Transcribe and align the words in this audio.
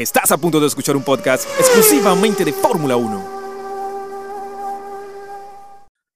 Estás 0.00 0.32
a 0.32 0.38
punto 0.38 0.58
de 0.58 0.66
escuchar 0.66 0.96
un 0.96 1.04
podcast 1.04 1.46
exclusivamente 1.58 2.42
de 2.42 2.54
Fórmula 2.54 2.96
1. 2.96 3.40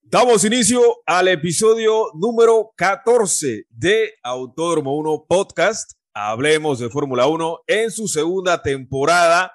Damos 0.04 0.42
inicio 0.46 0.80
al 1.04 1.28
episodio 1.28 2.06
número 2.14 2.72
14 2.78 3.66
de 3.68 4.14
Autódromo 4.22 4.96
1 4.96 5.26
Podcast. 5.28 5.98
Hablemos 6.14 6.78
de 6.78 6.88
Fórmula 6.88 7.26
1 7.26 7.64
en 7.66 7.90
su 7.90 8.08
segunda 8.08 8.62
temporada. 8.62 9.52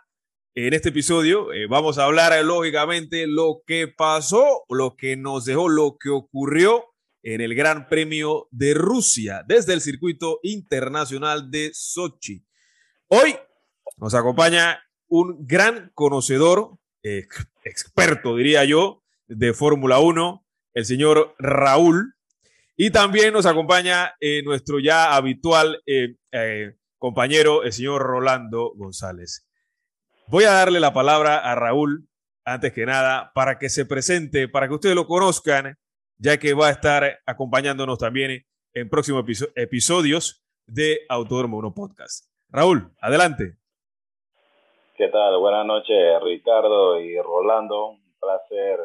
En 0.54 0.76
este 0.76 0.90
episodio 0.90 1.52
eh, 1.52 1.66
vamos 1.68 1.98
a 1.98 2.04
hablar 2.04 2.32
eh, 2.32 2.44
lógicamente 2.44 3.26
lo 3.26 3.64
que 3.66 3.88
pasó, 3.88 4.64
lo 4.70 4.96
que 4.96 5.18
nos 5.18 5.46
dejó, 5.46 5.70
lo 5.70 5.98
que 6.00 6.12
ocurrió 6.12 6.86
en 7.24 7.42
el 7.42 7.56
Gran 7.56 7.90
Premio 7.90 8.48
de 8.52 8.76
Rusia 8.76 9.44
desde 9.48 9.74
el 9.74 9.82
circuito 9.82 10.40
internacional 10.44 11.50
de 11.50 11.72
Sochi. 11.74 12.46
Hoy 13.08 13.36
nos 14.00 14.14
acompaña 14.14 14.82
un 15.08 15.46
gran 15.46 15.92
conocedor, 15.94 16.78
eh, 17.04 17.28
experto 17.64 18.36
diría 18.36 18.64
yo, 18.66 19.04
de 19.28 19.54
Fórmula 19.54 20.00
1, 20.00 20.46
el 20.74 20.86
señor 20.86 21.36
Raúl. 21.40 22.16
Y 22.76 22.92
también 22.92 23.34
nos 23.34 23.46
acompaña 23.46 24.14
eh, 24.22 24.42
nuestro 24.44 24.80
ya 24.80 25.16
habitual 25.16 25.82
eh, 25.86 26.16
compañero, 26.98 27.64
el 27.64 27.74
señor 27.74 28.04
Rolando 28.04 28.72
González. 28.76 29.46
Voy 30.28 30.46
a 30.46 30.52
darle 30.52 30.80
la 30.80 30.94
palabra 30.94 31.38
a 31.40 31.56
Raúl, 31.56 32.08
antes 32.46 32.72
que 32.72 32.86
nada, 32.86 33.32
para 33.34 33.60
que 33.60 33.70
se 33.70 33.86
presente, 33.86 34.48
para 34.48 34.68
que 34.68 34.76
ustedes 34.76 34.96
lo 34.96 35.08
conozcan, 35.08 35.78
ya 36.18 36.38
que 36.38 36.54
va 36.54 36.68
a 36.68 36.72
estar 36.72 37.20
acompañándonos 37.26 37.98
también 37.98 38.46
en 38.74 38.90
próximos 38.90 39.26
episodios 39.56 40.46
de 40.68 41.00
Autódromo 41.10 41.58
1 41.58 41.74
Podcast. 41.74 42.26
Raúl, 42.50 42.94
adelante. 43.02 43.59
¿Qué 45.00 45.08
tal? 45.08 45.38
Buenas 45.38 45.66
noches, 45.66 45.96
Ricardo 46.22 47.00
y 47.00 47.18
Rolando. 47.22 47.92
Un 47.92 48.20
placer 48.20 48.82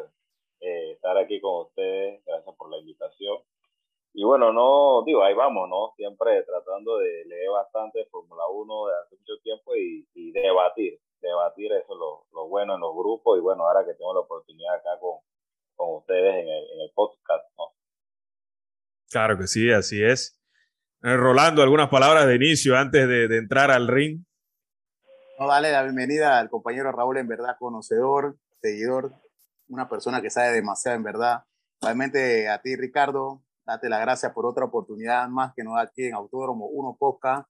eh, 0.61 0.93
estar 0.93 1.17
aquí 1.17 1.41
con 1.41 1.63
ustedes. 1.63 2.23
Gracias 2.25 2.55
por 2.55 2.71
la 2.71 2.77
invitación. 2.77 3.39
Y 4.13 4.23
bueno, 4.23 4.53
no, 4.53 5.03
digo, 5.05 5.25
ahí 5.25 5.33
vamos, 5.33 5.67
¿no? 5.67 5.91
Siempre 5.97 6.41
tratando 6.43 6.99
de 6.99 7.25
leer 7.25 7.49
bastante 7.49 8.05
Fórmula 8.05 8.47
1 8.47 8.87
de 8.87 8.93
hace 8.95 9.17
mucho 9.17 9.33
tiempo 9.43 9.75
y, 9.75 10.07
debatir. 10.31 11.01
Debatir 11.19 11.73
eso 11.73 11.93
es 11.93 11.99
lo, 12.31 12.47
bueno 12.47 12.75
en 12.75 12.79
los 12.79 12.95
grupos. 12.95 13.37
Y 13.37 13.41
bueno, 13.41 13.67
ahora 13.67 13.85
que 13.85 13.95
tengo 13.95 14.13
la 14.13 14.21
oportunidad 14.21 14.75
acá 14.75 14.97
con, 15.01 15.19
con 15.75 15.97
ustedes 15.97 16.33
en 16.33 16.47
el, 16.47 16.63
en 16.75 16.79
el 16.79 16.91
podcast, 16.95 17.43
¿no? 17.57 17.73
Claro 19.11 19.37
que 19.37 19.47
sí, 19.47 19.69
así 19.69 20.01
es. 20.01 20.41
Eh, 21.03 21.17
Rolando, 21.17 21.61
algunas 21.61 21.89
palabras 21.89 22.25
de 22.25 22.35
inicio 22.35 22.77
antes 22.77 23.05
de 23.05 23.37
entrar 23.37 23.69
al 23.69 23.89
ring. 23.89 24.24
No, 25.37 25.47
dale 25.47 25.69
la 25.69 25.83
bienvenida 25.83 26.39
al 26.39 26.49
compañero 26.49 26.93
Raúl, 26.93 27.17
en 27.17 27.27
verdad, 27.27 27.57
conocedor, 27.59 28.37
seguidor, 28.61 29.13
una 29.67 29.89
persona 29.89 30.21
que 30.21 30.29
sabe 30.29 30.53
demasiado, 30.53 30.95
en 30.95 31.03
verdad. 31.03 31.43
Realmente 31.81 32.47
a 32.47 32.61
ti, 32.61 32.77
Ricardo, 32.77 33.43
date 33.65 33.89
las 33.89 33.99
gracias 33.99 34.31
por 34.31 34.45
otra 34.45 34.63
oportunidad 34.63 35.27
más 35.27 35.51
que 35.53 35.65
nos 35.65 35.75
da 35.75 35.81
aquí 35.81 36.05
en 36.05 36.13
Autódromo 36.13 36.67
1 36.67 36.95
Podcast. 36.97 37.49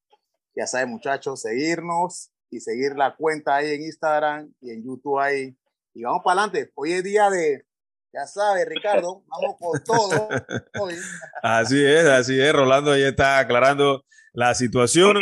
Ya 0.56 0.66
saben, 0.66 0.90
muchachos, 0.90 1.42
seguirnos 1.42 2.32
y 2.50 2.60
seguir 2.60 2.96
la 2.96 3.16
cuenta 3.16 3.58
ahí 3.58 3.76
en 3.76 3.84
Instagram 3.84 4.52
y 4.62 4.72
en 4.72 4.84
YouTube 4.84 5.20
ahí. 5.20 5.56
Y 5.94 6.04
vamos 6.06 6.24
para 6.24 6.42
adelante. 6.42 6.72
Hoy 6.74 6.94
es 6.94 7.04
día 7.04 7.30
de, 7.30 7.68
ya 8.12 8.26
sabes, 8.26 8.66
Ricardo, 8.68 9.24
vamos 9.28 9.58
por 9.60 9.80
todo. 9.82 10.28
así 11.44 11.86
es, 11.86 12.08
así 12.08 12.42
es. 12.42 12.52
Rolando 12.52 12.98
ya 12.98 13.10
está 13.10 13.38
aclarando 13.38 14.06
la 14.34 14.56
situación. 14.56 15.18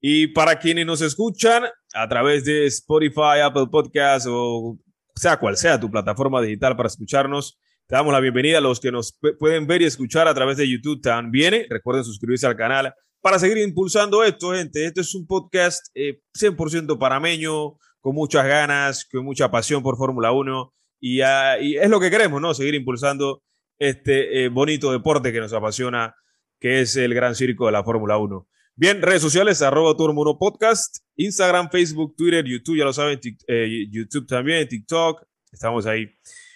Y 0.00 0.28
para 0.28 0.58
quienes 0.58 0.86
nos 0.86 1.00
escuchan 1.00 1.64
a 1.92 2.08
través 2.08 2.44
de 2.44 2.66
Spotify, 2.66 3.40
Apple 3.42 3.66
Podcasts 3.70 4.28
o 4.30 4.78
sea 5.14 5.36
cual 5.38 5.56
sea 5.56 5.80
tu 5.80 5.90
plataforma 5.90 6.40
digital 6.40 6.76
para 6.76 6.86
escucharnos, 6.86 7.58
te 7.88 7.96
damos 7.96 8.12
la 8.12 8.20
bienvenida 8.20 8.58
a 8.58 8.60
los 8.60 8.80
que 8.80 8.92
nos 8.92 9.18
pueden 9.38 9.66
ver 9.66 9.82
y 9.82 9.86
escuchar 9.86 10.28
a 10.28 10.34
través 10.34 10.58
de 10.58 10.68
YouTube 10.68 11.00
también. 11.00 11.64
Recuerden 11.70 12.04
suscribirse 12.04 12.46
al 12.46 12.54
canal 12.54 12.92
para 13.20 13.38
seguir 13.38 13.58
impulsando 13.58 14.22
esto, 14.22 14.52
gente. 14.52 14.84
Este 14.84 15.00
es 15.00 15.14
un 15.14 15.26
podcast 15.26 15.86
100% 15.94 16.94
eh, 16.94 16.98
parameño, 16.98 17.78
con 18.00 18.14
muchas 18.14 18.46
ganas, 18.46 19.06
con 19.10 19.24
mucha 19.24 19.50
pasión 19.50 19.82
por 19.82 19.96
Fórmula 19.96 20.32
1. 20.32 20.72
Y, 21.00 21.22
ah, 21.22 21.58
y, 21.58 21.76
es 21.76 21.88
lo 21.88 21.98
que 21.98 22.10
queremos, 22.10 22.40
¿no? 22.40 22.52
Seguir 22.52 22.74
impulsando 22.74 23.42
este 23.78 24.44
eh, 24.44 24.48
bonito 24.48 24.92
deporte 24.92 25.32
que 25.32 25.40
nos 25.40 25.52
apasiona, 25.52 26.14
que 26.60 26.80
es 26.80 26.94
el 26.96 27.14
gran 27.14 27.34
circo 27.34 27.66
de 27.66 27.72
la 27.72 27.84
Fórmula 27.84 28.18
1. 28.18 28.46
Bien, 28.80 29.02
redes 29.02 29.22
sociales, 29.22 29.60
arroba 29.60 29.96
Turmo 29.96 30.38
Podcast, 30.38 30.98
Instagram, 31.16 31.68
Facebook, 31.68 32.14
Twitter, 32.16 32.44
YouTube, 32.44 32.78
ya 32.78 32.84
lo 32.84 32.92
saben, 32.92 33.18
eh, 33.48 33.88
YouTube 33.90 34.24
también, 34.24 34.68
TikTok, 34.68 35.20
estamos 35.50 35.84
ahí. 35.84 36.06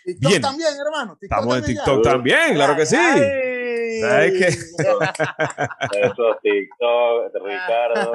TikTok 0.05 0.31
Bien. 0.31 0.41
también, 0.41 0.69
hermano. 0.87 1.19
estamos 1.21 1.57
en 1.57 1.65
TikTok 1.65 2.01
también, 2.05 2.55
claro 2.55 2.77
que 2.77 2.87
sí. 2.87 2.95
¿Sabes 2.95 4.33
qué? 4.39 4.47
Eso, 6.01 6.39
TikTok, 6.41 7.33
Ricardo. 7.45 8.13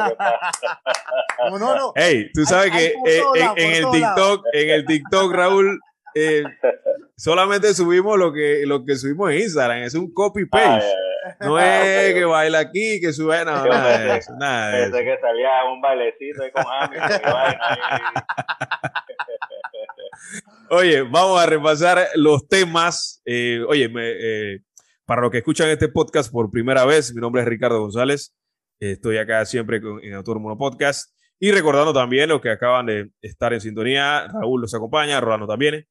no, 1.50 1.60
no, 1.60 1.76
no. 1.76 1.94
Hey, 1.94 2.32
tú 2.34 2.46
sabes 2.46 2.72
que 2.72 2.86
eh, 2.86 3.24
en, 3.58 3.72
el 3.74 3.92
TikTok, 3.92 4.46
en 4.54 4.70
el 4.70 4.86
TikTok, 4.86 5.34
Raúl, 5.34 5.82
eh, 6.16 6.44
solamente 7.18 7.74
subimos 7.74 8.18
lo 8.18 8.32
que, 8.32 8.62
lo 8.66 8.86
que 8.86 8.96
subimos 8.96 9.32
en 9.32 9.40
Instagram, 9.42 9.80
es 9.80 9.96
un 9.96 10.14
copy-paste. 10.14 10.94
No 11.40 11.60
es 11.60 12.14
que 12.14 12.26
baila 12.26 12.60
aquí, 12.60 13.00
que 13.00 13.14
sube, 13.14 13.46
no, 13.46 13.52
nada 13.66 13.98
de 14.00 14.18
eso, 14.18 14.34
nada 14.40 14.72
de 14.72 14.84
eso. 14.84 14.92
que 14.98 15.18
salía 15.22 15.50
un 15.72 15.82
bailecito 15.82 16.44
ahí 16.44 16.52
con 16.52 16.64
Oye, 20.70 21.02
vamos 21.04 21.42
a 21.42 21.46
repasar 21.46 22.08
los 22.16 22.48
temas. 22.48 23.22
Eh, 23.26 23.62
oye, 23.68 23.92
eh, 23.96 24.60
para 25.06 25.22
los 25.22 25.32
que 25.32 25.38
escuchan 25.38 25.70
este 25.70 25.88
podcast 25.88 26.32
por 26.32 26.52
primera 26.52 26.86
vez, 26.86 27.14
mi 27.14 27.22
nombre 27.22 27.42
es 27.42 27.48
Ricardo 27.48 27.80
González. 27.80 28.36
estoy 28.80 29.18
acá 29.18 29.46
siempre 29.46 29.80
en 30.04 30.14
Autónomo 30.14 30.58
Podcast. 30.58 31.14
Y 31.40 31.52
recordando 31.52 31.94
también 31.94 32.30
los 32.30 32.42
que 32.42 32.50
acaban 32.50 32.88
de 32.88 33.12
estar 33.22 33.54
en 33.54 33.62
sintonía, 33.62 34.28
Raúl 34.28 34.62
los 34.62 34.74
acompaña, 34.74 35.22
Rolando 35.22 35.48
también. 35.48 35.88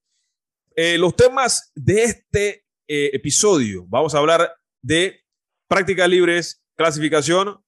Eh, 0.75 0.99
los 0.99 1.15
temas 1.17 1.73
de 1.75 2.05
este 2.05 2.65
episodio, 2.89 3.85
vamos 3.89 4.15
a 4.15 4.19
hablar 4.19 4.53
de 4.83 5.21
prácticas 5.69 6.09
libres, 6.09 6.63
clasificación, 6.77 7.61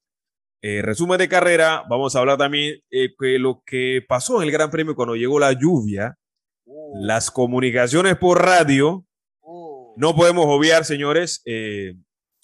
eh, 0.60 0.82
resumen 0.82 1.18
de 1.18 1.28
carrera. 1.28 1.84
Vamos 1.88 2.16
a 2.16 2.18
hablar 2.18 2.38
también 2.38 2.80
de 2.90 3.14
eh, 3.20 3.38
lo 3.38 3.62
que 3.64 4.04
pasó 4.06 4.40
en 4.40 4.48
el 4.48 4.52
Gran 4.52 4.70
Premio 4.70 4.96
cuando 4.96 5.14
llegó 5.14 5.38
la 5.38 5.52
lluvia, 5.52 6.18
uh. 6.64 7.04
las 7.04 7.30
comunicaciones 7.30 8.16
por 8.16 8.44
radio. 8.44 9.06
Uh. 9.40 9.94
No 9.96 10.16
podemos 10.16 10.46
obviar, 10.48 10.84
señores, 10.84 11.42
eh, 11.44 11.94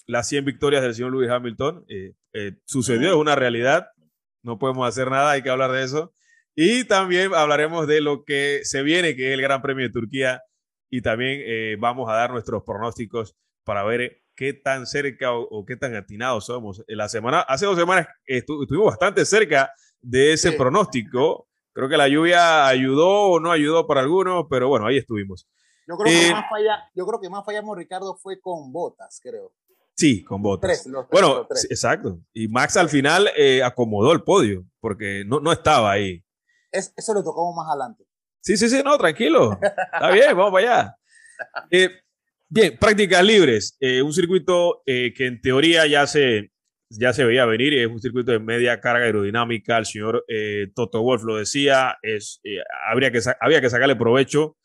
las 0.05 0.29
100 0.29 0.45
victorias 0.45 0.81
del 0.81 0.95
señor 0.95 1.11
Lewis 1.11 1.29
Hamilton. 1.29 1.85
sucedió, 2.65 3.09
es 3.09 3.15
una 3.15 3.35
realidad. 3.35 3.87
No 4.43 4.59
podemos 4.59 4.87
hacer 4.87 5.09
nada, 5.09 5.31
hay 5.31 5.41
que 5.41 5.49
hablar 5.49 5.71
de 5.71 5.83
eso. 5.83 6.13
Y 6.55 6.85
también 6.85 7.33
hablaremos 7.33 7.85
de 7.87 7.99
lo 7.99 8.23
que 8.23 8.61
se 8.63 8.81
viene, 8.81 9.15
que 9.15 9.29
es 9.29 9.33
el 9.33 9.41
Gran 9.41 9.61
Premio 9.61 9.85
de 9.85 9.91
Turquía. 9.91 10.41
Y 10.89 11.01
también 11.01 11.41
vamos 11.81 12.09
a 12.09 12.13
dar 12.13 12.31
nuestros 12.31 12.63
pronósticos 12.63 13.35
para 13.65 13.83
ver 13.83 14.21
qué 14.35 14.53
tan 14.53 14.85
cerca 14.85 15.33
o, 15.33 15.65
qué 15.65 15.75
tan 15.75 15.95
atinados 15.95 16.45
somos. 16.45 16.83
La 16.87 17.09
semana, 17.09 17.41
hace 17.41 17.65
dos 17.65 17.77
semanas 17.77 18.07
estuvimos 18.25 18.87
bastante 18.87 19.25
cerca 19.25 19.71
de 20.01 20.33
ese 20.33 20.51
pronóstico. 20.51 21.47
Creo 21.73 21.89
que 21.89 21.97
la 21.97 22.07
lluvia 22.07 22.67
ayudó 22.67 23.09
o 23.09 23.39
no 23.39 23.51
ayudó 23.51 23.85
para 23.85 24.01
algunos, 24.01 24.45
pero 24.49 24.69
bueno, 24.69 24.87
ahí 24.87 24.97
estuvimos. 24.97 25.45
Yo 25.87 25.97
creo, 25.97 26.05
que, 26.05 26.27
eh, 26.29 26.31
más 26.31 26.49
falla, 26.49 26.89
yo 26.95 27.05
creo 27.05 27.19
que 27.19 27.29
más 27.29 27.45
fallamos, 27.45 27.77
Ricardo, 27.77 28.15
fue 28.15 28.39
con 28.39 28.71
botas, 28.71 29.19
creo. 29.21 29.53
Sí, 29.93 30.23
con 30.23 30.41
botas. 30.41 30.87
bueno, 31.11 31.45
exacto. 31.69 32.19
Y 32.33 32.47
Max 32.47 32.77
al 32.77 32.87
final 32.87 33.29
eh, 33.35 33.61
acomodó 33.61 34.13
el 34.13 34.23
podio, 34.23 34.65
porque 34.79 35.23
no, 35.27 35.41
no 35.41 35.51
estaba 35.51 35.91
ahí. 35.91 36.23
eso 36.71 37.13
lo 37.13 37.23
tocamos 37.23 37.53
más 37.55 37.67
adelante. 37.69 38.05
Sí, 38.39 38.57
sí, 38.57 38.69
sí, 38.69 38.81
no, 38.83 38.97
tranquilo. 38.97 39.59
Está 39.93 40.11
bien, 40.11 40.37
vamos 40.37 40.53
para 40.53 40.71
allá. 40.71 40.97
Eh, 41.71 41.89
Bien, 42.47 42.77
prácticas 42.79 43.25
libres. 43.25 43.75
Eh, 43.79 44.03
un 44.03 44.13
circuito 44.13 44.83
eh, 44.85 45.13
que 45.15 45.25
en 45.25 45.41
teoría 45.41 45.87
ya 45.87 46.05
se, 46.05 46.51
ya 46.89 47.11
se 47.11 47.25
veía 47.25 47.45
venir, 47.45 47.73
es 47.73 47.87
un 47.87 47.99
circuito 47.99 48.31
de 48.31 48.39
media 48.39 48.79
carga 48.79 49.05
aerodinámica. 49.05 49.77
El 49.79 49.85
señor 49.85 50.23
eh, 50.27 50.67
Toto 50.75 51.01
Wolf 51.01 51.23
lo 51.23 51.37
decía, 51.37 51.97
es, 52.03 52.41
habría 52.87 53.11
que, 53.11 53.19
había 53.41 53.61
que 53.61 53.69
sacarle 53.69 53.95
provecho 53.95 54.57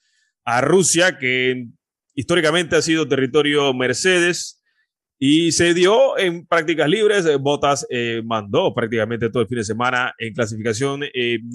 a 0.45 0.61
Rusia, 0.61 1.19
que 1.19 1.69
históricamente 2.15 2.77
ha 2.77 2.83
sido 2.83 3.09
territorio 3.09 3.73
Mercedes 3.73 4.63
y 5.19 5.53
se 5.53 5.73
dio 5.73 6.19
en 6.19 6.47
prácticas 6.47 6.89
libres. 6.89 7.27
Botas 7.39 7.87
mandó 8.25 8.75
prácticamente 8.75 9.31
todo 9.31 9.43
el 9.43 9.49
fin 9.49 9.59
de 9.59 9.65
semana 9.65 10.15
en 10.19 10.35
clasificación. 10.35 11.01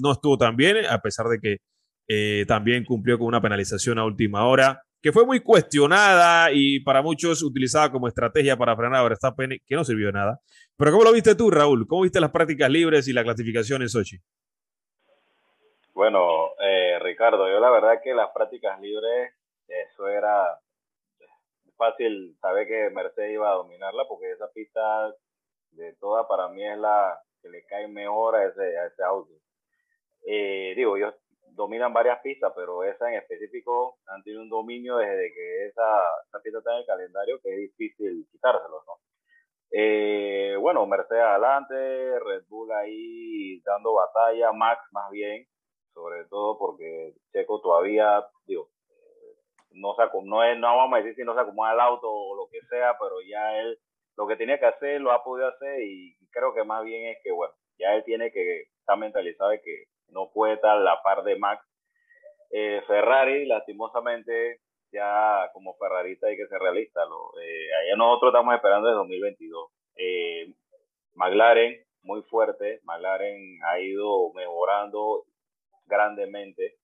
no 0.00 0.12
estuvo 0.12 0.38
tan 0.38 0.56
bien, 0.56 0.78
a 0.88 1.00
pesar 1.00 1.26
de 1.28 1.38
que 1.40 2.44
también 2.46 2.84
cumplió 2.84 3.18
con 3.18 3.28
una 3.28 3.40
penalización 3.40 3.98
a 3.98 4.04
última 4.04 4.44
hora 4.46 4.85
que 5.02 5.12
fue 5.12 5.24
muy 5.24 5.40
cuestionada 5.40 6.50
y 6.52 6.80
para 6.80 7.02
muchos 7.02 7.42
utilizada 7.42 7.90
como 7.90 8.08
estrategia 8.08 8.56
para 8.56 8.76
frenar 8.76 9.00
a 9.00 9.04
Verstappen, 9.04 9.58
que 9.66 9.74
no 9.74 9.84
sirvió 9.84 10.06
de 10.06 10.12
nada. 10.12 10.40
Pero 10.76 10.92
¿cómo 10.92 11.04
lo 11.04 11.12
viste 11.12 11.34
tú, 11.34 11.50
Raúl? 11.50 11.86
¿Cómo 11.86 12.02
viste 12.02 12.20
las 12.20 12.30
prácticas 12.30 12.70
libres 12.70 13.06
y 13.08 13.12
la 13.12 13.22
clasificación 13.22 13.82
en 13.82 13.88
Sochi? 13.88 14.18
Bueno, 15.94 16.50
eh, 16.60 16.98
Ricardo, 17.00 17.48
yo 17.48 17.58
la 17.58 17.70
verdad 17.70 18.00
que 18.02 18.14
las 18.14 18.30
prácticas 18.32 18.80
libres, 18.80 19.32
eso 19.66 20.08
era 20.08 20.60
fácil 21.76 22.36
saber 22.40 22.66
que 22.66 22.90
Mercedes 22.90 23.32
iba 23.32 23.50
a 23.50 23.54
dominarla 23.54 24.04
porque 24.08 24.32
esa 24.32 24.50
pista 24.52 25.14
de 25.72 25.94
toda 25.94 26.26
para 26.26 26.48
mí 26.48 26.66
es 26.66 26.78
la 26.78 27.18
que 27.40 27.48
le 27.48 27.64
cae 27.66 27.88
mejor 27.88 28.36
a 28.36 28.46
ese, 28.46 28.78
a 28.78 28.86
ese 28.86 29.02
auto. 29.02 29.32
Eh, 30.26 30.74
digo, 30.76 30.96
ellos 30.96 31.14
dominan 31.56 31.92
varias 31.92 32.20
pistas, 32.20 32.52
pero 32.54 32.84
esa 32.84 33.08
en 33.08 33.18
específico 33.18 33.98
han 34.06 34.22
tenido 34.22 34.42
un 34.42 34.50
dominio 34.50 34.98
desde 34.98 35.32
que 35.32 35.66
esa, 35.66 36.00
esa 36.28 36.40
pista 36.42 36.58
está 36.58 36.72
en 36.72 36.78
el 36.78 36.86
calendario 36.86 37.40
que 37.42 37.50
es 37.50 37.56
difícil 37.56 38.26
quitárselo, 38.30 38.82
¿no? 38.86 38.92
Eh, 39.72 40.56
bueno, 40.60 40.86
Mercedes 40.86 41.24
adelante, 41.24 42.18
Red 42.20 42.44
Bull 42.48 42.70
ahí 42.72 43.60
dando 43.62 43.94
batalla, 43.94 44.52
Max 44.52 44.80
más 44.92 45.10
bien, 45.10 45.46
sobre 45.92 46.24
todo 46.26 46.58
porque 46.58 47.14
Checo 47.32 47.60
todavía, 47.60 48.24
digo, 48.46 48.68
no, 49.72 49.94
se, 49.94 50.02
no, 50.24 50.44
es, 50.44 50.58
no 50.58 50.76
vamos 50.76 50.94
a 50.94 51.02
decir 51.02 51.16
si 51.16 51.24
no 51.24 51.34
se 51.34 51.40
acomoda 51.40 51.72
el 51.72 51.80
auto 51.80 52.08
o 52.10 52.36
lo 52.36 52.48
que 52.48 52.60
sea, 52.68 52.96
pero 53.00 53.20
ya 53.28 53.58
él 53.58 53.78
lo 54.16 54.26
que 54.26 54.36
tenía 54.36 54.58
que 54.58 54.66
hacer 54.66 55.00
lo 55.00 55.12
ha 55.12 55.22
podido 55.24 55.48
hacer 55.48 55.82
y 55.82 56.16
creo 56.30 56.54
que 56.54 56.64
más 56.64 56.84
bien 56.84 57.08
es 57.08 57.18
que, 57.22 57.32
bueno, 57.32 57.52
ya 57.78 57.94
él 57.94 58.04
tiene 58.04 58.30
que 58.32 58.62
estar 58.80 58.96
mentalizado 58.96 59.50
de 59.50 59.60
que 59.60 59.84
no 60.08 60.30
puede 60.32 60.54
estar 60.54 60.76
a 60.76 60.80
la 60.80 61.02
par 61.02 61.22
de 61.24 61.36
Max. 61.36 61.64
Eh, 62.50 62.82
Ferrari, 62.86 63.46
lastimosamente, 63.46 64.60
ya 64.92 65.50
como 65.52 65.74
Ferrarista 65.76 66.28
hay 66.28 66.36
que 66.36 66.46
ser 66.46 66.60
realista. 66.60 67.02
Eh, 67.42 67.68
allá 67.74 67.96
nosotros 67.96 68.30
estamos 68.30 68.54
esperando 68.54 68.88
desde 68.88 68.98
2022. 68.98 69.70
Eh, 69.96 70.54
McLaren, 71.14 71.84
muy 72.02 72.22
fuerte. 72.22 72.80
McLaren 72.84 73.58
ha 73.64 73.80
ido 73.80 74.32
mejorando 74.32 75.24
grandemente 75.86 76.76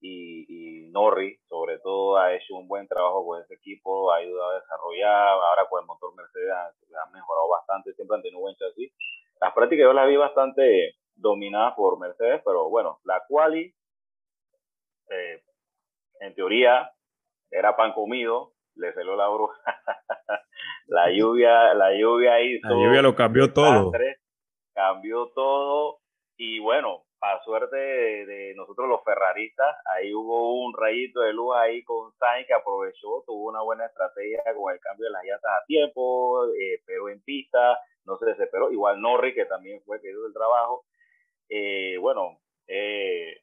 y, 0.00 0.46
y 0.48 0.90
Norris, 0.90 1.40
sobre 1.48 1.78
todo, 1.80 2.18
ha 2.18 2.34
hecho 2.34 2.54
un 2.54 2.68
buen 2.68 2.86
trabajo 2.86 3.26
con 3.26 3.42
ese 3.42 3.54
equipo, 3.54 4.12
ha 4.12 4.16
ayudado 4.16 4.50
a 4.50 4.60
desarrollar. 4.60 5.28
Ahora 5.28 5.66
con 5.68 5.80
el 5.80 5.86
motor 5.86 6.14
Mercedes 6.14 6.50
ha, 6.52 7.10
mejorado 7.12 7.48
bastante, 7.48 7.92
siempre 7.94 8.16
han 8.16 8.22
tenido 8.22 8.40
buen 8.40 8.56
chasis. 8.56 8.92
Las 9.40 9.54
prácticas 9.54 9.84
yo 9.84 9.92
las 9.92 10.08
vi 10.08 10.16
bastante 10.16 10.94
dominadas 11.18 11.74
por 11.74 11.98
Mercedes, 11.98 12.40
pero 12.44 12.68
bueno, 12.68 13.00
la 13.04 13.22
quali, 13.28 13.74
eh, 15.10 15.42
en 16.20 16.34
teoría, 16.34 16.90
era 17.50 17.76
pan 17.76 17.92
comido, 17.92 18.52
le 18.74 18.92
salió 18.94 19.16
la 19.16 19.28
bruja. 19.28 19.54
la 20.86 21.10
lluvia, 21.10 21.74
la 21.74 21.92
lluvia 21.94 22.40
hizo. 22.40 22.68
La 22.68 22.74
lluvia 22.74 23.02
lo 23.02 23.14
cambió 23.14 23.52
todo. 23.52 23.92
Cambió 24.74 25.28
todo. 25.34 25.98
Y 26.36 26.60
bueno, 26.60 27.04
a 27.20 27.42
suerte 27.42 27.76
de, 27.76 28.54
nosotros 28.54 28.88
los 28.88 29.02
ferraristas, 29.02 29.76
ahí 29.96 30.14
hubo 30.14 30.64
un 30.64 30.72
rayito 30.72 31.20
de 31.20 31.32
luz 31.32 31.56
ahí 31.56 31.82
con 31.82 32.12
Sainz 32.12 32.46
que 32.46 32.54
aprovechó, 32.54 33.24
tuvo 33.26 33.48
una 33.48 33.62
buena 33.62 33.86
estrategia 33.86 34.42
con 34.56 34.72
el 34.72 34.78
cambio 34.78 35.06
de 35.06 35.12
las 35.12 35.24
llantas 35.24 35.50
a 35.50 35.64
tiempo, 35.66 36.46
eh, 36.54 36.80
pero 36.86 37.08
en 37.08 37.20
pista, 37.22 37.76
no 38.04 38.16
se 38.18 38.26
desesperó. 38.26 38.70
Igual 38.70 39.00
Norris, 39.00 39.34
que 39.34 39.44
también 39.44 39.80
fue 39.84 40.00
que 40.00 40.10
hizo 40.10 40.26
el 40.26 40.32
trabajo. 40.32 40.84
Eh, 41.48 41.96
bueno, 41.98 42.40
eh, 42.66 43.36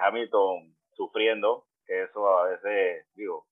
Hamilton 0.00 0.74
sufriendo, 0.92 1.66
que 1.86 2.02
eso 2.04 2.26
a 2.26 2.48
veces, 2.48 3.06
digo, 3.14 3.46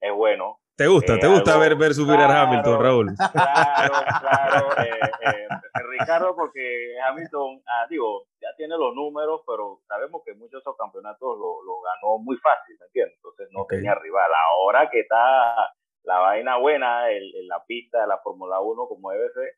es 0.00 0.12
bueno. 0.12 0.58
¿Te 0.76 0.86
gusta? 0.86 1.18
¿Te 1.18 1.28
gusta 1.28 1.58
ver, 1.58 1.76
ver 1.76 1.94
subir 1.94 2.18
a 2.18 2.42
Hamilton, 2.42 2.82
Raúl? 2.82 3.06
Claro, 3.32 3.94
claro. 4.20 4.68
Ricardo, 5.90 6.34
porque 6.34 6.96
Hamilton, 7.06 7.62
ah, 7.66 7.86
digo, 7.88 8.24
ya 8.40 8.48
tiene 8.56 8.76
los 8.76 8.94
números, 8.94 9.42
pero 9.46 9.80
sabemos 9.86 10.22
que 10.24 10.34
muchos 10.34 10.52
de 10.52 10.58
esos 10.58 10.76
campeonatos 10.76 11.38
lo, 11.38 11.62
lo 11.62 11.80
ganó 11.80 12.18
muy 12.18 12.36
fácil, 12.38 12.76
¿me 12.80 12.86
entiendes? 12.86 13.16
Entonces 13.16 13.48
no 13.52 13.66
tenía 13.66 13.94
rival. 13.94 14.30
Ahora 14.58 14.90
que 14.90 15.00
está 15.00 15.72
la 16.04 16.18
vaina 16.18 16.56
buena 16.58 17.10
en, 17.10 17.46
la 17.46 17.64
pista 17.64 18.00
de 18.00 18.06
la 18.06 18.18
Fórmula 18.18 18.60
1 18.60 18.86
como 18.88 19.10
debe 19.10 19.30
ser, 19.32 19.54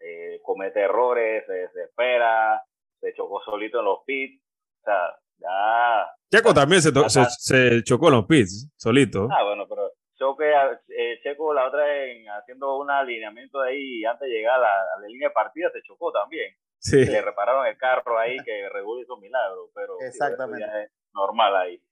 eh, 0.00 0.40
comete 0.42 0.80
errores, 0.80 1.44
se 1.46 1.52
desespera, 1.52 2.62
se 3.04 3.14
chocó 3.14 3.40
solito 3.44 3.80
en 3.80 3.84
los 3.84 3.98
pits, 4.06 4.42
o 4.80 4.84
sea, 4.84 5.18
ya... 5.38 6.06
Checo 6.30 6.54
también 6.54 6.80
se, 6.80 6.90
se, 7.28 7.82
chocó 7.84 8.08
en 8.08 8.14
los 8.14 8.26
pits, 8.26 8.72
solito. 8.76 9.28
Ah, 9.30 9.44
bueno, 9.44 9.66
pero 9.68 9.92
Choque, 10.16 10.50
eh, 10.88 11.20
Checo 11.22 11.52
la 11.52 11.68
otra 11.68 12.04
en 12.04 12.26
haciendo 12.28 12.78
un 12.78 12.90
alineamiento 12.90 13.60
de 13.60 13.70
ahí 13.70 14.04
antes 14.04 14.28
de 14.28 14.34
llegar 14.34 14.56
a 14.56 15.00
la, 15.00 15.08
línea 15.08 15.28
de 15.28 15.34
partida 15.34 15.70
se 15.70 15.82
chocó 15.82 16.12
también. 16.12 16.54
Sí. 16.78 17.04
Le 17.04 17.20
repararon 17.20 17.66
el 17.66 17.76
carro 17.76 18.18
ahí 18.18 18.36
que 18.44 18.68
Red 18.68 18.84
hizo 19.02 19.14
un 19.14 19.20
milagro, 19.20 19.70
pero 19.74 19.96
Exactamente. 20.00 20.66
es 20.82 20.90
normal 21.14 21.56
ahí. 21.56 21.82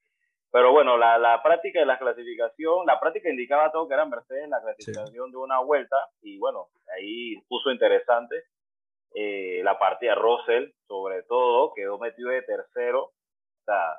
Pero 0.50 0.70
bueno, 0.72 0.98
la, 0.98 1.18
la 1.18 1.42
práctica 1.42 1.80
de 1.80 1.86
la 1.86 1.98
clasificación, 1.98 2.84
la 2.86 3.00
práctica 3.00 3.30
indicaba 3.30 3.72
todo 3.72 3.88
que 3.88 3.94
era 3.94 4.04
Mercedes 4.04 4.44
en 4.44 4.50
la 4.50 4.60
clasificación 4.60 5.30
de 5.30 5.38
una 5.38 5.60
vuelta 5.60 5.96
y 6.20 6.38
bueno, 6.38 6.68
ahí 6.94 7.40
puso 7.48 7.70
interesante 7.70 8.44
eh, 9.14 9.60
la 9.62 9.78
partida 9.78 10.14
Russell, 10.14 10.70
sobre 10.86 11.22
todo, 11.24 11.72
quedó 11.74 11.98
metido 11.98 12.30
de 12.30 12.42
tercero. 12.42 13.04
O 13.04 13.64
sea, 13.64 13.96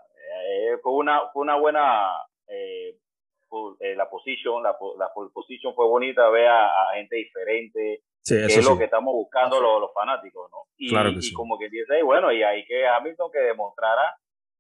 eh, 0.48 0.78
fue, 0.82 0.94
una, 0.94 1.30
fue 1.32 1.44
una 1.44 1.56
buena 1.56 2.18
eh, 2.48 2.98
eh, 3.80 3.96
la 3.96 4.10
posición, 4.10 4.64
la, 4.64 4.76
la 4.98 5.12
position 5.32 5.76
fue 5.76 5.86
bonita, 5.86 6.28
ver 6.30 6.48
a, 6.48 6.94
gente 6.96 7.18
diferente, 7.18 8.02
que 8.26 8.46
es 8.46 8.66
lo 8.66 8.78
que 8.78 8.86
estamos 8.86 9.14
buscando 9.14 9.62
los, 9.62 9.80
los, 9.80 9.94
fanáticos, 9.94 10.50
¿no? 10.50 10.58
Y, 10.78 10.90
y 10.90 11.34
como 11.34 11.60
que 11.60 11.70
dice, 11.70 12.02
bueno, 12.02 12.32
y 12.32 12.42
hay 12.42 12.66
que 12.66 12.88
Hamilton 12.88 13.32
que 13.32 13.40
demostrara 13.40 14.18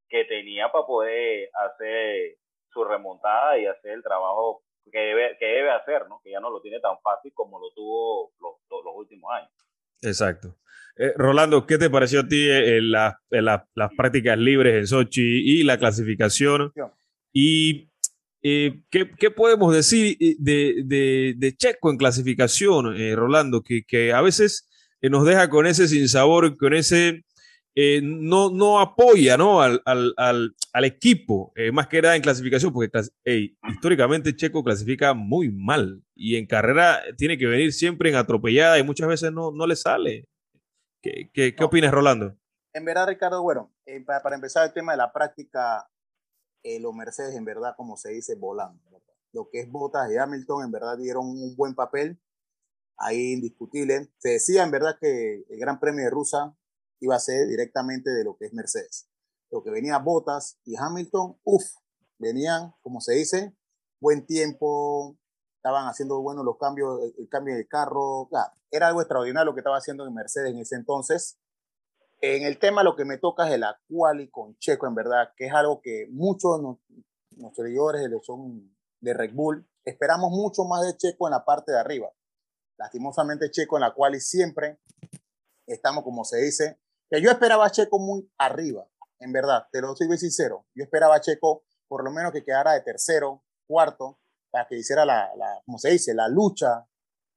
que 0.07 0.25
tenía 0.25 0.71
para 0.71 0.85
poder 0.85 1.50
hacer 1.53 2.35
su 2.69 2.83
remontada 2.83 3.57
y 3.57 3.65
hacer 3.65 3.94
el 3.94 4.03
trabajo 4.03 4.61
que 4.91 5.00
debe, 5.00 5.38
que 5.39 5.45
debe 5.45 5.71
hacer, 5.71 6.07
¿no? 6.07 6.19
Que 6.23 6.29
ya 6.29 6.39
no 6.39 6.51
lo 6.51 6.61
tiene 6.61 6.79
tan 6.79 7.00
fácil 7.00 7.33
como 7.33 7.59
lo 7.59 7.71
tuvo 7.71 8.31
los, 8.39 8.57
los 8.69 8.95
últimos 8.95 9.31
años. 9.33 9.51
Exacto. 10.03 10.57
Eh, 10.95 11.13
Rolando, 11.17 11.65
¿qué 11.65 11.77
te 11.77 11.89
pareció 11.89 12.19
a 12.19 12.27
ti 12.27 12.47
eh, 12.47 12.79
la, 12.81 13.19
las 13.29 13.89
prácticas 13.97 14.38
libres 14.38 14.75
en 14.75 14.88
Sochi 14.88 15.21
y 15.21 15.63
la 15.63 15.77
clasificación? 15.77 16.71
Y 17.31 17.89
eh, 18.45 18.81
¿qué, 18.89 19.31
podemos 19.31 19.73
decir 19.73 20.17
eh, 20.19 20.35
de, 20.38 21.55
Checo 21.57 21.89
en 21.89 21.97
clasificación, 21.97 22.95
eh, 22.97 23.15
Rolando? 23.15 23.63
Que, 23.63 24.11
a 24.13 24.21
veces 24.21 24.69
nos 25.01 25.25
deja 25.25 25.50
con 25.50 25.65
ese 25.65 25.88
sinsabor, 25.88 26.57
con 26.57 26.73
ese... 26.73 27.23
no, 27.75 28.49
no 28.49 28.79
apoya 28.79 29.37
¿no? 29.37 29.61
Al, 29.61 30.55
equipo, 30.83 31.53
más 31.71 31.88
que 31.88 32.01
nada 32.01 32.15
en 32.15 32.21
clasificación, 32.21 32.74
porque 32.74 32.89
históricamente 33.69 34.36
Checo 34.36 34.63
clasifica 34.63 35.13
muy 35.13 35.50
mal 35.50 36.03
y 36.15 36.36
en 36.36 36.45
carrera 36.45 37.01
tiene 37.17 37.38
que 37.38 37.45
venir 37.45 37.74
siempre 37.74 38.09
en 38.09 38.15
atropellada 38.15 38.79
y 38.79 38.83
muchas 38.83 39.07
veces 39.07 39.31
no, 39.31 39.51
no 39.51 39.67
le 39.67 39.75
sale. 39.75 40.27
¿Qué, 41.01 41.29
qué, 41.33 41.55
opinas, 41.63 41.91
Rolando? 41.91 42.36
En 42.74 42.86
verdad, 42.86 43.07
Ricardo, 43.07 43.41
bueno, 43.43 43.74
para, 44.05 44.24
para, 44.24 44.36
empezar 44.36 44.65
el 44.65 44.74
tema 44.74 44.93
de 44.93 44.98
la 44.98 45.12
práctica 45.12 45.88
eh, 46.63 46.79
los 46.79 46.95
Mercedes 46.95 47.36
en 47.36 47.43
verdad, 47.43 47.75
como 47.75 47.98
se 47.98 48.12
dice, 48.12 48.36
volando. 48.36 48.81
Lo 49.33 49.50
que 49.50 49.59
es 49.59 49.69
Bottas 49.69 50.09
y 50.12 50.17
Hamilton 50.17 50.63
en 50.63 50.71
verdad 50.71 50.98
dieron 50.98 51.25
un 51.25 51.55
buen 51.55 51.75
papel, 51.75 52.19
ahí 52.98 53.33
indiscutible. 53.33 54.09
Se 54.17 54.29
decía 54.29 54.63
en 54.63 54.71
verdad 54.71 54.98
que 55.00 55.43
el 55.50 55.59
Gran 55.59 55.79
Premio 55.79 56.05
de 56.05 56.09
Rusia 56.09 56.55
iba 57.03 57.15
a 57.15 57.19
ser 57.19 57.48
directamente 57.48 58.10
de 58.10 58.24
lo 58.24 58.38
que 58.38 58.45
es 58.45 58.53
Mercedes. 58.53 59.10
Lo 59.51 59.62
que 59.62 59.69
venía 59.69 59.98
Bottas 59.98 60.57
y 60.63 60.75
Hamilton, 60.77 61.38
uff, 61.43 61.65
venían, 62.17 62.74
como 62.81 63.01
se 63.01 63.13
dice, 63.13 63.53
buen 64.00 64.25
tiempo, 64.25 65.17
estaban 65.57 65.88
haciendo 65.88 66.22
buenos 66.22 66.45
los 66.45 66.57
cambios, 66.57 67.01
el, 67.17 67.27
cambio 67.27 67.55
del 67.55 67.67
carro, 67.67 68.29
era 68.72 68.88
algo 68.88 69.01
extraordinario 69.01 69.51
lo 69.51 69.53
que 69.53 69.60
estaba 69.60 69.77
haciendo 69.77 70.07
en 70.07 70.13
Mercedes 70.13 70.51
en 70.51 70.60
ese 70.60 70.75
entonces. 70.75 71.38
En 72.22 72.43
el 72.43 72.57
tema 72.57 72.83
lo 72.83 72.95
que 72.95 73.03
me 73.03 73.17
toca 73.17 73.50
es 73.50 73.53
el 73.55 73.65
quali 73.89 74.29
con 74.29 74.57
Checo, 74.57 74.88
en 74.88 74.95
verdad, 74.95 75.33
que 75.36 75.48
es 75.48 75.53
algo 75.53 75.81
que 75.81 76.07
muchos 76.10 76.57
de 76.57 76.63
nuestros 77.38 77.67
seguidores 77.67 78.10
son 78.24 78.74
de 79.01 79.13
Red 79.13 79.33
Bull, 79.33 79.67
esperamos 79.83 80.31
mucho 80.31 80.63
más 80.63 80.86
de 80.86 80.95
Checo 80.95 81.27
en 81.27 81.31
la 81.31 81.43
parte 81.43 81.74
de 81.74 81.79
arriba. 81.79 82.10
Lastimosamente 82.77 83.51
Checo 83.51 83.75
en 83.75 83.81
la 83.81 83.93
quali 83.93 84.22
siempre 84.22 84.79
estamos, 85.67 86.03
como 86.03 86.24
se 86.24 86.38
dice, 86.38 86.79
que 87.13 87.22
yo 87.22 87.29
esperaba 87.32 87.65
a 87.65 87.70
Checo 87.70 88.00
muy 88.00 88.29
arriba, 88.38 88.88
en 89.20 89.32
verdad, 89.32 89.67
te 89.72 89.82
lo 89.82 89.96
soy 89.96 90.08
bien 90.08 90.20
sincero. 90.20 90.65
Yo 90.74 90.84
esperaba 90.84 91.15
a 91.15 91.22
Checo 91.22 91.63
por 91.88 92.03
lo 92.03 92.12
menos 92.12 92.32
que 92.32 92.43
quedara 92.43 92.74
de 92.74 92.82
tercero, 92.82 93.43
cuarto, 93.67 94.20
para 94.50 94.67
que 94.67 94.77
hiciera 94.77 95.05
la, 95.05 95.29
como 95.65 95.77
se 95.77 95.91
dice, 95.91 96.13
la 96.13 96.27
lucha, 96.27 96.88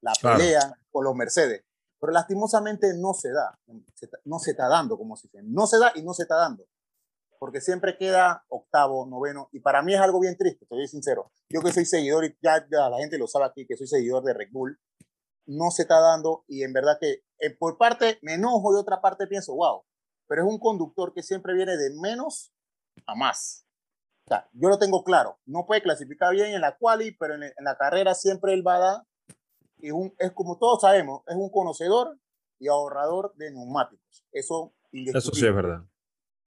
la 0.01 0.13
pelea 0.21 0.79
con 0.91 1.05
los 1.05 1.15
Mercedes 1.15 1.67
pero 2.01 2.13
lastimosamente 2.13 2.93
no 2.95 3.15
se 3.15 3.31
da, 3.33 3.59
no 4.25 4.39
se 4.39 4.51
está 4.51 4.69
dando, 4.69 4.97
como 4.99 5.17
se 5.17 5.29
dice, 5.29 5.41
no 5.43 5.67
se 5.67 5.79
da 5.79 5.93
y 5.95 6.03
no 6.03 6.13
se 6.13 6.23
está 6.23 6.37
dando, 6.37 6.67
porque 7.39 7.61
siempre 7.61 7.97
queda 7.97 8.45
octavo, 8.49 9.07
noveno, 9.07 9.49
y 9.53 9.61
para 9.61 9.83
mí 9.83 9.95
es 9.95 10.01
algo 10.01 10.21
bien 10.21 10.37
triste, 10.37 10.65
estoy 10.65 10.87
sincero. 10.89 11.33
Yo 11.49 11.63
que 11.63 11.73
soy 11.73 11.85
seguidor, 11.85 12.25
y 12.25 12.37
ya, 12.43 12.67
la 12.71 12.99
gente 12.99 13.19
lo 13.19 13.27
sabe 13.27 13.47
aquí, 13.47 13.67
que 13.67 13.77
soy 13.77 13.87
seguidor 13.87 14.23
de 14.25 14.35
Red 14.35 14.49
Bull, 14.53 14.79
no 15.47 15.71
se 15.71 15.83
está 15.83 16.01
dando, 16.01 16.45
y 16.49 16.63
en 16.63 16.73
verdad 16.73 16.99
que 17.01 17.25
eh, 17.39 17.51
por 17.57 17.79
parte 17.79 18.19
me 18.23 18.35
enojo 18.35 18.75
y 18.75 18.81
otra 18.81 19.01
parte 19.01 19.27
pienso, 19.27 19.55
wow, 19.55 19.83
pero 20.27 20.43
es 20.43 20.49
un 20.49 20.59
conductor 20.59 21.13
que 21.15 21.23
siempre 21.23 21.55
viene 21.55 21.77
de 21.77 21.91
menos 22.01 22.53
Jamás. 23.05 23.67
O 24.25 24.29
sea, 24.29 24.49
yo 24.53 24.69
lo 24.69 24.79
tengo 24.79 25.05
claro. 25.05 25.39
No 25.45 25.67
puede 25.67 25.83
clasificar 25.83 26.33
bien 26.33 26.55
en 26.55 26.61
la 26.61 26.77
quali, 26.77 27.13
pero 27.13 27.35
en, 27.35 27.53
la 27.61 27.77
carrera 27.77 28.15
siempre 28.15 28.55
él 28.55 28.67
va 28.67 28.77
a 28.77 28.81
dar. 28.81 29.03
Y 29.79 29.91
un, 29.91 30.15
es 30.19 30.33
como 30.33 30.59
todos 30.59 30.81
sabemos, 30.81 31.23
es 31.27 31.37
un 31.37 31.51
conocedor 31.51 32.19
y 32.59 32.69
ahorrador 32.69 33.35
de 33.37 33.51
neumáticos. 33.53 34.27
Eso, 34.33 34.75
Eso 34.93 35.31
sí 35.33 35.47
es 35.47 35.55
verdad. 35.55 35.85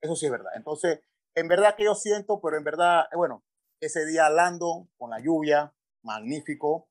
Eso 0.02 0.16
sí 0.16 0.26
es 0.26 0.32
verdad. 0.32 0.52
Entonces, 0.56 1.02
en 1.36 1.48
verdad 1.48 1.76
que 1.76 1.86
yo 1.86 1.96
siento, 1.96 2.42
pero 2.42 2.58
en 2.58 2.64
verdad, 2.64 3.06
eh, 3.12 3.16
bueno, 3.16 3.44
ese 3.80 4.06
día 4.06 4.30
Lando 4.30 4.90
con 4.98 5.12
la 5.12 5.20
lluvia, 5.20 5.74
magnífico, 6.04 6.90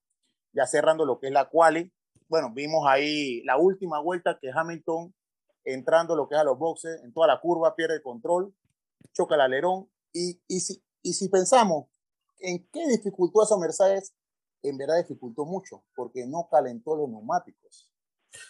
ya 0.53 0.67
cerrando 0.67 1.05
lo 1.05 1.19
que 1.19 1.27
es 1.27 1.33
la 1.33 1.51
quali. 1.51 1.93
Bueno, 2.29 2.53
vimos 2.53 2.87
ahí 2.87 3.43
la 3.45 3.57
última 3.57 4.01
vuelta 4.01 4.39
que 4.41 4.51
Hamilton 4.55 5.15
entrando 5.65 6.17
lo 6.17 6.29
que 6.29 6.35
es 6.35 6.41
a 6.41 6.45
los 6.45 6.59
boxes, 6.59 7.03
en 7.05 7.13
toda 7.13 7.27
la 7.27 7.41
curva, 7.41 7.75
pierde 7.75 7.97
el 7.97 8.03
control, 8.03 8.55
choca 9.13 9.35
el 9.35 9.43
alerón. 9.43 9.91
Y, 10.13 10.41
y, 10.49 10.61
si, 10.61 10.83
y 11.03 11.13
si 11.13 11.29
pensamos 11.29 11.89
en 12.39 12.67
qué 12.73 12.87
dificultó 12.89 13.43
eso 13.43 13.59
Mercedes, 13.59 14.15
en 14.63 14.77
verdad 14.77 14.97
dificultó 14.99 15.45
mucho, 15.45 15.85
porque 15.95 16.27
no 16.27 16.49
calentó 16.51 16.97
los 16.97 17.09
neumáticos. 17.09 17.91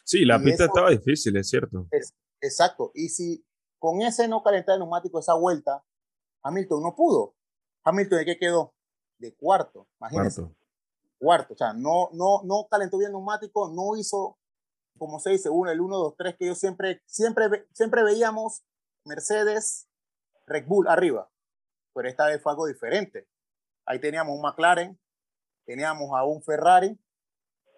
Sí, 0.05 0.25
la 0.25 0.41
pista 0.41 0.65
estaba 0.65 0.91
difícil, 0.91 1.37
es 1.37 1.49
cierto. 1.49 1.87
Es, 1.91 2.15
exacto. 2.41 2.91
Y 2.95 3.09
si 3.09 3.45
con 3.79 4.03
ese 4.03 4.29
no 4.29 4.43
calentar 4.43 4.75
el 4.75 4.81
neumático, 4.81 5.19
esa 5.19 5.35
vuelta, 5.35 5.85
Hamilton 6.43 6.83
no 6.83 6.95
pudo. 6.95 7.37
Hamilton, 7.85 8.19
¿de 8.19 8.25
qué 8.25 8.39
quedó? 8.39 8.75
De 9.19 9.35
cuarto, 9.35 9.89
imagínense. 9.99 10.43
Cuarto. 10.43 10.58
Cuarto. 11.19 11.55
O 11.55 11.57
sea, 11.57 11.73
no, 11.73 12.11
no, 12.13 12.43
no 12.45 12.67
calentó 12.71 12.99
bien 12.99 13.09
el 13.09 13.13
neumático, 13.13 13.69
no 13.69 13.97
hizo, 13.97 14.39
como 14.99 15.21
se 15.21 15.31
dice, 15.31 15.51
uno, 15.51 15.71
el 15.71 15.81
1, 15.81 15.97
2, 15.97 16.15
3, 16.17 16.37
que 16.37 16.47
yo 16.47 16.55
siempre, 16.55 17.03
siempre, 17.07 17.67
siempre 17.73 18.03
veíamos 18.03 18.63
Mercedes, 19.05 19.89
Red 20.47 20.67
Bull 20.67 20.89
arriba. 20.89 21.31
Pero 21.95 22.09
esta 22.09 22.27
vez 22.27 22.43
fue 22.43 22.53
algo 22.53 22.67
diferente. 22.67 23.29
Ahí 23.87 23.99
teníamos 24.01 24.35
un 24.35 24.43
McLaren, 24.43 24.99
teníamos 25.65 26.11
a 26.15 26.25
un 26.25 26.43
Ferrari 26.43 26.99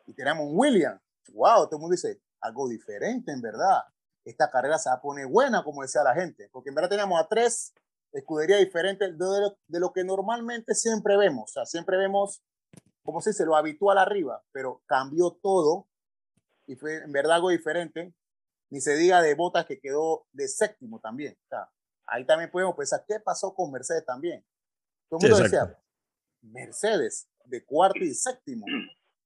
y 0.06 0.14
teníamos 0.14 0.47
un 0.47 0.59
Williams. 0.59 1.00
Wow, 1.32 1.66
todo 1.66 1.76
el 1.76 1.80
mundo 1.80 1.92
dice, 1.92 2.20
algo 2.40 2.68
diferente 2.68 3.32
en 3.32 3.40
verdad. 3.40 3.82
Esta 4.25 4.50
carrera 4.50 4.78
se 4.78 4.90
va 4.90 4.97
a 4.97 5.00
poner 5.00 5.26
buena, 5.26 5.62
como 5.62 5.82
decía 5.82 6.02
la 6.02 6.14
gente, 6.14 6.49
porque 6.52 6.68
en 6.68 6.75
verdad 6.75 6.90
teníamos 6.90 7.20
a 7.20 7.28
tres 7.28 7.73
escuderías 8.12 8.61
diferentes 8.61 9.16
de 9.16 9.78
lo, 9.78 9.92
que 9.92 10.04
normalmente 10.04 10.75
siempre 10.75 11.16
vemos. 11.16 11.50
O 11.50 11.52
sea, 11.52 11.66
siempre 11.66 11.97
vemos, 11.97 12.42
como 13.11 13.21
se 13.21 13.31
dice, 13.31 13.45
lo 13.45 13.57
habitual 13.57 13.99
arriba, 13.99 14.43
pero 14.52 14.83
cambió 14.87 15.33
todo 15.43 15.88
y 16.67 16.76
fue 16.76 16.99
en 16.99 17.11
verdad 17.11 17.37
algo 17.37 17.50
diferente. 17.50 18.14
Ni 18.71 18.81
se 18.81 18.95
diga 18.95 19.21
de 19.21 19.35
Botas 19.35 19.67
que 19.67 19.81
quedó 19.81 20.29
de 20.31 20.47
séptimo 20.47 21.00
también. 21.00 21.37
O 21.45 21.49
sea, 21.49 21.69
ahí 22.07 22.25
también 22.25 22.52
podemos 22.52 22.76
pensar, 22.76 23.05
¿qué 23.07 23.19
pasó 23.19 23.52
con 23.52 23.73
Mercedes 23.73 24.05
también? 24.05 24.45
Todo 25.09 25.19
el 25.21 25.31
mundo 25.31 25.43
decía, 25.43 25.76
Mercedes 26.40 27.29
de 27.45 27.64
cuarto 27.64 27.99
y 27.99 28.14
séptimo. 28.14 28.64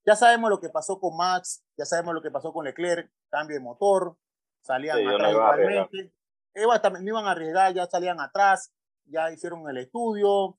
Ya 0.07 0.17
sabemos 0.17 0.49
lo 0.49 0.61
que 0.61 0.71
pasó 0.71 0.99
con 0.99 1.17
Max, 1.17 1.63
ya 1.77 1.85
sabemos 1.85 2.15
lo 2.15 2.23
que 2.23 2.31
pasó 2.31 2.53
con 2.55 2.65
Leclerc, 2.65 3.11
cambio 3.29 3.57
de 3.57 3.63
motor, 3.63 4.17
salían 4.63 5.07
atrás 5.07 5.33
igualmente. 5.33 6.13
no 6.55 7.09
iban 7.09 7.27
a 7.27 7.33
arriesgar, 7.33 7.75
ya 7.75 7.87
salían 7.87 8.21
atrás, 8.21 8.73
ya 9.05 9.31
hicieron 9.31 9.69
el 9.69 9.77
estudio, 9.77 10.59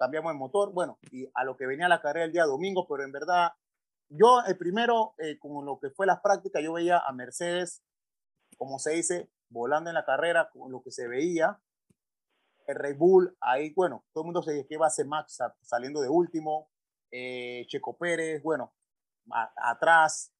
cambiamos 0.00 0.32
el 0.32 0.38
motor, 0.38 0.72
bueno, 0.72 0.98
y 1.12 1.28
a 1.34 1.44
lo 1.44 1.58
que 1.58 1.66
venía 1.66 1.86
la 1.86 2.00
carrera 2.00 2.24
el 2.24 2.32
día 2.32 2.44
domingo, 2.44 2.86
pero 2.88 3.04
en 3.04 3.12
verdad, 3.12 3.52
yo 4.08 4.40
el 4.46 4.56
primero, 4.56 5.12
eh, 5.18 5.38
lo 5.42 5.78
que 5.78 5.90
fue 5.90 6.06
las 6.06 6.20
prácticas, 6.20 6.62
yo 6.62 6.72
veía 6.72 6.98
a 6.98 7.12
Mercedes, 7.12 7.82
como 8.56 8.78
se 8.78 8.92
dice, 8.92 9.30
volando 9.50 9.90
en 9.90 9.94
la 9.94 10.06
carrera, 10.06 10.48
con 10.50 10.72
lo 10.72 10.82
que 10.82 10.90
se 10.90 11.06
veía, 11.06 11.60
el 12.66 12.76
Red 12.76 12.96
Bull, 12.96 13.36
ahí, 13.42 13.74
bueno, 13.74 14.02
todo 14.14 14.22
el 14.22 14.26
mundo 14.26 14.42
se 14.42 14.66
que 14.66 14.74
iba 14.74 14.86
a 14.86 14.90
ser 14.90 15.04
Max 15.06 15.38
saliendo 15.60 16.00
de 16.00 16.08
último, 16.08 16.70
eh, 17.10 17.66
Checo 17.68 17.98
Pérez, 17.98 18.42
bueno, 18.42 18.72
atrás, 19.56 20.32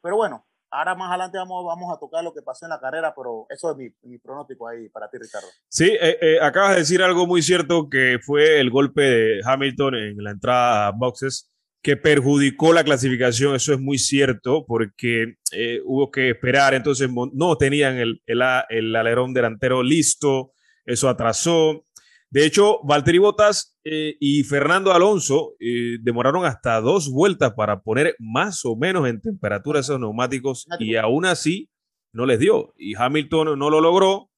pero 0.00 0.16
bueno, 0.16 0.46
Ahora 0.74 0.94
más 0.94 1.10
adelante 1.10 1.36
vamos, 1.36 1.66
vamos 1.66 1.94
a 1.94 2.00
tocar 2.00 2.24
lo 2.24 2.32
que 2.32 2.40
pasó 2.40 2.64
en 2.64 2.70
la 2.70 2.80
carrera, 2.80 3.12
pero 3.14 3.46
eso 3.50 3.70
es 3.72 3.92
mi, 4.02 4.18
pronóstico 4.18 4.66
ahí 4.66 4.88
para 4.88 5.10
ti, 5.10 5.18
Ricardo. 5.18 5.46
Sí, 5.68 5.90
eh, 6.00 6.16
eh, 6.20 6.38
acabas 6.40 6.72
de 6.72 6.78
decir 6.78 7.02
algo 7.02 7.26
muy 7.26 7.42
cierto, 7.42 7.90
que 7.90 8.18
fue 8.24 8.58
el 8.58 8.70
golpe 8.70 9.02
de 9.02 9.40
Hamilton 9.44 9.94
en 9.96 10.24
la 10.24 10.30
entrada 10.30 10.86
a 10.86 10.90
boxes 10.92 11.52
que 11.82 11.96
perjudicó 11.96 12.72
la 12.72 12.84
clasificación, 12.84 13.54
eso 13.54 13.74
es 13.74 13.80
muy 13.80 13.98
cierto, 13.98 14.64
porque 14.66 15.34
eh, 15.52 15.80
hubo 15.84 16.10
que 16.10 16.30
esperar, 16.30 16.74
entonces 16.74 17.10
no 17.32 17.56
tenían 17.56 17.98
el, 17.98 18.22
el 18.24 18.96
alerón 18.96 19.34
delantero 19.34 19.82
listo, 19.82 20.52
eso 20.86 21.08
atrasó, 21.08 21.84
de 22.32 22.46
hecho, 22.46 22.80
Valtteri 22.82 23.18
Bottas 23.18 23.76
eh, 23.84 24.16
y 24.18 24.42
Fernando 24.44 24.90
Alonso 24.90 25.52
eh, 25.60 25.98
demoraron 26.00 26.46
hasta 26.46 26.80
dos 26.80 27.10
vueltas 27.10 27.52
para 27.52 27.82
poner 27.82 28.16
más 28.18 28.64
o 28.64 28.74
menos 28.74 29.06
en 29.06 29.20
temperatura 29.20 29.80
esos 29.80 30.00
neumáticos 30.00 30.66
y 30.78 30.96
aún 30.96 31.26
así 31.26 31.68
no 32.10 32.24
les 32.24 32.38
dio. 32.38 32.72
Y 32.78 32.94
Hamilton 32.96 33.58
no 33.58 33.68
lo 33.68 33.82
logró. 33.82 34.30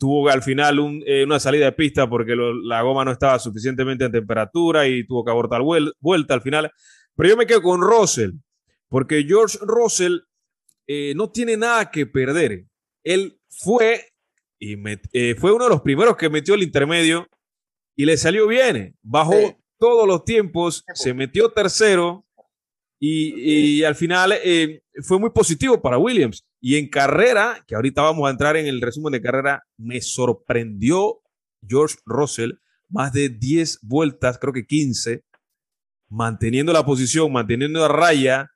Tuvo 0.00 0.28
al 0.28 0.42
final 0.42 0.80
eh, 1.06 1.22
una 1.22 1.38
salida 1.38 1.66
de 1.66 1.72
pista 1.72 2.10
porque 2.10 2.34
la 2.34 2.82
goma 2.82 3.04
no 3.04 3.12
estaba 3.12 3.38
suficientemente 3.38 4.04
en 4.04 4.10
temperatura 4.10 4.88
y 4.88 5.06
tuvo 5.06 5.24
que 5.24 5.30
abortar 5.30 5.62
vuelta 6.00 6.34
al 6.34 6.42
final. 6.42 6.72
Pero 7.14 7.28
yo 7.28 7.36
me 7.36 7.46
quedo 7.46 7.62
con 7.62 7.80
Russell, 7.82 8.32
porque 8.88 9.22
George 9.22 9.58
Russell 9.60 10.18
no 11.14 11.30
tiene 11.30 11.56
nada 11.56 11.88
que 11.88 12.04
perder. 12.06 12.64
Él 13.04 13.38
fue 13.48 14.06
y 14.58 14.76
eh, 15.12 15.34
fue 15.36 15.52
uno 15.52 15.64
de 15.64 15.70
los 15.70 15.82
primeros 15.82 16.16
que 16.16 16.28
metió 16.28 16.54
el 16.54 16.62
intermedio 16.62 17.28
y 17.96 18.04
le 18.04 18.16
salió 18.16 18.46
bien. 18.46 18.96
Bajó 19.02 19.56
todos 19.78 20.06
los 20.06 20.24
tiempos, 20.24 20.84
se 20.94 21.14
metió 21.14 21.50
tercero 21.50 22.26
y, 23.00 23.84
al 23.84 23.94
final 23.94 24.34
eh, 24.44 24.82
fue 25.02 25.18
muy 25.18 25.30
positivo 25.30 25.80
para 25.80 25.98
Williams. 25.98 26.44
Y 26.60 26.76
en 26.76 26.88
carrera, 26.88 27.64
que 27.66 27.76
ahorita 27.76 28.02
vamos 28.02 28.26
a 28.26 28.30
entrar 28.30 28.56
en 28.56 28.66
el 28.66 28.80
resumen 28.80 29.12
de 29.12 29.22
carrera, 29.22 29.64
me 29.76 30.00
sorprendió 30.00 31.20
George 31.66 31.96
Russell 32.04 32.52
más 32.88 33.12
de 33.12 33.28
10 33.28 33.80
vueltas, 33.82 34.38
creo 34.38 34.52
que 34.52 34.66
15, 34.66 35.22
manteniendo 36.08 36.72
la 36.72 36.84
posición, 36.84 37.30
manteniendo 37.30 37.84
a 37.84 37.88
raya 37.88 38.50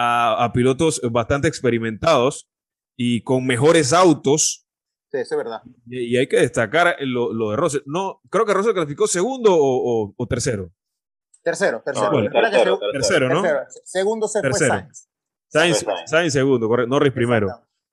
a 0.00 0.52
pilotos 0.54 1.00
bastante 1.10 1.48
experimentados 1.48 2.48
y 2.96 3.22
con 3.22 3.44
mejores 3.44 3.92
autos 3.92 4.67
Sí, 5.10 5.18
eso 5.18 5.34
es 5.34 5.38
verdad. 5.38 5.62
Y, 5.86 6.16
hay 6.16 6.26
que 6.26 6.38
destacar 6.38 6.96
lo, 7.00 7.32
lo, 7.32 7.50
de 7.50 7.56
Russell. 7.56 7.80
No, 7.86 8.20
creo 8.30 8.44
que 8.44 8.52
Russell 8.52 8.74
clasificó 8.74 9.06
segundo 9.06 9.54
o, 9.54 10.14
o, 10.16 10.26
tercero. 10.26 10.70
Tercero, 11.42 11.82
tercero. 11.82 12.78
tercero, 12.92 13.28
¿no? 13.28 13.42
Segundo 13.84 14.28
se 14.28 14.42
tercero. 14.42 14.74
fue 14.74 14.86
Sainz. 15.48 15.86
Sainz, 16.04 16.32
segundo, 16.32 16.68
Norris 16.86 17.12
primero. 17.12 17.48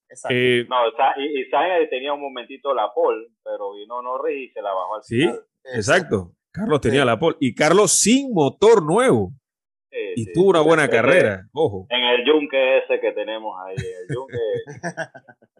Exacto. 0.09 0.35
Eh, 0.35 0.67
no, 0.69 0.75
y, 1.17 1.49
Sainz 1.49 1.89
tenía 1.89 2.13
un 2.13 2.21
momentito 2.21 2.73
la 2.73 2.93
pole, 2.93 3.27
pero 3.43 3.73
vino 3.73 4.01
Norris 4.01 4.49
y 4.49 4.53
se 4.53 4.61
la 4.61 4.73
bajó 4.73 4.95
al 4.95 5.03
sí, 5.03 5.19
final. 5.19 5.41
Sí, 5.63 5.69
exacto. 5.73 6.35
Carlos 6.51 6.81
tenía 6.81 7.05
la 7.05 7.17
pole. 7.17 7.37
Y 7.39 7.55
Carlos 7.55 7.91
sin 7.91 8.33
motor 8.33 8.83
nuevo. 8.83 9.31
Y 10.15 10.31
tuvo 10.33 10.49
una 10.49 10.61
buena 10.61 10.87
carrera, 10.87 11.47
ojo. 11.53 11.87
En 11.89 12.03
el 12.03 12.25
yunque 12.25 12.79
ese 12.79 12.99
que 12.99 13.11
tenemos 13.11 13.55
ahí, 13.65 13.75
el 13.77 14.15
yunque 14.15 14.37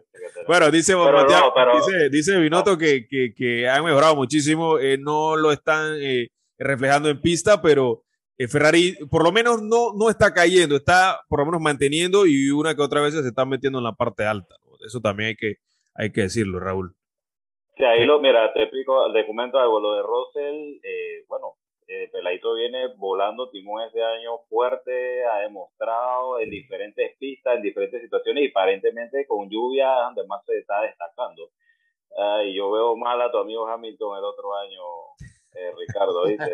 Bueno, 0.46 0.70
dice, 0.70 0.94
dice, 0.94 2.10
dice 2.10 2.38
Binotto 2.38 2.78
que, 2.78 3.06
que, 3.08 3.34
que, 3.34 3.68
han 3.68 3.84
mejorado 3.84 4.16
muchísimo. 4.16 4.78
Eh, 4.78 4.98
no 4.98 5.36
lo 5.36 5.52
están 5.52 5.96
eh, 6.00 6.28
reflejando 6.58 7.08
en 7.08 7.20
pista, 7.20 7.60
pero 7.60 8.02
eh, 8.38 8.48
Ferrari 8.48 8.96
por 9.10 9.24
lo 9.24 9.32
menos 9.32 9.62
no, 9.62 9.92
no 9.94 10.08
está 10.08 10.32
cayendo, 10.32 10.76
está 10.76 11.20
por 11.28 11.40
lo 11.40 11.46
menos 11.46 11.60
manteniendo 11.60 12.26
y 12.26 12.50
una 12.50 12.74
que 12.74 12.82
otra 12.82 13.00
vez 13.00 13.14
se 13.14 13.26
está 13.26 13.44
metiendo 13.44 13.78
en 13.78 13.84
la 13.84 13.92
parte 13.92 14.24
alta. 14.24 14.54
Eso 14.86 15.00
también 15.00 15.28
hay 15.28 15.36
que, 15.36 15.54
hay 15.94 16.12
que 16.12 16.22
decirlo, 16.22 16.60
Raúl. 16.60 16.94
Sí, 17.76 17.84
ahí 17.84 18.04
lo, 18.06 18.20
mira, 18.20 18.52
te 18.52 18.62
explico, 18.62 19.12
te 19.12 19.26
comento 19.26 19.58
algo. 19.58 19.80
Lo 19.80 19.94
de 19.94 20.02
Russell, 20.02 20.80
bueno, 21.28 21.54
eh, 22.04 22.08
Peladito 22.12 22.54
viene 22.54 22.88
volando 22.96 23.50
timón 23.50 23.82
este 23.82 24.02
año 24.02 24.38
fuerte, 24.48 25.24
ha 25.24 25.40
demostrado 25.40 26.40
en 26.40 26.50
diferentes 26.50 27.16
pistas, 27.18 27.56
en 27.56 27.62
diferentes 27.62 28.02
situaciones 28.02 28.44
y 28.44 28.50
aparentemente 28.50 29.26
con 29.26 29.48
lluvia 29.48 29.88
donde 29.88 30.26
más 30.26 30.44
se 30.44 30.58
está 30.58 30.82
destacando. 30.82 31.50
y 32.44 32.54
yo 32.54 32.70
veo 32.70 32.96
mal 32.96 33.20
a 33.20 33.30
tu 33.30 33.38
amigo 33.38 33.66
Hamilton 33.66 34.18
el 34.18 34.24
otro 34.24 34.54
año, 34.56 34.82
eh, 35.54 35.72
Ricardo, 35.76 36.26
¿viste? 36.26 36.52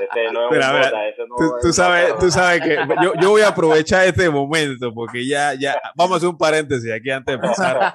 Ese 0.00 0.32
no 0.32 0.50
es 0.50 1.18
un 1.18 1.60
tú, 1.60 1.72
sabes, 1.72 2.18
tú 2.18 2.30
sabes 2.30 2.62
que 2.62 2.76
yo, 3.02 3.12
yo, 3.20 3.30
voy 3.30 3.42
a 3.42 3.48
aprovechar 3.48 4.06
este 4.06 4.30
momento 4.30 4.92
porque 4.94 5.26
ya, 5.26 5.54
ya, 5.54 5.80
vamos 5.94 6.14
a 6.14 6.16
hacer 6.16 6.28
un 6.28 6.38
paréntesis 6.38 6.90
aquí 6.90 7.10
antes 7.10 7.34
de 7.34 7.46
pasar 7.46 7.94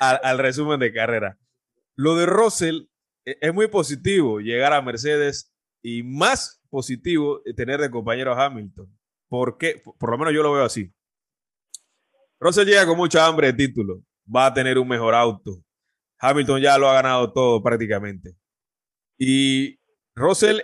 al, 0.00 0.20
al 0.22 0.38
resumen 0.38 0.80
de 0.80 0.92
carrera. 0.92 1.36
Lo 1.94 2.16
de 2.16 2.26
Russell 2.26 2.86
eh, 3.26 3.36
es 3.40 3.52
muy 3.52 3.66
positivo 3.66 4.40
llegar 4.40 4.72
a 4.72 4.80
Mercedes 4.80 5.52
y 5.82 6.02
más 6.02 6.62
positivo 6.68 7.40
tener 7.56 7.80
de 7.80 7.90
compañero 7.90 8.32
a 8.32 8.44
Hamilton. 8.44 8.86
Porque, 9.28 9.82
por 9.98 10.10
lo 10.10 10.18
menos 10.18 10.34
yo 10.34 10.42
lo 10.42 10.52
veo 10.52 10.64
así. 10.64 10.92
Russell 12.38 12.66
llega 12.66 12.86
con 12.86 12.96
mucha 12.96 13.26
hambre 13.26 13.48
de 13.48 13.52
título. 13.54 14.02
Va 14.34 14.46
a 14.46 14.54
tener 14.54 14.78
un 14.78 14.88
mejor 14.88 15.14
auto. 15.14 15.62
Hamilton 16.18 16.60
ya 16.60 16.78
lo 16.78 16.88
ha 16.88 16.94
ganado 16.94 17.32
todo 17.32 17.62
prácticamente. 17.62 18.36
Y 19.18 19.78
Russell, 20.14 20.60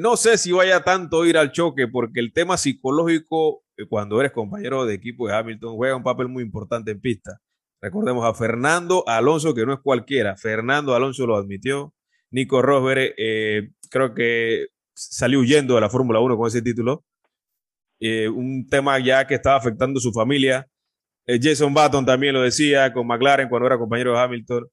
no 0.00 0.16
sé 0.16 0.38
si 0.38 0.52
vaya 0.52 0.82
tanto 0.82 1.24
ir 1.24 1.38
al 1.38 1.52
choque, 1.52 1.88
porque 1.88 2.20
el 2.20 2.32
tema 2.32 2.56
psicológico, 2.56 3.64
eh, 3.76 3.86
cuando 3.88 4.20
eres 4.20 4.32
compañero 4.32 4.84
de 4.86 4.94
equipo 4.94 5.28
de 5.28 5.34
Hamilton, 5.34 5.76
juega 5.76 5.96
un 5.96 6.02
papel 6.02 6.28
muy 6.28 6.42
importante 6.42 6.90
en 6.90 7.00
pista. 7.00 7.40
Recordemos 7.80 8.24
a 8.24 8.34
Fernando 8.34 9.04
Alonso, 9.06 9.54
que 9.54 9.66
no 9.66 9.74
es 9.74 9.80
cualquiera. 9.80 10.36
Fernando 10.36 10.94
Alonso 10.94 11.26
lo 11.26 11.36
admitió. 11.36 11.94
Nico 12.30 12.62
Rosberg, 12.62 13.14
eh, 13.16 13.70
creo 13.94 14.12
que 14.12 14.66
salió 14.92 15.38
huyendo 15.38 15.76
de 15.76 15.80
la 15.80 15.88
Fórmula 15.88 16.18
1 16.18 16.36
con 16.36 16.48
ese 16.48 16.60
título. 16.60 17.04
Eh, 18.00 18.28
un 18.28 18.66
tema 18.68 18.98
ya 18.98 19.24
que 19.24 19.36
estaba 19.36 19.56
afectando 19.56 19.98
a 19.98 20.02
su 20.02 20.12
familia. 20.12 20.66
Jason 21.26 21.72
Button 21.72 22.04
también 22.04 22.34
lo 22.34 22.42
decía 22.42 22.92
con 22.92 23.06
McLaren 23.06 23.48
cuando 23.48 23.66
era 23.66 23.78
compañero 23.78 24.12
de 24.12 24.18
Hamilton. 24.18 24.68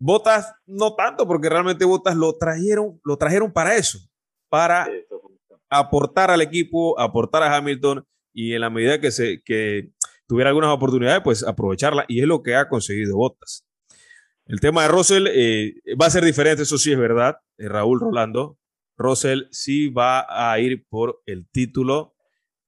Botas 0.00 0.52
no 0.66 0.94
tanto, 0.94 1.26
porque 1.26 1.48
realmente 1.48 1.84
Botas 1.84 2.16
lo 2.16 2.36
trajeron, 2.36 2.98
lo 3.04 3.16
trajeron 3.16 3.52
para 3.52 3.76
eso, 3.76 3.98
para 4.48 4.88
aportar 5.70 6.30
al 6.30 6.40
equipo, 6.40 6.98
aportar 6.98 7.42
a 7.42 7.56
Hamilton 7.56 8.04
y 8.32 8.54
en 8.54 8.62
la 8.62 8.70
medida 8.70 9.00
que, 9.00 9.10
se, 9.10 9.42
que 9.42 9.90
tuviera 10.26 10.50
algunas 10.50 10.70
oportunidades, 10.70 11.20
pues 11.22 11.44
aprovecharla 11.44 12.04
y 12.08 12.20
es 12.20 12.26
lo 12.26 12.42
que 12.42 12.56
ha 12.56 12.68
conseguido 12.68 13.16
Botas. 13.16 13.64
El 14.46 14.60
tema 14.60 14.82
de 14.82 14.88
Russell 14.88 15.26
eh, 15.28 15.74
va 16.00 16.06
a 16.06 16.10
ser 16.10 16.24
diferente, 16.24 16.62
eso 16.62 16.78
sí 16.78 16.92
es 16.92 16.98
verdad, 16.98 17.36
eh, 17.36 17.45
Raúl 17.58 18.00
Rolando. 18.00 18.58
Russell 18.96 19.44
sí 19.50 19.88
va 19.88 20.26
a 20.28 20.58
ir 20.58 20.86
por 20.88 21.22
el 21.26 21.48
título. 21.50 22.14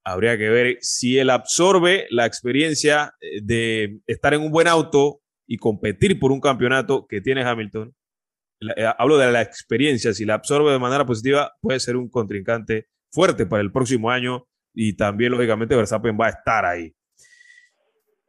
Habría 0.05 0.37
que 0.39 0.49
ver 0.51 0.79
si 0.81 1.19
él 1.19 1.31
absorbe 1.31 2.07
la 2.11 2.27
experiencia 2.27 3.15
eh, 3.21 3.41
de 3.43 4.01
estar 4.07 4.35
en 4.35 4.43
un 4.43 4.51
buen 4.51 4.69
auto 4.69 5.21
y 5.47 5.57
competir 5.57 6.19
por 6.19 6.31
un 6.31 6.41
campeonato 6.41 7.07
que 7.07 7.21
tiene 7.21 7.43
Hamilton, 7.43 7.95
eh, 8.61 8.93
hablo 8.99 9.19
de 9.19 9.31
la 9.31 9.41
experiencia, 9.41 10.13
si 10.13 10.25
la 10.25 10.35
absorbe 10.35 10.73
de 10.73 10.79
manera 10.79 11.07
positiva, 11.07 11.53
puede 11.61 11.79
ser 11.81 11.97
un 11.97 12.09
contrincante 12.09 12.89
fuerte 13.11 13.47
para 13.47 13.63
el 13.63 13.73
próximo 13.73 14.11
año 14.11 14.47
y 14.75 14.97
también, 14.97 15.33
lógicamente, 15.33 15.77
Verstappen 15.77 16.19
va 16.21 16.27
a 16.27 16.31
estar 16.31 16.65
ahí. 16.65 16.95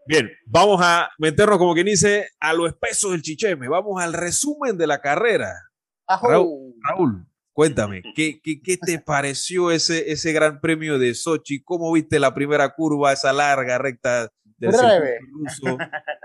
Bien, 0.08 0.32
vamos 0.46 0.80
a 0.82 1.10
meternos, 1.20 1.58
como 1.58 1.74
quien 1.74 1.86
dice, 1.86 2.30
a 2.40 2.54
lo 2.54 2.68
espeso 2.68 3.12
del 3.12 3.22
chicheme. 3.22 3.68
Vamos 3.68 4.02
al 4.02 4.14
resumen 4.14 4.78
de 4.78 4.88
la 4.88 5.02
carrera. 5.02 5.69
Raúl, 6.18 6.76
Raúl, 6.82 7.28
cuéntame, 7.54 8.02
¿qué, 8.16 8.42
¿qué, 8.42 8.62
qué, 8.62 8.78
te 8.78 9.00
pareció 9.06 9.72
ese, 9.72 10.12
ese 10.12 10.34
gran 10.34 10.60
premio 10.60 10.98
de 10.98 11.14
Sochi? 11.14 11.64
¿Cómo 11.64 11.92
viste 11.92 12.20
la 12.20 12.34
primera 12.34 12.74
curva, 12.74 13.14
esa 13.14 13.32
larga 13.32 13.78
recta 13.78 14.30
del 14.58 14.72
ruso? 14.72 15.78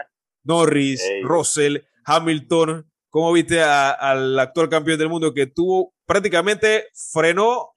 Norris, 0.45 1.03
Russell, 1.23 1.79
Hamilton. 2.05 2.91
¿Cómo 3.09 3.33
viste 3.33 3.63
al 3.63 4.39
actual 4.39 4.69
campeón 4.69 4.99
del 4.99 5.09
mundo 5.09 5.33
que 5.33 5.47
tuvo 5.47 5.95
prácticamente 6.05 6.89
frenó, 7.13 7.75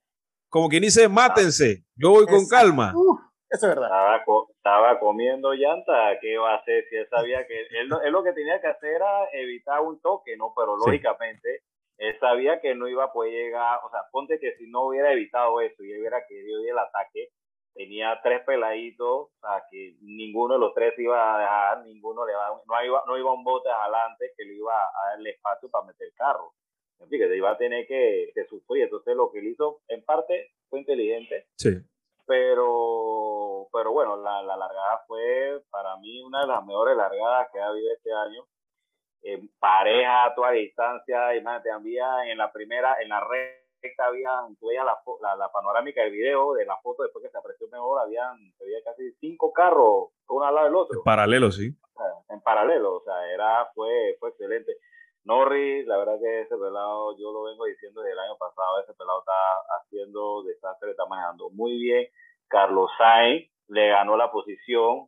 como 0.49 0.67
quien 0.67 0.81
dice, 0.81 1.07
mátense, 1.07 1.85
yo 1.95 2.11
voy 2.11 2.25
con 2.25 2.47
calma? 2.47 2.93
eso 3.49 3.69
es 3.69 3.75
verdad. 3.75 4.21
Estaba, 4.55 4.99
comiendo 4.99 5.53
llanta, 5.53 6.17
¿qué 6.19 6.33
iba 6.33 6.51
a 6.51 6.57
hacer 6.57 6.85
si 6.89 6.97
él 6.97 7.07
sabía 7.09 7.45
que 7.47 7.67
él, 7.79 7.87
lo 7.87 8.23
que 8.23 8.33
tenía 8.33 8.59
que 8.59 8.67
hacer 8.67 8.95
era 8.95 9.29
evitar 9.31 9.81
un 9.81 10.01
toque, 10.01 10.35
¿no? 10.35 10.53
Pero 10.55 10.75
lógicamente 10.75 11.61
él 11.97 12.17
sabía 12.19 12.61
que 12.61 12.75
no 12.75 12.87
iba 12.87 13.05
a 13.05 13.11
poder 13.11 13.31
llegar, 13.33 13.79
o 13.83 13.89
sea, 13.89 14.01
ponte 14.11 14.39
que 14.39 14.55
si 14.57 14.69
no 14.69 14.87
hubiera 14.87 15.13
evitado 15.13 15.61
eso 15.61 15.83
y 15.83 15.97
hubiera 15.97 16.25
querido 16.27 16.61
ir 16.61 16.69
el 16.69 16.79
ataque, 16.79 17.29
tenía 17.73 18.19
tres 18.23 18.43
peladitos, 18.45 19.29
o 19.29 19.39
sea, 19.39 19.63
que 19.69 19.95
ninguno 20.01 20.55
de 20.55 20.59
los 20.59 20.73
tres 20.73 20.97
iba 20.97 21.35
a 21.35 21.39
dejar, 21.39 21.85
ninguno 21.85 22.25
le 22.25 22.33
va, 22.33 22.49
no 22.49 22.85
iba, 22.85 23.03
no 23.07 23.17
iba 23.17 23.33
un 23.33 23.43
bote 23.43 23.69
adelante 23.69 24.31
que 24.35 24.45
le 24.45 24.55
iba 24.55 24.73
a 24.73 25.09
darle 25.11 25.31
espacio 25.31 25.69
para 25.69 25.85
meter 25.85 26.07
el 26.07 26.13
carro. 26.13 26.53
En 26.99 27.09
fin, 27.09 27.19
que 27.19 27.37
iba 27.37 27.51
a 27.51 27.57
tener 27.57 27.85
que, 27.85 28.33
sufrir. 28.49 28.85
Entonces, 28.85 29.15
lo 29.15 29.31
que 29.31 29.39
él 29.39 29.47
hizo, 29.47 29.81
en 29.87 30.03
parte, 30.03 30.51
fue 30.67 30.79
inteligente. 30.79 31.47
Sí. 31.55 31.69
Pero, 32.25 33.67
pero 33.71 33.91
bueno, 33.91 34.17
la, 34.17 34.41
la 34.41 34.57
largada 34.57 35.03
fue 35.05 35.61
para 35.69 35.95
mí 35.97 36.21
una 36.23 36.41
de 36.41 36.47
las 36.47 36.65
mejores 36.65 36.97
largadas 36.97 37.49
que 37.53 37.59
ha 37.59 37.67
habido 37.67 37.93
este 37.93 38.11
año. 38.11 38.43
En 39.23 39.49
pareja 39.59 40.25
a 40.25 40.35
toda 40.35 40.51
distancia, 40.51 41.35
imagínate, 41.35 41.71
había 41.71 42.31
en 42.31 42.37
la 42.37 42.51
primera, 42.51 42.97
en 43.01 43.09
la 43.09 43.19
red 43.19 43.67
había, 43.99 44.31
tú 44.59 44.67
veías 44.67 44.85
la, 44.85 45.35
la, 45.35 45.51
panorámica 45.51 46.01
del 46.01 46.11
video, 46.11 46.53
de 46.53 46.65
la 46.65 46.77
foto 46.77 47.03
después 47.03 47.23
que 47.23 47.31
se 47.31 47.37
apreció 47.37 47.67
mejor, 47.69 48.01
habían, 48.01 48.35
había 48.61 48.81
casi 48.83 49.11
cinco 49.19 49.53
carros, 49.53 50.09
uno 50.27 50.45
al 50.45 50.55
lado 50.55 50.67
del 50.67 50.75
otro. 50.75 50.99
En 50.99 51.03
paralelo, 51.03 51.51
sí. 51.51 51.73
En 52.29 52.41
paralelo, 52.41 52.95
o 52.95 53.03
sea, 53.03 53.31
era, 53.31 53.69
fue, 53.73 54.17
fue 54.19 54.29
excelente. 54.29 54.77
Norris, 55.23 55.85
la 55.87 55.97
verdad 55.97 56.19
que 56.21 56.41
ese 56.41 56.55
pelado, 56.55 57.17
yo 57.17 57.31
lo 57.31 57.43
vengo 57.43 57.65
diciendo 57.65 58.01
desde 58.01 58.13
el 58.13 58.19
año 58.19 58.37
pasado, 58.37 58.79
ese 58.81 58.93
pelado 58.93 59.19
está 59.19 59.33
haciendo 59.79 60.43
desastre, 60.43 60.91
está 60.91 61.05
manejando 61.05 61.49
muy 61.49 61.77
bien. 61.77 62.07
Carlos 62.47 62.89
Sainz 62.97 63.49
le 63.67 63.89
ganó 63.89 64.15
la 64.15 64.31
posición, 64.31 65.07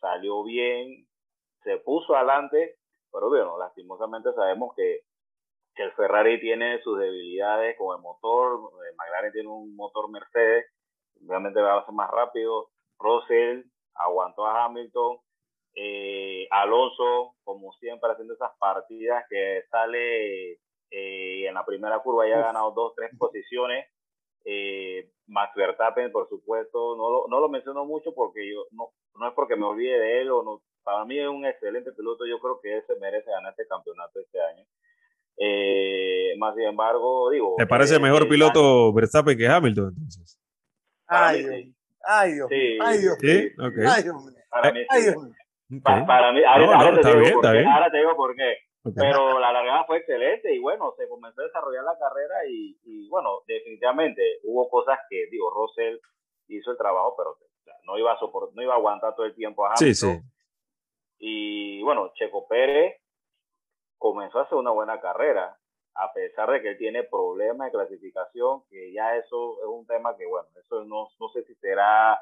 salió 0.00 0.44
bien, 0.44 1.06
se 1.64 1.78
puso 1.78 2.14
adelante, 2.14 2.76
pero 3.12 3.28
bueno, 3.28 3.58
lastimosamente 3.58 4.32
sabemos 4.34 4.74
que 4.76 5.00
que 5.76 5.82
el 5.82 5.92
Ferrari 5.92 6.40
tiene 6.40 6.80
sus 6.82 6.98
debilidades 6.98 7.76
con 7.76 7.94
el 7.94 8.02
motor, 8.02 8.72
el 8.88 8.96
McLaren 8.96 9.32
tiene 9.32 9.48
un 9.48 9.76
motor 9.76 10.10
Mercedes, 10.10 10.64
obviamente 11.22 11.60
va 11.60 11.78
a 11.78 11.84
ser 11.84 11.94
más 11.94 12.10
rápido, 12.10 12.70
Russell 12.98 13.62
aguantó 13.94 14.46
a 14.46 14.64
Hamilton, 14.64 15.18
eh, 15.74 16.48
Alonso, 16.50 17.34
como 17.44 17.72
siempre, 17.74 18.10
haciendo 18.10 18.34
esas 18.34 18.52
partidas 18.58 19.24
que 19.28 19.64
sale 19.70 20.52
eh, 20.90 21.46
en 21.46 21.54
la 21.54 21.66
primera 21.66 21.98
curva 22.00 22.26
ya 22.26 22.36
ha 22.36 22.46
ganado 22.46 22.70
dos, 22.70 22.94
tres 22.96 23.10
posiciones. 23.18 23.86
Eh, 24.46 25.10
Max 25.26 25.52
Verstappen, 25.54 26.10
por 26.12 26.28
supuesto, 26.28 26.96
no 26.96 27.10
lo, 27.10 27.26
no 27.28 27.40
lo 27.40 27.48
menciono 27.48 27.84
mucho 27.84 28.14
porque 28.14 28.48
yo 28.50 28.64
no, 28.70 28.90
no 29.18 29.28
es 29.28 29.34
porque 29.34 29.56
me 29.56 29.66
olvide 29.66 29.98
de 29.98 30.20
él 30.22 30.30
o 30.30 30.42
no. 30.42 30.62
Para 30.86 31.04
mí 31.04 31.18
es 31.18 31.26
un 31.26 31.44
excelente 31.44 31.90
piloto. 31.90 32.24
Yo 32.26 32.38
creo 32.38 32.60
que 32.62 32.76
él 32.76 32.84
se 32.86 32.94
merece 33.00 33.28
ganar 33.28 33.50
este 33.50 33.66
campeonato 33.66 34.20
este 34.20 34.40
año. 34.40 34.64
Eh, 35.36 36.36
más 36.38 36.54
sin 36.54 36.62
embargo, 36.62 37.28
digo. 37.28 37.56
¿Te 37.58 37.66
parece 37.66 37.96
eh, 37.96 37.98
mejor 37.98 38.28
piloto 38.28 38.92
Verstappen 38.92 39.36
que 39.36 39.48
Hamilton 39.48 39.88
entonces? 39.88 40.38
Ay, 41.08 41.42
Dios. 41.42 41.74
Ay, 42.04 42.32
Dios. 42.34 42.48
Sí, 42.48 42.78
ay, 42.80 42.98
Dios. 42.98 43.16
¿Sí? 43.20 43.50
Okay. 43.58 43.84
Ay, 43.84 44.02
Dios. 44.04 44.16
Para 44.48 44.72
mí, 44.72 44.80
ay, 44.88 45.02
Dios. 45.02 45.16
Para, 45.82 46.32
mí, 46.32 46.40
ahora, 46.46 47.00
te 47.00 47.08
digo 47.18 47.40
por 47.40 47.52
qué, 47.52 47.64
ahora 47.66 47.90
te 47.90 47.98
digo 47.98 48.16
por 48.16 48.36
qué. 48.36 48.54
Pero 48.94 49.40
la 49.40 49.50
largada 49.52 49.84
fue 49.86 49.98
excelente 49.98 50.54
y 50.54 50.60
bueno, 50.60 50.94
se 50.96 51.08
comenzó 51.08 51.40
a 51.40 51.46
desarrollar 51.46 51.82
la 51.82 51.98
carrera 51.98 52.46
y, 52.48 52.78
y 52.84 53.08
bueno, 53.08 53.40
definitivamente 53.48 54.22
hubo 54.44 54.68
cosas 54.70 55.00
que, 55.10 55.26
digo, 55.32 55.50
Russell 55.50 55.98
hizo 56.46 56.70
el 56.70 56.78
trabajo, 56.78 57.16
pero 57.18 57.36
no 57.84 57.98
iba 57.98 58.12
a 58.12 58.18
soportar, 58.20 58.54
no 58.54 58.62
iba 58.62 58.74
a 58.74 58.76
aguantar 58.76 59.16
todo 59.16 59.26
el 59.26 59.34
tiempo 59.34 59.64
a 59.64 59.70
Hamilton. 59.70 59.88
Sí, 59.88 59.94
sí. 59.94 60.35
Y 61.18 61.82
bueno, 61.82 62.12
Checo 62.14 62.46
Pérez 62.48 63.00
comenzó 63.98 64.38
a 64.38 64.42
hacer 64.42 64.58
una 64.58 64.70
buena 64.70 65.00
carrera, 65.00 65.56
a 65.94 66.12
pesar 66.12 66.50
de 66.50 66.60
que 66.60 66.70
él 66.70 66.78
tiene 66.78 67.04
problemas 67.04 67.66
de 67.66 67.78
clasificación, 67.78 68.62
que 68.68 68.92
ya 68.92 69.16
eso 69.16 69.58
es 69.62 69.68
un 69.68 69.86
tema 69.86 70.16
que, 70.16 70.26
bueno, 70.26 70.48
eso 70.62 70.84
no, 70.84 71.08
no 71.18 71.28
sé 71.30 71.42
si 71.44 71.54
será 71.56 72.20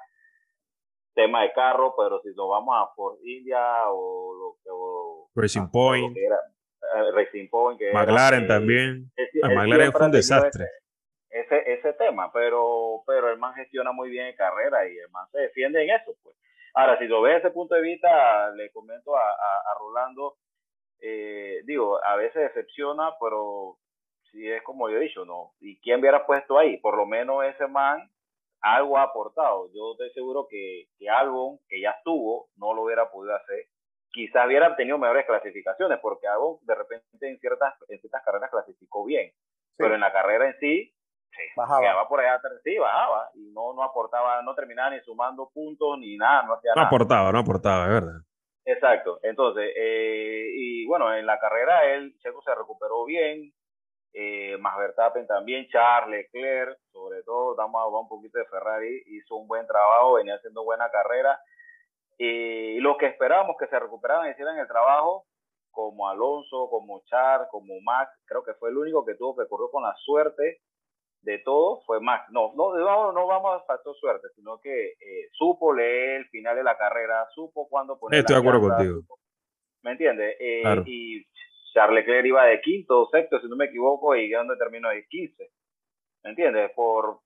tema 1.15 1.43
de 1.43 1.53
carro, 1.53 1.95
pero 1.97 2.21
si 2.23 2.29
nos 2.35 2.49
vamos 2.49 2.75
a 2.77 2.95
por 2.95 3.19
India 3.25 3.89
o 3.89 4.35
lo 4.35 4.57
que... 4.63 5.41
Racing 5.41 5.69
Point. 5.71 6.17
Eh, 6.17 7.13
Racing 7.13 7.49
Point. 7.49 7.79
Que 7.79 7.93
McLaren 7.93 8.47
también. 8.47 9.11
Ah, 9.43 9.49
McLaren 9.49 9.93
fue 9.93 10.07
un 10.07 10.13
desastre. 10.13 10.67
Ese, 11.31 11.73
ese, 11.73 11.93
tema, 11.95 12.31
pero, 12.33 13.03
pero 13.07 13.29
el 13.29 13.39
man 13.39 13.55
gestiona 13.55 13.91
muy 13.91 14.09
bien 14.09 14.27
en 14.27 14.37
carrera 14.37 14.89
y 14.89 14.97
el 14.97 15.11
man 15.11 15.27
se 15.33 15.41
defiende 15.41 15.83
en 15.83 15.91
eso, 15.91 16.15
pues. 16.23 16.37
Ahora, 16.75 16.99
si 16.99 17.07
lo 17.07 17.23
ve 17.23 17.35
desde 17.35 17.49
ese 17.49 17.55
punto 17.55 17.75
de 17.75 17.83
vista, 17.83 18.51
le 18.51 18.71
comento 18.73 19.17
a, 19.17 19.23
a, 19.23 19.73
a 19.73 19.79
Rolando, 19.79 20.37
eh, 21.01 21.61
digo, 21.65 22.03
a 22.05 22.17
veces 22.17 22.43
decepciona, 22.55 23.15
pero 23.21 23.77
si 24.31 24.51
es 24.51 24.63
como 24.63 24.89
yo 24.89 24.97
he 24.97 25.01
dicho, 25.01 25.25
¿no? 25.25 25.53
¿Y 25.61 25.79
quién 25.81 26.01
hubiera 26.01 26.27
puesto 26.27 26.59
ahí? 26.59 26.79
Por 26.79 26.97
lo 26.97 27.07
menos 27.07 27.45
ese 27.45 27.67
man 27.67 28.11
algo 28.61 28.99
ha 28.99 29.03
aportado. 29.03 29.69
Yo 29.75 29.93
estoy 29.93 30.11
seguro 30.13 30.47
que, 30.49 30.87
que 30.99 31.09
algo 31.09 31.61
que 31.69 31.81
ya 31.81 31.91
estuvo 31.91 32.49
no 32.57 32.73
lo 32.75 32.83
hubiera 32.83 33.11
podido 33.11 33.37
hacer. 33.37 33.67
Quizás 34.11 34.47
hubiera 34.47 34.75
tenido 34.77 34.97
mejores 34.97 35.27
clasificaciones, 35.27 35.99
porque 36.01 36.27
algo 36.27 36.61
de 36.63 36.75
repente 36.75 37.07
en 37.21 37.39
ciertas, 37.39 37.75
en 37.89 38.01
ciertas 38.01 38.25
carreras 38.25 38.51
clasificó 38.51 39.05
bien, 39.05 39.33
pero 39.77 39.95
en 39.95 40.01
la 40.01 40.13
carrera 40.13 40.47
en 40.47 40.59
sí, 40.61 40.95
bajaba. 41.57 42.09
por 42.09 42.21
allá, 42.21 42.41
sí, 42.63 42.77
bajaba 42.79 43.31
y 43.35 43.51
no, 43.53 43.73
no 43.75 43.83
aportaba, 43.83 44.43
no 44.43 44.55
terminaba 44.55 44.91
ni 44.91 45.01
sumando 45.01 45.51
puntos 45.53 45.99
ni 45.99 46.17
nada, 46.17 46.43
no 46.43 46.55
hacía 46.55 46.73
no 46.77 46.83
aportaba, 46.83 47.33
no 47.33 47.39
aportaba, 47.39 47.85
es 47.85 47.91
verdad. 47.91 48.21
Exacto. 48.65 49.21
Entonces, 49.23 49.73
eh, 49.77 50.49
y 50.55 50.87
bueno, 50.87 51.15
en 51.15 51.27
la 51.27 51.39
carrera 51.39 51.85
él, 51.93 52.15
Checo 52.21 52.43
se 52.43 52.55
recuperó 52.55 53.05
bien, 53.05 53.53
eh, 54.15 54.57
Max 54.59 54.79
Verstappen 54.79 55.27
también, 55.27 55.67
Charles 55.69 56.29
Leclerc, 56.33 56.79
sobre 56.93 57.23
todo, 57.25 57.55
damos 57.57 57.83
a 57.83 57.87
un 57.87 58.09
poquito 58.09 58.39
de 58.39 58.47
Ferrari, 58.47 59.03
hizo 59.07 59.37
un 59.37 59.49
buen 59.49 59.67
trabajo, 59.67 60.15
venía 60.15 60.37
haciendo 60.37 60.65
buena 60.65 60.89
carrera. 60.91 61.39
Y 62.17 62.79
los 62.79 62.97
que 62.97 63.07
esperábamos 63.07 63.57
que 63.59 63.67
se 63.67 63.79
recuperaran 63.79 64.29
y 64.29 64.31
hicieran 64.31 64.57
el 64.59 64.69
trabajo, 64.69 65.27
como 65.73 66.09
Alonso, 66.09 66.69
como 66.71 67.03
Char, 67.07 67.49
como 67.51 67.75
Max, 67.83 68.11
creo 68.27 68.45
que 68.45 68.55
fue 68.55 68.71
el 68.71 68.79
único 68.79 69.05
que 69.05 69.17
tuvo 69.17 69.37
que 69.37 69.49
correr 69.49 69.69
con 69.73 69.83
la 69.83 69.95
suerte 69.97 70.61
de 71.25 71.39
todo, 71.39 71.83
fue 71.87 72.01
Max. 72.01 72.27
No, 72.31 72.53
no, 72.55 72.77
no, 72.77 73.13
no 73.13 73.27
vamos 73.27 73.61
a 73.61 73.65
factor 73.65 73.97
suerte, 73.97 74.29
sino 74.37 74.61
que 74.61 74.93
eh, 74.93 75.29
supo 75.33 75.75
leer 75.75 76.21
el 76.21 76.27
final 76.27 76.57
de 76.57 76.65
la 76.65 76.77
carrera, 76.77 77.27
supo 77.35 77.69
cuándo 77.69 77.99
poner. 77.99 78.21
Estoy 78.21 78.35
de 78.35 78.41
acuerdo 78.41 78.69
contigo. 78.69 79.01
¿Me 79.83 79.93
entiendes? 79.93 80.37
Eh, 80.39 80.63
y 80.87 81.25
Charles 81.73 82.05
Leclerc 82.05 82.27
iba 82.27 82.45
de 82.45 82.61
quinto 82.61 83.03
o 83.03 83.09
sexto, 83.11 83.41
si 83.41 83.49
no 83.49 83.57
me 83.57 83.67
equivoco, 83.67 84.15
y 84.17 84.31
donde 84.31 84.57
terminó 84.57 84.91
de 84.91 85.07
15. 85.07 85.51
¿Me 86.23 86.31
entiendes? 86.31 86.71
Por 86.75 87.21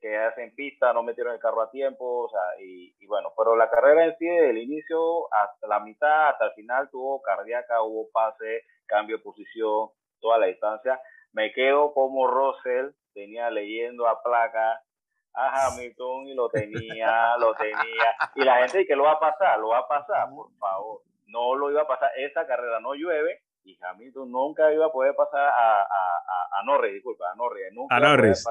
que 0.00 0.16
hacen 0.16 0.54
pista, 0.54 0.92
no 0.92 1.02
metieron 1.02 1.34
el 1.34 1.40
carro 1.40 1.62
a 1.62 1.70
tiempo, 1.70 2.24
o 2.24 2.28
sea, 2.28 2.40
y, 2.60 3.06
bueno, 3.06 3.32
pero 3.36 3.56
la 3.56 3.70
carrera 3.70 4.04
en 4.06 4.16
sí, 4.18 4.26
desde 4.26 4.50
el 4.50 4.58
inicio 4.58 5.32
hasta 5.32 5.66
la 5.68 5.80
mitad, 5.80 6.30
hasta 6.30 6.46
el 6.46 6.52
final, 6.52 6.90
tuvo 6.90 7.22
cardíaca, 7.22 7.82
hubo 7.82 8.10
pase, 8.10 8.64
cambio 8.86 9.18
de 9.18 9.22
posición, 9.22 9.90
toda 10.20 10.38
la 10.38 10.46
distancia. 10.46 11.00
Me 11.32 11.52
quedo 11.52 11.92
como 11.92 12.26
Russell 12.26 12.90
tenía 13.18 13.50
leyendo 13.50 14.06
a 14.06 14.22
placa 14.22 14.80
a 15.34 15.66
Hamilton 15.66 16.28
y 16.28 16.34
lo 16.34 16.48
tenía, 16.48 17.36
lo 17.38 17.52
tenía. 17.54 18.14
Y 18.36 18.44
la 18.44 18.58
gente 18.58 18.78
dice 18.78 18.88
que 18.88 18.96
lo 18.96 19.04
va 19.04 19.12
a 19.12 19.20
pasar, 19.20 19.58
lo 19.58 19.68
va 19.68 19.78
a 19.78 19.88
pasar, 19.88 20.28
por 20.30 20.50
favor. 20.58 21.02
No 21.26 21.54
lo 21.54 21.70
iba 21.70 21.82
a 21.82 21.86
pasar. 21.86 22.10
Esa 22.16 22.46
carrera 22.46 22.80
no 22.80 22.94
llueve, 22.94 23.42
y 23.68 23.78
Hamilton 23.84 24.30
nunca 24.32 24.72
iba 24.72 24.86
a 24.86 24.90
poder 24.90 25.14
pasar 25.14 25.40
a, 25.40 25.82
a, 25.82 26.58
a, 26.58 26.64
Norris, 26.64 26.94
disculpa, 26.94 27.26
a 27.30 27.36
Norris. 27.36 27.64
Nunca 27.74 27.96
a 27.96 28.00
Norris. 28.00 28.44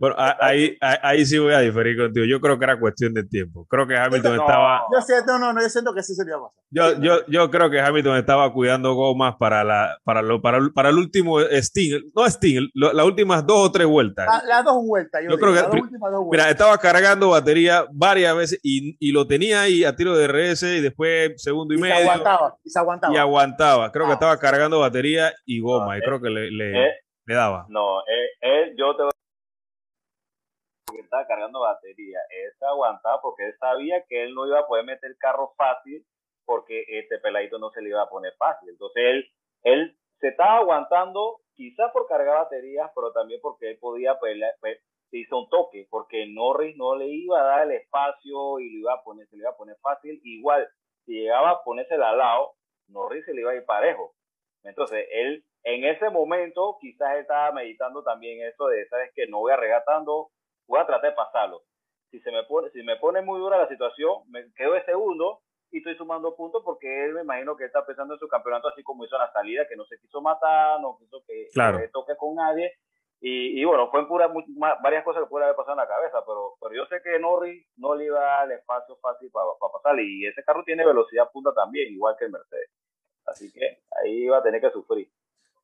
Bueno, 0.00 0.16
ahí, 0.18 0.76
ahí, 0.80 1.24
sí 1.24 1.38
voy 1.38 1.54
a 1.54 1.60
diferir 1.60 1.96
contigo. 1.96 2.26
Yo 2.26 2.40
creo 2.40 2.58
que 2.58 2.64
era 2.64 2.78
cuestión 2.78 3.14
de 3.14 3.22
tiempo. 3.22 3.64
Creo 3.70 3.86
que 3.86 3.96
Hamilton 3.96 4.40
estaba. 4.40 4.82
Yo 4.92 5.00
siento, 5.00 5.38
no, 5.38 5.52
no, 5.52 5.62
yo 5.62 5.68
siento 5.68 5.94
que 5.94 6.02
sí 6.02 6.14
sería 6.14 6.34
pasar. 6.34 6.56
Yo, 6.70 7.00
yo, 7.00 7.24
yo 7.28 7.48
creo 7.50 7.70
que 7.70 7.80
Hamilton 7.80 8.16
estaba 8.16 8.52
cuidando 8.52 8.94
gomas 8.94 9.36
para, 9.36 9.62
la, 9.62 9.98
para, 10.02 10.20
lo, 10.20 10.42
para, 10.42 10.58
para 10.74 10.88
el 10.88 10.98
último 10.98 11.40
Sting. 11.40 12.10
No 12.14 12.26
Sting, 12.26 12.68
las 12.74 13.06
últimas 13.06 13.46
dos 13.46 13.68
o 13.68 13.72
tres 13.72 13.86
vueltas. 13.86 14.26
las 14.44 14.64
dos 14.64 14.84
vueltas. 14.84 15.22
Yo, 15.22 15.38
creo 15.38 15.54
que. 15.54 15.60
Las 15.60 15.72
últimas 15.72 16.12
dos 16.12 16.26
mira, 16.30 16.50
estaba 16.50 16.76
cargando 16.78 17.30
batería 17.30 17.86
varias 17.92 18.34
veces 18.36 18.60
y, 18.64 18.96
y, 18.98 19.12
lo 19.12 19.28
tenía 19.28 19.62
ahí 19.62 19.84
a 19.84 19.94
tiro 19.94 20.16
de 20.16 20.26
RS 20.26 20.64
y 20.64 20.80
después 20.80 21.40
segundo 21.40 21.72
y, 21.72 21.78
y 21.78 21.80
medio. 21.80 21.94
Se 21.94 22.02
aguantaba, 22.02 22.56
y 22.64 22.70
se 22.70 22.78
aguantaba. 22.78 23.14
Y 23.14 23.16
aguantaba. 23.16 23.92
Creo 23.92 24.06
que 24.06 24.10
ah, 24.10 24.14
estaba 24.14 24.36
cargando 24.38 24.55
batería 24.80 25.32
y 25.44 25.60
goma. 25.60 25.98
y 25.98 26.00
creo 26.00 26.20
que 26.20 26.30
le, 26.30 26.50
le, 26.50 26.88
eh, 26.88 26.94
le 27.26 27.34
daba. 27.34 27.66
No, 27.68 28.00
él, 28.06 28.28
eh, 28.40 28.74
yo 28.76 28.96
te 28.96 29.02
voy 29.02 29.10
que 30.92 31.00
estaba 31.00 31.26
cargando 31.26 31.60
batería. 31.60 32.18
Él 32.30 32.52
se 32.58 32.64
aguantaba 32.64 33.20
porque 33.20 33.46
él 33.46 33.54
sabía 33.58 34.02
que 34.08 34.24
él 34.24 34.34
no 34.34 34.46
iba 34.46 34.60
a 34.60 34.66
poder 34.66 34.84
meter 34.84 35.10
el 35.10 35.18
carro 35.18 35.52
fácil 35.56 36.04
porque 36.44 36.84
este 36.88 37.18
peladito 37.18 37.58
no 37.58 37.70
se 37.70 37.82
le 37.82 37.90
iba 37.90 38.02
a 38.02 38.08
poner 38.08 38.32
fácil. 38.38 38.70
Entonces 38.70 39.02
él, 39.04 39.30
él 39.64 39.98
se 40.20 40.28
estaba 40.28 40.58
aguantando 40.58 41.40
quizás 41.54 41.90
por 41.92 42.06
cargar 42.06 42.38
baterías, 42.44 42.90
pero 42.94 43.12
también 43.12 43.40
porque 43.42 43.70
él 43.70 43.78
podía, 43.78 44.18
pues, 44.18 44.36
pues, 44.60 44.78
se 45.10 45.18
hizo 45.18 45.38
un 45.38 45.48
toque, 45.48 45.86
porque 45.90 46.26
Norris 46.26 46.76
no 46.76 46.96
le 46.96 47.06
iba 47.06 47.40
a 47.40 47.44
dar 47.44 47.62
el 47.66 47.72
espacio 47.72 48.58
y 48.58 48.70
le 48.70 48.78
iba 48.80 48.94
a 48.94 49.02
poner, 49.02 49.26
se 49.28 49.36
le 49.36 49.42
iba 49.42 49.50
a 49.50 49.56
poner 49.56 49.76
fácil. 49.80 50.20
Igual, 50.24 50.68
si 51.04 51.12
llegaba 51.12 51.50
a 51.50 51.64
ponerse 51.64 51.94
al 51.94 52.18
lado, 52.18 52.54
Norris 52.88 53.24
se 53.24 53.34
le 53.34 53.42
iba 53.42 53.52
a 53.52 53.56
ir 53.56 53.64
parejo. 53.64 54.15
Entonces, 54.66 55.06
él 55.10 55.44
en 55.64 55.84
ese 55.84 56.10
momento 56.10 56.76
quizás 56.80 57.16
estaba 57.18 57.52
meditando 57.52 58.02
también 58.02 58.46
eso 58.46 58.66
de, 58.68 58.86
sabes 58.88 59.10
que 59.14 59.26
no 59.26 59.38
voy 59.38 59.52
a 59.52 59.56
regatando, 59.56 60.28
voy 60.66 60.80
a 60.80 60.86
tratar 60.86 61.10
de 61.10 61.16
pasarlo. 61.16 61.62
Si 62.10 62.20
se 62.20 62.30
me 62.30 62.44
pone, 62.44 62.70
si 62.70 62.82
me 62.82 62.96
pone 62.96 63.20
muy 63.22 63.40
dura 63.40 63.58
la 63.58 63.68
situación, 63.68 64.22
me 64.28 64.44
quedo 64.54 64.74
de 64.74 64.84
segundo 64.84 65.40
y 65.72 65.78
estoy 65.78 65.96
sumando 65.96 66.36
puntos 66.36 66.62
porque 66.64 67.04
él 67.04 67.14
me 67.14 67.22
imagino 67.22 67.56
que 67.56 67.64
está 67.64 67.84
pensando 67.84 68.14
en 68.14 68.20
su 68.20 68.28
campeonato 68.28 68.68
así 68.68 68.82
como 68.82 69.04
hizo 69.04 69.18
la 69.18 69.32
salida, 69.32 69.66
que 69.68 69.76
no 69.76 69.84
se 69.86 69.98
quiso 69.98 70.20
matar, 70.20 70.80
no 70.80 70.96
quiso 70.98 71.22
que, 71.26 71.48
se 71.50 71.88
toque 71.88 72.16
con 72.16 72.36
nadie. 72.36 72.72
Y, 73.18 73.60
y, 73.60 73.64
bueno, 73.64 73.90
fue 73.90 74.00
en 74.00 74.08
pura, 74.08 74.30
varias 74.82 75.02
cosas 75.02 75.24
que 75.24 75.30
puede 75.30 75.46
haber 75.46 75.56
pasado 75.56 75.72
en 75.72 75.84
la 75.84 75.88
cabeza, 75.88 76.22
pero, 76.26 76.54
pero 76.60 76.74
yo 76.74 76.86
sé 76.86 77.00
que 77.02 77.18
Norris 77.18 77.66
no 77.76 77.94
le 77.94 78.04
iba 78.04 78.40
al 78.40 78.52
espacio 78.52 78.94
fácil 78.96 79.30
para, 79.32 79.46
para 79.58 79.72
pasar 79.72 79.98
y 79.98 80.26
ese 80.26 80.44
carro 80.44 80.62
tiene 80.64 80.84
velocidad 80.84 81.30
punta 81.32 81.52
también, 81.54 81.92
igual 81.92 82.14
que 82.18 82.26
el 82.26 82.32
Mercedes. 82.32 82.70
Así 83.26 83.52
que 83.52 83.80
ahí 84.02 84.24
iba 84.24 84.38
a 84.38 84.42
tener 84.42 84.60
que 84.60 84.70
sufrir. 84.70 85.08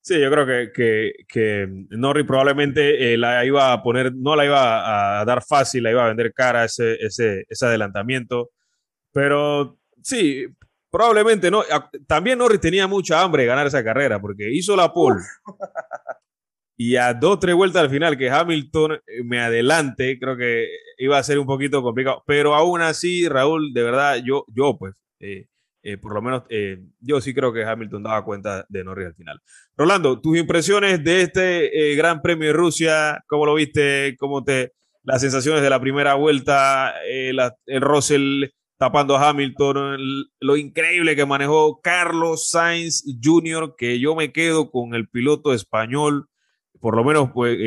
Sí, 0.00 0.20
yo 0.20 0.30
creo 0.32 0.44
que, 0.44 0.72
que, 0.72 1.12
que 1.28 1.66
Norris 1.90 2.26
probablemente 2.26 3.14
eh, 3.14 3.16
la 3.16 3.44
iba 3.44 3.72
a 3.72 3.82
poner, 3.84 4.12
no 4.12 4.34
la 4.34 4.44
iba 4.44 5.20
a 5.20 5.24
dar 5.24 5.44
fácil, 5.44 5.84
la 5.84 5.92
iba 5.92 6.04
a 6.04 6.08
vender 6.08 6.34
cara 6.34 6.64
ese, 6.64 6.94
ese, 6.94 7.46
ese 7.48 7.66
adelantamiento. 7.66 8.50
Pero 9.12 9.78
sí, 10.02 10.46
probablemente 10.90 11.52
no. 11.52 11.62
También 12.08 12.38
Norris 12.38 12.60
tenía 12.60 12.88
mucha 12.88 13.22
hambre 13.22 13.42
de 13.42 13.48
ganar 13.48 13.66
esa 13.68 13.84
carrera 13.84 14.20
porque 14.20 14.50
hizo 14.52 14.74
la 14.74 14.92
pole. 14.92 15.20
y 16.76 16.96
a 16.96 17.14
dos, 17.14 17.38
tres 17.38 17.54
vueltas 17.54 17.82
al 17.82 17.90
final 17.90 18.18
que 18.18 18.28
Hamilton 18.28 18.94
eh, 18.94 19.22
me 19.24 19.40
adelante, 19.40 20.18
creo 20.18 20.36
que 20.36 20.66
iba 20.98 21.16
a 21.16 21.22
ser 21.22 21.38
un 21.38 21.46
poquito 21.46 21.80
complicado. 21.80 22.24
Pero 22.26 22.56
aún 22.56 22.82
así, 22.82 23.28
Raúl, 23.28 23.72
de 23.72 23.82
verdad, 23.84 24.16
yo, 24.24 24.44
yo 24.48 24.76
pues, 24.76 24.94
eh, 25.20 25.46
eh, 25.84 25.96
por 25.96 26.14
lo 26.14 26.22
menos 26.22 26.44
eh, 26.48 26.78
yo 27.00 27.20
sí 27.20 27.34
creo 27.34 27.52
que 27.52 27.64
Hamilton 27.64 28.04
daba 28.04 28.24
cuenta 28.24 28.64
de 28.68 28.84
Norris 28.84 29.08
al 29.08 29.14
final. 29.14 29.40
Rolando, 29.76 30.20
tus 30.20 30.38
impresiones 30.38 31.02
de 31.02 31.22
este 31.22 31.92
eh, 31.92 31.96
Gran 31.96 32.22
Premio 32.22 32.46
de 32.46 32.52
Rusia, 32.52 33.24
¿cómo 33.26 33.46
lo 33.46 33.54
viste? 33.54 34.16
¿Cómo 34.18 34.44
te 34.44 34.72
las 35.02 35.20
sensaciones 35.20 35.62
de 35.62 35.70
la 35.70 35.80
primera 35.80 36.14
vuelta, 36.14 36.94
el 37.04 37.80
Russell 37.80 38.44
tapando 38.78 39.16
a 39.16 39.28
Hamilton, 39.28 39.98
lo 40.38 40.56
increíble 40.56 41.16
que 41.16 41.26
manejó 41.26 41.80
Carlos 41.80 42.50
Sainz 42.50 43.04
Jr., 43.20 43.74
que 43.76 43.98
yo 43.98 44.14
me 44.14 44.30
quedo 44.30 44.70
con 44.70 44.94
el 44.94 45.08
piloto 45.08 45.54
español, 45.54 46.28
por 46.78 46.94
lo 46.96 47.02
menos 47.02 47.30
pues, 47.34 47.58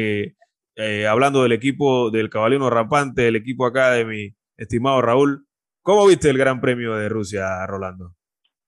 hablando 1.09 1.43
del 1.43 1.51
equipo 1.51 2.09
del 2.09 2.29
caballero 2.29 2.69
rampante, 2.69 3.23
del 3.23 3.35
equipo 3.35 3.65
acá 3.65 3.91
de 3.91 4.05
mi 4.05 4.33
estimado 4.55 5.01
Raúl, 5.01 5.44
¿Cómo 5.85 6.07
viste 6.07 6.31
el 6.31 6.37
Gran 6.39 6.59
Premio 6.59 6.95
de 6.95 7.07
Rusia, 7.07 7.63
Rolando? 7.67 8.15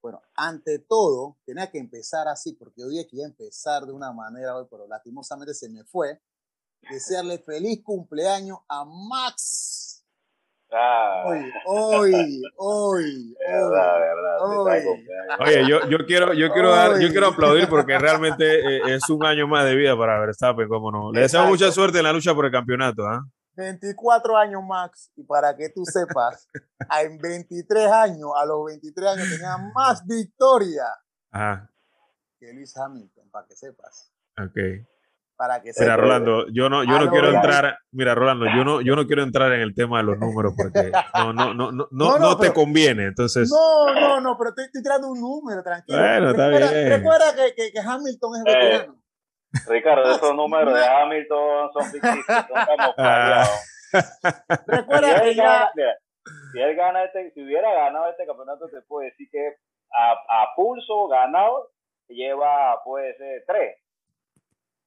Bueno, 0.03 0.21
ante 0.35 0.77
todo, 0.77 1.39
tenía 1.47 1.71
que 1.71 1.79
empezar 1.79 2.27
así, 2.27 2.53
porque 2.53 2.83
hoy 2.83 2.91
día 2.91 3.07
quería 3.09 3.25
empezar 3.25 3.87
de 3.87 3.91
una 3.91 4.13
manera 4.13 4.55
hoy, 4.55 4.67
pero 4.69 4.87
lastimosamente 4.87 5.55
se 5.55 5.67
me 5.67 5.83
fue. 5.83 6.21
Desearle 6.87 7.39
feliz 7.39 7.81
cumpleaños 7.83 8.59
a 8.69 8.85
Max. 8.85 10.05
Ah. 10.71 11.23
Hoy, 11.25 11.51
hoy, 11.65 12.43
hoy. 12.57 13.35
Verdad, 13.47 13.99
verdad. 13.99 15.37
Oye, 15.39 15.67
yo, 15.67 15.89
yo, 15.89 16.05
quiero, 16.05 16.33
yo, 16.35 16.51
quiero 16.51 16.69
dar, 16.69 16.99
yo 16.99 17.09
quiero 17.09 17.29
aplaudir 17.29 17.67
porque 17.67 17.97
realmente 17.97 18.59
eh, 18.59 18.93
es 18.93 19.09
un 19.09 19.25
año 19.25 19.47
más 19.47 19.65
de 19.65 19.75
vida 19.75 19.97
para 19.97 20.19
Verstappen, 20.19 20.67
cómo 20.67 20.91
no. 20.91 21.11
Le 21.11 21.21
deseo 21.21 21.47
mucha 21.47 21.71
suerte 21.71 21.97
en 21.97 22.03
la 22.03 22.13
lucha 22.13 22.35
por 22.35 22.45
el 22.45 22.51
campeonato. 22.51 23.07
¿ah? 23.07 23.25
24 23.57 24.37
años 24.37 24.61
max, 24.65 25.11
y 25.15 25.23
para 25.23 25.57
que 25.57 25.69
tú 25.69 25.83
sepas, 25.83 26.47
en 27.03 27.17
23 27.17 27.91
años, 27.91 28.29
a 28.39 28.45
los 28.45 28.65
23 28.65 29.09
años 29.09 29.29
tenía 29.29 29.57
más 29.73 30.05
victoria 30.05 30.85
que 32.39 32.53
Luis 32.53 32.77
Hamilton, 32.77 33.29
para 33.31 33.47
que 33.47 33.55
sepas. 33.55 34.13
Ok. 34.39 34.85
Para 35.35 35.61
que 35.61 35.73
sepas. 35.73 35.87
Mira, 35.87 35.97
Rolando, 35.97 36.45
yo 36.53 36.69
no, 36.69 36.83
yo 36.83 36.99
no 36.99 37.09
quiero 37.09 37.31
entrar, 37.31 37.79
mira, 37.91 38.15
Rolando, 38.15 38.45
yo 38.45 38.63
no, 38.63 38.81
yo 38.81 38.95
no 38.95 39.05
quiero 39.07 39.23
entrar 39.23 39.51
en 39.53 39.61
el 39.61 39.73
tema 39.73 39.97
de 39.97 40.03
los 40.03 40.19
números 40.19 40.53
porque 40.55 40.91
no, 41.15 41.33
no, 41.33 41.53
no, 41.53 41.71
no, 41.71 41.87
no, 41.91 42.19
no 42.19 42.37
te 42.37 42.53
conviene, 42.53 43.07
entonces. 43.07 43.49
No, 43.51 43.93
no, 43.93 44.21
no, 44.21 44.37
pero 44.37 44.51
estoy, 44.51 44.65
estoy 44.65 44.83
tirando 44.83 45.09
un 45.09 45.19
número, 45.19 45.63
tranquilo. 45.63 45.97
Bueno, 45.97 46.29
está 46.31 46.49
recuerda, 46.49 46.71
bien. 46.71 46.89
Recuerda 46.89 47.35
que, 47.35 47.55
que, 47.55 47.71
que 47.71 47.79
Hamilton 47.79 48.35
es 48.35 48.43
veterano. 48.43 49.06
Eh. 49.53 49.59
Ricardo, 49.67 50.11
esos 50.11 50.35
números 50.35 50.73
de 50.73 50.85
Hamilton 50.85 51.71
son 51.73 51.85
ficticios, 51.85 52.25
son 52.25 52.77
camuflados. 52.77 53.49
Recuerda 54.67 55.19
si, 55.19 55.29
él 55.29 55.35
gana, 55.35 55.71
si 56.51 56.59
él 56.59 56.75
gana 56.75 57.03
este, 57.03 57.31
si 57.31 57.43
hubiera 57.43 57.73
ganado 57.73 58.09
este 58.09 58.25
campeonato, 58.25 58.67
te 58.67 58.81
puedo 58.81 59.05
decir 59.05 59.29
que 59.31 59.55
a, 59.91 60.11
a 60.11 60.55
pulso 60.55 61.07
ganado 61.07 61.71
lleva, 62.07 62.81
puede 62.83 63.15
ser, 63.17 63.43
tres. 63.47 63.77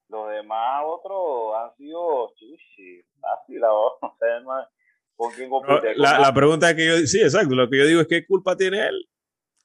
Los 0.09 0.29
demás 0.29 0.83
otros 0.85 1.55
han 1.57 1.75
sido 1.77 2.33
chuchi, 2.35 3.01
fácil, 3.19 3.59
no 3.59 4.15
sé, 4.19 4.45
más. 4.45 4.67
¿Con 5.15 5.31
quién 5.33 5.49
compite? 5.49 5.95
La, 5.95 6.19
la 6.19 6.33
pregunta 6.33 6.75
que 6.75 6.87
yo, 6.87 6.97
sí, 7.07 7.21
exacto, 7.21 7.55
lo 7.55 7.69
que 7.69 7.77
yo 7.77 7.85
digo 7.85 8.01
es 8.01 8.07
¿qué 8.07 8.25
culpa 8.25 8.55
tiene 8.55 8.87
él? 8.87 9.07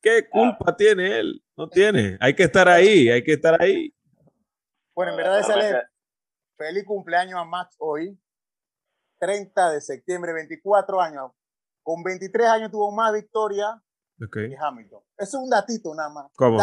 ¿Qué 0.02 0.28
culpa 0.28 0.66
ah. 0.68 0.76
tiene 0.76 1.18
él? 1.18 1.42
No 1.56 1.68
tiene. 1.68 2.16
Hay 2.20 2.34
que 2.34 2.44
estar 2.44 2.68
ahí, 2.68 3.08
hay 3.08 3.24
que 3.24 3.32
estar 3.32 3.60
ahí. 3.60 3.92
Bueno, 4.96 5.12
en 5.12 5.18
verdad, 5.18 5.42
sale 5.42 5.82
feliz 6.56 6.84
cumpleaños 6.86 7.38
a 7.38 7.44
Max 7.44 7.76
hoy, 7.78 8.18
30 9.18 9.72
de 9.72 9.80
septiembre, 9.82 10.32
24 10.32 11.00
años. 11.02 11.32
Con 11.82 12.02
23 12.02 12.48
años 12.48 12.70
tuvo 12.70 12.90
más 12.90 13.12
victoria 13.12 13.80
que 14.18 14.56
Hamilton. 14.58 15.02
Eso 15.18 15.36
es 15.36 15.44
un 15.44 15.50
datito 15.50 15.94
nada 15.94 16.08
más. 16.08 16.32
¿Cómo? 16.34 16.58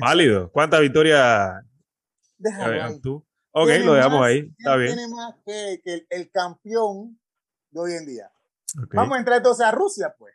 Válido. 0.00 0.50
¿Cuántas 0.50 0.80
victorias? 0.80 1.64
Déjalo 2.36 2.84
ahí. 2.84 3.00
tú. 3.00 3.24
Ok, 3.52 3.68
lo 3.84 3.94
dejamos 3.94 4.26
ahí. 4.26 4.52
Está 4.58 4.74
bien. 4.74 4.96
Tiene 4.96 5.14
más 5.14 5.34
que, 5.46 6.06
el, 6.10 6.30
campeón 6.32 7.20
de 7.70 7.80
hoy 7.80 7.92
en 7.92 8.04
día. 8.04 8.32
Vamos 8.92 9.16
a 9.16 9.20
entrar 9.20 9.36
entonces 9.36 9.64
a 9.64 9.70
Rusia, 9.70 10.12
pues. 10.18 10.34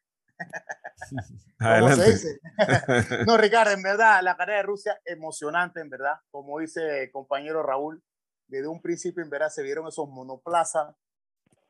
Adelante. 1.59 2.39
no, 3.27 3.37
Ricardo, 3.37 3.71
en 3.71 3.83
verdad, 3.83 4.21
la 4.21 4.35
carrera 4.35 4.59
de 4.59 4.63
Rusia, 4.63 4.99
emocionante, 5.05 5.79
en 5.81 5.89
verdad. 5.89 6.15
Como 6.31 6.59
dice 6.59 7.03
el 7.03 7.11
compañero 7.11 7.63
Raúl, 7.63 8.03
desde 8.47 8.67
un 8.67 8.81
principio, 8.81 9.23
en 9.23 9.29
verdad, 9.29 9.49
se 9.49 9.63
vieron 9.63 9.87
esos 9.87 10.09
monoplazas, 10.09 10.95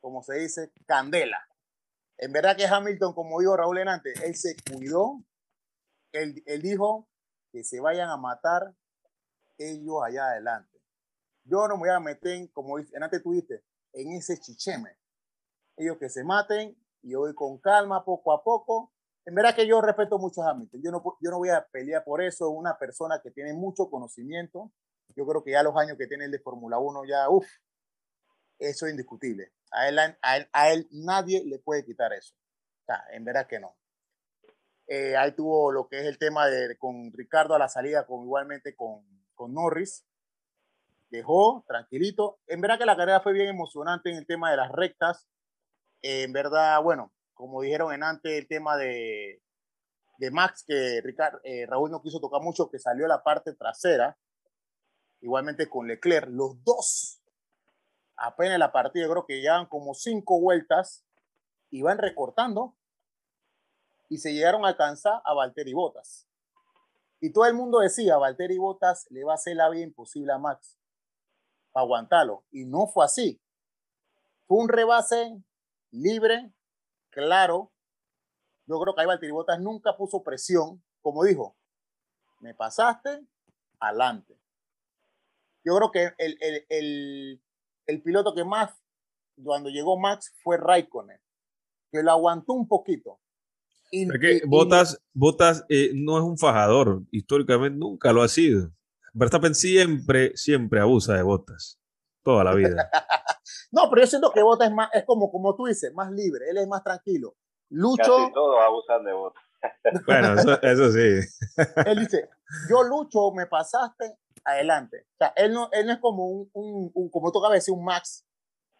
como 0.00 0.22
se 0.22 0.34
dice, 0.36 0.72
candela. 0.86 1.46
En 2.18 2.32
verdad 2.32 2.56
que 2.56 2.66
Hamilton, 2.66 3.14
como 3.14 3.40
dijo 3.40 3.56
Raúl 3.56 3.78
en 3.78 3.88
antes, 3.88 4.20
él 4.22 4.34
se 4.36 4.56
cuidó, 4.70 5.22
él, 6.12 6.42
él 6.46 6.62
dijo 6.62 7.08
que 7.52 7.64
se 7.64 7.80
vayan 7.80 8.08
a 8.08 8.16
matar 8.16 8.74
ellos 9.58 10.02
allá 10.04 10.26
adelante. 10.26 10.80
Yo 11.44 11.68
no 11.68 11.76
me 11.76 11.80
voy 11.80 11.90
a 11.90 12.00
meter, 12.00 12.50
como 12.52 12.76
antes 12.76 13.22
tú 13.22 13.32
en 13.92 14.12
ese 14.12 14.38
chicheme. 14.40 14.96
Ellos 15.76 15.98
que 15.98 16.08
se 16.08 16.24
maten 16.24 16.76
y 17.04 17.14
voy 17.14 17.34
con 17.34 17.58
calma, 17.58 18.04
poco 18.04 18.32
a 18.32 18.42
poco. 18.42 18.92
En 19.26 19.34
verdad 19.34 19.54
que 19.54 19.66
yo 19.66 19.80
respeto 19.80 20.18
mucho 20.18 20.42
a 20.42 20.50
Hamilton. 20.50 20.80
Yo 20.82 20.90
no, 20.90 21.02
yo 21.20 21.30
no 21.30 21.38
voy 21.38 21.50
a 21.50 21.66
pelear 21.70 22.02
por 22.04 22.22
eso. 22.22 22.46
Es 22.46 22.58
una 22.58 22.76
persona 22.78 23.20
que 23.22 23.30
tiene 23.30 23.52
mucho 23.52 23.88
conocimiento. 23.88 24.72
Yo 25.16 25.26
creo 25.26 25.44
que 25.44 25.52
ya 25.52 25.62
los 25.62 25.76
años 25.76 25.96
que 25.96 26.06
tiene 26.06 26.24
el 26.24 26.30
de 26.30 26.38
Fórmula 26.40 26.78
1 26.78 27.04
ya, 27.04 27.28
uff, 27.28 27.46
eso 28.58 28.86
es 28.86 28.90
indiscutible. 28.90 29.52
A 29.70 29.88
él, 29.88 29.98
a, 29.98 30.72
él, 30.72 30.88
nadie 30.90 31.44
le 31.44 31.58
puede 31.58 31.84
quitar 31.84 32.12
eso. 32.12 32.34
En 33.12 33.24
verdad 33.24 33.46
que 33.46 33.60
no. 33.60 33.76
Eh, 34.86 35.16
ahí 35.16 35.32
tuvo 35.32 35.72
lo 35.72 35.88
que 35.88 36.00
es 36.00 36.06
el 36.06 36.18
tema 36.18 36.46
de 36.46 36.76
con 36.76 37.10
Ricardo 37.12 37.54
a 37.54 37.58
la 37.58 37.68
salida, 37.68 38.06
con 38.06 38.24
igualmente 38.24 38.74
con, 38.74 39.04
con 39.34 39.54
Norris. 39.54 40.04
Dejó 41.08 41.64
tranquilito. 41.66 42.38
En 42.46 42.60
verdad 42.60 42.78
que 42.78 42.86
la 42.86 42.96
carrera 42.96 43.20
fue 43.20 43.32
bien 43.32 43.48
emocionante 43.48 44.10
en 44.10 44.16
el 44.16 44.26
tema 44.26 44.50
de 44.50 44.56
las 44.58 44.70
rectas. 44.70 45.28
En 46.06 46.34
verdad, 46.34 46.82
bueno, 46.82 47.12
como 47.32 47.62
dijeron 47.62 47.94
en 47.94 48.02
antes, 48.02 48.30
el 48.30 48.46
tema 48.46 48.76
de, 48.76 49.42
de 50.18 50.30
Max, 50.30 50.62
que 50.66 51.00
Ricardo, 51.02 51.40
eh, 51.44 51.64
Raúl 51.66 51.90
no 51.90 52.02
quiso 52.02 52.20
tocar 52.20 52.42
mucho, 52.42 52.68
que 52.68 52.78
salió 52.78 53.06
la 53.06 53.22
parte 53.22 53.54
trasera. 53.54 54.18
Igualmente 55.22 55.70
con 55.70 55.86
Leclerc, 55.88 56.28
los 56.28 56.62
dos 56.62 57.22
apenas 58.16 58.58
la 58.58 58.70
partida, 58.70 59.08
creo 59.08 59.24
que 59.24 59.40
llevan 59.40 59.66
como 59.66 59.94
cinco 59.94 60.38
vueltas 60.40 61.04
y 61.70 61.80
van 61.80 61.96
recortando 61.96 62.76
y 64.10 64.18
se 64.18 64.34
llegaron 64.34 64.66
a 64.66 64.68
alcanzar 64.68 65.22
a 65.24 65.32
Valtteri 65.32 65.72
Bottas. 65.72 66.28
Y 67.18 67.32
todo 67.32 67.46
el 67.46 67.54
mundo 67.54 67.78
decía, 67.78 68.18
Valtteri 68.18 68.58
Bottas 68.58 69.06
le 69.10 69.24
va 69.24 69.32
a 69.32 69.36
hacer 69.36 69.56
la 69.56 69.70
vida 69.70 69.84
imposible 69.84 70.32
a 70.34 70.38
Max 70.38 70.78
para 71.72 71.84
aguantarlo. 71.84 72.44
Y 72.50 72.66
no 72.66 72.86
fue 72.86 73.06
así. 73.06 73.40
Fue 74.46 74.58
un 74.58 74.68
rebase 74.68 75.42
libre, 75.94 76.52
claro. 77.10 77.72
Yo 78.66 78.80
creo 78.80 78.94
que 78.94 79.00
ahí 79.02 79.06
Valtteri 79.06 79.32
nunca 79.60 79.96
puso 79.96 80.22
presión. 80.22 80.82
Como 81.00 81.24
dijo, 81.24 81.56
me 82.40 82.54
pasaste, 82.54 83.26
adelante. 83.78 84.38
Yo 85.64 85.76
creo 85.76 85.90
que 85.90 86.14
el, 86.18 86.38
el, 86.40 86.66
el, 86.68 87.42
el 87.86 88.02
piloto 88.02 88.34
que 88.34 88.44
más, 88.44 88.70
cuando 89.42 89.70
llegó 89.70 89.98
Max, 89.98 90.32
fue 90.42 90.56
Raikkonen, 90.56 91.18
que 91.90 92.02
lo 92.02 92.10
aguantó 92.10 92.52
un 92.54 92.68
poquito. 92.68 93.20
Y, 93.90 94.06
Botas, 94.46 95.00
Botas 95.12 95.64
eh, 95.68 95.92
no 95.94 96.18
es 96.18 96.24
un 96.24 96.38
fajador, 96.38 97.02
históricamente 97.10 97.78
nunca 97.78 98.12
lo 98.12 98.22
ha 98.22 98.28
sido. 98.28 98.72
Verstappen 99.12 99.54
siempre, 99.54 100.36
siempre 100.36 100.80
abusa 100.80 101.14
de 101.14 101.22
Botas, 101.22 101.78
toda 102.22 102.44
la 102.44 102.54
vida. 102.54 102.90
no, 103.74 103.90
pero 103.90 104.02
yo 104.02 104.06
siento 104.06 104.30
que 104.30 104.42
Botas 104.42 104.68
es 104.68 104.74
más, 104.74 104.88
es 104.92 105.04
como, 105.04 105.32
como 105.32 105.56
tú 105.56 105.66
dices, 105.66 105.92
más 105.94 106.10
libre, 106.12 106.48
él 106.48 106.58
es 106.58 106.68
más 106.68 106.84
tranquilo. 106.84 107.34
Lucho. 107.70 108.18
Casi 108.18 108.32
todos 108.32 108.56
abusan 108.62 109.04
de 109.04 109.12
Botas. 109.12 109.42
bueno, 110.06 110.40
eso, 110.62 110.92
sí. 110.92 111.20
él 111.86 111.98
dice, 111.98 112.30
yo 112.70 112.84
lucho, 112.84 113.32
me 113.32 113.46
pasaste, 113.46 114.16
adelante. 114.44 115.06
O 115.14 115.16
sea, 115.18 115.32
él 115.34 115.52
no, 115.52 115.68
él 115.72 115.86
no 115.86 115.92
es 115.92 115.98
como 115.98 116.28
un, 116.28 116.50
un, 116.52 117.10
como 117.10 117.32
toca 117.32 117.48
decir, 117.48 117.74
un 117.74 117.84
Max. 117.84 118.24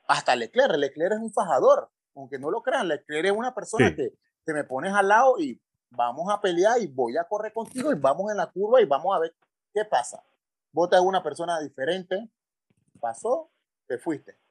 Hasta 0.06 0.36
Leclerc, 0.36 0.76
Leclerc 0.76 1.14
es 1.14 1.20
un 1.20 1.32
fajador. 1.32 1.90
Aunque 2.14 2.38
no 2.38 2.50
lo 2.50 2.62
crean, 2.62 2.86
Leclerc 2.86 3.26
es 3.26 3.32
una 3.32 3.52
persona 3.52 3.92
que 3.96 4.12
te 4.44 4.54
me 4.54 4.62
pones 4.62 4.94
al 4.94 5.08
lado 5.08 5.38
y 5.40 5.60
vamos 5.90 6.32
a 6.32 6.40
pelear 6.40 6.80
y 6.80 6.86
voy 6.86 7.16
a 7.16 7.24
correr 7.24 7.52
contigo 7.52 7.90
y 7.90 7.96
vamos 7.96 8.30
en 8.30 8.36
la 8.36 8.46
curva 8.46 8.80
y 8.80 8.84
vamos 8.84 9.16
a 9.16 9.18
ver 9.18 9.34
qué 9.72 9.84
pasa. 9.84 10.22
Vota 10.70 10.96
es 10.96 11.02
una 11.02 11.22
persona 11.22 11.58
diferente, 11.60 12.28
pasó, 13.00 13.50
te 13.86 13.98
fuiste. 13.98 14.43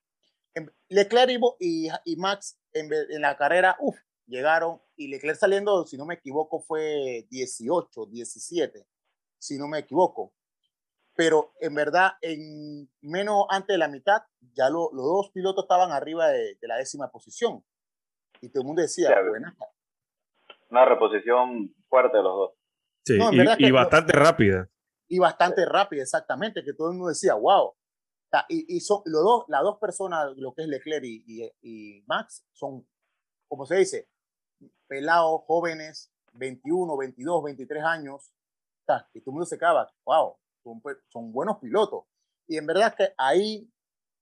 Leclerc 0.89 1.31
y, 1.59 1.89
y, 2.05 2.15
Max 2.17 2.59
en, 2.73 2.89
en, 2.93 3.21
la 3.21 3.35
carrera, 3.37 3.75
uff, 3.79 3.97
llegaron 4.27 4.81
y 4.95 5.07
Leclerc 5.07 5.37
saliendo, 5.37 5.85
si 5.85 5.97
no 5.97 6.05
me 6.05 6.15
equivoco, 6.15 6.59
fue 6.59 7.25
18, 7.29 8.05
17, 8.07 8.85
si 9.39 9.57
no 9.57 9.67
me 9.67 9.79
equivoco 9.79 10.33
pero 11.15 11.53
en 11.59 11.75
verdad, 11.75 12.13
en 12.21 12.89
menos 13.01 13.45
antes 13.49 13.75
de 13.75 13.77
la 13.77 13.87
mitad, 13.87 14.23
ya 14.53 14.69
los 14.69 14.91
dos 14.91 15.31
pilotos 15.31 15.65
estaban 15.65 15.91
arriba 15.91 16.29
de, 16.29 16.57
la 16.61 16.77
décima 16.77 17.09
posición. 17.11 17.63
Y 18.41 18.49
todo 18.49 18.61
el 18.61 18.67
mundo 18.67 18.81
decía, 18.81 19.09
buena. 19.27 19.55
Una 20.69 20.85
reposición 20.85 21.73
fuerte 21.87 22.17
de 22.17 22.23
los 22.23 22.33
dos. 22.33 22.51
Sí, 23.05 23.19
y, 23.59 23.71
bastante 23.71 24.13
rápida. 24.13 24.69
Y 25.07 25.19
bastante 25.19 25.65
rápida, 25.65 26.01
exactamente, 26.01 26.63
que 26.63 26.73
todo 26.73 26.89
el 26.89 26.93
mundo 26.95 27.09
decía, 27.09 27.35
wow. 27.35 27.73
Y, 28.49 28.79
son 28.79 29.01
los 29.05 29.23
dos, 29.23 29.45
las 29.47 29.61
dos 29.61 29.77
personas, 29.77 30.35
lo 30.37 30.53
que 30.53 30.63
es 30.63 30.67
Leclerc 30.67 31.03
y, 31.05 32.03
Max, 32.07 32.43
son, 32.51 32.87
como 33.47 33.65
se 33.65 33.75
dice, 33.75 34.09
pelados, 34.87 35.41
jóvenes, 35.45 36.11
21, 36.33 36.97
22, 36.97 37.43
23 37.43 37.83
años. 37.83 38.33
Y 39.13 39.21
todo 39.21 39.31
el 39.31 39.33
mundo 39.33 39.45
se 39.45 39.55
acaba, 39.55 39.91
wow, 40.05 40.35
pues, 40.81 40.97
son, 41.09 41.31
buenos 41.31 41.59
pilotos. 41.59 42.05
Y 42.47 42.57
en 42.57 42.65
verdad 42.65 42.95
que 42.95 43.13
ahí 43.17 43.69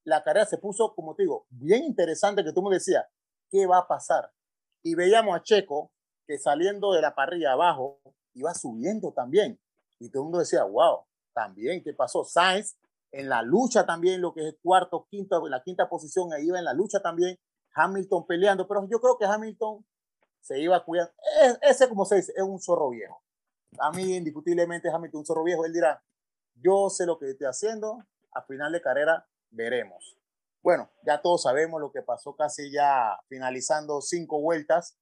la 0.04 0.24
carrera 0.24 0.46
se 0.46 0.58
puso, 0.58 0.94
como 0.94 1.16
te 1.16 1.24
digo, 1.24 1.46
bien 1.50 1.84
interesante 1.84 2.44
que 2.44 2.54
tú 2.54 2.62
me 2.62 2.74
decías, 2.74 3.06
¿qué 3.50 3.66
va 3.66 3.80
a 3.80 3.88
pasar? 3.88 4.32
Y 4.84 4.96
veíamos 4.96 5.36
a 5.36 5.44
Checo 5.44 5.92
que 6.28 6.38
saliendo 6.38 6.94
de 6.94 7.02
la 7.02 7.16
parrilla 7.16 7.54
abajo 7.54 8.00
iba 8.34 8.54
subiendo 8.54 9.14
también. 9.14 9.60
Y 10.00 10.10
todo 10.10 10.24
el 10.24 10.26
mundo 10.26 10.40
decía, 10.40 10.64
wow, 10.64 11.06
también, 11.34 11.84
¿qué 11.84 11.94
pasó? 11.94 12.24
Sainz 12.24 12.76
en 13.12 13.30
la 13.30 13.42
lucha 13.42 13.86
también, 13.86 14.22
lo 14.22 14.34
que 14.34 14.48
es 14.48 14.56
cuarto, 14.62 15.08
quinto, 15.10 15.48
la 15.48 15.62
quinta 15.64 15.90
posición, 15.90 16.34
ahí 16.34 16.48
iba 16.48 16.60
en 16.60 16.66
la 16.66 16.74
lucha 16.74 17.02
también. 17.02 17.38
Hamilton 17.74 18.26
peleando, 18.26 18.68
pero 18.68 18.88
yo 18.90 19.00
creo 19.00 19.18
que 19.18 19.26
Hamilton 19.26 19.86
se 20.42 20.60
iba 20.60 20.84
cuidando. 20.84 21.14
ese, 21.62 21.88
como 21.88 22.06
se 22.06 22.16
dice, 22.16 22.34
es 22.36 22.44
un 22.44 22.60
zorro 22.60 22.90
viejo. 22.90 23.22
A 23.80 23.92
mí, 23.92 24.16
indiscutiblemente, 24.16 24.90
Hamilton 24.90 25.20
un 25.20 25.26
zorro 25.26 25.44
viejo. 25.44 25.66
Él 25.66 25.74
dirá, 25.74 26.04
yo 26.56 26.90
sé 26.90 27.06
lo 27.06 27.18
que 27.18 27.30
estoy 27.30 27.48
haciendo, 27.48 28.04
a 28.34 28.42
final 28.44 28.72
de 28.72 28.82
carrera 28.82 29.28
veremos. 29.50 30.18
Bueno, 30.62 30.90
ya 31.04 31.22
todos 31.22 31.44
sabemos 31.44 31.82
lo 31.82 31.92
que 31.92 32.02
pasó 32.02 32.36
casi 32.36 32.72
ya 32.72 33.20
finalizando 33.28 34.02
cinco 34.02 34.40
vueltas, 34.42 34.98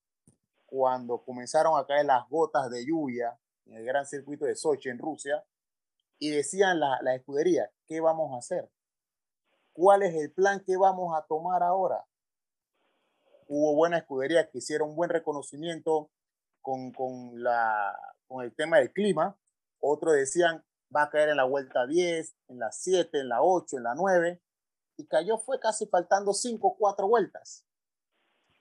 cuando 0.66 1.24
comenzaron 1.24 1.78
a 1.78 1.86
caer 1.86 2.06
las 2.06 2.30
gotas 2.30 2.70
de 2.70 2.86
lluvia 2.86 3.38
en 3.66 3.78
el 3.78 3.86
gran 3.86 4.06
circuito 4.06 4.46
de 4.46 4.56
Sochi 4.56 4.90
en 4.90 5.00
Rusia, 5.00 5.44
y 6.20 6.30
decían 6.30 6.80
la, 6.80 7.00
la 7.02 7.16
escudería, 7.16 7.72
¿qué 7.88 8.02
vamos 8.02 8.34
a 8.34 8.38
hacer? 8.38 8.70
¿Cuál 9.74 10.04
es 10.04 10.14
el 10.14 10.32
plan 10.32 10.62
que 10.66 10.76
vamos 10.78 11.18
a 11.18 11.26
tomar 11.26 11.64
ahora? 11.64 12.06
Hubo 13.48 13.76
buena 13.76 13.98
escudería 13.98 14.50
que 14.50 14.60
hicieron 14.60 14.90
un 14.90 14.96
buen 14.96 15.10
reconocimiento 15.10 16.12
con, 16.62 16.92
con, 16.92 17.42
la, 17.42 17.98
con 18.28 18.44
el 18.44 18.54
tema 18.54 18.78
del 18.78 18.92
clima. 18.92 19.40
Otros 19.80 20.16
decían, 20.16 20.64
va 20.96 21.04
a 21.04 21.10
caer 21.10 21.30
en 21.30 21.38
la 21.38 21.46
vuelta 21.46 21.88
10, 21.88 22.36
en 22.50 22.60
la 22.60 22.72
7, 22.72 23.20
en 23.20 23.30
la 23.30 23.42
8, 23.42 23.78
en 23.78 23.84
la 23.84 23.96
9, 23.96 24.42
y 24.98 25.08
cayó 25.08 25.38
fue 25.38 25.60
casi 25.60 25.88
faltando 25.88 26.34
5 26.34 26.68
o 26.68 26.78
4 26.78 27.08
vueltas. 27.08 27.66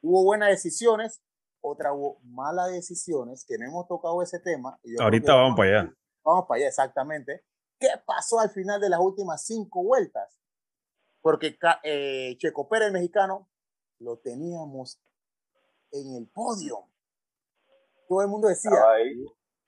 Hubo 0.01 0.23
buenas 0.23 0.51
decisiones, 0.51 1.21
otra 1.61 1.93
hubo 1.93 2.21
malas 2.23 2.71
decisiones, 2.71 3.45
que 3.45 3.59
no 3.59 3.67
hemos 3.67 3.89
tocado 3.89 4.23
ese 4.23 4.39
tema. 4.39 4.79
Ahorita 5.01 5.35
vamos, 5.35 5.57
para 5.57 5.81
allá. 5.81 5.98
Vamos 6.25 6.47
para 6.47 6.59
allá, 6.59 6.69
exactamente. 6.69 7.45
¿Qué 7.79 7.89
pasó 8.05 8.41
al 8.41 8.51
final 8.51 8.81
de 8.81 8.89
las 8.89 9.01
últimas 9.01 9.45
5 9.45 9.83
vueltas? 9.83 10.41
Porque 11.21 11.59
eh, 11.83 12.37
Checo 12.39 12.69
Pérez, 12.69 12.89
el 12.89 12.93
mexicano, 12.93 13.49
lo 13.99 14.19
teníamos 14.19 15.01
en 15.93 16.15
el 16.15 16.29
podio. 16.29 16.89
Todo 18.09 18.23
el 18.23 18.29
mundo 18.29 18.49
decía, 18.49 18.71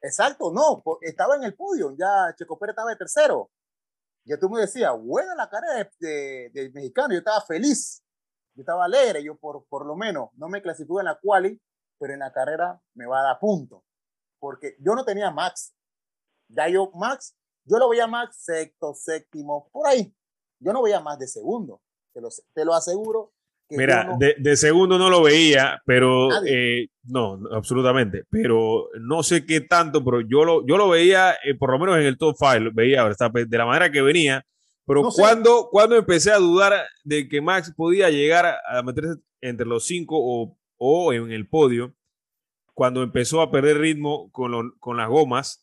Exacto, 0.02 0.50
no, 0.50 0.82
estaba 1.02 1.36
en 1.36 1.44
el 1.44 1.54
podio, 1.54 1.94
ya 1.96 2.34
Checo 2.34 2.58
Pérez 2.58 2.72
estaba 2.72 2.90
de 2.90 2.96
tercero. 2.96 3.50
Ya 4.24 4.38
tú 4.38 4.48
me 4.48 4.60
decías, 4.60 4.92
buena 4.98 5.34
la 5.34 5.48
cara 5.48 5.74
del 5.74 6.52
de, 6.52 6.70
mexicano, 6.72 7.12
yo 7.12 7.18
estaba 7.18 7.40
feliz, 7.42 8.02
yo 8.54 8.62
estaba 8.62 8.84
alegre, 8.84 9.22
yo 9.22 9.36
por, 9.36 9.66
por 9.66 9.84
lo 9.86 9.96
menos 9.96 10.30
no 10.34 10.48
me 10.48 10.62
clasifico 10.62 11.00
en 11.00 11.06
la 11.06 11.18
quali, 11.20 11.60
pero 11.98 12.14
en 12.14 12.20
la 12.20 12.32
carrera 12.32 12.80
me 12.94 13.06
va 13.06 13.20
a 13.20 13.24
dar 13.24 13.38
punto, 13.38 13.84
porque 14.38 14.76
yo 14.80 14.94
no 14.94 15.04
tenía 15.04 15.30
Max. 15.30 15.74
Ya 16.54 16.68
yo, 16.68 16.90
Max, 16.94 17.36
yo 17.64 17.78
lo 17.78 17.88
veía 17.88 18.06
Max 18.06 18.42
sexto, 18.44 18.94
séptimo, 18.94 19.68
por 19.72 19.86
ahí. 19.86 20.14
Yo 20.58 20.72
no 20.72 20.82
veía 20.82 21.00
más 21.00 21.18
de 21.18 21.26
segundo, 21.26 21.80
te 22.12 22.20
lo, 22.20 22.28
te 22.54 22.64
lo 22.64 22.74
aseguro 22.74 23.32
Mira, 23.76 24.16
de, 24.18 24.56
segundo 24.56 24.98
no 24.98 25.08
lo 25.08 25.22
veía, 25.22 25.80
pero 25.86 26.28
eh, 26.44 26.88
no, 27.04 27.38
absolutamente. 27.52 28.24
Pero 28.28 28.88
no 29.00 29.22
sé 29.22 29.46
qué 29.46 29.60
tanto, 29.60 30.04
pero 30.04 30.20
yo 30.20 30.44
lo, 30.44 30.66
yo 30.66 30.76
lo 30.76 30.88
veía, 30.88 31.34
eh, 31.44 31.54
por 31.56 31.70
lo 31.70 31.78
menos 31.78 31.98
en 31.98 32.06
el 32.06 32.18
top 32.18 32.36
5, 32.36 32.70
veía 32.72 33.04
de 33.04 33.58
la 33.58 33.66
manera 33.66 33.90
que 33.90 34.02
venía. 34.02 34.44
Pero 34.86 35.04
cuando, 35.14 35.68
cuando 35.70 35.96
empecé 35.96 36.32
a 36.32 36.38
dudar 36.38 36.72
de 37.04 37.28
que 37.28 37.40
Max 37.40 37.72
podía 37.76 38.10
llegar 38.10 38.46
a 38.46 38.82
meterse 38.82 39.20
entre 39.40 39.66
los 39.66 39.84
cinco 39.84 40.16
o, 40.18 40.58
o 40.76 41.12
en 41.12 41.30
el 41.30 41.48
podio, 41.48 41.94
cuando 42.74 43.02
empezó 43.02 43.40
a 43.40 43.52
perder 43.52 43.78
ritmo 43.78 44.32
con, 44.32 44.72
con 44.80 44.96
las 44.96 45.08
gomas 45.08 45.62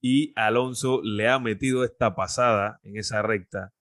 y 0.00 0.32
Alonso 0.36 1.00
le 1.02 1.28
ha 1.28 1.38
metido 1.38 1.84
esta 1.84 2.14
pasada 2.14 2.80
en 2.82 2.96
esa 2.96 3.22
recta 3.22 3.72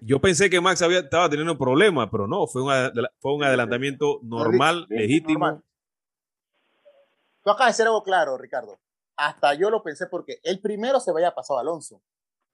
yo 0.00 0.20
pensé 0.20 0.48
que 0.48 0.60
Max 0.60 0.82
había, 0.82 1.00
estaba 1.00 1.28
teniendo 1.28 1.58
problemas, 1.58 2.08
pero 2.10 2.26
no, 2.26 2.46
fue 2.46 2.62
un, 2.62 2.70
fue 3.18 3.34
un 3.34 3.44
adelantamiento 3.44 4.20
normal, 4.22 4.86
legítimo. 4.88 5.62
Tú 7.42 7.50
acabas 7.50 7.68
de 7.68 7.72
decir 7.72 7.86
algo 7.86 8.02
claro, 8.02 8.38
Ricardo. 8.38 8.78
Hasta 9.16 9.54
yo 9.54 9.70
lo 9.70 9.82
pensé 9.82 10.06
porque 10.06 10.40
el 10.42 10.60
primero 10.60 11.00
se 11.00 11.12
vaya 11.12 11.34
pasado 11.34 11.58
a 11.58 11.62
Alonso. 11.62 12.00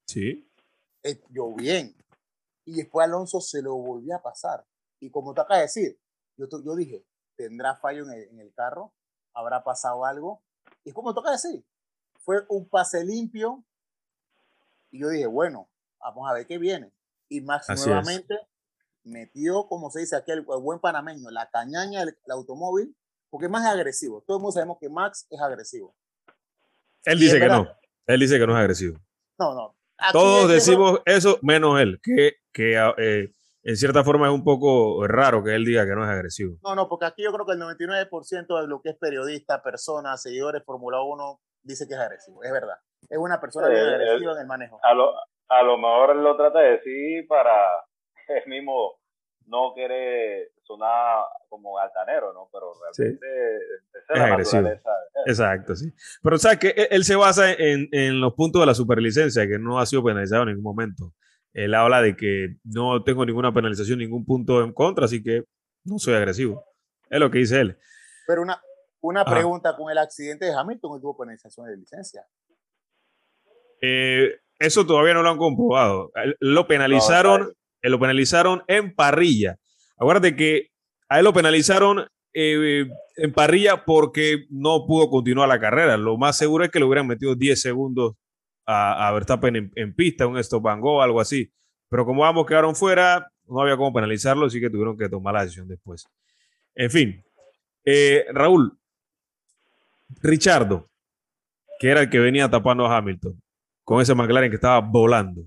Sí. 0.06 0.50
Eh, 1.02 1.22
yo 1.30 1.54
bien. 1.54 1.94
Y 2.64 2.74
después 2.74 3.06
Alonso 3.06 3.40
se 3.40 3.62
lo 3.62 3.76
volvió 3.76 4.16
a 4.16 4.22
pasar. 4.22 4.64
Y 4.98 5.10
como 5.10 5.32
tú 5.32 5.40
acabas 5.40 5.60
de 5.74 5.82
decir, 5.82 6.00
yo, 6.36 6.46
yo 6.64 6.74
dije, 6.74 7.04
¿tendrá 7.36 7.76
fallo 7.76 8.04
en 8.04 8.12
el, 8.12 8.22
en 8.30 8.40
el 8.40 8.52
carro? 8.52 8.92
¿Habrá 9.32 9.62
pasado 9.62 10.04
algo? 10.04 10.42
Y 10.84 10.92
como 10.92 11.14
toca 11.14 11.30
decir, 11.30 11.64
fue 12.20 12.44
un 12.48 12.68
pase 12.68 13.04
limpio. 13.04 13.64
Y 14.90 15.00
yo 15.00 15.08
dije, 15.08 15.26
bueno, 15.26 15.68
vamos 16.00 16.28
a 16.30 16.34
ver 16.34 16.46
qué 16.46 16.58
viene 16.58 16.92
y 17.30 17.40
Max 17.40 17.68
nuevamente 17.68 18.38
metió, 19.04 19.66
como 19.68 19.90
se 19.90 20.00
dice 20.00 20.16
aquí, 20.16 20.32
el, 20.32 20.42
buen 20.42 20.80
panameño, 20.80 21.30
la 21.30 21.48
cañaña 21.48 22.04
del, 22.04 22.16
automóvil, 22.28 22.94
porque 23.30 23.46
es 23.46 23.50
más 23.50 23.64
agresivo. 23.64 24.22
Todos 24.26 24.52
sabemos 24.52 24.76
que 24.78 24.90
Max 24.90 25.26
es 25.30 25.40
agresivo. 25.40 25.96
Él 27.04 27.18
dice 27.18 27.38
que 27.38 27.46
no. 27.46 27.68
Él 28.06 28.20
dice 28.20 28.38
que 28.38 28.46
no 28.46 28.52
es 28.52 28.60
agresivo. 28.60 28.98
No, 29.38 29.54
no. 29.54 29.76
Todos 30.12 30.50
decimos 30.50 31.00
eso 31.04 31.38
menos 31.42 31.78
él, 31.80 32.00
que, 32.02 32.36
que 32.52 32.74
eh, 32.98 33.32
en 33.62 33.76
cierta 33.76 34.02
forma 34.02 34.26
es 34.26 34.32
un 34.32 34.42
poco 34.42 35.06
raro 35.06 35.44
que 35.44 35.54
él 35.54 35.64
diga 35.64 35.86
que 35.86 35.94
no 35.94 36.02
es 36.04 36.10
agresivo. 36.10 36.58
No, 36.62 36.74
no, 36.74 36.88
porque 36.88 37.06
aquí 37.06 37.22
yo 37.22 37.32
creo 37.32 37.46
que 37.46 37.52
el 37.52 37.60
99% 37.60 38.60
de 38.60 38.66
lo 38.66 38.80
que 38.80 38.90
es 38.90 38.96
periodista, 38.96 39.62
personas, 39.62 40.22
seguidores 40.22 40.64
Fórmula 40.64 41.02
1 41.02 41.40
dice 41.62 41.86
que 41.86 41.94
es 41.94 42.00
agresivo. 42.00 42.42
Es 42.42 42.52
verdad. 42.52 42.76
Es 43.08 43.18
una 43.18 43.40
persona 43.40 43.68
muy 43.68 43.78
agresiva 43.78 44.32
en 44.32 44.38
el 44.38 44.46
manejo. 44.46 44.78
A 44.82 44.94
lo, 44.94 45.14
a 45.48 45.62
lo 45.62 45.78
mejor 45.78 46.16
él 46.16 46.22
lo 46.22 46.36
trata 46.36 46.60
de 46.60 46.70
decir 46.72 47.26
para 47.28 47.52
él 48.28 48.42
mismo 48.46 49.00
no 49.46 49.72
quiere 49.74 50.52
sonar 50.62 51.24
como 51.48 51.78
altanero, 51.78 52.32
¿no? 52.32 52.48
Pero 52.52 52.72
realmente 52.80 53.26
es, 54.08 54.20
agresivo. 54.20 54.68
Exacto, 55.26 55.74
sí. 55.74 55.92
Pero 56.22 56.38
sabes 56.38 56.58
que 56.58 56.88
él, 56.90 57.04
se 57.04 57.16
basa 57.16 57.52
en, 57.52 57.88
en, 57.90 58.20
los 58.20 58.34
puntos 58.34 58.62
de 58.62 58.66
la 58.66 58.74
superlicencia, 58.74 59.48
que 59.48 59.58
no 59.58 59.80
ha 59.80 59.86
sido 59.86 60.04
penalizado 60.04 60.42
en 60.42 60.50
ningún 60.50 60.62
momento. 60.62 61.12
Él 61.52 61.74
habla 61.74 62.00
de 62.00 62.16
que 62.16 62.58
no 62.62 63.02
tengo 63.02 63.26
ninguna 63.26 63.52
penalización, 63.52 63.98
ningún 63.98 64.24
punto 64.24 64.62
en 64.62 64.72
contra, 64.72 65.06
así 65.06 65.20
que 65.20 65.42
no 65.84 65.98
soy 65.98 66.14
agresivo. 66.14 66.64
Es 67.08 67.18
lo 67.18 67.30
que 67.30 67.38
dice 67.38 67.60
él. 67.60 67.76
Pero 68.28 68.42
una, 68.42 68.62
una 69.00 69.24
pregunta 69.24 69.76
con 69.76 69.90
el 69.90 69.98
accidente 69.98 70.46
de 70.46 70.52
Hamilton, 70.52 71.00
¿tuvo 71.00 71.16
penalización 71.16 71.66
de 71.66 71.76
licencia? 71.76 72.22
Eh, 73.80 74.36
eso 74.58 74.86
todavía 74.86 75.14
no 75.14 75.22
lo 75.22 75.30
han 75.30 75.38
comprobado. 75.38 76.12
Lo 76.38 76.66
penalizaron, 76.66 77.52
lo 77.82 77.98
penalizaron 77.98 78.62
en 78.66 78.94
parrilla. 78.94 79.56
Acuérdate 79.96 80.36
que 80.36 80.68
a 81.08 81.18
él 81.18 81.24
lo 81.24 81.32
penalizaron 81.32 82.06
eh, 82.34 82.86
en 83.16 83.32
parrilla 83.32 83.84
porque 83.84 84.46
no 84.50 84.86
pudo 84.86 85.08
continuar 85.08 85.48
la 85.48 85.60
carrera. 85.60 85.96
Lo 85.96 86.18
más 86.18 86.36
seguro 86.36 86.64
es 86.64 86.70
que 86.70 86.78
le 86.78 86.84
hubieran 86.84 87.06
metido 87.06 87.34
10 87.34 87.60
segundos 87.60 88.14
a, 88.66 89.08
a 89.08 89.12
Verstappen 89.12 89.72
en, 89.74 89.94
pista, 89.94 90.26
un 90.26 90.38
stop 90.38 90.68
and 90.68 90.82
go, 90.82 91.02
algo 91.02 91.20
así. 91.20 91.50
Pero 91.88 92.04
como 92.04 92.24
ambos 92.24 92.46
quedaron 92.46 92.76
fuera, 92.76 93.28
no 93.46 93.62
había 93.62 93.76
cómo 93.76 93.92
penalizarlo, 93.92 94.46
así 94.46 94.60
que 94.60 94.70
tuvieron 94.70 94.96
que 94.96 95.08
tomar 95.08 95.34
la 95.34 95.42
decisión 95.42 95.66
después. 95.66 96.06
En 96.74 96.90
fin, 96.90 97.24
eh, 97.84 98.26
Raúl, 98.32 98.78
Richardo, 100.22 100.88
que 101.78 101.88
era 101.88 102.02
el 102.02 102.10
que 102.10 102.18
venía 102.18 102.48
tapando 102.50 102.86
a 102.86 102.96
Hamilton 102.96 103.40
con 103.84 104.00
ese 104.00 104.14
McLaren 104.14 104.50
que 104.50 104.56
estaba 104.56 104.80
volando. 104.80 105.42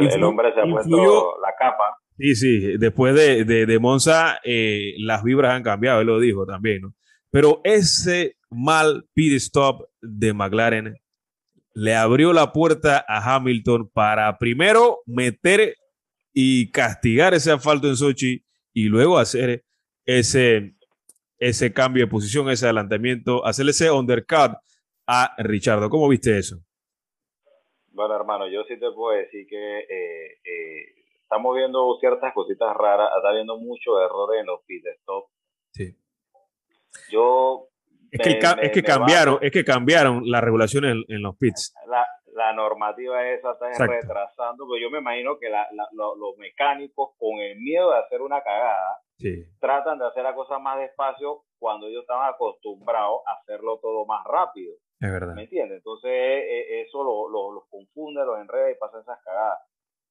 el, 0.00 0.22
hombre 0.22 0.52
se 0.54 0.60
ha 0.60 0.64
puesto 0.64 1.38
la 1.40 1.54
capa. 1.58 1.98
Sí, 2.16 2.34
sí, 2.36 2.76
después 2.78 3.14
de, 3.14 3.44
de, 3.44 3.78
Monza 3.78 4.38
eh, 4.44 4.94
las 4.98 5.24
vibras 5.24 5.52
han 5.52 5.62
cambiado, 5.62 6.00
él 6.00 6.06
lo 6.06 6.20
dijo 6.20 6.46
también, 6.46 6.82
¿no? 6.82 6.94
Pero 7.30 7.60
ese 7.64 8.36
mal 8.48 9.04
pit 9.12 9.32
stop 9.34 9.88
de 10.00 10.32
McLaren 10.32 10.96
le 11.74 11.96
abrió 11.96 12.32
la 12.32 12.52
puerta 12.52 13.04
a 13.08 13.34
Hamilton 13.34 13.90
para 13.92 14.38
primero 14.38 15.00
meter 15.06 15.76
y 16.32 16.70
castigar 16.70 17.34
ese 17.34 17.50
asfalto 17.50 17.88
en 17.88 17.96
Sochi 17.96 18.44
y 18.72 18.84
luego 18.84 19.18
hacer 19.18 19.64
ese, 20.06 20.73
ese 21.48 21.72
cambio 21.72 22.04
de 22.04 22.10
posición, 22.10 22.48
ese 22.48 22.66
adelantamiento, 22.66 23.44
hacer 23.44 23.68
ese 23.68 23.90
undercut 23.90 24.56
a 25.06 25.34
Richardo. 25.38 25.90
¿Cómo 25.90 26.08
viste 26.08 26.38
eso? 26.38 26.56
Bueno, 27.88 28.16
hermano, 28.16 28.48
yo 28.48 28.64
sí 28.64 28.78
te 28.78 28.90
puedo 28.92 29.16
decir 29.16 29.46
que 29.46 29.78
eh, 29.80 30.38
eh, 30.44 30.94
estamos 31.22 31.54
viendo 31.54 31.96
ciertas 32.00 32.32
cositas 32.32 32.74
raras, 32.74 33.10
está 33.16 33.28
habiendo 33.28 33.58
muchos 33.58 33.94
errores 34.02 34.40
en 34.40 34.46
los 34.46 34.60
pit 34.66 34.84
stop. 34.86 35.26
Sí. 35.72 35.94
Yo 37.10 37.68
es 38.10 38.20
que, 38.20 38.38
es 38.62 38.70
que 38.70 38.82
cambiaron, 38.82 39.38
es 39.42 39.50
que 39.50 39.64
cambiaron 39.64 40.22
la 40.30 40.40
regulación 40.40 40.84
en, 40.84 41.22
los 41.22 41.36
pits. 41.36 41.74
La, 41.88 42.06
la 42.34 42.52
normativa 42.52 43.26
esa 43.28 43.52
está 43.52 43.86
retrasando, 43.86 44.66
pero 44.68 44.80
yo 44.80 44.90
me 44.90 44.98
imagino 44.98 45.38
que 45.38 45.48
los 45.92 46.36
mecánicos 46.36 47.10
con 47.18 47.38
el 47.40 47.58
miedo 47.58 47.92
de 47.92 47.98
hacer 47.98 48.22
una 48.22 48.42
cagada 48.42 48.98
tratan 49.60 49.98
de 49.98 50.06
hacer 50.06 50.22
la 50.24 50.34
cosa 50.34 50.58
más 50.58 50.78
despacio 50.78 51.44
cuando 51.58 51.86
ellos 51.86 52.02
estaban 52.02 52.28
acostumbrados 52.28 53.20
a 53.26 53.40
hacerlo 53.40 53.78
todo 53.80 54.04
más 54.04 54.24
rápido. 54.26 54.74
Es 55.00 55.10
verdad. 55.10 55.34
¿Me 55.34 55.44
entiendes? 55.44 55.78
Entonces 55.78 56.10
e, 56.10 56.80
e, 56.80 56.82
eso 56.82 57.02
los 57.02 57.30
lo, 57.30 57.66
confunde, 57.70 58.24
los 58.24 58.38
enreda 58.38 58.70
y 58.70 58.76
pasan 58.76 59.02
esas 59.02 59.22
cagadas. 59.22 59.60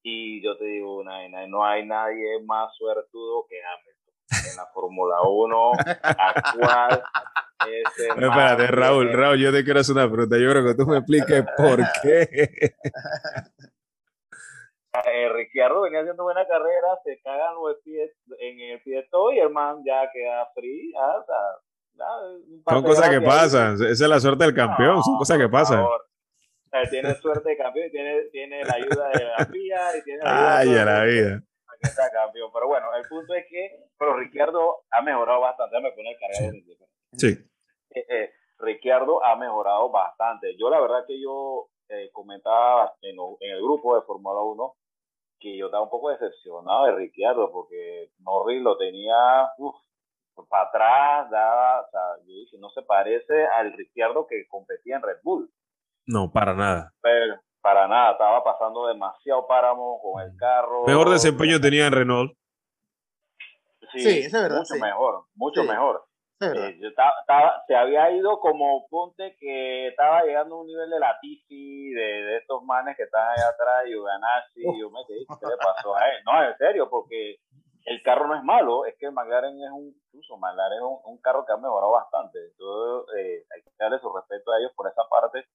Y 0.02 0.42
yo 0.42 0.56
te 0.56 0.64
digo 0.64 0.98
una 0.98 1.46
no 1.46 1.64
hay 1.64 1.86
nadie 1.86 2.42
más 2.44 2.74
suertudo 2.76 3.46
que 3.48 3.56
Hamilton 3.62 4.03
en 4.50 4.56
la 4.56 4.66
Fórmula 4.72 5.16
1 5.22 5.72
actual. 6.02 7.02
espérate, 8.08 8.66
Raúl, 8.68 9.12
Raúl, 9.12 9.38
yo 9.38 9.52
te 9.52 9.64
quiero 9.64 9.80
hacer 9.80 9.96
una 9.96 10.10
pregunta. 10.10 10.36
Yo 10.38 10.50
creo 10.50 10.64
que 10.64 10.74
tú 10.74 10.86
me 10.86 10.98
expliques 10.98 11.44
por 11.56 11.80
qué. 12.02 12.74
Eh, 15.06 15.28
Ricciardo 15.28 15.82
venía 15.82 16.00
haciendo 16.00 16.22
buena 16.22 16.46
carrera, 16.46 16.96
se 17.02 17.20
cagan 17.20 17.54
los 17.56 17.76
pies 17.82 18.12
en 18.38 18.60
el 18.60 18.80
pie 18.82 19.04
y 19.34 19.38
el 19.40 19.50
man 19.50 19.82
ya 19.84 20.08
queda 20.12 20.48
free. 20.54 20.92
Ah, 20.96 21.24
son 22.68 22.82
cosas 22.82 23.10
que 23.10 23.20
pasan, 23.20 23.74
esa 23.74 23.90
es 23.90 24.00
la 24.00 24.20
suerte 24.20 24.44
del 24.44 24.54
campeón, 24.54 25.02
son 25.02 25.16
cosas 25.18 25.38
que 25.38 25.48
pasan. 25.48 25.84
tiene 26.90 27.14
suerte 27.16 27.50
de 27.50 27.56
campeón 27.56 27.86
y 27.88 27.90
tiene, 27.90 28.22
tiene 28.30 28.64
la 28.64 28.74
ayuda 28.74 29.08
de 29.10 29.24
la 29.24 29.46
FIA 29.46 29.98
y 29.98 30.02
tiene 30.04 30.22
la 30.22 30.58
ayuda 30.58 30.80
Ay, 30.80 30.84
la 30.86 31.04
vida. 31.04 31.42
Campeón. 32.12 32.50
Pero 32.52 32.68
bueno, 32.68 32.94
el 32.94 33.08
punto 33.08 33.34
es 33.34 33.44
que 33.48 33.84
pero 33.98 34.16
Ricciardo 34.16 34.84
ha 34.90 35.02
mejorado 35.02 35.40
bastante. 35.40 35.80
Me 35.80 35.92
pone 35.92 36.10
el 36.10 36.18
cargador. 36.18 36.54
Sí. 37.12 37.28
Eh, 37.90 38.06
eh, 38.08 38.30
Ricciardo 38.58 39.24
ha 39.24 39.36
mejorado 39.36 39.90
bastante. 39.90 40.56
Yo 40.58 40.70
la 40.70 40.80
verdad 40.80 41.04
que 41.06 41.20
yo 41.20 41.68
eh, 41.88 42.10
comentaba 42.12 42.94
en, 43.02 43.16
en, 43.40 43.50
el 43.50 43.62
grupo 43.62 43.94
de 43.94 44.02
Fórmula 44.02 44.40
1 44.40 44.74
que 45.38 45.58
yo 45.58 45.66
estaba 45.66 45.84
un 45.84 45.90
poco 45.90 46.10
decepcionado 46.10 46.86
de 46.86 46.92
Ricciardo 46.92 47.52
porque 47.52 48.10
Norris 48.18 48.62
lo 48.62 48.78
tenía 48.78 49.14
para 50.48 50.64
atrás, 50.64 51.30
daba, 51.30 51.80
o 51.82 51.90
sea, 51.90 52.00
yo 52.26 52.34
dije, 52.34 52.58
no 52.58 52.70
se 52.70 52.82
parece 52.82 53.46
al 53.46 53.72
Ricciardo 53.72 54.26
que 54.26 54.46
competía 54.48 54.96
en 54.96 55.02
Red 55.02 55.18
Bull. 55.22 55.50
No, 56.06 56.30
para 56.32 56.54
nada. 56.54 56.92
Pero, 57.00 57.40
para 57.64 57.88
nada, 57.88 58.12
estaba 58.12 58.44
pasando 58.44 58.88
demasiado 58.88 59.46
páramo 59.46 59.98
con 60.02 60.20
el 60.20 60.36
carro. 60.36 60.84
Mejor 60.86 61.08
desempeño 61.08 61.58
tenía 61.58 61.86
en 61.86 61.94
Renault. 61.94 62.36
Sí, 63.94 64.18
es 64.18 64.32
verdad. 64.32 64.58
Mucho 64.58 64.74
mejor, 64.74 65.24
mucho 65.34 65.64
mejor. 65.64 66.04
Eh, 66.42 66.78
se 67.66 67.74
había 67.74 68.10
ido 68.10 68.38
como 68.40 68.86
ponte 68.90 69.34
que 69.40 69.88
estaba 69.88 70.24
llegando 70.24 70.56
a 70.56 70.60
un 70.60 70.66
nivel 70.66 70.90
de 70.90 70.98
la 70.98 71.16
Tifi, 71.22 71.90
de, 71.94 72.36
estos 72.36 72.62
manes 72.64 72.98
que 72.98 73.04
están 73.04 73.28
allá 73.28 73.48
atrás, 73.48 73.84
y 73.86 73.94
Ganassi, 73.94 74.60
y 74.60 74.80
yo 74.80 74.90
me 74.90 75.00
quedé, 75.06 75.20
¿qué 75.40 75.46
le 75.46 75.56
pasó 75.56 75.96
a 75.96 76.06
él? 76.10 76.22
No, 76.26 76.44
en 76.44 76.54
serio, 76.58 76.90
porque 76.90 77.36
el 77.86 78.02
carro 78.02 78.26
no 78.26 78.36
es 78.36 78.42
malo, 78.42 78.84
es 78.84 78.94
que 78.98 79.10
McLaren 79.10 79.56
es 79.62 79.70
un, 79.70 79.94
incluso 80.08 80.36
McLaren 80.36 80.78
es 80.78 80.84
un, 81.04 81.18
carro 81.22 81.46
que 81.46 81.52
ha 81.52 81.56
mejorado 81.56 81.92
bastante, 81.92 82.38
entonces 82.44 83.16
eh, 83.16 83.46
hay 83.54 83.62
que 83.62 83.70
darle 83.78 83.98
su 84.00 84.12
respeto 84.12 84.52
a 84.52 84.58
ellos 84.58 84.72
por 84.76 84.86
esa 84.90 85.08
parte, 85.08 85.46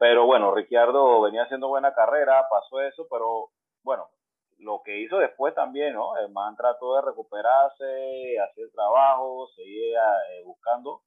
pero 0.00 0.24
bueno, 0.24 0.54
Ricciardo 0.54 1.20
venía 1.20 1.42
haciendo 1.42 1.68
buena 1.68 1.92
carrera, 1.92 2.46
pasó 2.48 2.80
eso, 2.80 3.06
pero 3.10 3.50
bueno, 3.82 4.08
lo 4.56 4.80
que 4.82 4.98
hizo 4.98 5.18
después 5.18 5.54
también, 5.54 5.92
¿no? 5.92 6.16
El 6.16 6.32
man 6.32 6.56
trató 6.56 6.96
de 6.96 7.02
recuperarse, 7.02 8.38
hacer 8.40 8.70
trabajo, 8.72 9.48
seguir 9.54 9.92
eh, 9.92 10.42
buscando. 10.46 11.02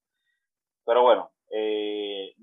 Pero 0.86 1.02
bueno, 1.02 1.32
eh, 1.50 2.36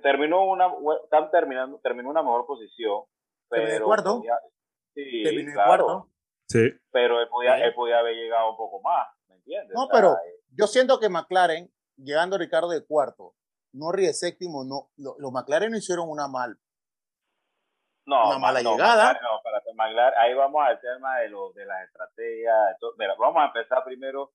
terminó 0.00 0.44
una, 0.44 0.72
están 1.02 1.32
terminando, 1.32 1.80
terminó 1.82 2.10
una 2.10 2.22
mejor 2.22 2.46
posición. 2.46 3.02
Pero 3.48 3.86
cuarto. 3.86 4.22
sí, 4.94 5.24
claro, 5.52 5.66
cuarto. 5.66 6.10
Sí. 6.46 6.70
Pero 6.92 7.20
él 7.20 7.28
podía, 7.28 7.58
él 7.58 7.74
podía 7.74 7.98
haber 7.98 8.14
llegado 8.14 8.52
un 8.52 8.56
poco 8.56 8.80
más, 8.82 9.08
¿me 9.28 9.34
entiendes? 9.34 9.74
No, 9.74 9.88
pero 9.90 10.12
eh, 10.12 10.42
yo 10.56 10.68
siento 10.68 11.00
que 11.00 11.08
McLaren, 11.08 11.72
llegando 11.96 12.38
Ricardo 12.38 12.68
de 12.68 12.86
cuarto, 12.86 13.34
Norris 13.72 14.06
de 14.08 14.14
séptimo, 14.14 14.64
no, 14.64 14.90
los 14.96 15.32
McLaren 15.32 15.70
no 15.70 15.78
hicieron 15.78 16.08
una 16.08 16.28
mal, 16.28 16.58
no, 18.06 18.28
una 18.28 18.38
mala 18.38 18.60
llegada. 18.60 19.12
no, 19.22 19.40
para 19.42 19.60
McLaren, 19.74 20.18
ahí 20.18 20.34
vamos 20.34 20.62
al 20.64 20.80
tema 20.80 21.18
de, 21.18 21.28
lo, 21.28 21.52
de 21.52 21.64
las 21.64 21.84
estrategias. 21.84 22.76
Mira, 22.98 23.14
vamos 23.18 23.42
a 23.42 23.46
empezar 23.46 23.84
primero 23.84 24.32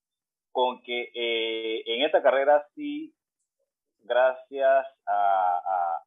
con 0.51 0.81
que 0.81 1.11
eh, 1.13 1.83
en 1.85 2.03
esta 2.03 2.21
carrera 2.21 2.65
sí, 2.75 3.13
gracias 3.99 4.87
a, 5.05 5.57
a, 5.57 6.03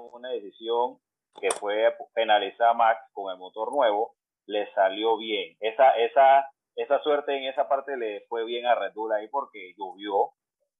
una 0.00 0.30
decisión 0.30 0.98
que 1.40 1.50
fue 1.50 1.94
penalizar 2.14 2.68
a 2.68 2.74
Max 2.74 3.00
con 3.12 3.30
el 3.30 3.38
motor 3.38 3.72
nuevo, 3.72 4.14
le 4.46 4.72
salió 4.72 5.18
bien. 5.18 5.56
Esa, 5.60 5.90
esa, 5.98 6.50
esa 6.76 7.02
suerte 7.02 7.36
en 7.36 7.44
esa 7.44 7.68
parte 7.68 7.96
le 7.96 8.24
fue 8.28 8.44
bien 8.44 8.66
a 8.66 8.74
Red 8.74 8.92
Bull 8.94 9.12
ahí 9.12 9.28
porque 9.28 9.74
llovió 9.76 10.30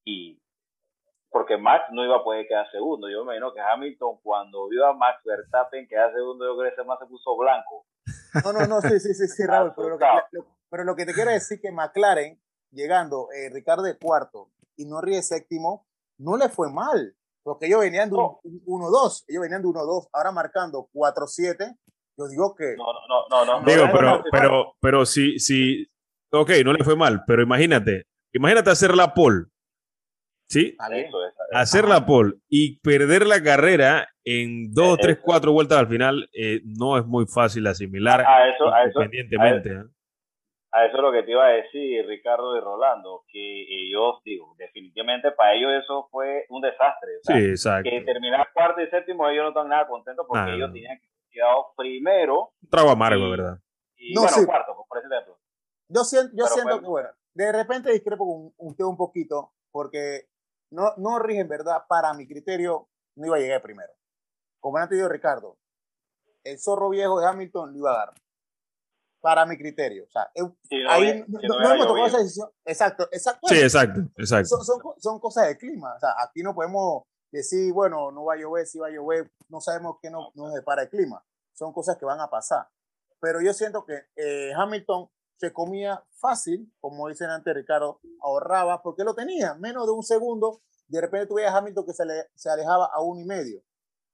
y 0.05 0.41
porque 1.31 1.59
Max 1.59 1.85
no 1.93 2.05
iba 2.05 2.17
a 2.17 2.25
poder 2.25 2.47
quedar 2.47 2.71
segundo. 2.71 3.09
Yo 3.09 3.25
me 3.25 3.37
imagino 3.37 3.53
que 3.53 3.61
Hamilton 3.61 4.19
cuando 4.23 4.69
vio 4.69 4.87
a 4.87 4.95
Max 4.95 5.21
Verstappen 5.25 5.87
quedar 5.87 6.13
segundo, 6.13 6.47
yo 6.47 6.57
creo 6.57 6.71
que 6.71 6.75
ese 6.75 6.85
más 6.87 6.99
se 6.99 7.07
puso 7.07 7.37
blanco. 7.37 7.87
No, 8.45 8.53
no, 8.53 8.67
no, 8.67 8.81
sí, 8.81 9.01
sí, 9.01 9.15
sí, 9.15 9.29
sí 9.29 9.47
Raúl, 9.47 9.73
pero 9.77 9.91
lo, 9.91 9.99
que, 9.99 10.07
pero 10.71 10.85
lo 10.85 10.97
que 10.97 11.07
te 11.07 11.15
quiero 11.15 11.31
decir 11.31 11.61
que 11.61 11.73
McLaren, 11.73 12.41
llegando 12.71 13.29
eh, 13.33 13.51
Ricardo 13.53 13.83
de 13.83 13.99
cuarto 13.99 14.51
y 14.77 14.87
Norris 14.87 15.17
de 15.17 15.23
séptimo, 15.23 15.87
no 16.19 16.37
le 16.37 16.49
fue 16.49 16.71
mal, 16.71 17.17
porque 17.43 17.67
ellos 17.67 17.81
venían 17.81 18.11
de 18.11 18.17
1-2, 18.17 19.25
ellos 19.29 19.43
venían 19.43 19.63
de 19.63 19.69
1-2, 19.69 20.09
ahora 20.13 20.33
marcando 20.33 20.89
4-7, 20.93 21.79
yo 22.17 22.29
digo 22.29 22.55
que... 22.55 22.75
No, 22.77 22.93
no, 23.09 23.45
no, 23.45 23.61
no. 23.61 23.67
Digo, 23.67 23.85
pero, 23.93 24.23
pero, 24.31 24.73
pero 24.81 25.07
sí, 25.07 25.39
sí, 25.39 25.87
ok, 26.31 26.51
no 26.65 26.73
le 26.73 26.85
fue 26.85 26.97
mal, 26.97 27.25
pero 27.27 27.43
imagínate, 27.43 28.05
imagínate 28.33 28.71
hacer 28.71 28.95
la 28.95 29.15
pole 29.15 29.47
¿sí? 30.49 30.77
Hacer 31.53 31.87
la 31.87 32.07
pole 32.07 32.35
y 32.49 32.81
perder 32.81 33.27
la 33.27 33.43
carrera 33.43 34.09
en 34.25 34.73
dos, 34.73 34.99
tres, 34.99 35.19
cuatro 35.23 35.53
vueltas 35.53 35.79
al 35.79 35.89
final 35.89 36.29
eh, 36.33 36.61
no 36.65 36.99
es 36.99 37.07
muy 37.07 37.27
fácil 37.27 37.67
asimilar 37.67 38.21
a 38.21 38.49
eso, 38.49 38.73
a 38.73 38.85
eso, 38.85 39.03
independientemente. 39.03 39.71
¿eh? 39.71 39.85
A, 40.73 40.85
eso 40.85 40.97
es 40.97 41.03
lo 41.03 41.13
que 41.13 41.23
te 41.23 41.31
iba 41.31 41.47
a 41.47 41.51
decir 41.51 42.07
Ricardo 42.07 42.57
y 42.57 42.61
Rolando, 42.61 43.25
que 43.31 43.63
ellos, 43.69 44.17
digo, 44.25 44.55
definitivamente 44.59 45.31
para 45.33 45.55
ellos 45.55 45.73
eso 45.83 46.09
fue 46.11 46.45
un 46.49 46.61
desastre. 46.61 47.11
sí, 47.23 47.51
exacto. 47.51 47.89
Que 47.89 48.01
terminar 48.03 48.49
cuarto 48.53 48.83
y 48.83 48.89
séptimo 48.89 49.29
ellos 49.29 49.45
no 49.45 49.49
están 49.49 49.69
nada 49.69 49.87
contentos 49.87 50.27
porque 50.29 50.55
ellos 50.55 50.73
tenían 50.73 50.99
que 50.99 51.09
quedar 51.31 51.57
primero. 51.77 52.53
Un 52.63 52.71
trago 52.71 52.91
amargo, 52.91 53.31
¿verdad? 53.31 53.59
Y 53.97 54.15
no, 54.15 54.23
bueno, 54.23 54.37
cuarto, 54.47 54.75
pues, 54.77 54.89
por 54.89 54.99
ejemplo. 54.99 55.39
Yo 55.89 56.05
siento, 56.05 56.33
yo 56.37 56.45
siento 56.47 56.81
que, 56.81 56.87
bueno, 56.87 57.09
de 57.35 57.53
repente 57.53 57.91
discrepo 57.91 58.27
con 58.27 58.69
usted 58.69 58.85
un 58.85 58.97
poquito, 58.97 59.53
porque 59.71 60.29
no, 60.71 60.95
Norris, 60.97 61.39
en 61.39 61.49
verdad, 61.49 61.83
para 61.89 62.13
mi 62.15 62.27
criterio, 62.27 62.89
no 63.17 63.27
iba 63.27 63.37
a 63.37 63.41
llegar 63.41 63.63
primero. 63.63 63.93
Como 64.61 64.79
antes 64.79 64.97
dijo 64.97 65.09
Ricardo, 65.09 65.59
el 66.45 66.59
zorro 66.59 66.91
viejo 66.91 67.21
de 67.21 67.27
Hamilton 67.27 67.73
lo 67.73 67.79
iba 67.79 67.93
a 67.93 68.07
dar. 68.07 68.15
Para 69.21 69.45
mi 69.47 69.59
criterio. 69.59 70.05
O 70.05 70.11
sea, 70.11 70.31
ahí 70.89 71.25
no, 71.27 71.41
hemos 71.73 71.87
tomado 71.87 72.07
esa 72.07 72.19
decisión. 72.19 72.51
Exacto, 72.65 73.09
exacto. 73.11 73.49
Sí, 73.49 73.59
exacto, 73.59 74.01
exacto. 74.17 74.59
Son, 74.99 75.19
cosas 75.19 75.49
de 75.49 75.59
clima. 75.59 75.95
O 75.97 75.99
sea, 75.99 76.15
aquí 76.23 76.43
no 76.43 76.55
podemos 76.55 77.03
decir, 77.33 77.73
bueno, 77.73 78.13
no 78.13 78.25
va 78.25 78.35
a 78.35 78.37
llover, 78.37 78.67
si 78.67 78.79
va 78.79 78.87
a 78.87 78.91
llover, 78.91 79.31
no 79.49 79.61
sabemos 79.61 79.97
qué 80.01 80.11
nos, 80.11 80.35
nos 80.37 80.55
depara 80.55 80.83
el 80.83 80.89
clima. 80.89 81.25
Son 81.53 81.73
cosas 81.73 81.97
que 81.99 82.05
van 82.05 82.21
a 82.21 82.31
pasar. 82.31 82.69
Pero 83.21 83.41
yo 83.41 83.53
siento 83.53 83.85
que 83.85 84.07
eh, 84.15 84.53
Hamilton 84.55 85.09
se 85.39 85.53
comía 85.53 86.05
fácil, 86.11 86.73
como 86.81 87.09
dicen 87.09 87.31
antes 87.31 87.55
Ricardo, 87.55 88.01
ahorraba 88.21 88.83
porque 88.83 89.05
lo 89.05 89.15
tenía, 89.15 89.55
menos 89.55 89.87
de 89.87 89.93
un 89.93 90.03
segundo, 90.03 90.63
de 90.89 91.01
repente 91.01 91.27
tú 91.27 91.35
veías 91.35 91.55
a 91.55 91.59
Hamilton 91.59 91.87
que 91.87 91.95
se, 91.95 92.05
le, 92.05 92.27
se 92.35 92.51
alejaba 92.51 92.87
a 92.93 93.01
uno 93.01 93.21
y 93.21 93.25
medio, 93.25 93.63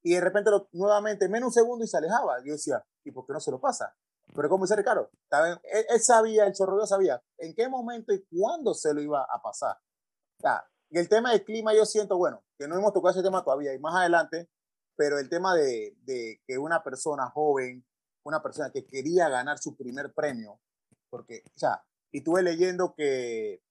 y 0.03 0.15
de 0.15 0.21
repente 0.21 0.51
lo, 0.51 0.69
nuevamente 0.73 1.29
menos 1.29 1.49
un 1.49 1.53
segundo 1.53 1.85
y 1.85 1.89
se 1.89 1.97
alejaba. 1.97 2.37
Yo 2.45 2.53
decía, 2.53 2.85
¿y 3.05 3.11
por 3.11 3.27
qué 3.27 3.33
no 3.33 3.41
se 3.41 3.51
lo 3.51 3.59
pasa? 3.59 3.97
Pero 4.35 4.49
como 4.51 4.65
dice 4.65 4.77
Ricardo, 4.77 5.11
él, 5.63 6.01
sabía, 6.01 6.45
el 6.45 6.53
chorro 6.53 6.87
sabía 6.87 7.23
en 7.39 7.55
qué 7.55 7.69
momento 7.69 8.13
y 8.13 8.25
cuándo 8.27 8.75
se 8.75 8.93
lo 8.93 9.01
iba 9.01 9.23
a 9.23 9.41
pasar. 9.43 9.79
y 10.91 10.99
el 10.99 11.09
tema 11.09 11.33
del 11.33 11.45
clima 11.45 11.75
yo 11.75 11.87
siento, 11.87 12.19
bueno, 12.19 12.45
que 12.59 12.69
no 12.69 12.77
hemos 12.77 12.93
tocado 12.93 13.13
ese 13.13 13.23
tema 13.23 13.43
todavía 13.43 13.73
y 13.73 13.79
más 13.79 13.95
adelante, 13.95 14.51
pero 14.97 15.19
el 15.19 15.29
tema 15.31 15.55
de, 15.55 15.97
de 16.03 16.43
que 16.47 16.59
una 16.59 16.83
persona 16.83 17.31
joven, 17.31 17.85
una 18.25 18.43
persona 18.43 18.71
que 18.71 18.87
quería 18.87 19.29
ganar 19.29 19.59
su 19.59 19.75
primer 19.75 20.13
premio, 20.13 20.61
porque, 21.15 21.45
o 21.47 21.59
sea, 21.59 21.81
y 22.11 22.19
estuve 22.19 22.43
leyendo 22.43 22.93
que, 22.97 23.63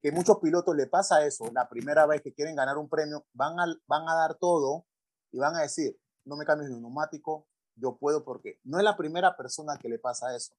que 0.00 0.12
muchos 0.12 0.38
pilotos 0.38 0.74
le 0.74 0.86
pasa 0.86 1.26
eso, 1.26 1.44
la 1.52 1.68
primera 1.68 2.06
vez 2.06 2.22
que 2.22 2.32
quieren 2.32 2.56
ganar 2.56 2.78
un 2.78 2.88
premio, 2.88 3.26
van 3.34 3.60
a, 3.60 3.66
van 3.86 4.08
a 4.08 4.14
dar 4.14 4.38
todo 4.38 4.86
y 5.30 5.38
van 5.38 5.54
a 5.56 5.60
decir, 5.60 5.94
no 6.24 6.36
me 6.36 6.46
cambies 6.46 6.70
el 6.70 6.80
neumático, 6.80 7.46
yo 7.74 7.98
puedo 7.98 8.24
porque 8.24 8.60
no 8.64 8.78
es 8.78 8.84
la 8.84 8.96
primera 8.96 9.36
persona 9.36 9.76
que 9.78 9.90
le 9.90 9.98
pasa 9.98 10.34
eso, 10.34 10.54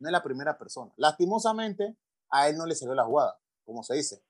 no 0.00 0.10
es 0.10 0.12
la 0.12 0.22
primera 0.22 0.58
persona. 0.58 0.92
Lastimosamente, 0.98 1.96
a 2.28 2.50
él 2.50 2.58
no 2.58 2.66
le 2.66 2.74
salió 2.74 2.94
la 2.94 3.06
jugada, 3.06 3.40
como 3.64 3.82
se 3.82 3.94
dice. 3.94 4.22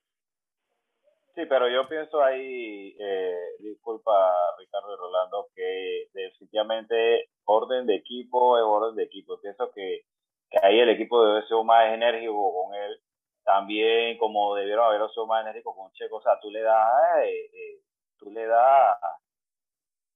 Sí, 1.35 1.41
pero 1.49 1.67
yo 1.67 1.85
pienso 1.89 2.23
ahí, 2.23 2.95
eh, 2.97 3.57
disculpa 3.59 4.11
Ricardo 4.57 4.93
y 4.93 4.97
Rolando, 4.97 5.49
que 5.53 6.07
definitivamente 6.13 7.29
orden 7.43 7.87
de 7.87 7.95
equipo 7.95 8.57
es 8.57 8.63
orden 8.63 8.95
de 8.95 9.03
equipo. 9.03 9.37
Pienso 9.41 9.69
que 9.71 10.05
que 10.51 10.59
ahí 10.61 10.79
el 10.79 10.89
equipo 10.89 11.25
debe 11.25 11.47
ser 11.47 11.63
más 11.63 11.93
enérgico 11.93 12.53
con 12.53 12.75
él, 12.75 12.99
también 13.43 14.17
como 14.17 14.55
debieron 14.55 14.85
haber 14.85 15.09
sido 15.11 15.25
más 15.25 15.41
enérgicos 15.41 15.75
con 15.75 15.91
Checo, 15.93 16.17
o 16.17 16.21
sea, 16.21 16.39
tú 16.39 16.51
le 16.51 16.61
das, 16.61 17.23
eh, 17.23 17.45
eh, 17.53 17.79
tú 18.17 18.29
le 18.29 18.45
das 18.45 18.97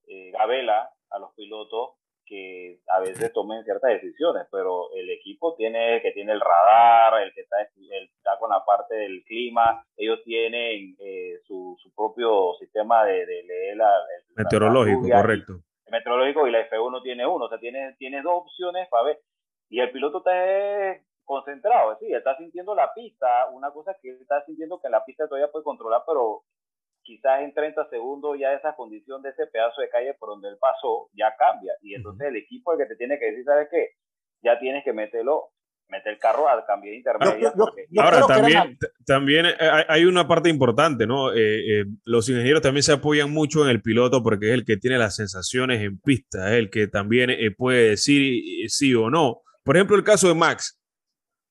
eh, 0.08 0.32
gabela 0.32 0.90
a 1.10 1.20
los 1.20 1.34
pilotos 1.34 1.96
que 2.26 2.80
a 2.88 3.00
veces 3.00 3.32
tomen 3.34 3.64
ciertas 3.64 3.92
decisiones, 3.92 4.48
pero 4.52 4.92
el 4.96 5.10
equipo 5.12 5.56
tiene 5.56 6.02
que 6.02 6.12
tiene 6.12 6.34
el 6.34 6.42
radar, 6.42 7.22
el 7.22 7.34
que 7.34 7.42
está, 7.42 7.62
está 7.62 8.38
con 8.40 8.50
la 8.50 8.66
parte 8.66 8.96
del 8.96 9.24
clima, 9.26 9.86
ellos 9.96 10.20
tienen 10.24 10.96
eh, 11.00 11.40
su, 11.46 11.78
su, 11.82 11.94
propio 11.94 12.56
sistema 12.60 13.06
de, 13.06 13.26
de 13.26 13.44
leer 13.44 13.78
la, 13.78 13.92
meteorológico, 14.36 15.02
correcto. 15.08 15.54
el 15.86 15.92
meteorológico 15.92 16.48
y 16.48 16.52
la 16.52 16.68
F1 16.68 17.04
tiene 17.04 17.28
uno, 17.28 17.46
o 17.46 17.50
sea, 17.50 17.60
tiene, 17.60 17.96
tiene 18.00 18.24
dos 18.24 18.42
opciones 18.44 18.90
para 18.90 19.04
ver 19.04 19.20
y 19.70 19.80
el 19.80 19.92
piloto 19.92 20.20
está 20.20 21.02
concentrado, 21.24 21.94
es 21.94 22.00
decir, 22.00 22.16
está 22.16 22.38
sintiendo 22.38 22.76
la 22.76 22.94
pista, 22.94 23.48
una 23.52 23.72
cosa 23.72 23.92
es 23.92 23.98
que 24.02 24.12
él 24.12 24.18
está 24.22 24.46
sintiendo 24.46 24.80
que 24.80 24.90
la 24.90 25.04
pista 25.04 25.28
todavía 25.28 25.52
puede 25.52 25.64
controlar, 25.64 26.04
pero 26.06 26.44
quizás 27.06 27.42
en 27.42 27.54
30 27.54 27.90
segundos 27.90 28.38
ya 28.40 28.54
esa 28.54 28.76
condición 28.76 29.22
de 29.22 29.30
ese 29.30 29.48
pedazo 29.48 29.82
de 29.82 29.90
calle 29.90 30.14
por 30.16 30.30
donde 30.30 30.50
él 30.50 30.58
pasó 30.60 31.10
ya 31.14 31.34
cambia. 31.38 31.74
Y 31.82 31.94
entonces 31.94 32.28
el 32.28 32.36
equipo 32.36 32.74
el 32.74 32.80
que 32.80 32.86
te 32.88 32.96
tiene 32.96 33.18
que 33.20 33.26
decir, 33.26 33.46
¿sabes 33.46 33.68
qué? 33.72 33.92
Ya 34.42 34.60
tienes 34.60 34.84
que 34.84 34.92
meterlo, 34.92 35.52
meter 35.88 36.14
el 36.14 36.20
carro 36.20 36.50
al 36.50 36.66
cambio 36.66 36.92
de 36.92 36.98
intermedia. 36.98 37.54
Ahora, 37.98 38.26
también, 38.28 38.78
también 39.06 39.46
hay 39.88 40.06
una 40.06 40.28
parte 40.28 40.50
importante, 40.50 41.08
¿no? 41.08 41.32
Eh, 41.32 41.82
eh, 41.82 41.86
los 42.04 42.28
ingenieros 42.28 42.62
también 42.62 42.84
se 42.84 42.94
apoyan 42.94 43.32
mucho 43.32 43.64
en 43.64 43.70
el 43.70 43.82
piloto 43.82 44.24
porque 44.24 44.48
es 44.48 44.54
el 44.54 44.66
que 44.66 44.78
tiene 44.78 44.98
las 44.98 45.16
sensaciones 45.16 45.82
en 45.82 46.00
pista, 46.00 46.52
es 46.52 46.60
el 46.60 46.70
que 46.70 46.88
también 46.88 47.30
eh, 47.30 47.52
puede 47.56 47.90
decir 47.90 48.70
sí 48.70 48.94
o 48.94 49.10
no. 49.10 49.42
Por 49.66 49.76
ejemplo, 49.76 49.98
el 49.98 50.04
caso 50.04 50.28
de 50.28 50.36
Max. 50.36 50.80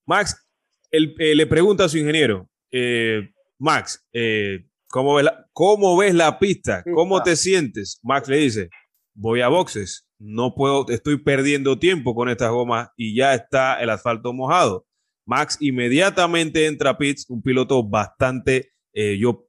Max 0.07 0.41
eh, 0.89 1.35
le 1.35 1.45
pregunta 1.47 1.83
a 1.83 1.89
su 1.89 1.97
ingeniero, 1.97 2.49
eh, 2.71 3.29
Max, 3.59 4.07
eh, 4.13 4.65
¿cómo, 4.87 5.15
ves 5.15 5.25
la, 5.25 5.45
¿cómo, 5.51 5.97
ves 5.97 6.15
la, 6.15 6.39
pista? 6.39 6.81
¿Cómo 6.93 7.21
te 7.21 7.35
sientes? 7.35 7.99
Max 8.03 8.29
le 8.29 8.37
dice, 8.37 8.69
voy 9.13 9.41
a 9.41 9.49
boxes, 9.49 10.07
no 10.17 10.55
puedo, 10.55 10.85
estoy 10.87 11.17
perdiendo 11.17 11.77
tiempo 11.77 12.15
con 12.15 12.29
estas 12.29 12.51
gomas 12.51 12.89
y 12.95 13.17
ya 13.17 13.33
está 13.33 13.81
el 13.81 13.89
asfalto 13.89 14.31
mojado. 14.31 14.87
Max 15.27 15.57
inmediatamente 15.59 16.67
entra 16.67 16.91
a 16.91 16.97
pits, 16.97 17.29
un 17.29 17.41
piloto 17.41 17.83
bastante 17.83 18.71
yo, 19.19 19.45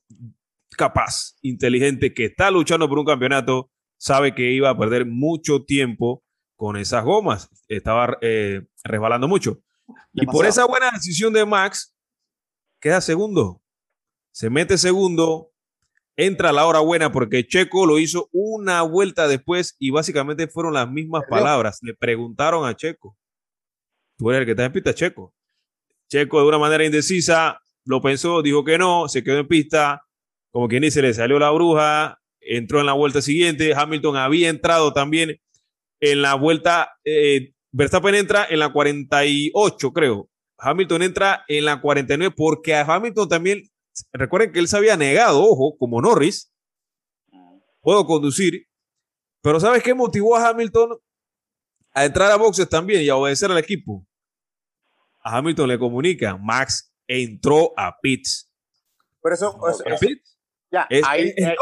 capaz, 0.77 1.37
inteligente, 1.41 2.13
que 2.13 2.25
está 2.25 2.51
luchando 2.51 2.89
por 2.89 2.99
un 2.99 3.05
campeonato, 3.05 3.71
sabe 3.97 4.35
que 4.35 4.51
iba 4.51 4.71
a 4.71 4.77
perder 4.77 5.07
mucho 5.07 5.63
tiempo 5.63 6.25
con 6.57 6.77
esas 6.77 7.05
gomas. 7.05 7.49
Estaba 7.69 8.19
eh, 8.21 8.67
resbalando 8.85 9.29
mucho. 9.29 9.63
Y 10.13 10.27
por 10.27 10.47
esa 10.47 10.65
buena 10.65 10.91
decisión 10.91 11.33
de 11.33 11.45
Max, 11.45 11.95
queda 12.81 13.01
segundo. 13.01 13.63
Se 14.33 14.51
mete 14.51 14.77
segundo, 14.77 15.53
entra 16.17 16.53
la 16.53 16.67
hora 16.67 16.81
buena 16.81 17.13
porque 17.13 17.47
Checo 17.47 17.87
lo 17.87 17.99
hizo 17.99 18.29
una 18.33 18.83
vuelta 18.83 19.29
después 19.29 19.77
y 19.79 19.91
básicamente 19.91 20.49
fueron 20.49 20.75
las 20.75 20.91
mismas 20.91 21.23
palabras. 21.29 21.79
Le 21.83 21.95
preguntaron 21.95 22.67
a 22.67 22.75
Checo. 22.75 23.17
Tú 24.17 24.31
eres 24.31 24.41
el 24.41 24.47
que 24.47 24.53
está 24.53 24.65
en 24.65 24.73
pista, 24.73 24.95
Checo. 24.95 25.35
Checo 26.09 26.41
de 26.41 26.49
una 26.49 26.59
manera 26.59 26.85
indecisa 26.85 27.61
lo 27.85 28.01
pensó, 28.01 28.43
dijo 28.43 28.65
que 28.65 28.79
no, 28.79 29.09
se 29.09 29.23
quedó 29.23 29.39
en 29.39 29.49
pista. 29.49 30.03
Como 30.51 30.69
quien 30.69 30.83
dice, 30.83 31.03
le 31.03 31.15
salió 31.15 31.39
la 31.39 31.51
bruja, 31.51 32.21
entró 32.41 32.81
en 32.81 32.87
la 32.87 32.95
vuelta 32.95 33.21
siguiente. 33.23 33.75
Hamilton 33.75 34.17
había 34.17 34.49
entrado 34.49 34.93
también 34.93 35.39
en 36.01 36.23
la 36.23 36.35
vuelta. 36.35 36.93
Eh, 37.05 37.53
Verstappen 37.73 38.15
entra 38.15 38.47
en 38.49 38.59
la 38.59 38.73
48, 38.73 39.93
creo. 39.93 40.31
Hamilton 40.59 41.03
entra 41.03 41.45
en 41.49 41.65
la 41.65 41.81
49 41.81 42.35
porque 42.37 42.75
a 42.75 42.83
Hamilton 42.83 43.29
también 43.29 43.63
recuerden 44.13 44.53
que 44.53 44.59
él 44.59 44.69
se 44.69 44.77
había 44.77 44.97
negado, 44.97 45.43
ojo, 45.43 45.77
como 45.79 46.01
Norris, 46.01 46.53
puedo 47.81 48.07
conducir, 48.07 48.67
pero 49.43 49.61
¿sabes 49.61 49.83
qué 49.83 49.95
motivó 49.95 50.37
a 50.37 50.49
Hamilton 50.49 50.99
a 51.93 52.05
entrar 52.05 52.31
a 52.31 52.37
boxes 52.37 52.69
también 52.69 53.03
y 53.03 53.09
a 53.09 53.17
obedecer 53.17 53.51
al 53.51 53.59
equipo? 53.59 54.07
A 55.23 55.39
Hamilton 55.39 55.69
le 55.69 55.79
comunica, 55.79 56.37
Max 56.37 56.93
entró 57.07 57.73
a 57.77 57.97
pits. 58.01 58.51
Pero 59.23 59.35
eso, 59.35 59.59
ya, 60.71 60.87
es, 60.91 61.05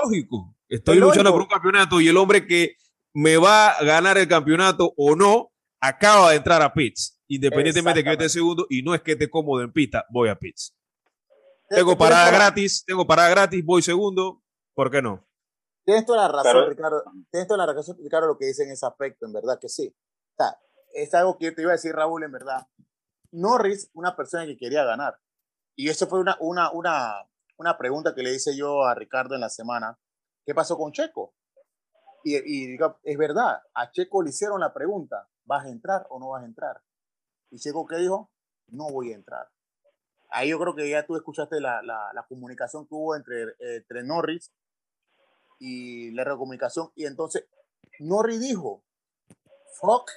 lógico. 0.02 0.56
Estoy 0.68 0.98
luchando 0.98 1.30
por 1.30 1.42
un 1.42 1.46
campeonato 1.46 2.00
y 2.00 2.08
el 2.08 2.16
hombre 2.16 2.46
que 2.46 2.76
me 3.14 3.36
va 3.36 3.70
a 3.70 3.84
ganar 3.84 4.18
el 4.18 4.28
campeonato 4.28 4.92
o 4.96 5.14
no, 5.14 5.52
acaba 5.80 6.30
de 6.30 6.36
entrar 6.36 6.60
a 6.62 6.72
pits, 6.72 7.20
independientemente 7.28 8.00
de 8.00 8.04
que 8.04 8.08
yo 8.10 8.12
esté 8.12 8.28
segundo 8.28 8.66
y 8.68 8.82
no 8.82 8.94
es 8.94 9.02
que 9.02 9.12
esté 9.12 9.30
cómodo 9.30 9.62
en 9.62 9.72
pista, 9.72 10.04
voy 10.10 10.28
a 10.28 10.34
pits. 10.34 10.76
Tengo 11.68 11.96
parada 11.96 12.30
gratis, 12.30 12.84
tengo 12.84 13.06
parada 13.06 13.30
gratis, 13.30 13.64
voy 13.64 13.82
segundo, 13.82 14.42
¿por 14.74 14.90
qué 14.90 15.00
no? 15.00 15.26
Tienes 15.84 16.06
toda 16.06 16.28
la 16.28 16.28
razón, 16.28 16.68
Ricardo. 16.68 17.02
Tienes 17.30 17.46
toda 17.46 17.66
la 17.66 17.72
razón, 17.72 17.96
Ricardo, 18.02 18.26
lo 18.26 18.38
que 18.38 18.46
dice 18.46 18.64
en 18.64 18.70
ese 18.70 18.86
aspecto, 18.86 19.26
en 19.26 19.32
verdad 19.32 19.58
que 19.60 19.68
sí. 19.68 19.94
O 20.32 20.34
sea, 20.36 20.58
es 20.94 21.14
algo 21.14 21.38
que 21.38 21.52
te 21.52 21.62
iba 21.62 21.70
a 21.70 21.74
decir, 21.74 21.94
Raúl, 21.94 22.24
en 22.24 22.32
verdad. 22.32 22.66
Norris, 23.32 23.90
una 23.92 24.16
persona 24.16 24.46
que 24.46 24.56
quería 24.56 24.84
ganar. 24.84 25.18
Y 25.76 25.88
eso 25.88 26.06
fue 26.06 26.20
una, 26.20 26.36
una, 26.40 26.70
una, 26.70 27.28
una 27.58 27.76
pregunta 27.76 28.14
que 28.14 28.22
le 28.22 28.34
hice 28.34 28.56
yo 28.56 28.84
a 28.84 28.94
Ricardo 28.94 29.34
en 29.34 29.42
la 29.42 29.50
semana. 29.50 29.98
¿Qué 30.46 30.54
pasó 30.54 30.78
con 30.78 30.92
Checo? 30.92 31.34
Y, 32.24 32.76
es 33.02 33.18
verdad, 33.18 33.62
a 33.74 33.92
Checo 33.92 34.22
le 34.22 34.30
hicieron 34.30 34.60
la 34.60 34.72
pregunta, 34.72 35.28
¿vas 35.44 35.66
a 35.66 35.68
entrar 35.68 36.06
o 36.08 36.18
no 36.18 36.30
vas 36.30 36.42
a 36.42 36.46
entrar? 36.46 36.80
Y 37.50 37.58
Checo, 37.58 37.86
¿qué 37.86 37.96
dijo? 37.96 38.30
No 38.68 38.88
voy 38.90 39.12
a 39.12 39.16
entrar 39.16 39.48
ahí 40.34 40.50
yo 40.50 40.58
creo 40.58 40.74
que 40.74 40.88
ya 40.88 41.06
tú 41.06 41.16
escuchaste 41.16 41.60
la, 41.60 41.80
la, 41.82 42.26
comunicación 42.28 42.86
que 42.86 42.94
hubo 42.94 43.14
entre, 43.14 43.54
entre 43.60 44.02
Norris 44.02 44.50
y 45.60 46.10
la 46.10 46.24
recomunicación. 46.24 46.90
Y 46.96 47.06
entonces 47.06 47.44
Norris 48.00 48.40
dijo, 48.40 48.82
fuck, 49.80 50.10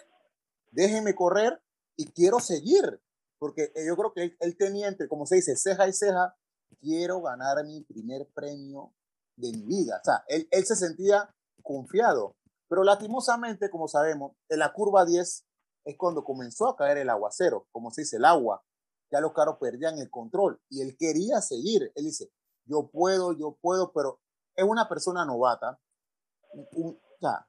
déjeme 0.72 1.14
correr 1.16 1.62
y 1.96 2.12
quiero 2.12 2.40
seguir. 2.40 3.00
Porque 3.40 3.72
yo 3.88 3.96
creo 3.96 4.14
que 4.14 4.36
él, 4.40 4.58
tenía 4.58 4.88
entre, 4.88 5.08
como 5.08 5.28
se 5.28 5.36
dice, 5.36 5.56
ceja 5.56 5.88
y 5.88 5.94
ceja, 5.94 6.36
quiero 6.82 7.22
ganar 7.22 7.64
mi 7.64 7.82
primer 7.82 8.28
premio 8.34 8.96
de 9.36 9.52
mi 9.52 9.64
vida. 9.64 10.00
O 10.02 10.04
sea, 10.04 10.24
él, 10.28 10.48
él 10.50 10.66
se 10.66 10.76
sentía 10.76 11.30
confiado. 11.68 12.36
Pero 12.70 12.84
lastimosamente, 12.84 13.70
como 13.70 13.88
sabemos, 13.88 14.32
en 14.50 14.60
la 14.60 14.72
curva 14.72 15.06
10 15.06 15.46
es 15.86 15.98
cuando 15.98 16.24
comenzó 16.24 16.70
a 16.70 16.76
caer 16.76 16.98
el 16.98 17.10
aguacero, 17.10 17.68
como 17.72 17.92
se 17.92 18.02
dice, 18.02 18.18
el 18.18 18.26
agua 18.26 18.64
ya 19.12 19.22
los 19.22 19.34
carros 19.34 19.58
perdían 19.60 19.98
el 20.00 20.10
control 20.10 20.60
y 20.70 20.82
él 20.82 20.96
quería 20.98 21.42
seguir. 21.42 21.92
Él 21.96 22.06
dice, 22.06 22.30
yo 22.66 22.90
puedo, 22.90 23.34
yo 23.34 23.58
puedo, 23.62 23.92
pero 23.94 24.20
es 24.56 24.66
una 24.66 24.90
persona 24.90 25.26
novata. 25.26 25.80
sea, 27.22 27.48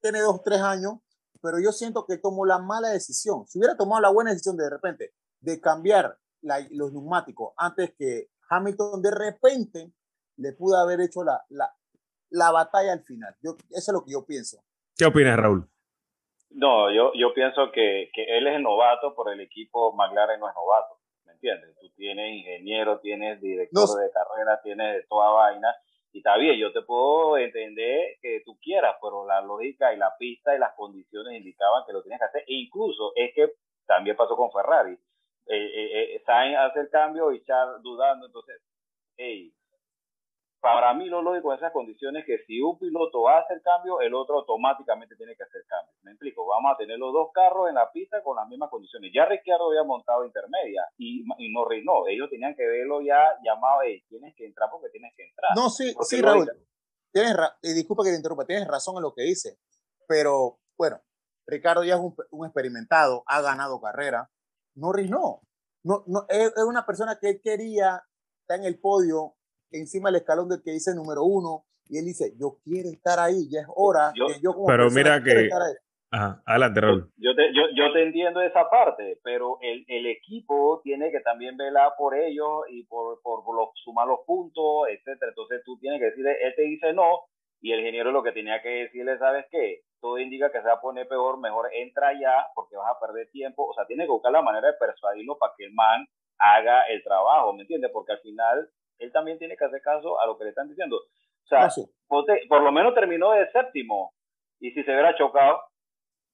tiene 0.00 0.20
dos, 0.20 0.42
tres 0.42 0.60
años, 0.60 0.94
pero 1.42 1.58
yo 1.58 1.72
siento 1.72 2.06
que 2.06 2.18
tomó 2.18 2.46
la 2.46 2.58
mala 2.58 2.88
decisión. 2.88 3.46
Si 3.46 3.58
hubiera 3.58 3.76
tomado 3.76 4.00
la 4.00 4.10
buena 4.10 4.30
decisión 4.30 4.56
de, 4.56 4.70
repente 4.70 5.12
de 5.40 5.60
cambiar 5.60 6.18
los 6.70 6.92
neumáticos 6.92 7.52
antes 7.56 7.94
que 7.96 8.30
Hamilton, 8.48 9.02
de 9.02 9.10
repente 9.10 9.92
le 10.36 10.52
pudo 10.54 10.76
haber 10.76 11.02
hecho 11.02 11.22
la, 11.22 11.44
la, 11.50 11.70
la 12.30 12.50
batalla 12.50 12.92
al 12.92 13.02
final. 13.02 13.34
Yo, 13.42 13.56
eso 13.70 13.90
es 13.90 13.92
lo 13.92 14.04
que 14.04 14.12
yo 14.12 14.24
pienso. 14.24 14.58
¿Qué 14.96 15.04
opinas, 15.04 15.38
Raúl? 15.38 15.68
No, 16.50 16.90
yo, 16.90 17.12
yo 17.14 17.32
pienso 17.32 17.70
que, 17.70 18.10
que 18.12 18.24
él 18.36 18.46
es 18.46 18.60
novato, 18.60 19.14
por 19.14 19.32
el 19.32 19.40
equipo 19.40 19.92
McLaren 19.92 20.40
no 20.40 20.48
es 20.48 20.54
novato, 20.54 20.98
¿me 21.24 21.32
entiendes? 21.32 21.76
Tú 21.80 21.88
tienes 21.96 22.34
ingeniero, 22.34 22.98
tienes 22.98 23.40
director 23.40 23.88
de 24.00 24.10
carrera, 24.10 24.60
tienes 24.62 24.96
de 24.96 25.02
toda 25.08 25.30
vaina, 25.30 25.72
y 26.12 26.18
está 26.18 26.36
bien, 26.36 26.58
yo 26.58 26.72
te 26.72 26.82
puedo 26.82 27.38
entender 27.38 28.16
que 28.20 28.42
tú 28.44 28.58
quieras, 28.60 28.96
pero 29.00 29.24
la 29.26 29.40
lógica 29.42 29.94
y 29.94 29.96
la 29.96 30.12
pista 30.18 30.54
y 30.54 30.58
las 30.58 30.74
condiciones 30.74 31.38
indicaban 31.38 31.84
que 31.86 31.92
lo 31.92 32.02
tienes 32.02 32.18
que 32.18 32.26
hacer, 32.26 32.42
e 32.42 32.54
incluso 32.54 33.12
es 33.14 33.32
que 33.32 33.52
también 33.86 34.16
pasó 34.16 34.36
con 34.36 34.50
Ferrari. 34.50 34.92
Eh, 35.46 35.56
eh, 35.56 36.14
eh 36.14 36.22
Sainz 36.26 36.58
hace 36.58 36.80
el 36.80 36.90
cambio 36.90 37.30
y 37.32 37.44
Charles 37.44 37.80
dudando, 37.82 38.26
entonces, 38.26 38.60
hey, 39.16 39.54
para 40.60 40.92
mí 40.94 41.06
lo 41.06 41.22
lógico 41.22 41.52
en 41.52 41.58
esas 41.58 41.72
condiciones 41.72 42.20
es 42.20 42.26
que 42.26 42.44
si 42.44 42.60
un 42.60 42.78
piloto 42.78 43.28
hace 43.28 43.54
el 43.54 43.62
cambio, 43.62 44.00
el 44.00 44.14
otro 44.14 44.40
automáticamente 44.40 45.16
tiene 45.16 45.34
que 45.34 45.42
hacer 45.42 45.64
cambio. 45.66 45.94
Me 46.02 46.12
explico, 46.12 46.46
vamos 46.46 46.72
a 46.74 46.76
tener 46.76 46.98
los 46.98 47.12
dos 47.12 47.30
carros 47.32 47.68
en 47.68 47.76
la 47.76 47.90
pista 47.90 48.22
con 48.22 48.36
las 48.36 48.46
mismas 48.48 48.68
condiciones. 48.68 49.10
Ya 49.14 49.24
Ricciardo 49.24 49.68
había 49.68 49.84
montado 49.84 50.24
intermedia 50.24 50.82
y, 50.98 51.24
y 51.38 51.52
Norris 51.52 51.84
no, 51.84 52.06
ellos 52.06 52.28
tenían 52.28 52.54
que 52.54 52.66
verlo 52.66 53.00
ya 53.00 53.18
llamado, 53.42 53.80
hey, 53.84 54.04
tienes 54.08 54.34
que 54.36 54.46
entrar 54.46 54.68
porque 54.70 54.90
tienes 54.90 55.14
que 55.16 55.24
entrar. 55.24 55.52
No, 55.56 55.70
sí, 55.70 55.94
sí, 56.02 56.20
Raúl, 56.20 56.50
tienes 57.12 57.36
y 57.62 57.72
disculpa 57.72 58.04
que 58.04 58.10
te 58.10 58.16
interrumpa, 58.16 58.44
tienes 58.44 58.68
razón 58.68 58.96
en 58.96 59.02
lo 59.02 59.14
que 59.14 59.22
dice, 59.22 59.56
pero 60.06 60.58
bueno, 60.76 61.00
Ricardo 61.46 61.84
ya 61.84 61.94
es 61.94 62.00
un, 62.00 62.14
un 62.30 62.46
experimentado, 62.46 63.22
ha 63.26 63.40
ganado 63.40 63.80
carrera, 63.80 64.30
Norris 64.74 65.10
no. 65.10 65.40
No, 65.82 66.04
no, 66.06 66.26
es, 66.28 66.52
es 66.54 66.64
una 66.64 66.84
persona 66.84 67.18
que 67.18 67.40
quería 67.40 68.04
estar 68.42 68.58
en 68.58 68.66
el 68.66 68.78
podio 68.78 69.34
encima 69.72 70.10
del 70.10 70.20
escalón 70.20 70.48
del 70.48 70.62
que 70.62 70.72
dice 70.72 70.94
número 70.94 71.24
uno 71.24 71.64
y 71.88 71.98
él 71.98 72.04
dice, 72.04 72.32
yo 72.38 72.58
quiero 72.64 72.88
estar 72.88 73.18
ahí, 73.18 73.48
ya 73.50 73.60
es 73.60 73.66
hora 73.74 74.12
yo, 74.14 74.26
que 74.26 74.40
yo 74.40 74.52
como 74.52 74.66
Pero 74.66 74.90
mira 74.90 75.22
que... 75.22 75.48
Ajá, 76.12 76.42
adelante, 76.44 76.80
Raúl. 76.80 77.12
Yo 77.18 77.36
te, 77.36 77.54
yo, 77.54 77.62
yo 77.76 77.92
te 77.92 78.02
entiendo 78.02 78.40
esa 78.42 78.68
parte, 78.68 79.20
pero 79.22 79.58
el, 79.60 79.84
el, 79.86 80.06
equipo 80.06 80.80
tiene 80.82 81.12
que 81.12 81.20
también 81.20 81.56
velar 81.56 81.92
por 81.96 82.16
ellos 82.16 82.64
y 82.68 82.82
por, 82.84 83.22
por, 83.22 83.44
los, 83.54 83.68
sumar 83.84 84.08
los 84.08 84.20
puntos, 84.26 84.88
etcétera. 84.88 85.28
Entonces 85.30 85.62
tú 85.64 85.78
tienes 85.78 86.00
que 86.00 86.06
decirle, 86.06 86.36
él 86.42 86.52
te 86.56 86.62
dice 86.62 86.92
no, 86.92 87.20
y 87.60 87.72
el 87.72 87.80
ingeniero 87.80 88.10
lo 88.10 88.24
que 88.24 88.32
tenía 88.32 88.60
que 88.60 88.68
decirle, 88.68 89.18
¿sabes 89.18 89.46
qué? 89.52 89.82
Todo 90.00 90.18
indica 90.18 90.50
que 90.50 90.58
se 90.58 90.66
va 90.66 90.74
a 90.74 90.80
poner 90.80 91.06
peor, 91.06 91.38
mejor 91.38 91.68
entra 91.72 92.12
ya, 92.18 92.46
porque 92.56 92.76
vas 92.76 92.90
a 92.90 92.98
perder 92.98 93.30
tiempo. 93.30 93.66
O 93.66 93.74
sea, 93.74 93.86
tiene 93.86 94.04
que 94.04 94.10
buscar 94.10 94.32
la 94.32 94.42
manera 94.42 94.66
de 94.66 94.78
persuadirlo 94.78 95.38
para 95.38 95.52
que 95.56 95.66
el 95.66 95.74
man 95.74 96.06
haga 96.38 96.88
el 96.88 97.04
trabajo, 97.04 97.52
¿me 97.52 97.62
entiendes? 97.62 97.90
Porque 97.92 98.12
al 98.12 98.20
final 98.20 98.68
él 99.00 99.10
también 99.12 99.38
tiene 99.38 99.56
que 99.56 99.64
hacer 99.64 99.80
caso 99.82 100.20
a 100.20 100.26
lo 100.26 100.38
que 100.38 100.44
le 100.44 100.50
están 100.50 100.68
diciendo. 100.68 100.96
O 100.96 101.48
sea, 101.48 101.68
por, 102.06 102.62
lo 102.62 102.72
menos 102.72 102.94
terminó 102.94 103.32
de 103.32 103.50
séptimo. 103.50 104.14
Y 104.60 104.70
si 104.70 104.84
se 104.84 104.92
hubiera 104.92 105.16
chocado, 105.16 105.58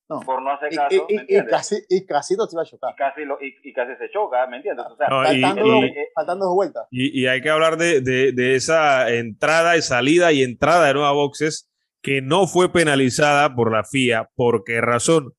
por 0.06 0.42
no 0.42 0.50
hacer 0.50 0.74
caso, 0.74 1.06
y, 1.08 1.36
y, 1.36 1.46
casi, 1.46 1.76
y 1.88 2.04
casi 2.04 2.34
no 2.34 2.46
se 2.46 2.56
iba 2.56 2.62
a 2.62 2.66
chocar. 2.66 2.92
Y 2.92 2.96
casi, 2.96 3.24
lo, 3.24 3.38
y, 3.40 3.72
casi 3.72 3.96
se 3.96 4.10
choca, 4.10 4.46
¿me 4.46 4.56
entiendes? 4.56 4.84
O 4.86 4.96
sea, 4.96 5.08
faltando, 5.08 6.44
dos 6.44 6.54
vueltas. 6.54 6.86
Y, 6.90 7.26
hay 7.26 7.40
que 7.40 7.50
hablar 7.50 7.76
de, 7.76 8.00
de, 8.00 8.32
de, 8.32 8.56
esa 8.56 9.10
entrada 9.10 9.76
y 9.76 9.82
salida 9.82 10.32
y 10.32 10.42
entrada 10.42 10.86
de 10.86 10.94
nueva 10.94 11.12
boxes 11.12 11.70
que 12.02 12.20
no 12.20 12.46
fue 12.46 12.72
penalizada 12.72 13.54
por 13.54 13.72
la 13.72 13.84
FIA. 13.84 14.28
¿Por 14.34 14.64
qué 14.64 14.80
razón? 14.80 15.34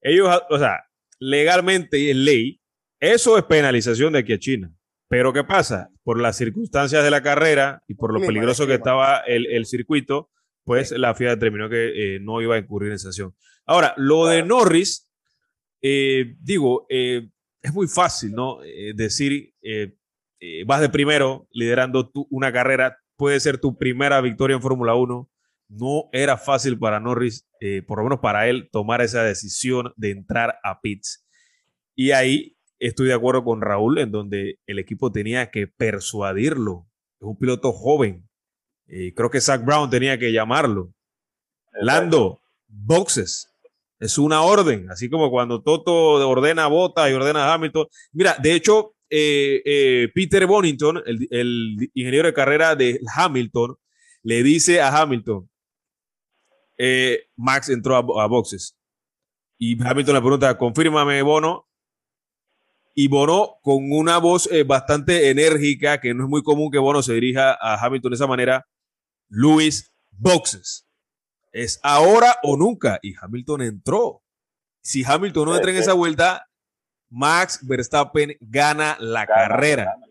Ellos, 0.00 0.28
o 0.50 0.58
sea, 0.58 0.84
legalmente 1.18 1.98
y 1.98 2.10
en 2.10 2.24
ley, 2.24 2.60
eso 3.00 3.36
es 3.38 3.44
penalización 3.44 4.12
de 4.12 4.20
aquí 4.20 4.32
a 4.32 4.38
China. 4.38 4.72
Pero 5.08 5.32
¿qué 5.32 5.44
pasa? 5.44 5.90
Por 6.02 6.20
las 6.20 6.36
circunstancias 6.36 7.04
de 7.04 7.10
la 7.10 7.22
carrera 7.22 7.82
y 7.86 7.94
por 7.94 8.12
lo 8.12 8.20
peligroso 8.20 8.66
que 8.66 8.74
estaba 8.74 9.18
el, 9.20 9.46
el, 9.46 9.66
circuito, 9.66 10.30
pues 10.64 10.90
la 10.90 11.14
FIA 11.14 11.30
determinó 11.30 11.68
que 11.68 12.16
eh, 12.16 12.20
no 12.20 12.40
iba 12.42 12.56
a 12.56 12.58
incurrir 12.58 12.90
en 12.90 12.98
sanción. 12.98 13.34
Ahora, 13.66 13.94
lo 13.96 14.26
de 14.26 14.42
Norris, 14.42 15.08
eh, 15.80 16.34
digo, 16.40 16.86
eh, 16.90 17.28
es 17.62 17.72
muy 17.72 17.86
fácil, 17.86 18.32
¿no? 18.32 18.58
decir, 18.94 19.54
vas 20.66 20.80
de 20.80 20.88
primero 20.88 21.48
liderando 21.50 22.12
una 22.30 22.52
carrera, 22.52 22.98
puede 23.16 23.40
ser 23.40 23.58
tu 23.58 23.76
primera 23.76 24.20
victoria 24.20 24.54
en 24.54 24.62
Fórmula 24.62 24.94
1. 24.94 25.28
No 25.68 26.08
era 26.12 26.36
fácil 26.36 26.78
para 26.78 27.00
Norris, 27.00 27.48
por 27.88 27.98
lo 27.98 28.04
menos 28.04 28.20
para 28.20 28.48
él, 28.48 28.68
tomar 28.70 29.00
esa 29.00 29.24
decisión 29.24 29.92
de 29.96 30.12
entrar 30.12 30.60
a 30.62 30.80
pits. 30.80 31.26
Y 31.96 32.12
ahí 32.12 32.55
estoy 32.78 33.08
de 33.08 33.14
acuerdo 33.14 33.44
con 33.44 33.60
Raúl 33.60 33.98
en 33.98 34.10
donde 34.10 34.58
el 34.66 34.78
equipo 34.78 35.12
tenía 35.12 35.50
que 35.50 35.66
persuadirlo. 35.66 36.86
Es 37.20 37.26
un 37.26 37.38
piloto 37.38 37.72
joven. 37.72 38.28
y 38.86 39.12
creo 39.12 39.30
que 39.30 39.40
Zach 39.40 39.64
Brown 39.64 39.90
tenía 39.90 40.18
que 40.18 40.32
llamarlo. 40.32 40.92
Lando, 41.80 42.40
boxes. 42.68 43.52
Es 43.98 44.18
una 44.18 44.42
orden, 44.42 44.90
así 44.90 45.08
como 45.08 45.30
cuando 45.30 45.62
Toto 45.62 46.28
ordena 46.28 46.66
Bota 46.66 47.10
y 47.10 47.14
ordena 47.14 47.52
Hamilton. 47.52 47.86
Mira, 48.12 48.36
de 48.42 48.52
hecho, 48.52 48.94
eh, 49.08 49.62
eh, 49.64 50.08
Peter 50.14 50.46
Bonington, 50.46 51.02
el, 51.06 51.26
el 51.30 51.90
ingeniero 51.94 52.26
de 52.26 52.34
carrera 52.34 52.76
de 52.76 53.00
Hamilton, 53.14 53.76
le 54.22 54.42
dice 54.42 54.80
a 54.82 54.94
Hamilton, 54.96 55.48
eh, 56.78 57.28
Max 57.36 57.70
entró 57.70 57.96
a, 57.96 58.24
a 58.24 58.26
boxes. 58.26 58.76
Y 59.58 59.82
Hamilton 59.82 60.14
le 60.14 60.20
pregunta, 60.20 60.58
confírmame, 60.58 61.22
Bono. 61.22 61.66
Y 62.98 63.08
Bono, 63.08 63.58
con 63.60 63.92
una 63.92 64.16
voz 64.16 64.48
eh, 64.50 64.62
bastante 64.64 65.28
enérgica, 65.28 66.00
que 66.00 66.14
no 66.14 66.24
es 66.24 66.30
muy 66.30 66.42
común 66.42 66.70
que 66.70 66.78
Bono 66.78 67.02
se 67.02 67.12
dirija 67.12 67.52
a 67.60 67.74
Hamilton 67.84 68.10
de 68.10 68.14
esa 68.14 68.26
manera, 68.26 68.66
Luis, 69.28 69.92
boxes. 70.12 70.86
Es 71.52 71.78
ahora 71.82 72.36
o 72.42 72.56
nunca. 72.56 72.98
Y 73.02 73.14
Hamilton 73.20 73.60
entró. 73.60 74.22
Si 74.80 75.04
Hamilton 75.04 75.44
no 75.48 75.54
entra 75.56 75.72
en 75.72 75.76
esa 75.76 75.92
vuelta, 75.92 76.46
Max 77.10 77.60
Verstappen 77.66 78.34
gana 78.40 78.96
la 78.98 79.26
Gana, 79.26 79.40
carrera. 79.48 79.84
gana. 79.84 80.06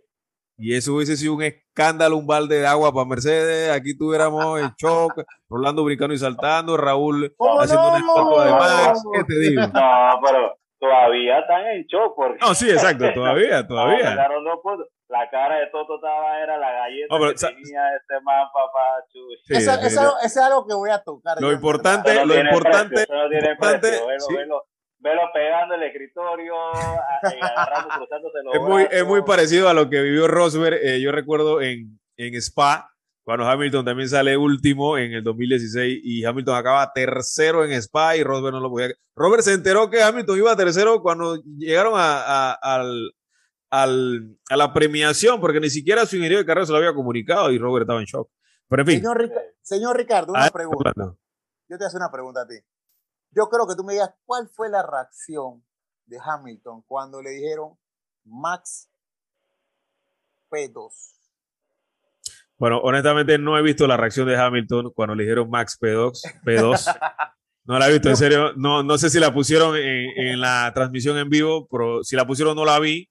Y 0.57 0.75
eso 0.75 0.93
hubiese 0.93 1.17
sido 1.17 1.33
un 1.33 1.41
escándalo, 1.43 2.17
un 2.17 2.27
balde 2.27 2.59
de 2.59 2.67
agua 2.67 2.93
para 2.93 3.05
Mercedes. 3.07 3.71
Aquí 3.71 3.97
tuviéramos 3.97 4.59
el 4.61 4.69
shock, 4.77 5.23
Rolando 5.49 5.83
brincando 5.83 6.13
y 6.13 6.19
saltando, 6.19 6.77
Raúl 6.77 7.33
¿Cómo 7.35 7.59
haciendo 7.61 7.89
no? 7.89 7.97
estatua 7.97 8.45
de 8.45 8.51
Max. 8.51 8.99
¿Qué 9.11 9.23
te 9.23 9.39
digo? 9.39 9.61
No, 9.67 10.19
pero 10.23 10.55
todavía 10.89 11.39
están 11.39 11.65
en 11.67 11.83
shock 11.85 12.13
porque 12.15 12.37
No, 12.41 12.53
sí, 12.53 12.69
exacto, 12.69 13.05
todavía, 13.13 13.65
todavía. 13.67 14.15
La 15.07 15.29
cara 15.29 15.57
de 15.59 15.67
Toto 15.67 15.95
estaba 15.95 16.39
era 16.41 16.57
la 16.57 16.71
galleta 16.71 17.07
No, 17.13 17.19
pero 17.19 17.31
que 17.33 17.37
tenía 17.39 17.95
este 17.95 18.15
man, 18.23 18.47
papá, 18.51 19.03
chuchi. 19.11 19.37
Sí, 19.45 19.53
eso, 19.55 19.71
eso, 19.79 20.01
eso 20.17 20.25
es 20.25 20.37
algo 20.37 20.65
que 20.65 20.73
voy 20.73 20.89
a 20.89 20.99
tocar. 20.99 21.37
Lo 21.39 21.51
importante- 21.51 22.13
no 22.15 22.25
lo 22.25 22.39
importante- 22.39 22.95
precio, 22.95 23.15
no 23.15 23.29
tiene 23.29 23.51
importante, 23.51 23.87
precio. 23.87 24.07
Velo, 24.07 24.19
sí. 24.19 24.35
velo, 24.35 24.63
velo 24.97 25.21
pegando 25.31 25.75
el 25.75 25.83
escritorio, 25.83 26.55
agarrando, 27.21 27.89
cruzándose 27.97 28.37
los 28.43 28.55
Es 28.55 28.61
muy, 28.61 28.87
es 28.89 29.05
muy 29.05 29.21
parecido 29.21 29.69
a 29.69 29.73
lo 29.75 29.89
que 29.89 30.01
vivió 30.01 30.27
Rosberg. 30.27 30.79
eh, 30.81 30.99
yo 31.01 31.11
recuerdo 31.11 31.61
en, 31.61 31.99
en 32.17 32.33
Spa, 32.41 32.89
cuando 33.25 33.45
Hamilton 33.49 33.83
también 33.83 34.07
sale 34.07 34.37
último 34.37 34.97
en 34.97 35.11
el 35.13 35.23
2016 35.23 35.99
y 36.03 36.23
Hamilton 36.23 36.55
acaba 36.55 36.93
tercero 36.93 37.65
en 37.65 37.71
Spa 37.73 38.15
y 38.15 38.23
Rosberg 38.23 38.53
no 38.53 38.59
lo 38.61 38.69
podía. 38.69 38.93
Robert 39.15 39.41
se 39.43 39.53
enteró 39.53 39.89
que 39.89 40.01
Hamilton 40.01 40.37
iba 40.37 40.55
tercero 40.55 41.01
cuando 41.01 41.35
llegaron 41.57 41.93
a, 41.95 42.21
a- 42.21 42.53
al, 42.53 43.13
al- 43.71 44.37
a 44.49 44.55
la 44.57 44.71
premiación, 44.71 45.41
porque 45.41 45.59
ni 45.59 45.69
siquiera 45.71 46.05
su 46.05 46.15
ingeniero 46.17 46.39
de 46.39 46.45
carrera 46.45 46.65
se 46.67 46.71
lo 46.71 46.77
había 46.77 46.93
comunicado 46.93 47.51
y 47.51 47.57
Robert 47.57 47.83
estaba 47.83 47.99
en 47.99 48.05
shock. 48.05 48.29
Pero 48.69 48.81
en 48.83 48.87
fin. 48.87 48.97
Señor, 48.99 49.17
Rica- 49.19 49.41
señor 49.61 49.97
Ricardo, 49.97 50.31
una 50.31 50.41
adelante, 50.45 50.53
pregunta. 50.93 51.15
Yo 51.67 51.77
te 51.79 51.85
hacer 51.85 51.97
una 51.97 52.11
pregunta 52.11 52.41
a 52.41 52.47
ti. 52.47 52.55
Yo 53.31 53.49
creo 53.49 53.67
que 53.67 53.75
tú 53.75 53.83
me 53.83 53.93
digas 53.93 54.11
cuál 54.25 54.47
fue 54.49 54.69
la 54.69 54.83
reacción 54.83 55.63
de 56.05 56.19
Hamilton 56.23 56.83
cuando 56.85 57.21
le 57.23 57.31
dijeron 57.31 57.75
Max 58.23 58.87
P2. 60.51 61.14
Bueno, 62.57 62.79
honestamente 62.79 63.37
no 63.37 63.57
he 63.57 63.61
visto 63.61 63.85
la 63.87 63.97
reacción 63.97 64.27
de 64.27 64.37
Hamilton 64.37 64.91
cuando 64.95 65.13
le 65.15 65.23
dijeron 65.23 65.49
Max 65.49 65.77
P2. 65.81 66.11
P2. 66.45 66.97
No 67.67 67.79
la 67.79 67.89
he 67.89 67.93
visto, 67.93 68.09
en 68.09 68.15
serio. 68.15 68.53
No, 68.55 68.83
no 68.83 68.95
sé 68.99 69.09
si 69.09 69.19
la 69.19 69.33
pusieron 69.33 69.75
en, 69.75 70.09
en 70.15 70.39
la 70.39 70.71
transmisión 70.75 71.17
en 71.17 71.29
vivo, 71.29 71.67
pero 71.67 72.03
si 72.03 72.15
la 72.15 72.27
pusieron 72.27 72.55
no 72.55 72.63
la 72.63 72.77
vi. 72.79 73.09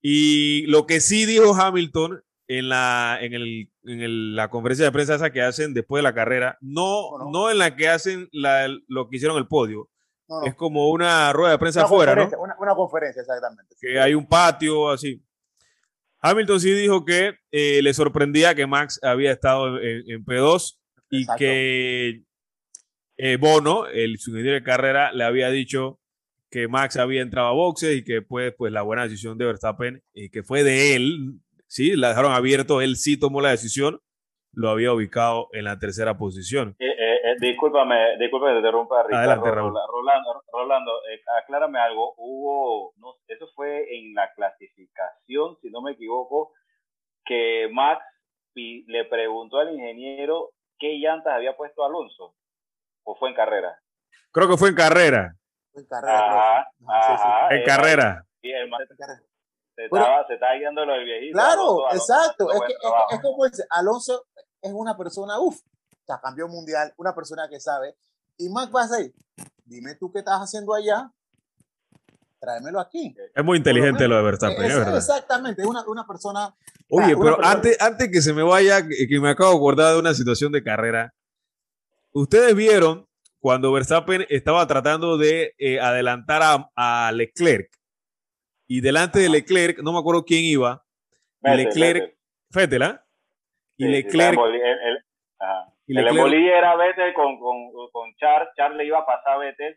Y 0.00 0.64
lo 0.68 0.86
que 0.86 1.00
sí 1.00 1.26
dijo 1.26 1.54
Hamilton 1.54 2.22
en 2.46 2.68
la, 2.68 3.18
en 3.20 3.34
el, 3.34 3.68
en 3.82 4.00
el- 4.00 4.36
la 4.36 4.48
conferencia 4.48 4.84
de 4.86 4.92
prensa 4.92 5.16
esa 5.16 5.30
que 5.30 5.42
hacen 5.42 5.74
después 5.74 5.98
de 5.98 6.04
la 6.04 6.14
carrera, 6.14 6.56
no, 6.60 7.18
no 7.32 7.50
en 7.50 7.58
la 7.58 7.74
que 7.74 7.88
hacen 7.88 8.28
la- 8.30 8.68
lo 8.86 9.08
que 9.08 9.16
hicieron 9.16 9.36
el 9.38 9.48
podio, 9.48 9.88
No, 10.28 10.40
no. 10.40 10.46
es 10.46 10.54
como 10.54 10.88
una 10.90 11.32
rueda 11.32 11.50
de 11.50 11.58
prensa 11.58 11.80
Una 11.80 11.86
afuera, 11.86 12.14
¿no? 12.14 12.30
una, 12.38 12.54
una 12.60 12.74
conferencia, 12.76 13.22
exactamente. 13.22 13.74
que 13.80 13.98
hay 14.00 14.14
un 14.14 14.24
patio 14.28 14.88
así. 14.90 15.20
Hamilton 16.20 16.60
sí 16.60 16.72
dijo 16.72 17.04
que 17.04 17.34
eh, 17.50 17.80
le 17.82 17.94
sorprendía 17.94 18.54
que 18.54 18.66
Max 18.66 19.00
había 19.02 19.32
estado 19.32 19.80
en, 19.80 20.02
en 20.06 20.24
P2 20.24 20.78
y 21.10 21.20
Exacto. 21.22 21.38
que 21.38 22.22
eh, 23.16 23.36
Bono, 23.36 23.86
el 23.86 24.12
ingeniero 24.12 24.52
de 24.52 24.62
carrera, 24.62 25.12
le 25.12 25.24
había 25.24 25.50
dicho 25.50 26.00
que 26.50 26.68
Max 26.68 26.96
había 26.96 27.22
entrado 27.22 27.48
a 27.48 27.52
boxes 27.52 27.96
y 27.96 28.04
que 28.04 28.14
después 28.14 28.54
pues 28.56 28.72
la 28.72 28.82
buena 28.82 29.04
decisión 29.04 29.38
de 29.38 29.44
Verstappen 29.44 30.02
y 30.14 30.30
que 30.30 30.42
fue 30.42 30.64
de 30.64 30.96
él, 30.96 31.40
sí, 31.66 31.96
la 31.96 32.08
dejaron 32.08 32.32
abierto, 32.32 32.80
él 32.80 32.96
sí 32.96 33.16
tomó 33.16 33.40
la 33.40 33.50
decisión, 33.50 34.00
lo 34.52 34.70
había 34.70 34.92
ubicado 34.92 35.48
en 35.52 35.64
la 35.64 35.78
tercera 35.78 36.18
posición. 36.18 36.76
Eh, 36.78 36.86
eh, 37.22 37.36
discúlpame, 37.40 38.16
discúlpame, 38.18 38.52
te 38.52 38.58
interrumpa, 38.58 39.02
Ricardo. 39.02 39.18
Adelante, 39.32 39.50
Raúl. 39.50 39.70
Rola- 39.72 39.86
Rolando, 39.86 40.42
Rolando 40.52 40.92
eh, 41.10 41.20
aclárame 41.42 41.78
algo. 41.80 42.14
Hubo, 42.16 42.92
no, 42.96 43.14
eso 43.28 43.46
fue 43.54 43.86
en 43.96 44.14
la 44.14 44.32
clasificación, 44.34 45.56
si 45.60 45.70
no 45.70 45.82
me 45.82 45.92
equivoco, 45.92 46.52
que 47.24 47.68
Max 47.72 48.02
pi- 48.52 48.84
le 48.88 49.04
preguntó 49.04 49.58
al 49.58 49.72
ingeniero 49.74 50.50
qué 50.78 50.98
llantas 50.98 51.34
había 51.34 51.56
puesto 51.56 51.84
Alonso. 51.84 52.34
¿O 53.04 53.16
fue 53.16 53.30
en 53.30 53.34
carrera? 53.34 53.78
Creo 54.32 54.48
que 54.48 54.56
fue 54.56 54.68
en 54.70 54.74
carrera, 54.74 55.34
En 55.74 55.86
carrera, 55.86 56.18
Ajá, 56.60 56.70
profe. 56.78 56.92
Ajá, 56.92 57.48
sí, 57.48 57.54
en 57.54 57.60
eh, 57.60 57.64
carrera. 57.64 58.24
El 58.42 58.70
se 59.76 59.88
Bueno. 59.88 60.04
estaba, 60.04 60.26
se 60.26 60.34
estaba 60.34 60.54
guiando 60.54 60.84
lo 60.84 60.92
del 60.92 61.04
viejito. 61.04 61.32
Claro, 61.32 61.60
Alonso, 61.62 61.86
Alonso 61.86 62.12
exacto. 62.14 62.52
Es, 62.52 62.60
que, 62.60 62.72
es, 62.72 62.78
que- 63.08 63.14
es 63.16 63.22
como 63.22 63.44
dice, 63.46 63.64
Alonso 63.70 64.24
es 64.62 64.72
una 64.74 64.96
persona, 64.96 65.40
uff, 65.40 65.58
sea, 66.12 66.20
campeón 66.20 66.50
mundial, 66.50 66.92
una 66.96 67.14
persona 67.14 67.48
que 67.48 67.60
sabe. 67.60 67.94
Y 68.38 68.48
Max 68.48 68.72
va 68.74 68.84
a 68.84 68.88
decir, 68.88 69.14
dime 69.64 69.94
tú 69.96 70.10
qué 70.12 70.20
estás 70.20 70.38
haciendo 70.40 70.74
allá, 70.74 71.10
tráemelo 72.38 72.80
aquí. 72.80 73.14
Es 73.34 73.44
muy 73.44 73.58
inteligente 73.58 74.08
lo 74.08 74.16
de 74.16 74.22
Verstappen, 74.22 74.62
Es- 74.64 74.70
es 74.72 74.76
verdad. 74.78 74.96
exactamente, 74.96 75.62
es 75.62 75.68
una, 75.68 75.84
una 75.86 76.06
persona. 76.06 76.54
Oye, 76.88 77.14
una 77.14 77.24
pero 77.24 77.36
persona- 77.36 77.50
antes, 77.52 77.80
antes 77.80 78.10
que 78.10 78.22
se 78.22 78.32
me 78.32 78.42
vaya, 78.42 78.86
que, 78.86 79.20
me 79.20 79.30
acabo 79.30 79.50
de 79.50 79.56
acordar 79.56 79.92
de 79.94 80.00
una 80.00 80.14
situación 80.14 80.50
de 80.52 80.62
carrera. 80.62 81.12
Ustedes 82.12 82.54
vieron 82.56 83.06
cuando 83.40 83.72
Verstappen 83.72 84.26
estaba 84.28 84.66
tratando 84.66 85.16
de 85.18 85.54
eh, 85.58 85.80
adelantar 85.80 86.42
a, 86.42 86.70
a 87.06 87.12
Leclerc. 87.12 87.70
Y 88.66 88.80
delante 88.80 89.18
de 89.18 89.28
Leclerc, 89.28 89.80
no 89.82 89.92
me 89.92 89.98
acuerdo 89.98 90.24
quién 90.24 90.44
iba, 90.44 90.84
Vettel, 91.40 91.64
Leclerc, 91.64 92.16
Vettel. 92.50 92.82
¿ah? 92.82 93.04
Y 93.76 93.84
Sí, 93.84 93.90
Leclerc, 93.90 94.38
el, 94.38 94.54
el- 94.54 95.04
ajá. 95.38 95.72
Y 95.90 95.98
El 95.98 96.04
Leclerc- 96.04 96.16
embolí 96.16 96.48
era 96.48 96.76
Vettel 96.76 97.12
con, 97.14 97.38
con, 97.40 97.56
con 97.92 98.14
Char. 98.16 98.50
Char 98.56 98.72
le 98.74 98.84
iba 98.86 98.98
a 99.00 99.06
pasar 99.06 99.34
a 99.34 99.38
Vettel. 99.38 99.76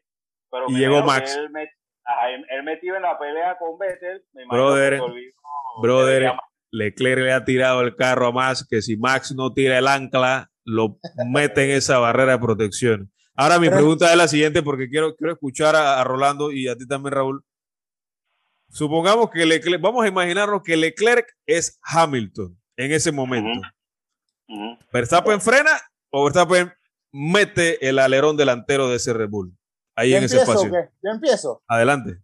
Pero 0.51 0.65
Y 0.69 0.75
llegó 0.77 1.01
Max. 1.03 1.35
Él, 1.35 1.49
met- 1.49 1.71
ajá, 2.05 2.29
él, 2.29 2.63
metido 2.63 2.95
en 2.95 3.01
la 3.01 3.17
pelea 3.17 3.57
con 3.57 3.77
Vettel. 3.79 4.23
Me 4.33 4.43
imagino 4.43 4.63
Brother, 4.65 5.01
olvidó 5.01 5.33
brother, 5.81 6.33
Leclerc 6.71 7.21
le 7.21 7.33
ha 7.33 7.43
tirado 7.45 7.81
el 7.81 7.95
carro 7.95 8.27
a 8.27 8.31
Max, 8.31 8.65
que 8.69 8.81
si 8.81 8.95
Max 8.97 9.33
no 9.35 9.53
tira 9.53 9.77
el 9.79 9.87
ancla, 9.87 10.49
lo 10.65 10.97
mete 11.27 11.65
en 11.65 11.77
esa 11.77 11.97
barrera 11.99 12.33
de 12.33 12.39
protección. 12.39 13.11
Ahora 13.35 13.57
mi 13.59 13.67
pregunta 13.69 14.11
es 14.11 14.15
la 14.17 14.27
siguiente, 14.27 14.61
porque 14.61 14.89
quiero, 14.89 15.15
quiero 15.15 15.33
escuchar 15.33 15.75
a, 15.75 15.99
a 15.99 16.03
Rolando 16.03 16.51
y 16.51 16.67
a 16.67 16.75
ti 16.75 16.87
también, 16.87 17.13
Raúl. 17.13 17.43
Supongamos 18.69 19.29
que 19.29 19.45
Leclerc, 19.45 19.81
vamos 19.81 20.03
a 20.03 20.07
imaginarnos 20.07 20.61
que 20.63 20.75
Leclerc 20.77 21.27
es 21.45 21.79
Hamilton 21.83 22.55
en 22.77 22.91
ese 22.91 23.11
momento. 23.11 23.67
Ujú. 24.47 24.77
¿Verstappen 24.91 25.39
frena 25.41 25.71
o 26.13 26.23
Verstappen 26.25 26.71
mete 27.11 27.87
el 27.89 27.99
alerón 27.99 28.37
delantero 28.37 28.87
de 28.89 28.97
ese 28.97 29.13
Red 29.13 29.29
Bull? 29.29 29.51
Ahí 29.95 30.11
¿Ya 30.11 30.17
en 30.19 30.23
ese 30.25 30.37
espacio. 30.37 30.71
qué? 30.71 30.89
¿Ya 31.03 31.11
empiezo? 31.11 31.61
Adelante. 31.67 32.17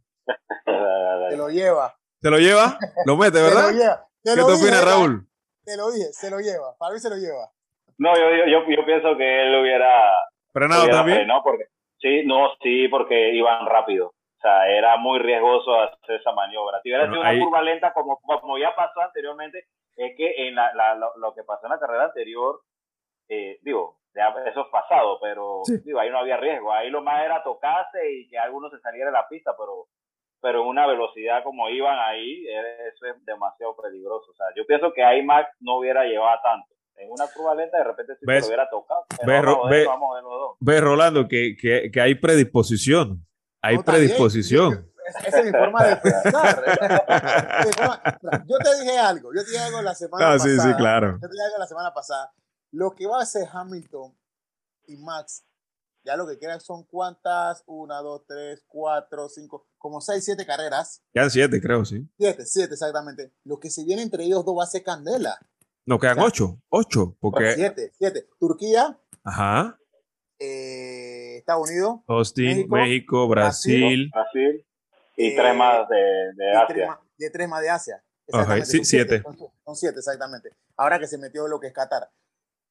Te 0.65 1.37
lo 1.37 1.49
lleva. 1.49 1.95
¿Se 2.21 2.29
lo 2.29 2.37
lleva? 2.37 2.77
¿Lo 3.05 3.15
mete, 3.17 3.37
Te 3.37 3.43
verdad? 3.43 3.71
lo 3.71 3.77
lleva. 3.77 4.07
Te 4.23 4.31
¿Qué 4.35 4.41
lo 4.41 4.45
te 4.47 4.51
dije, 4.53 4.63
opinas. 4.65 4.85
Raúl? 4.85 5.27
Te 5.63 5.77
lo 5.77 5.91
dije, 5.91 6.07
se 6.13 6.29
lo 6.29 6.39
lleva. 6.39 6.75
Para 6.77 6.93
mí 6.93 6.99
se 6.99 7.09
lo 7.09 7.15
lleva. 7.15 7.49
No, 7.97 8.15
yo, 8.15 8.21
yo, 8.21 8.45
yo, 8.47 8.75
yo 8.75 8.85
pienso 8.85 9.15
que 9.17 9.43
él 9.43 9.61
hubiera, 9.61 10.11
¿Frenado 10.53 10.81
hubiera 10.83 10.97
también? 10.97 11.17
frenado 11.19 11.43
porque 11.43 11.65
sí, 11.99 12.23
no, 12.25 12.49
sí, 12.61 12.87
porque 12.87 13.33
iban 13.35 13.65
rápido. 13.65 14.07
O 14.07 14.41
sea, 14.41 14.67
era 14.69 14.97
muy 14.97 15.19
riesgoso 15.19 15.75
hacer 15.81 16.15
esa 16.21 16.31
maniobra. 16.31 16.79
Si 16.81 16.89
hubiera 16.89 17.03
Bueno, 17.05 17.15
sido 17.15 17.21
una 17.21 17.29
ahí- 17.31 17.39
curva 17.39 17.61
lenta, 17.61 17.93
como, 17.93 18.19
como 18.19 18.57
ya 18.57 18.73
pasó 18.75 19.01
anteriormente, 19.01 19.65
es 19.97 20.13
que 20.17 20.47
en 20.47 20.55
la, 20.55 20.73
la- 20.73 20.95
lo, 20.95 21.11
lo 21.17 21.33
que 21.35 21.43
pasó 21.43 21.65
en 21.65 21.71
la 21.71 21.79
carrera 21.79 22.05
anterior, 22.05 22.61
eh, 23.29 23.59
digo, 23.61 23.99
ya 24.13 24.33
eso 24.49 24.61
es 24.61 24.67
pasado, 24.71 25.19
pero 25.21 25.61
Sí. 25.65 25.77
digo, 25.85 25.99
ahí 25.99 26.09
no 26.09 26.19
había 26.19 26.37
riesgo. 26.37 26.73
Ahí 26.73 26.89
lo 26.89 27.01
más 27.01 27.23
era 27.23 27.41
tocarse 27.43 28.11
y 28.11 28.27
que 28.27 28.37
alguno 28.37 28.69
se 28.69 28.79
saliera 28.79 29.07
de 29.07 29.13
la 29.13 29.27
pista, 29.27 29.55
pero 29.57 29.87
pero 30.41 30.61
en 30.61 30.67
una 30.69 30.87
velocidad 30.87 31.43
como 31.43 31.69
iban 31.69 31.99
ahí, 31.99 32.47
eh, 32.47 32.87
eso 32.93 33.05
es 33.07 33.25
demasiado 33.25 33.75
peligroso. 33.75 34.31
O 34.31 34.33
sea, 34.35 34.45
yo 34.55 34.65
pienso 34.65 34.93
que 34.93 35.03
ahí 35.03 35.21
Max 35.21 35.49
no 35.59 35.77
hubiera 35.79 36.05
llevado 36.05 36.39
tanto. 36.41 36.67
En 36.95 37.11
una 37.11 37.27
curva 37.27 37.55
lenta, 37.55 37.77
de 37.77 37.83
repente 37.83 38.13
sí 38.15 38.25
se 38.25 38.39
lo 38.39 38.45
hubiera 38.47 38.69
tocado. 38.69 39.05
Pero 39.09 39.27
¿Ves, 39.27 39.41
vamos, 39.41 39.45
Ro- 39.45 39.51
a 39.51 39.55
joder, 39.67 39.79
ve- 39.81 39.85
vamos 39.87 40.11
a 40.11 40.15
ver 40.15 40.23
los 40.23 40.31
dos. 40.31 40.57
Ves, 40.61 40.81
Rolando, 40.81 41.27
que, 41.27 41.55
que, 41.61 41.91
que 41.91 42.01
hay 42.01 42.15
predisposición. 42.15 43.25
Hay 43.61 43.75
No, 43.77 43.83
predisposición. 43.83 44.89
Esa 45.25 45.39
es 45.39 45.45
mi 45.45 45.51
forma 45.51 45.83
de 45.83 45.95
pensar. 45.97 46.63
Yo 48.47 48.57
te 48.59 48.81
dije 48.83 48.97
algo. 48.97 49.33
Yo 49.33 49.43
te 49.43 49.51
dije 49.51 49.63
algo 49.63 49.81
la 49.81 49.95
semana 49.95 50.25
Ah, 50.25 50.31
pasada. 50.37 50.49
sí, 50.49 50.59
sí, 50.69 50.73
claro. 50.75 51.11
Yo 51.21 51.27
te 51.27 51.33
dije 51.33 51.43
algo 51.45 51.57
la 51.57 51.67
semana 51.67 51.93
pasada. 51.93 52.31
Lo 52.71 52.91
que 52.91 53.07
va 53.07 53.19
a 53.19 53.23
hacer 53.23 53.47
Hamilton 53.51 54.15
y 54.87 54.97
Max 54.97 55.43
Ya 56.03 56.15
lo 56.15 56.27
que 56.27 56.37
quedan 56.37 56.61
son 56.61 56.83
cuántas, 56.85 57.63
una, 57.65 57.97
dos, 57.99 58.23
tres, 58.27 58.63
cuatro, 58.67 59.27
cinco, 59.29 59.67
como 59.77 59.99
seis, 60.01 60.23
siete 60.23 60.45
carreras. 60.45 61.03
Quedan 61.13 61.29
siete, 61.29 61.61
creo, 61.61 61.83
sí. 61.85 62.07
Siete, 62.17 62.45
siete, 62.45 62.73
exactamente. 62.73 63.33
Lo 63.43 63.59
que 63.59 63.69
se 63.69 63.83
viene 63.83 64.01
entre 64.01 64.23
ellos 64.23 64.45
dos 64.45 64.57
va 64.57 64.63
a 64.63 64.67
ser 64.67 64.83
candela. 64.83 65.37
No, 65.85 65.99
quedan 65.99 66.19
ocho, 66.19 66.61
ocho, 66.69 67.17
porque... 67.19 67.53
Siete, 67.55 67.91
siete. 67.97 68.29
Turquía, 68.39 68.97
Ajá. 69.23 69.77
eh, 70.39 71.37
Estados 71.39 71.69
Unidos, 71.69 71.99
Austin, 72.07 72.45
México, 72.69 72.75
México, 72.75 73.27
Brasil. 73.27 74.09
Brasil 74.13 74.65
y 75.17 75.27
Eh, 75.27 75.35
tres 75.35 75.55
más 75.55 75.89
de, 75.89 75.95
de 75.95 76.31
y 76.31 76.67
tres 76.67 76.69
Asia. 76.69 76.87
más- 76.87 76.99
de 77.17 77.29
tres 77.29 77.49
más 77.49 77.61
de 77.61 77.69
Asia. 77.69 77.95
Ok, 77.97 78.29
Exactamente, 78.29 78.65
sí, 78.67 78.77
son 78.77 78.85
siete. 78.85 79.21
Son, 79.21 79.37
son 79.65 79.75
siete, 79.75 79.97
exactamente. 79.99 80.49
Ahora 80.77 80.97
que 80.99 81.07
se 81.07 81.17
metió 81.17 81.47
lo 81.47 81.59
que 81.59 81.67
es 81.67 81.73
Qatar. 81.73 82.09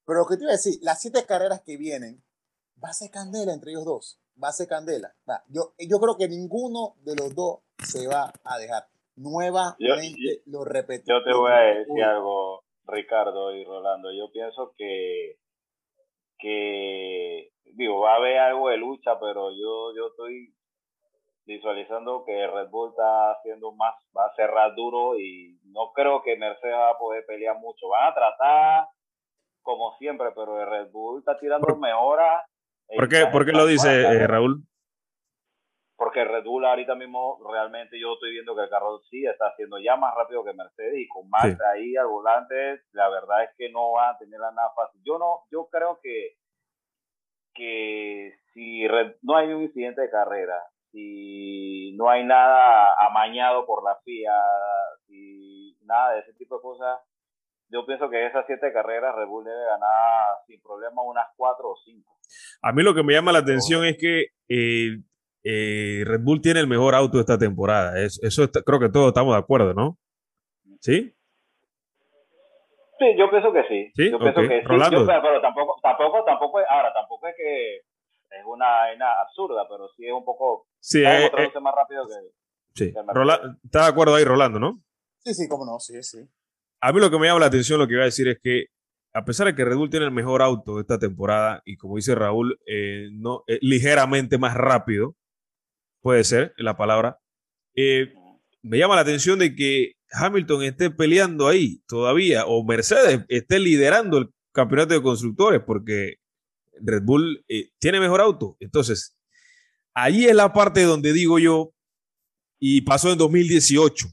Pero 0.09 0.21
lo 0.21 0.27
que 0.27 0.39
te 0.39 0.45
iba 0.45 0.53
a 0.53 0.57
decir, 0.57 0.81
las 0.81 1.03
siete 1.03 1.27
carreras 1.27 1.61
que 1.61 1.77
vienen, 1.77 2.25
va 2.83 2.89
a 2.89 2.95
ser 2.95 3.11
candela 3.11 3.53
entre 3.53 3.73
ellos 3.73 3.85
dos. 3.85 4.19
Va 4.43 4.49
a 4.49 4.53
ser 4.53 4.67
candela. 4.67 5.13
Yo, 5.49 5.75
yo 5.79 6.01
creo 6.01 6.17
que 6.17 6.29
ninguno 6.29 6.95
de 7.05 7.15
los 7.15 7.35
dos 7.35 7.59
se 7.85 8.09
va 8.09 8.33
a 8.43 8.59
dejar. 8.59 8.85
Nuevamente 9.17 10.41
lo 10.47 10.65
repetí. 10.65 11.05
Yo 11.11 11.23
te 11.23 11.35
voy 11.35 11.53
a 11.53 11.59
decir 11.59 12.03
algo, 12.03 12.65
Ricardo 12.87 13.55
y 13.55 13.67
Rolando. 13.67 14.11
Yo 14.11 14.33
pienso 14.33 14.73
que, 14.79 15.37
que 16.39 17.51
digo, 17.75 18.01
va 18.01 18.15
a 18.15 18.17
haber 18.17 18.39
algo 18.39 18.71
de 18.71 18.79
lucha, 18.79 19.21
pero 19.21 19.51
yo, 19.51 19.95
yo 19.95 20.07
estoy 20.09 20.55
visualizando 21.45 22.25
que 22.25 22.47
Red 22.47 22.71
Bull 22.71 22.91
está 22.91 23.33
haciendo 23.33 23.73
más, 23.73 23.95
va 24.17 24.25
a 24.25 24.35
cerrar 24.37 24.75
duro 24.75 25.19
y 25.19 25.61
no 25.65 25.93
creo 25.93 26.23
que 26.23 26.37
Mercedes 26.37 26.77
va 26.77 26.93
a 26.93 26.99
poder 26.99 27.27
pelear 27.27 27.59
mucho. 27.59 27.89
Van 27.89 28.11
a 28.11 28.15
tratar 28.15 28.89
como 29.69 29.95
siempre, 29.99 30.31
pero 30.35 30.59
el 30.63 30.67
Red 30.67 30.91
Bull 30.93 31.19
está 31.19 31.39
tirando 31.39 31.67
¿Por- 31.67 31.79
mejoras. 31.79 32.43
¿Por 32.97 33.07
qué, 33.07 33.27
por 33.31 33.45
qué 33.45 33.53
lo 33.53 33.67
dice 33.67 34.01
eh, 34.01 34.27
Raúl? 34.27 34.63
porque 35.95 36.25
Red 36.25 36.45
Bull 36.45 36.65
ahorita 36.65 36.95
mismo 36.95 37.39
realmente 37.53 38.01
yo 38.01 38.15
estoy 38.15 38.31
viendo 38.31 38.55
que 38.55 38.63
el 38.63 38.71
carro 38.71 39.01
sí 39.11 39.27
está 39.27 39.49
haciendo 39.49 39.79
ya 39.79 39.97
más 39.97 40.15
rápido 40.15 40.43
que 40.45 40.53
Mercedes 40.55 40.95
y 40.97 41.09
con 41.09 41.29
Max 41.29 41.49
Sí. 41.49 41.57
ahí 41.75 41.97
al 41.97 42.07
volante, 42.07 42.81
la 42.93 43.09
verdad 43.11 43.43
es 43.43 43.51
que 43.59 43.69
no 43.71 43.93
van 43.93 44.15
a 44.15 44.19
tener 44.19 44.39
la 44.41 44.53
nada 44.53 44.71
fácil. 44.77 45.03
Yo 45.05 45.19
no, 45.19 45.41
yo 45.51 45.69
creo 45.71 45.99
que 46.01 46.37
que 47.55 48.33
si 48.55 48.87
Red- 48.87 49.17
no 49.23 49.37
hay 49.37 49.49
un 49.53 49.63
incidente 49.65 50.01
de 50.03 50.11
carrera, 50.11 50.63
si 50.93 51.93
no 51.97 52.09
hay 52.09 52.25
nada 52.25 52.95
amañado 53.01 53.67
por 53.67 53.83
la 53.85 53.97
FIA, 54.05 54.33
si 55.07 55.77
nada 55.83 56.13
de 56.15 56.21
ese 56.21 56.33
tipo 56.35 56.57
de 56.57 56.63
cosas, 56.63 57.01
yo 57.71 57.85
pienso 57.87 58.09
que 58.11 58.27
esas 58.27 58.45
siete 58.47 58.73
carreras 58.73 59.15
Red 59.17 59.27
Bull 59.27 59.45
debe 59.45 59.65
ganar 59.65 60.27
sin 60.47 60.61
problema 60.61 61.03
unas 61.03 61.27
cuatro 61.37 61.71
o 61.71 61.77
cinco. 61.85 62.17
A 62.63 62.73
mí 62.73 62.83
lo 62.83 62.95
que 62.95 63.03
me 63.03 63.13
llama 63.15 63.33
la 63.33 63.39
atención 63.41 63.85
es 63.85 63.97
que 63.99 64.27
eh, 64.49 64.99
eh, 65.45 66.03
Red 66.07 66.21
Bull 66.23 66.41
tiene 66.41 66.61
el 66.61 66.67
mejor 66.67 66.95
auto 66.95 67.21
esta 67.21 67.39
temporada. 67.39 67.99
Es- 68.03 68.21
eso 68.23 68.45
está- 68.45 68.63
creo 68.63 68.81
que 68.81 68.89
todos 68.89 69.09
estamos 69.09 69.35
de 69.35 69.39
acuerdo, 69.41 69.73
¿no? 69.75 69.99
¿Sí? 70.81 71.15
Sí, 72.99 73.07
yo 73.17 73.31
pienso 73.31 73.53
que 73.53 73.63
sí. 73.69 73.93
Sí, 73.95 74.11
Yo 74.11 74.19
pienso 74.19 74.41
que 74.43 74.61
sí. 74.61 74.67
Rolando. 74.67 75.01
Yo, 75.01 75.07
pero, 75.07 75.23
pero 75.23 75.41
tampoco, 75.41 75.77
tampoco, 75.83 76.25
tampoco, 76.25 76.61
es- 76.61 76.67
ahora 76.69 76.93
tampoco 76.93 77.29
es 77.29 77.35
que 77.37 77.77
es 77.77 78.45
una 78.45 78.67
vaina 78.69 79.21
absurda, 79.23 79.67
pero 79.69 79.89
sí 79.97 80.05
es 80.07 80.13
un 80.13 80.25
poco, 80.25 80.67
Sí, 80.81 80.99
está 81.05 81.21
eh, 81.43 81.51
eh, 81.55 81.61
más 81.61 81.75
rápido 81.75 82.07
que. 82.07 82.15
sí. 82.75 82.93
que. 82.93 83.01
Rola- 83.07 83.57
está 83.65 83.83
de 83.85 83.89
acuerdo 83.89 84.15
ahí, 84.17 84.25
Rolando, 84.25 84.59
¿no? 84.59 84.81
Sí, 85.21 85.33
sí, 85.35 85.49
cómo 85.49 85.65
no, 85.65 85.79
sí, 85.79 86.03
sí. 86.03 86.19
A 86.81 86.93
mí 86.93 87.01
lo 87.01 87.11
que 87.11 87.19
me 87.19 87.27
llama 87.27 87.41
la 87.41 87.47
atención, 87.47 87.79
lo 87.79 87.89
que 87.89 87.95
iba 87.95 88.03
a 88.03 88.07
decir 88.07 88.29
es 88.29 88.39
que, 88.43 88.67
a 89.13 89.25
pesar 89.25 89.49
de 89.49 89.55
que 89.55 89.65
Red 89.65 89.77
Bull 89.77 89.91
tiene 89.91 90.07
el 90.07 90.13
mejor 90.13 90.43
auto 90.43 90.79
esta 90.81 90.99
temporada, 90.99 91.63
y 91.65 91.77
como 91.77 91.97
dice 91.97 92.15
Raúl, 92.15 92.59
eh, 92.67 93.09
eh, 93.49 93.59
ligeramente 93.63 94.39
más 94.39 94.55
rápido, 94.55 95.17
puede 96.01 96.23
ser 96.23 96.55
la 96.57 96.77
palabra, 96.77 97.19
eh, 97.75 98.13
me 98.63 98.79
llama 98.79 98.95
la 98.95 99.03
atención 99.03 99.39
de 99.39 99.55
que 99.55 99.95
Hamilton 100.13 100.63
esté 100.63 100.91
peleando 100.91 101.49
ahí 101.49 101.83
todavía, 101.89 102.47
o 102.47 102.65
Mercedes 102.65 103.25
esté 103.29 103.59
liderando 103.59 104.19
el 104.19 104.31
campeonato 104.53 104.95
de 104.95 105.03
constructores, 105.03 105.61
porque 105.67 106.17
Red 106.81 107.03
Bull 107.03 107.45
tiene 107.81 107.99
mejor 107.99 108.21
auto. 108.21 108.57
Entonces, 108.61 109.17
ahí 109.95 110.27
es 110.27 110.35
la 110.35 110.53
parte 110.53 110.83
donde 110.83 111.13
digo 111.13 111.39
yo, 111.41 111.73
y 112.61 112.83
pasó 112.83 113.13
en 113.13 113.19
2018, 113.19 114.07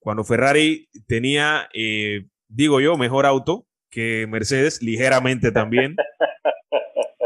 cuando 0.00 0.24
Ferrari 0.24 0.88
tenía, 1.06 1.68
eh, 1.72 2.26
digo 2.48 2.80
yo, 2.80 2.96
mejor 2.96 3.24
auto 3.26 3.66
que 3.90 4.26
Mercedes, 4.28 4.82
ligeramente 4.82 5.52
también. 5.52 5.94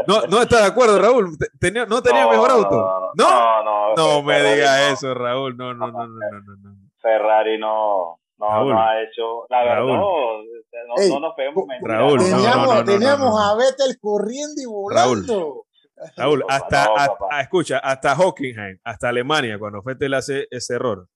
No, 0.07 0.21
no 0.27 0.41
está 0.41 0.61
de 0.61 0.67
acuerdo, 0.67 0.99
Raúl. 1.01 1.37
Te- 1.37 1.47
Tenía, 1.59 1.85
no 1.87 2.01
tenía 2.03 2.23
No, 2.25 2.29
mejor 2.31 2.49
no, 2.49 2.55
auto. 2.55 3.11
No, 3.15 3.63
No, 3.63 3.63
no, 3.63 3.95
no 3.95 4.23
me 4.23 4.33
Ferrari 4.35 4.55
diga 4.55 4.77
no. 4.87 4.93
eso, 4.93 5.13
Raúl. 5.15 5.57
No, 5.57 5.73
no, 5.73 5.87
no, 5.91 6.07
no, 6.07 6.07
no, 6.07 6.41
no, 6.41 6.55
no. 6.57 6.75
Ferrari 7.01 7.57
no, 7.57 8.19
no, 8.37 8.47
Raúl. 8.47 8.73
no 8.73 8.81
ha 8.81 9.01
hecho. 9.01 9.45
La 9.49 9.59
verdad, 9.63 9.75
Raúl. 9.77 9.93
no, 9.97 10.37
no, 10.87 10.93
Ey, 11.01 11.09
no 11.09 11.19
nos 11.19 11.33
peguemos 11.35 11.65
mentiras. 11.67 11.97
Raúl, 11.97 12.17
no, 12.19 12.23
teníamos 12.23 12.67
no, 12.67 12.73
no, 12.73 12.79
no, 12.79 12.83
teníamos 12.85 13.29
no. 13.31 13.39
a 13.39 13.55
Vettel 13.57 13.97
corriendo 13.99 14.61
y 14.61 14.65
volando. 14.65 15.65
Raúl, 16.17 16.43
hasta, 16.49 16.85
no, 16.85 16.95
hasta- 16.97 17.41
escucha, 17.41 17.77
hasta 17.79 18.13
Hockenheim, 18.15 18.77
hasta 18.83 19.09
Alemania, 19.09 19.57
cuando 19.57 19.81
Vettel 19.81 20.13
hace 20.13 20.47
ese 20.51 20.75
error, 20.75 21.07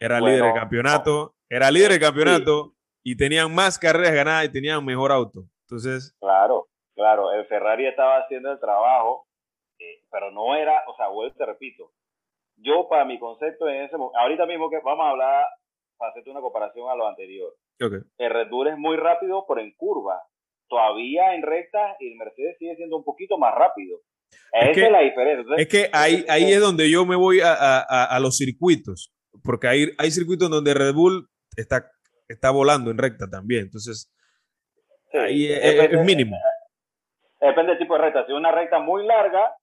era 0.00 0.20
Bueno, 0.20 0.34
líder 0.36 0.44
del 0.52 0.60
campeonato, 0.60 1.34
era 1.48 1.70
líder 1.70 1.90
del 1.92 2.00
campeonato 2.00 2.74
y 3.04 3.16
tenían 3.16 3.54
más 3.54 3.78
carreras 3.78 4.12
ganadas 4.14 4.46
y 4.46 4.52
tenían 4.52 4.84
mejor 4.84 5.12
auto. 5.12 5.44
Entonces, 5.62 6.14
Claro, 6.20 6.68
claro, 6.94 7.32
el 7.32 7.46
Ferrari 7.46 7.86
estaba 7.86 8.18
haciendo 8.18 8.52
el 8.52 8.60
trabajo, 8.60 9.26
eh, 9.78 10.02
pero 10.10 10.30
no 10.30 10.54
era, 10.54 10.82
o 10.88 10.96
sea, 10.96 11.08
vuelvo 11.08 11.32
y 11.34 11.38
te 11.38 11.46
repito, 11.46 11.92
yo 12.56 12.88
para 12.88 13.04
mi 13.04 13.18
concepto 13.18 13.68
en 13.68 13.82
ese 13.82 13.96
momento, 13.96 14.18
ahorita 14.18 14.46
mismo 14.46 14.70
que 14.70 14.78
vamos 14.84 15.04
a 15.06 15.10
hablar, 15.10 15.44
para 15.98 16.10
hacerte 16.10 16.30
una 16.30 16.40
comparación 16.40 16.88
a 16.90 16.94
lo 16.96 17.06
anterior, 17.08 17.54
el 18.18 18.30
Red 18.30 18.48
Bull 18.50 18.68
es 18.68 18.78
muy 18.78 18.96
rápido, 18.96 19.44
pero 19.48 19.60
en 19.60 19.72
curva, 19.76 20.20
todavía 20.68 21.34
en 21.34 21.42
recta, 21.42 21.96
y 22.00 22.12
el 22.12 22.18
Mercedes 22.18 22.56
sigue 22.58 22.74
siendo 22.76 22.96
un 22.96 23.04
poquito 23.04 23.38
más 23.38 23.54
rápido. 23.54 23.98
Esa 24.52 24.72
que- 24.72 24.86
es 24.86 24.90
la 24.92 25.00
diferencia. 25.00 25.40
Entonces, 25.42 25.66
Es 25.66 25.68
que 25.72 25.90
ahí, 25.92 26.24
ahí 26.28 26.52
es 26.52 26.60
donde 26.60 26.90
yo 26.90 27.04
me 27.06 27.14
voy 27.16 27.40
a, 27.40 27.52
a- 27.52 27.80
a- 27.88 28.04
a 28.16 28.20
los 28.20 28.36
circuitos, 28.38 29.12
porque 29.44 29.68
hay, 29.68 29.86
hay 29.98 30.10
circuitos 30.10 30.50
donde 30.50 30.74
Red 30.74 30.94
Bull 30.94 31.28
está, 31.56 31.90
está 32.28 32.50
volando 32.50 32.90
en 32.90 32.98
recta 32.98 33.28
también. 33.30 33.62
Entonces, 33.64 34.12
sí, 35.10 35.18
ahí 35.18 35.46
es, 35.52 35.62
depende- 35.62 36.00
es 36.00 36.04
mínimo. 36.06 36.36
Depende 37.40 37.72
del 37.72 37.78
tipo 37.78 37.94
de 37.94 38.00
recta. 38.02 38.26
Si 38.26 38.32
una 38.32 38.50
recta 38.50 38.78
muy 38.78 39.06
larga, 39.06 39.54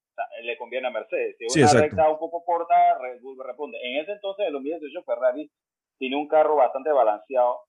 le 0.44 0.58
conviene 0.58 0.88
a 0.88 0.92
Mercedes. 0.92 1.36
Si 1.40 1.50
Sí, 1.50 1.62
una 1.64 1.74
recta 1.74 2.10
un 2.10 2.20
poco 2.20 2.44
corta, 2.46 2.98
Red 3.00 3.20
Bull 3.22 3.38
responde. 3.46 3.78
En 3.82 4.02
ese 4.02 4.12
entonces, 4.14 4.46
en 4.48 4.54
2018, 4.54 5.04
Ferrari 5.04 5.50
tiene 5.98 6.16
un 6.16 6.28
carro 6.28 6.56
bastante 6.56 6.92
balanceado 6.92 7.62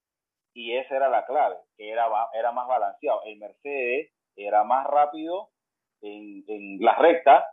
y 0.55 0.76
esa 0.76 0.96
era 0.96 1.09
la 1.09 1.24
clave, 1.26 1.57
que 1.76 1.90
era, 1.90 2.07
era 2.38 2.52
más 2.52 2.68
balanceado. 2.68 3.20
El 3.24 3.38
Mercedes 3.38 4.11
era 4.36 4.62
más 4.64 4.86
rápido 4.86 5.50
en, 6.02 6.44
en 6.48 6.78
las 6.80 6.98
rectas 6.98 7.44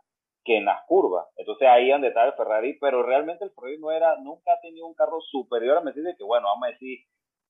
que 0.44 0.58
en 0.58 0.64
las 0.64 0.84
curvas. 0.86 1.26
Entonces 1.36 1.68
ahí 1.68 1.90
donde 1.90 2.08
está 2.08 2.24
el 2.24 2.34
Ferrari, 2.34 2.78
pero 2.80 3.02
realmente 3.02 3.44
el 3.44 3.52
Ferrari 3.52 3.78
no 3.78 3.90
era, 3.90 4.16
nunca 4.16 4.52
ha 4.52 4.60
tenido 4.60 4.86
un 4.86 4.94
carro 4.94 5.20
superior 5.20 5.78
a 5.78 5.80
Mercedes, 5.82 6.16
que 6.16 6.24
bueno, 6.24 6.48
vamos 6.48 6.68
a 6.68 6.72
decir, 6.72 6.98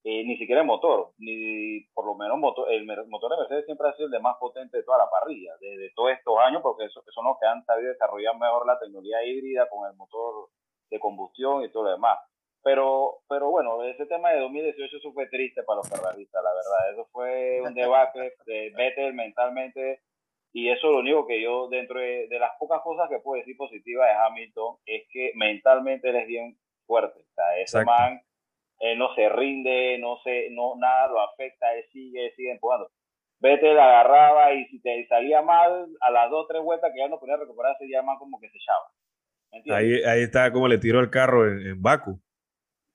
eh, 0.05 0.24
ni 0.24 0.36
siquiera 0.36 0.62
el 0.62 0.66
motor, 0.66 1.12
ni 1.18 1.80
por 1.95 2.05
lo 2.07 2.14
menos 2.16 2.38
motor, 2.38 2.72
el 2.72 2.84
motor 2.84 3.30
de 3.30 3.38
Mercedes 3.38 3.66
siempre 3.66 3.88
ha 3.88 3.95
sido 3.95 4.07
el 4.07 4.12
de 4.12 4.20
más 4.20 4.36
potente 4.38 4.76
de 4.76 4.82
toda 4.82 4.99
la 4.99 5.09
parrilla, 5.09 5.53
desde 5.61 5.93
todos 5.95 6.11
estos 6.11 6.38
años, 6.38 6.61
porque 6.61 6.86
eso, 6.86 7.03
son 7.14 7.24
los 7.24 7.38
que 7.38 7.47
han 7.47 7.64
sabido 7.64 7.93
desarrollar 7.93 8.36
mejor 8.36 8.66
la 8.66 8.78
tecnología 8.78 9.24
híbrida 9.24 9.68
con 9.68 9.88
el 9.88 9.97
motor 9.97 10.49
de 10.90 10.99
combustión 10.99 11.62
y 11.62 11.70
todo 11.70 11.84
lo 11.84 11.90
demás. 11.90 12.18
Pero, 12.64 13.18
pero 13.28 13.51
bueno, 13.51 13.82
ese 13.82 14.07
tema 14.07 14.30
de 14.30 14.40
2018 14.40 14.97
eso 14.97 15.12
fue 15.12 15.26
triste 15.26 15.62
para 15.64 15.78
los 15.78 15.88
ferraristas, 15.88 16.43
la 16.43 16.51
verdad. 16.55 16.93
Eso 16.93 17.09
fue 17.11 17.61
un 17.61 17.74
debacle 17.74 18.34
de 18.47 18.72
Vettel 18.76 19.14
mentalmente. 19.14 20.01
Y 20.53 20.68
eso 20.68 20.86
es 20.86 20.92
lo 20.92 20.98
único 20.98 21.26
que 21.26 21.40
yo, 21.40 21.68
dentro 21.68 21.98
de, 21.98 22.28
de 22.28 22.38
las 22.38 22.50
pocas 22.59 22.82
cosas 22.82 23.09
que 23.09 23.20
puedo 23.20 23.38
decir 23.38 23.57
positiva 23.57 24.07
de 24.07 24.12
Hamilton, 24.12 24.76
es 24.84 25.05
que 25.11 25.32
mentalmente 25.34 26.11
él 26.11 26.16
es 26.16 26.26
bien 26.26 26.57
fuerte. 26.86 27.20
O 27.20 27.34
sea, 27.34 27.53
ese 27.55 27.78
Exacto. 27.78 27.90
man 27.90 28.20
él 28.82 28.98
no 28.98 29.14
se 29.14 29.28
rinde, 29.28 29.96
no 29.98 30.18
se, 30.24 30.50
no, 30.50 30.74
nada 30.76 31.07
lo 31.07 31.20
afecta, 31.20 31.72
él 31.74 31.84
sigue, 31.92 32.32
sigue 32.34 32.50
empujando. 32.50 32.90
Vettel 33.38 33.78
agarraba 33.78 34.53
y 34.55 34.64
si 34.66 34.80
te 34.82 35.07
salía 35.07 35.40
mal, 35.40 35.86
a 36.00 36.11
las 36.11 36.28
dos 36.30 36.44
o 36.44 36.46
tres 36.48 36.62
vueltas 36.62 36.90
que 36.92 36.98
ya 36.98 37.09
no 37.09 37.20
podía 37.20 37.36
recuperarse, 37.36 37.88
ya 37.88 38.03
más 38.03 38.18
como 38.18 38.40
que 38.40 38.48
se 38.50 38.57
echaba. 38.57 39.78
Ahí, 39.78 40.03
ahí 40.03 40.22
está 40.22 40.53
como 40.53 40.66
le 40.66 40.78
tiró 40.78 40.98
el 40.98 41.11
carro 41.11 41.46
en, 41.46 41.64
en 41.64 41.82
Baku. 41.82 42.20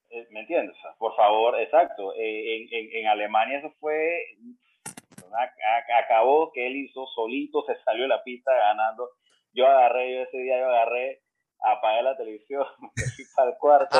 Eh, 0.09 0.27
¿Me 0.31 0.41
entiendes? 0.41 0.75
O 0.77 0.81
sea, 0.81 0.91
por 0.97 1.15
favor, 1.15 1.57
exacto. 1.59 2.13
Eh, 2.15 2.57
en, 2.57 2.67
en, 2.71 2.95
en 2.97 3.07
Alemania 3.07 3.59
eso 3.59 3.73
fue. 3.79 4.23
A- 5.33 5.43
a- 5.43 5.99
Acabó 6.03 6.51
que 6.53 6.67
él 6.67 6.75
hizo 6.77 7.05
solito, 7.15 7.63
se 7.67 7.75
salió 7.83 8.03
de 8.03 8.09
la 8.09 8.23
pista 8.23 8.51
ganando. 8.53 9.09
Yo 9.53 9.65
agarré, 9.67 10.13
yo 10.13 10.21
ese 10.21 10.37
día 10.37 10.59
yo 10.59 10.67
agarré 10.69 11.21
apagué 11.59 12.03
la 12.03 12.15
televisión, 12.15 12.63
me 12.95 13.03
fui 13.15 13.25
para 13.35 13.49
el 13.49 13.57
cuarto, 13.57 13.97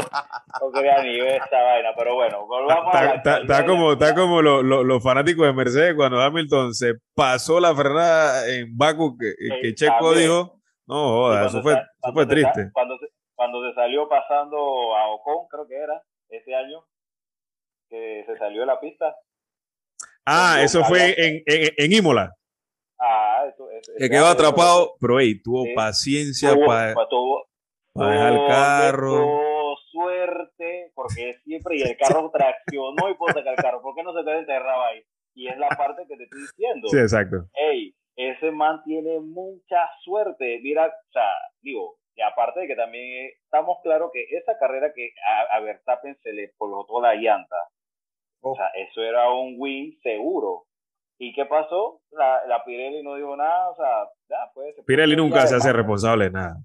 no 0.61 0.71
quería 0.71 1.01
ni 1.01 1.19
ver 1.19 1.41
esta 1.41 1.59
vaina, 1.63 1.89
pero 1.97 2.13
bueno, 2.13 2.45
volvamos 2.45 2.93
a 2.93 3.03
la 3.03 3.15
Está, 3.15 3.65
como, 3.65 3.93
está 3.93 4.13
como 4.13 4.43
lo- 4.43 4.61
lo- 4.61 4.83
los 4.83 5.01
fanáticos 5.03 5.43
de 5.47 5.53
Mercedes 5.53 5.95
cuando 5.95 6.21
Hamilton 6.21 6.75
se 6.75 6.93
pasó 7.15 7.59
la 7.59 7.73
frenada 7.73 8.47
en 8.47 8.77
Baku 8.77 9.17
que, 9.17 9.33
que 9.61 9.73
Checo 9.73 9.95
también. 9.95 10.19
dijo, 10.21 10.59
no 10.85 10.95
joda, 11.09 11.47
eso 11.47 11.63
fue, 11.63 11.73
eso 11.73 12.13
fue 12.13 12.23
se 12.25 12.29
triste. 12.29 12.69
Cuando 12.73 12.95
se, 12.99 13.07
cuando 13.33 13.67
se 13.67 13.73
salió 13.73 14.07
pasando 14.07 14.95
a 14.95 15.07
Ocon, 15.15 15.47
creo 15.49 15.67
que 15.67 15.75
era, 15.77 15.99
ese 16.29 16.53
año, 16.53 16.85
que 17.89 18.23
se 18.27 18.37
salió 18.37 18.61
de 18.61 18.67
la 18.67 18.79
pista. 18.79 19.15
Ah, 20.29 20.59
eso 20.61 20.83
fue 20.83 21.15
en, 21.17 21.41
en, 21.45 21.69
en 21.77 21.93
Imola, 21.93 22.33
Ah, 22.99 23.45
eso, 23.47 23.69
eso- 23.71 23.91
que 23.97 24.09
quedó 24.09 24.25
atrapado, 24.27 24.95
pero 24.99 25.19
hey, 25.19 25.41
tuvo 25.41 25.63
Sí. 25.63 25.73
paciencia 25.75 26.53
tuvo- 26.53 26.65
para 26.67 26.93
tuvo- 27.09 27.45
dejar 27.95 28.33
el 28.33 28.47
carro. 28.47 29.17
tuvo 29.17 29.77
suerte, 29.91 30.91
porque 30.95 31.35
siempre, 31.43 31.77
y 31.77 31.81
el 31.83 31.97
carro 32.21 32.29
traccionó 32.31 33.09
y 33.09 33.13
pudo 33.15 33.33
sacar 33.33 33.53
el 33.57 33.63
carro. 33.63 33.81
¿Por 33.81 33.95
qué 33.95 34.03
no 34.03 34.13
se 34.13 34.23
quedó 34.23 34.33
enterrado 34.39 34.83
ahí? 34.83 35.01
Y 35.35 35.47
es 35.47 35.57
la 35.57 35.69
parte 35.69 36.03
que 36.07 36.17
te 36.17 36.23
estoy 36.23 36.41
diciendo. 36.41 36.87
Sí, 36.89 36.97
exacto. 36.97 37.37
Ey, 37.53 37.93
ese 38.15 38.51
man 38.51 38.81
tiene 38.83 39.19
mucha 39.19 39.77
suerte. 40.03 40.59
Mira, 40.63 40.87
o 40.87 41.11
sea, 41.11 41.29
digo, 41.61 41.97
y 42.15 42.21
aparte 42.21 42.61
de 42.61 42.67
que 42.67 42.75
también 42.75 43.29
estamos 43.43 43.77
claros 43.83 44.09
que 44.11 44.23
esa 44.35 44.57
carrera 44.57 44.91
que 44.95 45.11
a, 45.27 45.55
a 45.55 45.59
Verstappen 45.59 46.17
se 46.23 46.33
le 46.33 46.45
explotó 46.45 46.99
la 47.01 47.13
llanta, 47.13 47.55
o 48.51 48.55
sea, 48.55 48.67
eso 48.75 49.01
era 49.01 49.31
un 49.31 49.55
win 49.57 49.97
seguro. 50.01 50.63
¿Y 51.19 51.33
qué 51.33 51.45
pasó? 51.45 52.01
La, 52.11 52.45
la 52.47 52.63
Pirelli 52.63 53.01
no 53.03 53.15
dijo 53.15 53.35
nada, 53.35 53.69
o 53.71 53.75
sea, 53.75 54.07
ya, 54.29 54.51
pues. 54.53 54.75
se 54.75 54.83
Pirelli 54.83 55.15
nunca 55.15 55.47
se 55.47 55.55
hace 55.55 55.73
responsable 55.73 56.25
de 56.25 56.31
nada. 56.31 56.57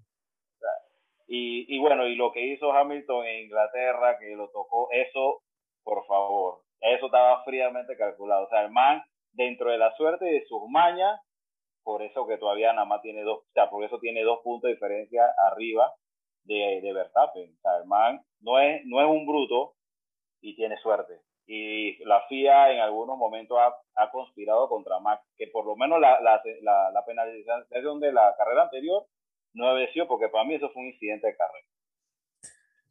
Y, 1.27 1.65
y 1.75 1.79
bueno, 1.81 2.07
y 2.07 2.15
lo 2.15 2.31
que 2.31 2.45
hizo 2.45 2.73
Hamilton 2.73 3.25
en 3.25 3.45
Inglaterra, 3.45 4.19
que 4.19 4.37
lo 4.37 4.51
tocó, 4.51 4.89
eso, 4.91 5.41
por 5.83 6.05
favor, 6.07 6.61
eso 6.83 7.07
estaba 7.07 7.43
fríamente 7.45 7.97
calculado. 7.97 8.45
O 8.45 8.49
sea, 8.51 8.63
el 8.63 8.71
man, 8.71 9.03
dentro 9.33 9.71
de 9.71 9.79
la 9.79 9.95
suerte 9.97 10.29
y 10.29 10.41
de 10.41 10.45
sus 10.45 10.69
mañas, 10.69 11.19
por 11.83 12.03
eso 12.03 12.27
que 12.27 12.37
todavía 12.37 12.73
nada 12.75 12.85
más 12.85 13.01
tiene 13.01 13.23
dos, 13.23 13.39
o 13.39 13.53
sea, 13.55 13.71
por 13.71 13.83
eso 13.83 13.99
tiene 13.99 14.23
dos 14.23 14.41
puntos 14.45 14.69
de 14.69 14.75
diferencia 14.75 15.25
arriba 15.51 15.91
de, 16.45 16.81
de 16.83 16.93
Verstappen. 16.93 17.51
O 17.51 17.61
sea, 17.61 17.79
el 17.79 17.87
man 17.87 18.21
no 18.41 18.59
es, 18.59 18.83
no 18.85 19.01
es 19.01 19.07
un 19.07 19.27
bruto 19.27 19.75
y 20.43 20.55
tiene 20.55 20.77
suerte. 20.79 21.21
Y 21.47 22.03
la 22.05 22.23
FIA 22.29 22.73
en 22.73 22.81
algunos 22.81 23.17
momentos 23.19 23.59
ha, 23.59 23.75
ha 24.03 24.11
conspirado 24.11 24.69
contra 24.69 25.01
Max, 25.01 25.23
que 25.37 25.49
por 25.49 25.67
lo 25.67 25.77
menos 25.77 26.01
la, 26.01 26.21
la, 26.21 26.41
la, 26.63 26.91
la 26.93 27.05
penalización 27.05 28.01
de 28.01 28.13
la 28.13 28.35
carrera 28.39 28.65
anterior 28.65 29.05
no 29.55 29.73
obedeció, 29.73 30.07
porque 30.09 30.29
para 30.29 30.45
mí 30.45 30.55
eso 30.55 30.71
fue 30.73 30.83
un 30.83 30.89
incidente 30.89 31.27
de 31.27 31.37
carrera. 31.37 31.67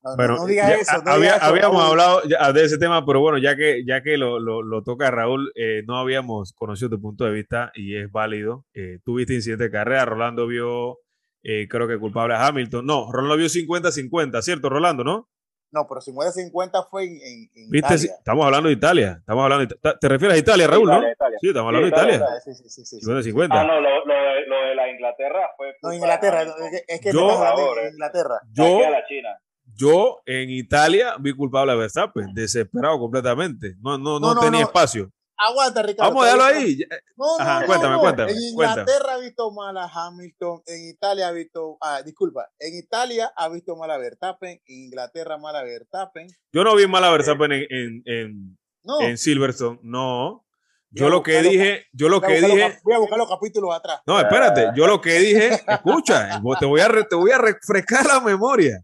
No, 0.04 0.16
Bueno, 0.16 0.36
no 0.38 0.46
digas 0.48 0.68
ya- 0.70 0.76
eso. 0.76 1.04
no 1.04 1.12
había- 1.12 1.34
digas 1.34 1.38
eso, 1.44 1.46
habíamos 1.52 1.84
hablado 1.84 2.22
de 2.22 2.64
ese 2.64 2.78
tema, 2.80 3.06
pero 3.06 3.20
bueno, 3.22 3.38
ya 3.38 3.56
que, 3.56 3.84
ya 3.86 4.02
que 4.02 4.18
lo, 4.18 4.40
lo- 4.40 4.64
lo 4.64 4.84
toca 4.84 5.12
Raúl, 5.12 5.52
eh, 5.56 5.84
no 5.88 5.98
habíamos 5.98 6.54
conocido 6.54 6.90
tu 6.90 7.02
punto 7.02 7.24
de 7.26 7.32
vista 7.32 7.72
y 7.76 7.96
es 7.96 8.12
válido. 8.12 8.66
Eh, 8.74 9.00
tuviste 9.06 9.34
incidente 9.36 9.66
de 9.66 9.72
carrera, 9.72 10.06
Rolando 10.06 10.48
vio, 10.48 10.98
eh, 11.44 11.68
creo 11.70 11.88
que 11.88 12.00
culpable 12.00 12.34
a 12.34 12.48
Hamilton. 12.48 12.86
No, 12.86 13.12
Rolando 13.12 13.38
vio 13.38 13.48
50-50, 13.48 14.42
¿cierto, 14.42 14.70
Rolando, 14.70 15.04
no? 15.04 15.30
No, 15.72 15.88
pero 15.88 16.02
50-50 16.02 16.88
fue 16.90 17.06
en, 17.06 17.12
en, 17.14 17.50
en 17.56 17.70
¿Viste? 17.70 17.78
Italia. 17.96 18.16
Estamos 18.18 18.46
hablando 18.46 18.68
de 18.68 18.74
Italia. 18.76 19.16
Estamos 19.20 19.44
hablando 19.44 19.66
de 19.74 19.94
¿Te 20.00 20.10
refieres 20.10 20.36
a 20.36 20.40
Italia, 20.40 20.68
Raúl, 20.68 20.84
Italia, 20.90 21.08
no? 21.08 21.14
Italia. 21.14 21.38
Sí, 21.42 21.48
estamos 21.48 21.68
hablando 21.68 21.88
Sí, 21.88 21.92
de 21.94 21.98
Italia. 22.16 22.28
Sí, 22.44 22.54
sí, 22.56 22.70
sí, 22.70 22.86
sí, 22.86 23.00
sí. 23.00 23.06
50-50. 23.32 23.48
Ah, 23.52 23.64
no, 23.64 23.80
lo, 23.82 24.06
lo, 24.06 24.14
de, 24.14 24.46
lo 24.48 24.56
de 24.68 24.76
la 24.76 24.90
Inglaterra 24.92 25.50
fue. 25.56 25.74
No, 25.82 25.94
Inglaterra, 25.94 26.44
no, 26.46 26.52
es 26.66 26.72
que, 26.72 26.94
es 26.94 27.02
que 27.02 27.12
Yo- 27.14 27.20
estamos 27.22 27.36
hablando 27.38 27.56
Por 27.56 27.66
favor, 27.68 27.78
de 27.82 27.88
eh. 27.88 27.92
Inglaterra. 27.92 28.36
Yo, 28.52 28.64
Saqué 28.66 28.86
a 28.86 28.90
la 28.92 29.06
China. 29.08 29.30
yo 29.76 30.22
en 30.26 30.50
Italia 30.50 31.16
vi 31.20 31.34
culpable 31.34 31.72
a 31.72 31.76
Verstappen, 31.76 32.34
desesperado 32.34 33.00
completamente. 33.00 33.76
No, 33.82 33.98
no, 33.98 34.20
no, 34.20 34.28
No, 34.28 34.34
no, 34.36 34.42
tenía 34.42 34.60
no. 34.62 34.66
espacio. 34.68 35.10
Aguanta, 35.50 35.82
Ricardo. 35.82 36.12
Vamos 36.14 36.24
a 36.24 36.26
dejarlo 36.36 36.44
ahí. 36.60 36.78
No, 37.18 37.26
no, 37.38 37.40
Ajá, 37.44 37.60
no, 37.62 37.66
cuéntame, 37.66 37.94
no. 37.96 38.00
cuéntame, 38.00 38.32
En 38.32 38.42
Inglaterra 38.42 39.14
ha 39.14 39.18
visto 39.18 39.52
mal 39.52 39.78
a 39.78 39.86
Hamilton, 39.92 40.62
en 40.68 40.90
Italia 40.90 41.28
ha 41.28 41.32
visto, 41.32 41.78
ah, 41.82 42.02
disculpa, 42.04 42.50
en 42.60 42.76
Italia 42.76 43.32
ha 43.36 43.50
visto 43.50 43.76
mal 43.76 43.90
a 43.92 43.98
Verstappen, 43.98 44.52
en 44.52 44.62
Inglaterra 44.86 45.38
mal 45.38 45.56
a 45.56 45.64
Verstappen. 45.64 46.28
Yo 46.54 46.64
no 46.64 46.76
vi 46.76 46.86
mal 46.88 47.04
a 47.04 47.12
Verstappen 47.12 47.52
en, 47.54 47.66
en, 47.70 48.04
en, 48.06 48.58
No, 48.84 49.02
en 49.02 49.18
Silverstone, 49.18 49.80
no. 49.82 50.46
Yo 50.94 51.10
lo 51.10 51.24
que 51.24 51.42
dije, 51.42 51.86
yo 51.94 52.10
lo 52.10 52.20
que 52.20 52.42
dije, 52.42 52.80
voy 52.84 52.94
a 52.94 53.00
buscar 53.00 53.18
los 53.18 53.30
capítulos 53.30 53.74
atrás. 53.74 54.02
no, 54.06 54.20
espérate, 54.20 54.72
yo 54.76 54.88
lo 54.88 55.00
que 55.00 55.20
dije, 55.20 55.62
escucha, 55.68 56.42
te 56.60 56.66
voy 56.66 56.82
a, 56.82 56.88
re- 56.90 57.06
te 57.06 57.16
voy 57.16 57.32
a 57.32 57.38
refrescar 57.38 58.06
la 58.06 58.20
memoria. 58.20 58.84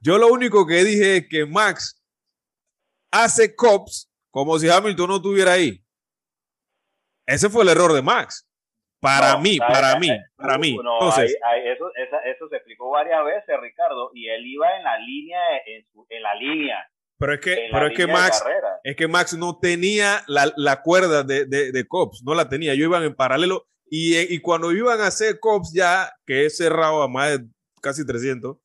Yo 0.00 0.16
lo 0.16 0.28
único 0.28 0.64
que 0.66 0.84
dije 0.84 1.16
es 1.16 1.28
que 1.28 1.44
Max 1.44 2.00
hace 3.10 3.54
cops 3.54 4.10
como 4.34 4.58
si 4.58 4.68
Hamilton 4.68 5.08
no 5.10 5.16
estuviera 5.16 5.52
ahí. 5.52 5.80
Ese 7.26 7.48
fue 7.48 7.62
el 7.62 7.68
error 7.70 7.92
de 7.92 8.02
Max. 8.02 8.48
Para 9.00 9.34
No, 9.34 9.40
mí, 9.40 9.50
ay, 9.52 9.58
para 9.60 9.92
ay, 9.92 10.00
mí, 10.00 10.08
para 10.36 10.58
mí. 10.58 10.76
No, 10.82 10.94
Entonces, 10.94 11.36
eso, 11.64 11.90
esa- 11.94 12.20
eso 12.24 12.48
se 12.48 12.56
explicó 12.56 12.90
varias 12.90 13.22
veces, 13.24 13.54
Ricardo, 13.60 14.10
y 14.14 14.28
él 14.28 14.44
iba 14.46 14.76
en 14.76 14.82
la 14.82 14.98
línea, 14.98 15.38
en, 15.66 15.84
su- 15.92 16.06
en 16.08 16.22
la 16.22 16.34
línea. 16.34 16.88
pero 17.18 17.34
es 17.34 17.40
que, 17.40 17.68
pero 17.70 17.86
es 17.86 17.96
que 17.96 18.06
Max, 18.06 18.42
es 18.82 18.96
que 18.96 19.06
Max 19.06 19.34
no 19.34 19.58
tenía 19.58 20.24
la, 20.26 20.52
la 20.56 20.82
cuerda 20.82 21.22
de, 21.22 21.44
de, 21.44 21.70
de 21.70 21.86
cops, 21.86 22.22
no 22.24 22.34
la 22.34 22.48
tenía. 22.48 22.74
Yo 22.74 22.84
iban 22.84 23.02
en 23.04 23.14
paralelo 23.14 23.66
y, 23.88 24.16
y 24.18 24.40
cuando 24.40 24.72
iban 24.72 25.00
a 25.00 25.06
hacer 25.08 25.38
cops 25.38 25.72
ya, 25.74 26.10
que 26.26 26.46
es 26.46 26.56
cerrado 26.56 27.02
a 27.02 27.08
más 27.08 27.38
de 27.38 27.46
casi 27.82 28.04
300, 28.06 28.56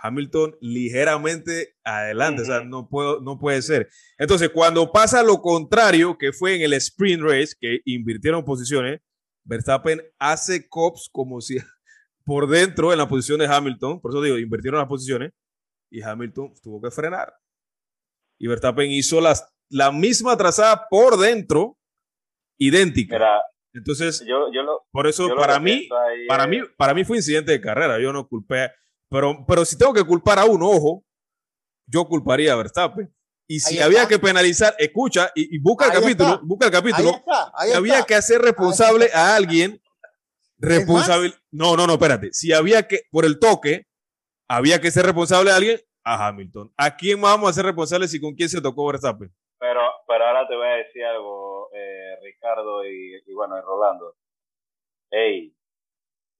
Hamilton 0.00 0.56
ligeramente 0.60 1.76
adelante, 1.82 2.42
o 2.42 2.44
sea, 2.44 2.60
no, 2.60 2.88
puedo, 2.88 3.20
no 3.20 3.38
puede 3.38 3.62
ser. 3.62 3.88
Entonces, 4.16 4.50
cuando 4.50 4.92
pasa 4.92 5.22
lo 5.22 5.40
contrario, 5.40 6.16
que 6.18 6.32
fue 6.32 6.54
en 6.56 6.62
el 6.62 6.72
sprint 6.74 7.22
race, 7.22 7.54
que 7.58 7.80
invirtieron 7.84 8.44
posiciones, 8.44 9.00
Verstappen 9.44 10.02
hace 10.18 10.68
cops 10.68 11.08
como 11.10 11.40
si 11.40 11.56
por 12.24 12.48
dentro 12.48 12.92
en 12.92 12.98
la 12.98 13.08
posición 13.08 13.40
de 13.40 13.46
Hamilton, 13.46 14.00
por 14.00 14.12
eso 14.12 14.22
digo, 14.22 14.38
invirtieron 14.38 14.78
las 14.78 14.88
posiciones 14.88 15.32
y 15.90 16.02
Hamilton 16.02 16.52
tuvo 16.62 16.80
que 16.80 16.90
frenar. 16.90 17.32
Y 18.38 18.46
Verstappen 18.46 18.90
hizo 18.90 19.20
las, 19.20 19.52
la 19.70 19.90
misma 19.90 20.36
trazada 20.36 20.86
por 20.88 21.18
dentro, 21.18 21.76
idéntica. 22.58 23.16
Mira, 23.16 23.42
Entonces, 23.72 24.24
yo, 24.26 24.52
yo 24.52 24.62
lo, 24.62 24.86
por 24.92 25.06
eso 25.06 25.28
yo 25.28 25.36
para 25.36 25.58
mí, 25.58 25.88
para 26.28 26.46
mí, 26.46 26.60
para 26.76 26.94
mí 26.94 27.04
fue 27.04 27.16
incidente 27.16 27.52
de 27.52 27.60
carrera. 27.60 27.98
Yo 27.98 28.12
no 28.12 28.28
culpé, 28.28 28.70
pero, 29.10 29.44
pero 29.46 29.64
si 29.64 29.76
tengo 29.78 29.92
que 29.94 30.04
culpar 30.04 30.38
a 30.38 30.44
uno, 30.44 30.68
ojo, 30.68 31.04
yo 31.86 32.04
culparía 32.06 32.52
a 32.52 32.56
Verstappen. 32.56 33.12
Y 33.50 33.60
si 33.60 33.76
Ahí 33.76 33.82
había 33.82 34.02
está. 34.02 34.08
que 34.10 34.18
penalizar, 34.18 34.74
escucha 34.78 35.30
y, 35.34 35.56
y 35.56 35.58
busca 35.58 35.86
el 35.86 35.92
capítulo, 35.92 36.34
está. 36.34 36.40
busca 36.44 36.66
el 36.66 36.74
Ahí 36.74 36.80
capítulo. 36.82 37.10
está, 37.16 37.52
ahí 37.54 37.70
Si 37.70 37.76
había 37.76 38.02
que 38.04 38.14
hacer 38.14 38.42
responsable 38.42 39.08
a 39.14 39.34
alguien, 39.36 39.80
responsable. 40.58 41.32
No, 41.50 41.76
no, 41.76 41.86
no, 41.86 41.94
espérate. 41.94 42.28
Si 42.32 42.52
había 42.52 42.86
que, 42.86 43.02
por 43.10 43.24
el 43.24 43.38
toque, 43.38 43.86
había 44.48 44.80
que 44.80 44.90
ser 44.90 45.06
responsable 45.06 45.50
a 45.50 45.56
alguien, 45.56 45.80
a 46.04 46.28
Hamilton. 46.28 46.72
¿A 46.76 46.94
quién 46.96 47.20
vamos 47.20 47.48
a 47.48 47.52
ser 47.54 47.64
responsables 47.64 48.12
y 48.14 48.20
con 48.20 48.34
quién 48.34 48.48
se 48.50 48.60
tocó 48.60 48.86
Verstappen? 48.86 49.32
Pero, 49.58 49.80
pero 50.06 50.26
ahora 50.26 50.46
te 50.46 50.54
voy 50.54 50.66
a 50.66 50.72
decir 50.84 51.04
algo, 51.04 51.70
eh, 51.74 52.16
Ricardo 52.22 52.84
y, 52.86 53.14
y 53.26 53.32
bueno, 53.34 53.56
y 53.58 53.60
Rolando. 53.62 54.14
Ey, 55.10 55.54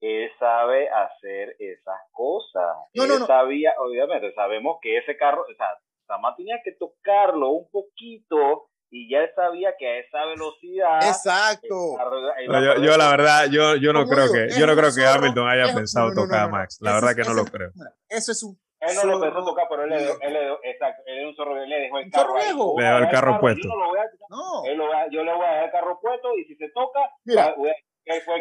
él 0.01 0.30
sabe 0.38 0.88
hacer 0.90 1.57
esas 1.59 2.01
cosas. 2.12 2.76
No, 2.94 3.05
él 3.05 3.09
no, 3.11 3.18
no. 3.20 3.26
sabía, 3.26 3.74
obviamente, 3.78 4.32
sabemos 4.34 4.78
que 4.80 4.99
ese 4.99 5.16
carro, 5.16 5.42
o 5.42 5.55
sea, 5.57 5.66
Samá 6.07 6.34
tenía 6.36 6.57
que 6.64 6.72
tocarlo 6.72 7.51
un 7.51 7.70
poquito 7.70 8.68
y 8.90 9.11
ya 9.11 9.18
él 9.18 9.30
sabía 9.36 9.74
que 9.78 9.86
a 9.86 9.99
esa 9.99 10.24
velocidad. 10.24 11.03
Exacto. 11.07 11.96
carro 11.99 12.20
yo, 12.64 12.82
yo 12.82 12.96
la 12.96 13.11
verdad, 13.11 13.46
yo, 13.51 13.76
yo 13.76 13.92
no 13.92 14.07
creo 14.07 14.24
digo, 14.24 14.34
que, 14.34 14.59
yo 14.59 14.66
no 14.66 14.74
creo 14.74 14.88
que 14.94 15.05
Hamilton 15.05 15.49
haya 15.49 15.66
es- 15.66 15.74
pensado 15.74 16.14
tocar 16.14 16.40
no, 16.40 16.44
a. 16.46 16.49
Max. 16.49 16.78
La 16.80 16.94
verdad 16.94 17.11
es- 17.11 17.16
que 17.16 17.24
no 17.24 17.34
lo 17.34 17.44
creo. 17.44 17.70
Eso 18.09 18.32
es 18.32 18.42
un. 18.42 18.59
Él 18.80 18.94
no 18.94 19.05
lo 19.07 19.20
pensó 19.20 19.44
tocar, 19.44 19.66
pero 19.68 19.82
él 19.82 19.90
le, 19.90 19.96
él 19.99 20.32
le, 20.32 20.53
exacto, 20.70 21.03
él 21.05 21.26
un 21.26 21.34
zorro, 21.34 21.61
él 21.61 21.68
le 21.68 21.80
dejó 21.80 21.99
el 21.99 22.05
Un 22.05 22.11
carro. 22.12 22.34
Yo 22.38 22.74
Le 22.78 22.84
dejó 22.84 22.99
el 22.99 23.09
carro 23.11 23.32
yo 23.34 23.40
puesto. 23.40 23.68
no 23.68 23.76
lo 23.76 23.88
voy 23.88 23.99
a- 23.99 24.11
No. 24.30 24.64
él 24.64 24.78
lo 24.78 24.86
voy 24.86 24.94
a- 24.96 25.09
yo 25.11 25.24
le 25.24 25.34
voy 25.34 25.44
a 25.44 25.49
dejar 25.51 25.64
el 25.64 25.70
carro 25.72 26.01
puesto 26.01 26.38
y 26.38 26.44
si 26.44 26.55
se 26.55 26.68
toca, 26.70 27.01
Mira, 27.24 27.55
voy 27.59 27.70
a- 27.70 27.74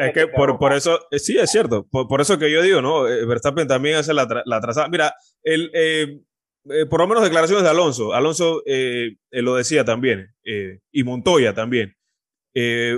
Es 0.07 0.13
que 0.13 0.27
por, 0.37 0.57
por 0.59 0.73
eso, 0.73 0.99
eh, 1.11 1.19
sí, 1.19 1.37
es 1.37 1.49
cierto. 1.51 1.85
Por, 1.89 2.07
por 2.07 2.21
eso 2.21 2.37
que 2.39 2.51
yo 2.51 2.61
digo, 2.61 2.81
¿no? 2.81 3.07
Eh, 3.07 3.25
Verstappen 3.25 3.67
también 3.67 3.95
hace 3.97 4.13
la, 4.13 4.27
tra- 4.27 4.43
la 4.45 4.59
trazada. 4.61 4.87
Mira, 4.89 5.13
el, 5.43 5.69
eh, 5.73 6.19
eh, 6.69 6.85
por 6.85 6.99
lo 7.01 7.07
menos 7.07 7.23
declaraciones 7.23 7.63
de 7.63 7.69
Alonso. 7.69 8.13
Alonso 8.13 8.61
eh, 8.65 9.15
lo 9.31 9.55
decía 9.55 9.83
también. 9.85 10.33
y 10.91 11.03
Montoya 11.03 11.53
también. 11.53 11.95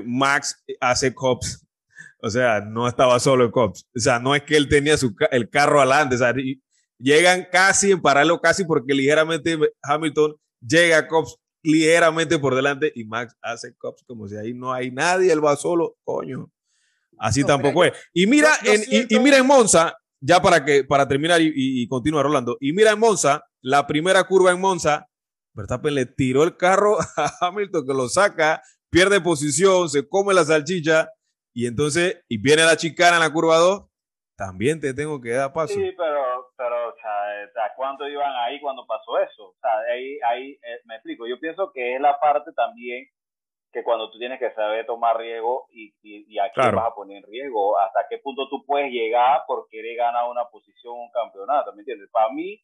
Max 0.06 0.64
hace 0.80 1.14
cops. 1.14 1.66
O 2.22 2.30
sea, 2.30 2.60
no 2.62 2.88
estaba 2.88 3.20
solo 3.20 3.46
en 3.46 3.52
cops. 3.52 3.86
O 3.96 4.00
sea, 4.00 4.20
no 4.20 4.36
es 4.36 4.44
que 4.44 4.58
él 4.58 4.68
tenía 4.68 4.98
su, 4.98 5.16
el 5.32 5.50
carro 5.50 5.80
adelante. 5.80 6.16
O 6.16 6.18
sea, 6.18 6.34
y- 6.38 6.62
llegan 6.98 7.48
casi 7.50 7.92
en 7.92 8.02
paralelo, 8.02 8.42
casi 8.42 8.66
porque 8.66 8.94
ligeramente 8.94 9.58
Hamilton 9.84 10.36
llega 10.60 10.98
a 10.98 11.08
cops 11.08 11.38
ligeramente 11.64 12.38
por 12.40 12.56
delante 12.56 12.92
y 12.94 13.06
Max 13.06 13.36
hace 13.42 13.74
cops 13.78 14.04
como 14.06 14.28
si 14.28 14.36
ahí 14.36 14.54
no 14.54 14.74
hay 14.74 14.92
nadie, 14.92 15.32
él 15.32 15.44
va 15.44 15.56
solo, 15.56 15.98
coño. 16.04 16.50
Así 17.20 17.42
No, 17.42 17.48
tampoco 17.48 17.82
mira, 17.82 17.94
es. 17.96 18.10
Y 18.14 18.28
mira, 18.28 18.50
yo- 18.64 18.74
yo 18.74 18.74
en, 18.74 18.82
y- 19.10 19.16
y, 19.16 19.20
mira 19.20 19.38
en 19.38 19.46
Monza, 19.48 19.96
ya 20.22 20.42
para, 20.42 20.64
que, 20.66 20.84
para 20.84 21.08
terminar 21.08 21.42
y, 21.42 21.52
y, 21.56 21.88
continuar, 21.88 22.26
Rolando. 22.26 22.58
Y 22.60 22.74
mira 22.74 22.92
en 22.92 23.00
Monza, 23.00 23.44
la 23.62 23.86
primera 23.88 24.24
curva 24.24 24.52
en 24.52 24.60
Monza, 24.62 25.08
Verstappen 25.54 25.94
le 25.96 26.06
tiró 26.06 26.44
el 26.44 26.56
carro 26.58 26.98
a 27.18 27.32
Hamilton 27.42 27.86
que 27.86 27.94
lo 27.94 28.08
saca, 28.10 28.62
pierde 28.90 29.22
posición, 29.22 29.90
se 29.90 30.08
come 30.08 30.34
la 30.34 30.46
salchicha 30.46 31.10
y 31.54 31.68
entonces, 31.68 32.22
y 32.30 32.38
viene 32.38 32.64
la 32.64 32.78
chicana 32.78 33.18
en 33.18 33.22
la 33.24 33.32
curva 33.34 33.58
2, 33.58 33.86
también 34.38 34.80
te 34.80 34.94
tengo 34.94 35.20
que 35.20 35.32
dar 35.32 35.52
paso. 35.52 35.74
Sí, 35.74 35.92
pero, 35.98 36.54
pero 36.58 36.90
o 36.90 36.94
sea, 36.96 37.64
¿cuánto 37.76 38.08
iban 38.08 38.32
ahí 38.46 38.60
cuando 38.62 38.86
pasó 38.88 39.20
eso? 39.20 39.44
O 39.50 39.56
sea, 39.60 39.72
ahí, 39.94 40.18
ahí 40.30 40.52
eh, 40.52 40.80
me 40.86 40.96
explico. 40.96 41.28
Yo 41.28 41.40
pienso 41.40 41.72
que 41.74 41.96
es 41.96 42.02
la 42.02 42.18
parte 42.20 42.52
también 42.56 43.06
que 43.72 43.84
cuando 43.84 44.10
tú 44.10 44.18
tienes 44.18 44.40
que 44.40 44.52
saber 44.52 44.86
tomar 44.86 45.18
riesgo 45.18 45.68
y, 45.72 45.94
y, 46.02 46.26
y 46.28 46.40
a 46.40 46.52
quién 46.52 46.74
vas 46.76 46.88
a 46.88 46.96
poner 46.96 47.18
en 47.18 47.24
riesgo, 47.24 47.78
hasta 47.78 48.08
qué 48.10 48.18
punto 48.18 48.50
tú 48.50 48.66
puedes 48.66 48.92
llegar 48.92 49.42
por 49.48 49.68
querer 49.70 49.96
ganar 49.96 50.30
una 50.30 50.46
posición, 50.46 50.96
un 50.96 51.12
campeonato, 51.12 51.74
¿me 51.74 51.82
entiendes? 51.82 52.10
Para 52.12 52.30
mí, 52.32 52.60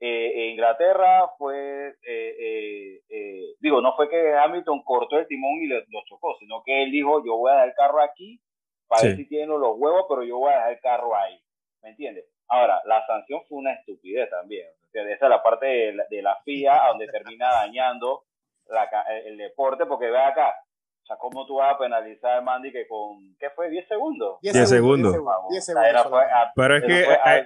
eh, 0.00 0.48
Inglaterra 0.52 1.28
fue, 1.36 1.88
eh, 1.88 2.36
eh, 2.38 3.00
eh, 3.10 3.54
digo, 3.60 3.82
no 3.82 3.94
fue 3.96 4.08
que 4.08 4.34
Hamilton 4.34 4.82
cortó 4.82 5.18
el 5.18 5.26
timón 5.26 5.60
y 5.60 5.66
lo 5.66 5.82
chocó, 6.08 6.36
sino 6.38 6.62
que 6.64 6.84
él 6.84 6.90
dijo, 6.90 7.22
yo 7.24 7.36
voy 7.36 7.50
a 7.50 7.54
dejar 7.54 7.68
el 7.68 7.74
carro 7.74 8.02
aquí 8.02 8.40
para 8.88 9.02
ver 9.02 9.16
si 9.16 9.28
tiene 9.28 9.46
los 9.46 9.76
huevos, 9.76 10.06
pero 10.08 10.24
yo 10.24 10.38
voy 10.38 10.52
a 10.52 10.56
dejar 10.56 10.72
el 10.72 10.80
carro 10.80 11.14
ahí, 11.14 11.38
¿me 11.82 11.90
entiendes? 11.90 12.24
Ahora, 12.48 12.80
la 12.86 13.06
sanción 13.06 13.42
fue 13.46 13.58
una 13.58 13.74
estupidez 13.74 14.30
también, 14.30 14.66
esa 14.92 15.26
es 15.26 15.30
la 15.30 15.42
parte 15.42 15.66
de 15.66 15.92
la, 15.92 16.04
de 16.08 16.22
la 16.22 16.36
FIA 16.44 16.80
donde 16.88 17.06
termina 17.06 17.52
dañando 17.52 18.24
la, 18.70 18.88
el 19.24 19.36
deporte, 19.36 19.86
porque 19.86 20.06
ve 20.10 20.18
acá, 20.18 20.54
o 21.02 21.06
sea, 21.06 21.16
¿cómo 21.16 21.46
tú 21.46 21.56
vas 21.56 21.74
a 21.74 21.78
penalizar 21.78 22.38
a 22.38 22.40
Mandy 22.40 22.70
que 22.70 22.86
con, 22.86 23.34
¿qué 23.38 23.48
fue? 23.54 23.70
10 23.70 23.88
segundos. 23.88 24.38
10 24.42 24.68
segundos. 24.68 25.12
10 25.50 25.64
segundos. 25.64 26.52
pero 26.54 26.76
es 26.76 26.84
que, 26.84 27.06
hay, 27.24 27.42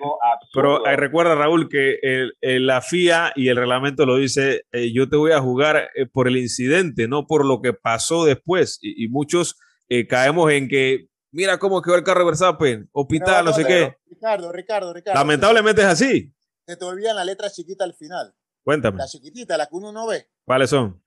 pero 0.53 0.87
hay, 0.87 0.97
recuerda 0.97 1.35
Raúl 1.35 1.69
que 1.69 1.99
el, 2.03 2.35
el, 2.41 2.67
la 2.67 2.83
FIA 2.83 3.33
y 3.37 3.49
el 3.49 3.57
reglamento 3.57 4.07
lo 4.07 4.17
dice, 4.17 4.67
eh, 4.73 4.93
yo 4.93 5.09
te 5.09 5.17
voy 5.17 5.33
a 5.33 5.41
jugar 5.41 5.89
eh, 5.95 6.07
por 6.07 6.29
el 6.29 6.37
incidente, 6.37 7.09
no 7.09 7.27
por 7.27 7.47
lo 7.47 7.63
que 7.63 7.73
pasó 7.73 8.25
después. 8.25 8.79
Y, 8.83 9.05
y 9.05 9.09
muchos 9.09 9.57
eh, 9.89 10.07
caemos 10.07 10.51
en 10.53 10.69
que, 10.69 11.09
mira 11.31 11.59
cómo 11.59 11.81
quedó 11.81 11.95
el 11.95 12.05
carro 12.05 12.21
de 12.21 12.27
Verstappen, 12.27 12.89
hospital, 12.93 13.45
no, 13.45 13.51
no 13.51 13.57
sé 13.57 13.65
qué. 13.65 13.97
Ricardo, 14.07 14.53
Ricardo, 14.53 14.93
Ricardo. 14.93 15.19
Lamentablemente 15.19 15.81
es 15.83 15.89
así. 15.89 16.35
Se 16.67 16.77
te 16.77 16.85
olvidan 16.85 17.17
la 17.17 17.25
letra 17.25 17.51
chiquita 17.51 17.85
al 17.85 17.95
final. 17.95 18.35
Cuéntame. 18.63 18.99
La 18.99 19.07
chiquitita, 19.07 19.57
la 19.57 19.67
que 19.67 19.75
uno 19.75 19.93
no 19.93 20.07
ve. 20.07 20.27
¿Cuáles 20.45 20.71
son? 20.71 21.04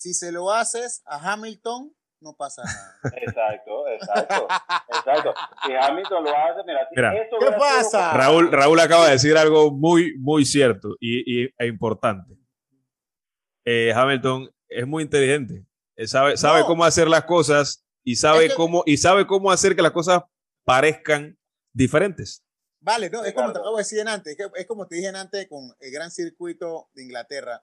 Si 0.00 0.14
se 0.14 0.32
lo 0.32 0.50
haces 0.50 1.02
a 1.04 1.32
Hamilton, 1.32 1.94
no 2.22 2.34
pasa 2.34 2.62
nada. 2.64 2.98
Exacto, 3.20 3.86
exacto, 3.88 4.48
exacto. 4.88 5.34
Si 5.66 5.72
Hamilton 5.74 6.24
lo 6.24 6.30
hace, 6.30 6.64
mira, 6.66 6.88
mira 6.90 7.22
esto 7.22 7.36
¿qué 7.38 7.52
pasa? 7.52 8.14
Raúl, 8.14 8.50
Raúl 8.50 8.80
acaba 8.80 9.04
de 9.04 9.12
decir 9.12 9.36
algo 9.36 9.70
muy, 9.70 10.16
muy 10.18 10.46
cierto 10.46 10.96
y, 11.00 11.42
y 11.42 11.54
e 11.58 11.66
importante. 11.66 12.34
Eh, 13.66 13.92
Hamilton 13.94 14.50
es 14.70 14.86
muy 14.86 15.02
inteligente, 15.02 15.66
Él 15.96 16.08
sabe, 16.08 16.38
sabe 16.38 16.60
no. 16.60 16.66
cómo 16.66 16.84
hacer 16.84 17.06
las 17.06 17.24
cosas 17.24 17.84
y 18.02 18.16
sabe, 18.16 18.46
es 18.46 18.52
que, 18.52 18.56
cómo, 18.56 18.82
y 18.86 18.96
sabe 18.96 19.26
cómo 19.26 19.50
hacer 19.50 19.76
que 19.76 19.82
las 19.82 19.92
cosas 19.92 20.22
parezcan 20.64 21.38
diferentes. 21.74 22.42
Vale, 22.80 23.10
no, 23.10 23.22
es 23.22 23.34
como 23.34 23.52
te 23.52 23.58
acabo 23.58 23.76
de 23.76 23.82
decir 23.82 24.08
antes, 24.08 24.34
es 24.54 24.66
como 24.66 24.86
te 24.86 24.96
dije 24.96 25.08
antes 25.08 25.46
con 25.46 25.70
el 25.78 25.92
gran 25.92 26.10
circuito 26.10 26.88
de 26.94 27.02
Inglaterra, 27.02 27.62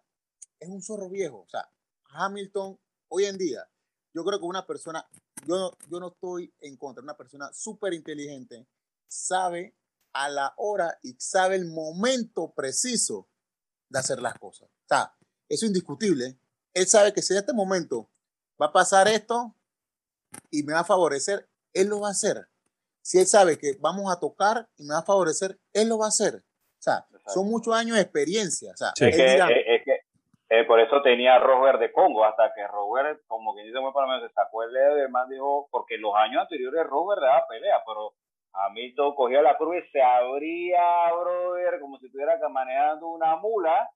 es 0.59 0.69
un 0.69 0.83
zorro 0.83 1.09
viejo, 1.09 1.41
o 1.41 1.49
sea, 1.49 1.67
Hamilton 2.09 2.79
hoy 3.09 3.25
en 3.25 3.37
día, 3.37 3.67
yo 4.13 4.23
creo 4.23 4.39
que 4.39 4.45
una 4.45 4.65
persona, 4.65 5.07
yo 5.45 5.57
no, 5.57 5.71
yo 5.89 5.99
no 5.99 6.07
estoy 6.09 6.53
en 6.59 6.77
contra, 6.77 7.03
una 7.03 7.17
persona 7.17 7.51
súper 7.53 7.93
inteligente, 7.93 8.67
sabe 9.07 9.75
a 10.13 10.29
la 10.29 10.53
hora 10.57 10.97
y 11.03 11.15
sabe 11.19 11.55
el 11.55 11.65
momento 11.65 12.51
preciso 12.51 13.27
de 13.89 13.99
hacer 13.99 14.21
las 14.21 14.37
cosas. 14.39 14.67
O 14.69 14.87
sea, 14.87 15.13
eso 15.47 15.65
es 15.65 15.69
indiscutible. 15.69 16.37
Él 16.73 16.87
sabe 16.87 17.13
que 17.13 17.21
si 17.21 17.33
en 17.33 17.39
este 17.39 17.53
momento 17.53 18.09
va 18.61 18.67
a 18.67 18.73
pasar 18.73 19.07
esto 19.07 19.55
y 20.49 20.63
me 20.63 20.73
va 20.73 20.79
a 20.79 20.85
favorecer, 20.85 21.47
él 21.73 21.87
lo 21.87 22.01
va 22.01 22.09
a 22.09 22.11
hacer. 22.11 22.47
Si 23.01 23.19
él 23.19 23.27
sabe 23.27 23.57
que 23.57 23.77
vamos 23.79 24.11
a 24.11 24.19
tocar 24.19 24.69
y 24.77 24.83
me 24.83 24.93
va 24.93 24.99
a 24.99 25.05
favorecer, 25.05 25.59
él 25.73 25.87
lo 25.87 25.97
va 25.97 26.05
a 26.05 26.09
hacer. 26.09 26.35
O 26.35 26.81
sea, 26.81 27.05
Exacto. 27.09 27.33
son 27.33 27.49
muchos 27.49 27.73
años 27.73 27.95
de 27.95 28.01
experiencia. 28.01 28.73
O 28.73 28.77
sea, 28.77 28.93
sí. 28.95 29.05
es, 29.05 29.15
que, 29.15 29.29
dirá, 29.29 29.47
es, 29.49 29.63
que, 29.63 29.66
eh, 30.49 30.63
por 30.63 30.79
eso 30.79 31.01
tenía 31.01 31.35
a 31.35 31.39
Robert 31.39 31.77
de 31.79 31.91
Congo, 31.91 32.23
hasta 32.23 32.53
que 32.55 32.65
Robert, 32.67 33.19
como 33.27 33.53
que 33.53 33.63
dice 33.63 33.81
muy 33.81 33.91
para 33.91 34.07
mí, 34.07 34.25
se 34.25 34.33
sacó 34.33 34.63
el 34.63 34.71
dedo 34.71 34.95
de 34.95 35.09
más, 35.09 35.27
dijo, 35.27 35.67
porque 35.71 35.97
los 35.97 36.15
años 36.15 36.43
anteriores 36.43 36.87
Robert 36.87 37.21
daba 37.21 37.45
pelea, 37.47 37.81
pero 37.85 38.13
Hamilton 38.53 39.13
cogía 39.15 39.41
la 39.41 39.57
curva 39.57 39.77
y 39.77 39.89
se 39.89 40.01
abría, 40.01 41.11
brother, 41.19 41.81
como 41.81 41.99
si 41.99 42.05
estuviera 42.05 42.37
manejando 42.49 43.09
una 43.09 43.35
mula. 43.35 43.89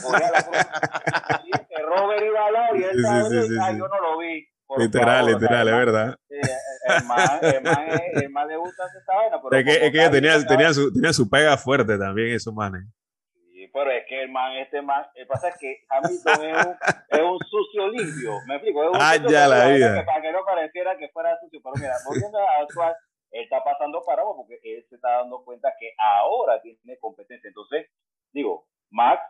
Cogía 0.00 0.30
la 0.30 1.42
y 1.44 1.82
Robert 1.82 2.22
iba 2.24 2.46
al 2.46 2.52
lado 2.52 2.76
y 2.76 2.84
él 2.84 2.96
sí, 2.96 3.22
sí, 3.28 3.48
sí, 3.48 3.58
ah, 3.60 3.72
yo 3.72 3.88
no 3.88 4.00
lo 4.00 4.18
vi. 4.18 4.46
Literal, 4.78 5.24
favor, 5.26 5.40
literal, 5.42 5.68
es 5.68 5.74
verdad. 5.74 6.16
El 6.28 7.04
man, 7.04 7.38
el, 7.42 7.62
man, 7.62 8.00
el 8.14 8.30
man 8.30 8.46
le 8.46 8.56
gusta 8.56 8.84
esa 8.86 9.16
vaina. 9.16 9.40
Pero 9.42 9.60
es 9.60 9.64
que, 9.64 9.86
es 9.86 9.92
que 9.92 10.08
tenía, 10.08 10.46
tenía, 10.46 10.72
su, 10.72 10.92
tenía 10.92 11.12
su 11.12 11.28
pega 11.28 11.56
fuerte 11.56 11.98
también, 11.98 12.36
esos 12.36 12.54
manes 12.54 12.84
pero 13.80 13.96
es 13.96 14.06
que 14.06 14.22
el 14.22 14.30
man, 14.30 14.52
este 14.56 14.82
man, 14.82 15.06
el 15.14 15.26
pasa 15.26 15.48
es 15.48 15.56
que 15.56 15.84
Hamilton 15.88 16.44
es 16.44 16.66
un, 16.66 16.76
es 17.08 17.20
un 17.22 17.38
sucio 17.38 17.88
limpio, 17.88 18.32
me 18.46 18.56
explico, 18.56 18.82
es 18.82 18.90
un 18.90 18.96
ah, 19.00 19.16
ya 19.16 19.48
la 19.48 19.68
vida. 19.68 19.94
Que, 19.94 20.04
para 20.04 20.20
que 20.20 20.32
no 20.32 20.44
pareciera 20.44 20.98
que 20.98 21.08
fuera 21.08 21.40
sucio, 21.40 21.60
pero 21.64 21.74
mira, 21.76 21.94
volviendo 22.06 22.38
a 22.38 22.60
actual, 22.60 22.94
él 23.30 23.44
está 23.44 23.64
pasando 23.64 24.02
parado 24.04 24.36
porque 24.36 24.60
él 24.62 24.84
se 24.90 24.96
está 24.96 25.12
dando 25.16 25.42
cuenta 25.44 25.72
que 25.80 25.94
ahora 25.96 26.60
tiene 26.60 26.98
competencia, 26.98 27.48
entonces, 27.48 27.86
digo, 28.34 28.66
Max 28.90 29.22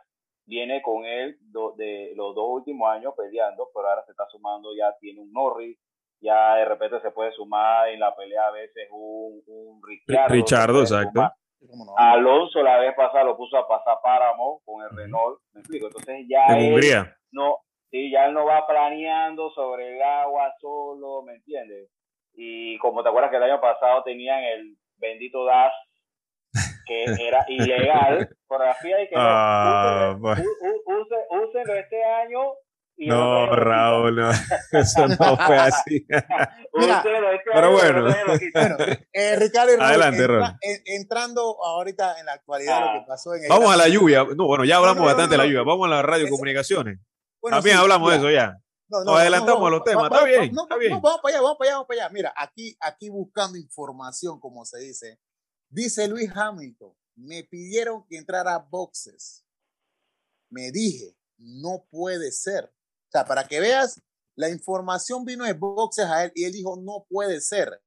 viene 0.45 0.81
con 0.81 1.05
él 1.05 1.37
do, 1.43 1.73
de 1.77 2.11
los 2.17 2.35
dos 2.35 2.49
últimos 2.49 2.91
años 2.91 3.13
peleando, 3.15 3.69
pero 3.73 3.87
ahora 3.87 4.03
se 4.03 4.11
está 4.11 4.27
sumando, 4.29 4.75
ya 4.75 4.93
tiene 4.99 5.21
un 5.21 5.31
Norris, 5.31 5.79
ya 6.19 6.55
de 6.55 6.65
repente 6.65 6.99
se 6.99 7.11
puede 7.11 7.31
sumar 7.31 7.87
en 7.87 8.01
la 8.01 8.13
pelea 8.13 8.47
a 8.47 8.51
veces 8.51 8.89
un, 8.91 9.41
un. 9.47 9.81
Richardo, 10.27 10.81
exacto. 10.81 11.11
Sumar. 11.13 11.40
No? 11.61 11.95
Alonso 11.97 12.63
la 12.63 12.79
vez 12.79 12.95
pasada 12.95 13.23
lo 13.23 13.37
puso 13.37 13.57
a 13.57 13.67
pasar 13.67 13.97
páramo 14.01 14.61
con 14.65 14.83
el 14.83 14.89
Renault, 14.95 15.39
me 15.53 15.61
explico. 15.61 15.87
Entonces 15.87 16.25
ya 16.27 16.45
en 16.47 16.57
él 16.57 16.73
Hungría. 16.73 17.15
no, 17.31 17.57
sí, 17.89 18.11
ya 18.11 18.25
él 18.25 18.33
no 18.33 18.45
va 18.45 18.65
planeando 18.65 19.51
sobre 19.51 19.95
el 19.95 20.01
agua 20.01 20.53
solo, 20.59 21.21
¿me 21.23 21.35
entiendes? 21.35 21.89
Y 22.33 22.77
como 22.79 23.03
te 23.03 23.09
acuerdas 23.09 23.29
que 23.29 23.37
el 23.37 23.43
año 23.43 23.61
pasado 23.61 24.03
tenían 24.03 24.43
el 24.43 24.75
bendito 24.97 25.45
DAS 25.45 25.73
que 26.85 27.03
era 27.19 27.45
ilegal, 27.47 28.27
fotografía 28.47 29.01
y 29.03 29.07
que 29.07 29.15
ah, 29.17 30.15
no, 30.19 30.29
úsenlo, 30.29 30.49
úsenlo, 30.85 31.47
úsenlo 31.47 31.75
este 31.75 32.03
año 32.03 32.53
no, 33.07 33.47
Raúl, 33.55 34.15
no. 34.15 34.31
eso 34.71 35.07
no 35.07 35.37
fue 35.37 35.57
así. 35.57 36.05
Mira, 36.73 37.03
pero 37.53 37.71
bueno. 37.71 38.03
bueno 38.03 38.77
eh, 39.13 39.35
Ricardo, 39.35 39.77
Raúl, 39.77 39.81
Adelante, 39.81 40.21
entra, 40.21 40.57
en, 40.61 40.81
entrando 40.85 41.63
ahorita 41.63 42.19
en 42.19 42.25
la 42.25 42.33
actualidad 42.33 42.77
ah. 42.77 42.93
lo 42.93 42.99
que 43.01 43.07
pasó 43.07 43.33
en 43.35 43.43
el 43.43 43.49
Vamos 43.49 43.73
a 43.73 43.77
la 43.77 43.87
lluvia. 43.87 44.25
No, 44.35 44.45
bueno, 44.45 44.65
ya 44.65 44.77
hablamos 44.77 44.97
no, 44.97 45.01
no, 45.03 45.07
bastante 45.07 45.33
de 45.33 45.37
la 45.37 45.45
lluvia. 45.45 45.63
Vamos 45.63 45.87
a 45.87 45.89
las 45.89 46.05
radiocomunicaciones. 46.05 46.99
Bueno, 47.41 47.57
También 47.57 47.77
sí, 47.77 47.81
hablamos 47.81 48.11
de 48.11 48.17
eso 48.17 48.29
ya. 48.29 48.57
No, 48.87 49.03
Nos 49.03 49.19
adelantamos 49.19 49.67
a 49.67 49.69
los 49.71 49.83
temas. 49.83 50.11
está 50.11 50.23
bien. 50.25 50.43
está 50.43 50.77
bien. 50.77 51.01
vamos 51.01 51.21
para 51.21 51.35
allá, 51.35 51.41
vamos 51.41 51.57
para 51.57 51.69
allá, 51.69 51.75
vamos 51.75 51.87
para 51.87 52.01
allá. 52.01 52.13
Mira, 52.13 52.33
aquí, 52.35 52.75
aquí 52.79 53.09
buscando 53.09 53.57
información, 53.57 54.39
como 54.39 54.65
se 54.65 54.79
dice. 54.79 55.19
Dice 55.69 56.07
Luis 56.09 56.29
Hamilton, 56.35 56.93
me 57.15 57.43
pidieron 57.45 58.05
que 58.05 58.17
entrara 58.17 58.55
a 58.55 58.59
boxes. 58.59 59.45
Me 60.49 60.71
dije, 60.71 61.15
no 61.37 61.85
puede 61.89 62.31
ser. 62.31 62.71
O 63.11 63.17
sea, 63.17 63.25
para 63.25 63.45
que 63.45 63.59
veas, 63.59 64.01
la 64.37 64.49
información 64.49 65.25
vino 65.25 65.43
de 65.43 65.51
boxes 65.51 66.05
a 66.05 66.23
él 66.23 66.31
y 66.33 66.45
él 66.45 66.53
dijo, 66.53 66.79
no 66.81 67.05
puede 67.09 67.41
ser. 67.41 67.81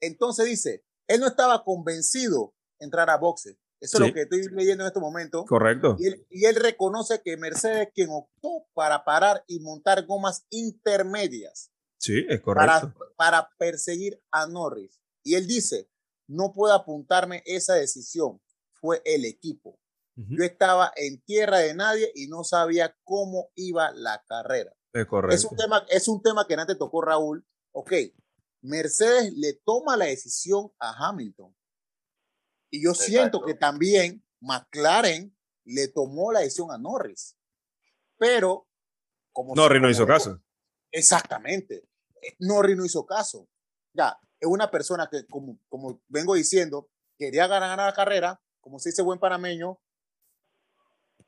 Entonces 0.00 0.46
dice, 0.46 0.84
él 1.06 1.20
no 1.20 1.28
estaba 1.28 1.62
convencido 1.62 2.52
de 2.80 2.86
entrar 2.86 3.08
a 3.08 3.16
boxes. 3.16 3.56
Eso 3.78 3.98
sí. 3.98 4.02
es 4.02 4.08
lo 4.08 4.14
que 4.14 4.22
estoy 4.22 4.42
leyendo 4.56 4.82
en 4.82 4.88
este 4.88 4.98
momento. 4.98 5.44
Correcto. 5.44 5.96
Y 6.00 6.06
él, 6.08 6.26
y 6.30 6.46
él, 6.46 6.56
reconoce 6.56 7.22
que 7.22 7.36
Mercedes 7.36 7.90
quien 7.94 8.08
optó 8.10 8.66
para 8.74 9.04
parar 9.04 9.44
y 9.46 9.60
montar 9.60 10.04
gomas 10.04 10.46
intermedias. 10.50 11.70
Sí, 11.98 12.26
es 12.28 12.40
correcto. 12.40 12.92
Para, 12.92 13.14
para 13.16 13.50
perseguir 13.56 14.20
a 14.32 14.48
Norris. 14.48 15.00
Y 15.22 15.36
él 15.36 15.46
dice, 15.46 15.88
no 16.26 16.52
puedo 16.52 16.74
apuntarme 16.74 17.44
esa 17.46 17.74
decisión. 17.74 18.40
Fue 18.72 19.00
el 19.04 19.24
equipo. 19.24 19.78
Yo 20.16 20.44
estaba 20.44 20.92
en 20.96 21.20
tierra 21.20 21.58
de 21.58 21.74
nadie 21.74 22.10
y 22.14 22.26
no 22.28 22.42
sabía 22.42 22.96
cómo 23.04 23.50
iba 23.54 23.90
la 23.92 24.24
carrera. 24.26 24.72
Es 24.94 25.04
correcto. 25.04 25.34
Es 25.34 25.44
un 25.44 25.56
tema, 25.56 25.86
es 25.90 26.08
un 26.08 26.22
tema 26.22 26.46
que 26.46 26.54
antes 26.54 26.78
tocó 26.78 27.02
Raúl. 27.02 27.46
Ok, 27.72 27.92
Mercedes 28.62 29.34
le 29.34 29.52
toma 29.64 29.94
la 29.96 30.06
decisión 30.06 30.72
a 30.78 31.08
Hamilton. 31.08 31.54
Y 32.70 32.82
yo 32.82 32.90
Exacto. 32.90 33.10
siento 33.10 33.44
que 33.44 33.54
también 33.54 34.24
McLaren 34.40 35.36
le 35.64 35.88
tomó 35.88 36.32
la 36.32 36.40
decisión 36.40 36.70
a 36.70 36.78
Norris. 36.78 37.36
Pero, 38.16 38.66
como. 39.32 39.54
Norris 39.54 39.82
no 39.82 39.90
hizo 39.90 40.06
caso. 40.06 40.40
Exactamente. 40.90 41.86
Norris 42.38 42.76
no 42.76 42.86
hizo 42.86 43.04
caso. 43.04 43.48
Ya, 43.92 44.18
es 44.40 44.48
una 44.48 44.70
persona 44.70 45.08
que, 45.10 45.26
como, 45.26 45.58
como 45.68 46.02
vengo 46.08 46.34
diciendo, 46.34 46.88
quería 47.18 47.46
ganar 47.46 47.78
la 47.78 47.92
carrera, 47.92 48.40
como 48.60 48.78
se 48.78 48.88
dice 48.90 49.02
buen 49.02 49.18
panameño, 49.18 49.78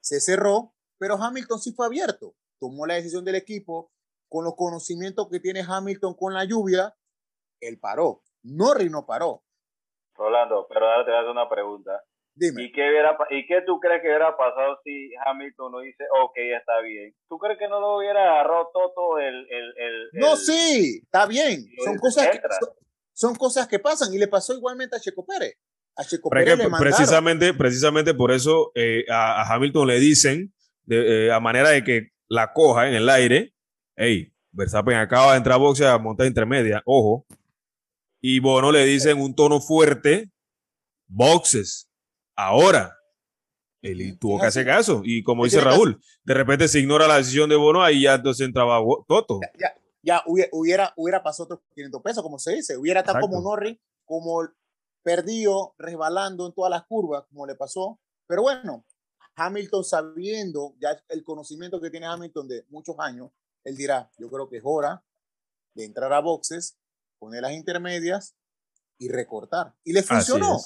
se 0.00 0.20
cerró, 0.20 0.74
pero 0.98 1.14
Hamilton 1.14 1.58
sí 1.58 1.72
fue 1.72 1.86
abierto, 1.86 2.34
tomó 2.58 2.86
la 2.86 2.94
decisión 2.94 3.24
del 3.24 3.36
equipo, 3.36 3.92
con 4.28 4.44
los 4.44 4.54
conocimientos 4.56 5.28
que 5.30 5.40
tiene 5.40 5.64
Hamilton 5.66 6.14
con 6.14 6.34
la 6.34 6.44
lluvia, 6.44 6.94
él 7.60 7.78
paró. 7.80 8.22
Norris 8.42 8.90
no 8.90 9.06
paró. 9.06 9.42
Rolando, 10.14 10.66
pero 10.68 10.86
ahora 10.86 11.04
te 11.04 11.10
voy 11.10 11.16
a 11.18 11.20
hacer 11.20 11.30
una 11.30 11.48
pregunta. 11.48 12.02
Dime. 12.34 12.62
¿Y 12.62 12.72
qué, 12.72 12.88
hubiera, 12.88 13.18
¿Y 13.30 13.46
qué 13.46 13.62
tú 13.66 13.80
crees 13.80 14.00
que 14.00 14.08
hubiera 14.08 14.36
pasado 14.36 14.78
si 14.84 15.10
Hamilton 15.26 15.72
no 15.72 15.80
dice, 15.80 16.04
ok, 16.22 16.36
está 16.56 16.80
bien? 16.80 17.14
¿Tú 17.28 17.36
crees 17.38 17.58
que 17.58 17.66
no 17.68 17.80
lo 17.80 17.96
hubiera 17.96 18.22
agarrado 18.22 18.70
Toto 18.72 19.18
el... 19.18 19.34
el, 19.50 19.74
el 19.76 20.08
no, 20.12 20.32
el- 20.32 20.36
sí, 20.36 21.00
está 21.02 21.26
bien. 21.26 21.66
Son 21.84 21.96
cosas, 21.98 22.28
que, 22.30 22.40
son 23.12 23.34
cosas 23.34 23.66
que 23.66 23.80
pasan 23.80 24.14
y 24.14 24.18
le 24.18 24.28
pasó 24.28 24.54
igualmente 24.54 24.94
a 24.94 25.00
Checo 25.00 25.26
Pérez. 25.26 25.54
A 25.98 26.04
Checo 26.04 26.30
Pero 26.30 26.40
es 26.40 26.44
Pérez 26.44 26.56
que 26.58 26.62
le 26.64 26.70
mandaron. 26.70 26.96
precisamente, 26.96 27.54
precisamente 27.54 28.14
por 28.14 28.30
eso 28.32 28.72
eh, 28.74 29.04
a, 29.10 29.42
a 29.42 29.54
Hamilton 29.54 29.88
le 29.88 29.98
dicen, 29.98 30.54
de, 30.84 31.26
eh, 31.26 31.32
a 31.32 31.40
manera 31.40 31.70
de 31.70 31.84
que 31.84 32.12
la 32.28 32.52
coja 32.52 32.88
en 32.88 32.94
el 32.94 33.08
aire, 33.08 33.52
hey, 33.96 34.32
Verstappen 34.52 34.96
acaba 34.96 35.32
de 35.32 35.38
entrar 35.38 35.54
a 35.54 35.58
boxe 35.58 35.86
a 35.86 35.98
montar 35.98 36.26
intermedia, 36.26 36.82
ojo. 36.86 37.26
Y 38.20 38.40
Bono 38.40 38.72
le 38.72 38.84
dice 38.84 39.10
en 39.10 39.20
un 39.20 39.34
tono 39.34 39.60
fuerte, 39.60 40.30
boxes, 41.06 41.90
ahora. 42.36 42.94
Él 43.80 44.18
tuvo 44.18 44.40
que 44.40 44.46
hacer 44.46 44.66
caso. 44.66 45.02
Y 45.04 45.22
como 45.22 45.44
dice 45.44 45.60
Raúl, 45.60 46.00
de 46.24 46.34
repente 46.34 46.66
se 46.68 46.80
ignora 46.80 47.06
la 47.06 47.16
decisión 47.16 47.48
de 47.48 47.56
Bono, 47.56 47.82
ahí 47.82 48.02
ya 48.02 48.14
entonces 48.14 48.46
entraba 48.46 48.80
Toto. 49.06 49.40
Ya, 49.58 49.72
ya 50.02 50.22
hubiera, 50.26 50.48
hubiera, 50.52 50.92
hubiera 50.96 51.22
pasado 51.22 51.44
otros 51.44 51.60
500 51.74 52.02
pesos, 52.02 52.22
como 52.22 52.38
se 52.38 52.54
dice. 52.54 52.76
Hubiera 52.76 53.00
estado 53.00 53.20
como 53.20 53.40
Norris, 53.40 53.78
como 54.04 54.42
perdido, 55.08 55.74
resbalando 55.78 56.46
en 56.46 56.52
todas 56.52 56.70
las 56.70 56.84
curvas, 56.86 57.24
como 57.30 57.46
le 57.46 57.54
pasó. 57.54 57.98
Pero 58.26 58.42
bueno, 58.42 58.84
Hamilton 59.36 59.82
sabiendo 59.82 60.74
ya 60.78 61.02
el 61.08 61.24
conocimiento 61.24 61.80
que 61.80 61.88
tiene 61.88 62.04
Hamilton 62.04 62.46
de 62.46 62.66
muchos 62.68 62.94
años, 62.98 63.30
él 63.64 63.74
dirá, 63.74 64.10
yo 64.18 64.28
creo 64.28 64.50
que 64.50 64.58
es 64.58 64.62
hora 64.66 65.02
de 65.74 65.86
entrar 65.86 66.12
a 66.12 66.20
boxes, 66.20 66.76
poner 67.18 67.40
las 67.40 67.52
intermedias 67.52 68.36
y 68.98 69.08
recortar. 69.08 69.74
Y 69.82 69.94
le 69.94 70.02
funcionó. 70.02 70.58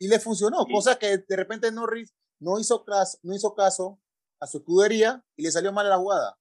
Y 0.00 0.08
le 0.08 0.18
funcionó, 0.18 0.64
Sí. 0.64 0.72
cosa 0.72 0.98
que 0.98 1.18
de 1.18 1.36
repente 1.36 1.70
Norris 1.70 2.12
no 2.40 2.58
hizo, 2.58 2.84
caso, 2.84 3.18
no 3.22 3.32
hizo 3.32 3.54
caso 3.54 4.00
a 4.40 4.48
su 4.48 4.58
escudería 4.58 5.24
y 5.36 5.44
le 5.44 5.52
salió 5.52 5.72
mal 5.72 5.88
la 5.88 5.98
jugada. 5.98 6.36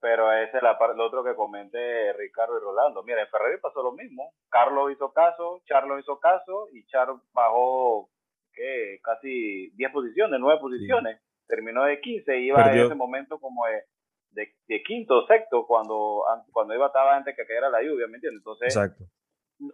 Pero 0.00 0.32
ese 0.32 0.56
es 0.58 0.62
la 0.62 0.78
par- 0.78 0.94
lo 0.96 1.06
otro 1.06 1.24
que 1.24 1.34
comenté 1.34 2.12
Ricardo 2.12 2.56
y 2.56 2.60
Rolando. 2.60 3.02
Mira, 3.02 3.20
en 3.22 3.28
Ferrari 3.28 3.58
pasó 3.60 3.82
lo 3.82 3.92
mismo. 3.92 4.32
Carlos 4.48 4.92
hizo 4.92 5.12
caso, 5.12 5.60
Charlo 5.66 5.98
hizo 5.98 6.20
caso 6.20 6.68
y 6.72 6.84
Char 6.86 7.08
bajó 7.32 8.08
¿qué? 8.52 8.98
casi 9.02 9.70
10 9.76 9.90
posiciones, 9.92 10.38
9 10.40 10.60
posiciones. 10.60 11.20
Terminó 11.48 11.84
de 11.84 12.00
15 12.00 12.38
y 12.38 12.46
iba 12.48 12.62
Perdió. 12.62 12.82
en 12.82 12.86
ese 12.86 12.94
momento 12.94 13.40
como 13.40 13.64
de, 13.66 13.82
de, 14.30 14.52
de 14.68 14.82
quinto, 14.84 15.26
sexto, 15.26 15.66
cuando, 15.66 16.28
an- 16.28 16.44
cuando 16.52 16.74
iba 16.74 16.86
estaba 16.86 17.16
antes 17.16 17.34
que 17.34 17.44
cayera 17.46 17.68
la 17.70 17.82
lluvia, 17.82 18.06
¿me 18.06 18.16
entiendes? 18.16 18.38
Entonces, 18.40 18.76
Exacto. 18.76 19.04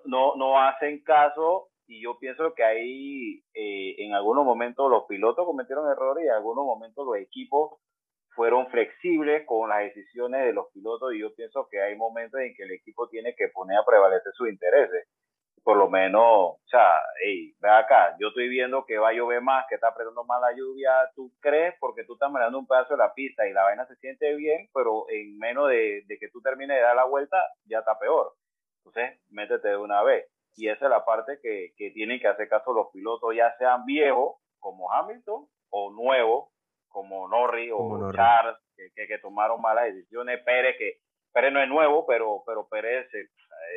no, 0.06 0.36
no 0.36 0.58
hacen 0.60 1.02
caso 1.02 1.68
y 1.86 2.02
yo 2.02 2.16
pienso 2.18 2.54
que 2.54 2.64
ahí 2.64 3.42
eh, 3.52 3.96
en 3.98 4.14
algunos 4.14 4.44
momentos 4.46 4.88
los 4.90 5.04
pilotos 5.04 5.44
cometieron 5.44 5.90
errores 5.90 6.24
y 6.24 6.28
en 6.28 6.34
algunos 6.34 6.64
momentos 6.64 7.04
los 7.04 7.16
equipos 7.16 7.78
fueron 8.34 8.68
flexibles 8.68 9.44
con 9.46 9.68
las 9.68 9.80
decisiones 9.80 10.44
de 10.44 10.52
los 10.52 10.66
pilotos 10.72 11.14
y 11.14 11.20
yo 11.20 11.34
pienso 11.34 11.68
que 11.70 11.80
hay 11.80 11.96
momentos 11.96 12.40
en 12.40 12.54
que 12.54 12.64
el 12.64 12.72
equipo 12.72 13.08
tiene 13.08 13.34
que 13.34 13.48
poner 13.48 13.78
a 13.78 13.84
prevalecer 13.84 14.32
sus 14.34 14.48
intereses. 14.48 15.08
Por 15.62 15.78
lo 15.78 15.88
menos, 15.88 16.22
o 16.22 16.60
sea, 16.66 17.00
hey, 17.24 17.54
ve 17.58 17.70
acá, 17.70 18.16
yo 18.20 18.28
estoy 18.28 18.48
viendo 18.48 18.84
que 18.84 18.98
va 18.98 19.08
a 19.08 19.12
llover 19.14 19.40
más, 19.40 19.64
que 19.66 19.76
está 19.76 19.88
apretando 19.88 20.22
más 20.24 20.38
la 20.40 20.52
lluvia, 20.54 20.92
tú 21.14 21.32
crees 21.40 21.74
porque 21.80 22.04
tú 22.04 22.14
estás 22.14 22.30
manejando 22.30 22.58
un 22.58 22.66
pedazo 22.66 22.94
de 22.94 22.98
la 22.98 23.14
pista 23.14 23.48
y 23.48 23.52
la 23.52 23.62
vaina 23.62 23.86
se 23.86 23.96
siente 23.96 24.34
bien, 24.34 24.68
pero 24.74 25.06
en 25.08 25.38
menos 25.38 25.70
de, 25.70 26.02
de 26.06 26.18
que 26.18 26.28
tú 26.28 26.42
termines 26.42 26.76
de 26.76 26.82
dar 26.82 26.96
la 26.96 27.06
vuelta, 27.06 27.42
ya 27.64 27.78
está 27.78 27.98
peor. 27.98 28.34
Entonces, 28.84 29.18
métete 29.30 29.68
de 29.68 29.76
una 29.78 30.02
vez. 30.02 30.26
Y 30.56 30.68
esa 30.68 30.84
es 30.84 30.90
la 30.90 31.04
parte 31.04 31.38
que, 31.42 31.72
que 31.76 31.90
tienen 31.92 32.20
que 32.20 32.28
hacer 32.28 32.48
caso 32.48 32.74
los 32.74 32.88
pilotos, 32.92 33.34
ya 33.34 33.56
sean 33.56 33.86
viejos 33.86 34.36
como 34.58 34.92
Hamilton 34.92 35.48
o 35.70 35.92
nuevos 35.92 36.53
como 36.94 37.28
Norris 37.28 37.70
o 37.74 37.76
Como 37.76 38.10
que, 38.76 38.90
que, 38.94 39.06
que 39.08 39.18
tomaron 39.18 39.60
malas 39.60 39.92
decisiones. 39.92 40.40
Pérez, 40.46 40.76
que 40.78 41.00
Pérez 41.32 41.52
no 41.52 41.60
es 41.60 41.68
nuevo, 41.68 42.06
pero, 42.06 42.42
pero 42.46 42.68
Pérez, 42.70 43.06
eh, 43.12 43.28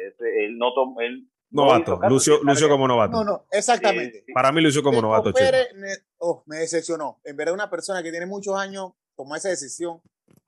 ese- 0.08 0.46
él 0.46 0.58
no 0.58 0.74
tomó. 0.74 1.02
Él 1.02 1.28
no 1.50 1.64
Novato. 1.66 1.98
caso, 2.00 2.10
Lucio, 2.14 2.40
Lucio 2.44 2.70
como 2.70 2.88
novato. 2.88 3.18
No, 3.18 3.24
no, 3.24 3.46
exactamente. 3.52 4.20
Sí, 4.20 4.24
sí. 4.28 4.34
Para 4.34 4.52
mí 4.52 4.62
Lucio 4.62 4.84
como 4.84 5.02
novato. 5.02 5.34
Pérez 5.34 5.70
me, 5.76 5.88
oh, 6.20 6.44
me 6.46 6.58
decepcionó. 6.58 7.20
En 7.24 7.36
verdad, 7.36 7.54
una 7.56 7.70
persona 7.70 8.04
que 8.04 8.12
tiene 8.12 8.26
muchos 8.26 8.56
años 8.56 8.92
tomó 9.16 9.36
esa 9.36 9.50
decisión 9.50 10.00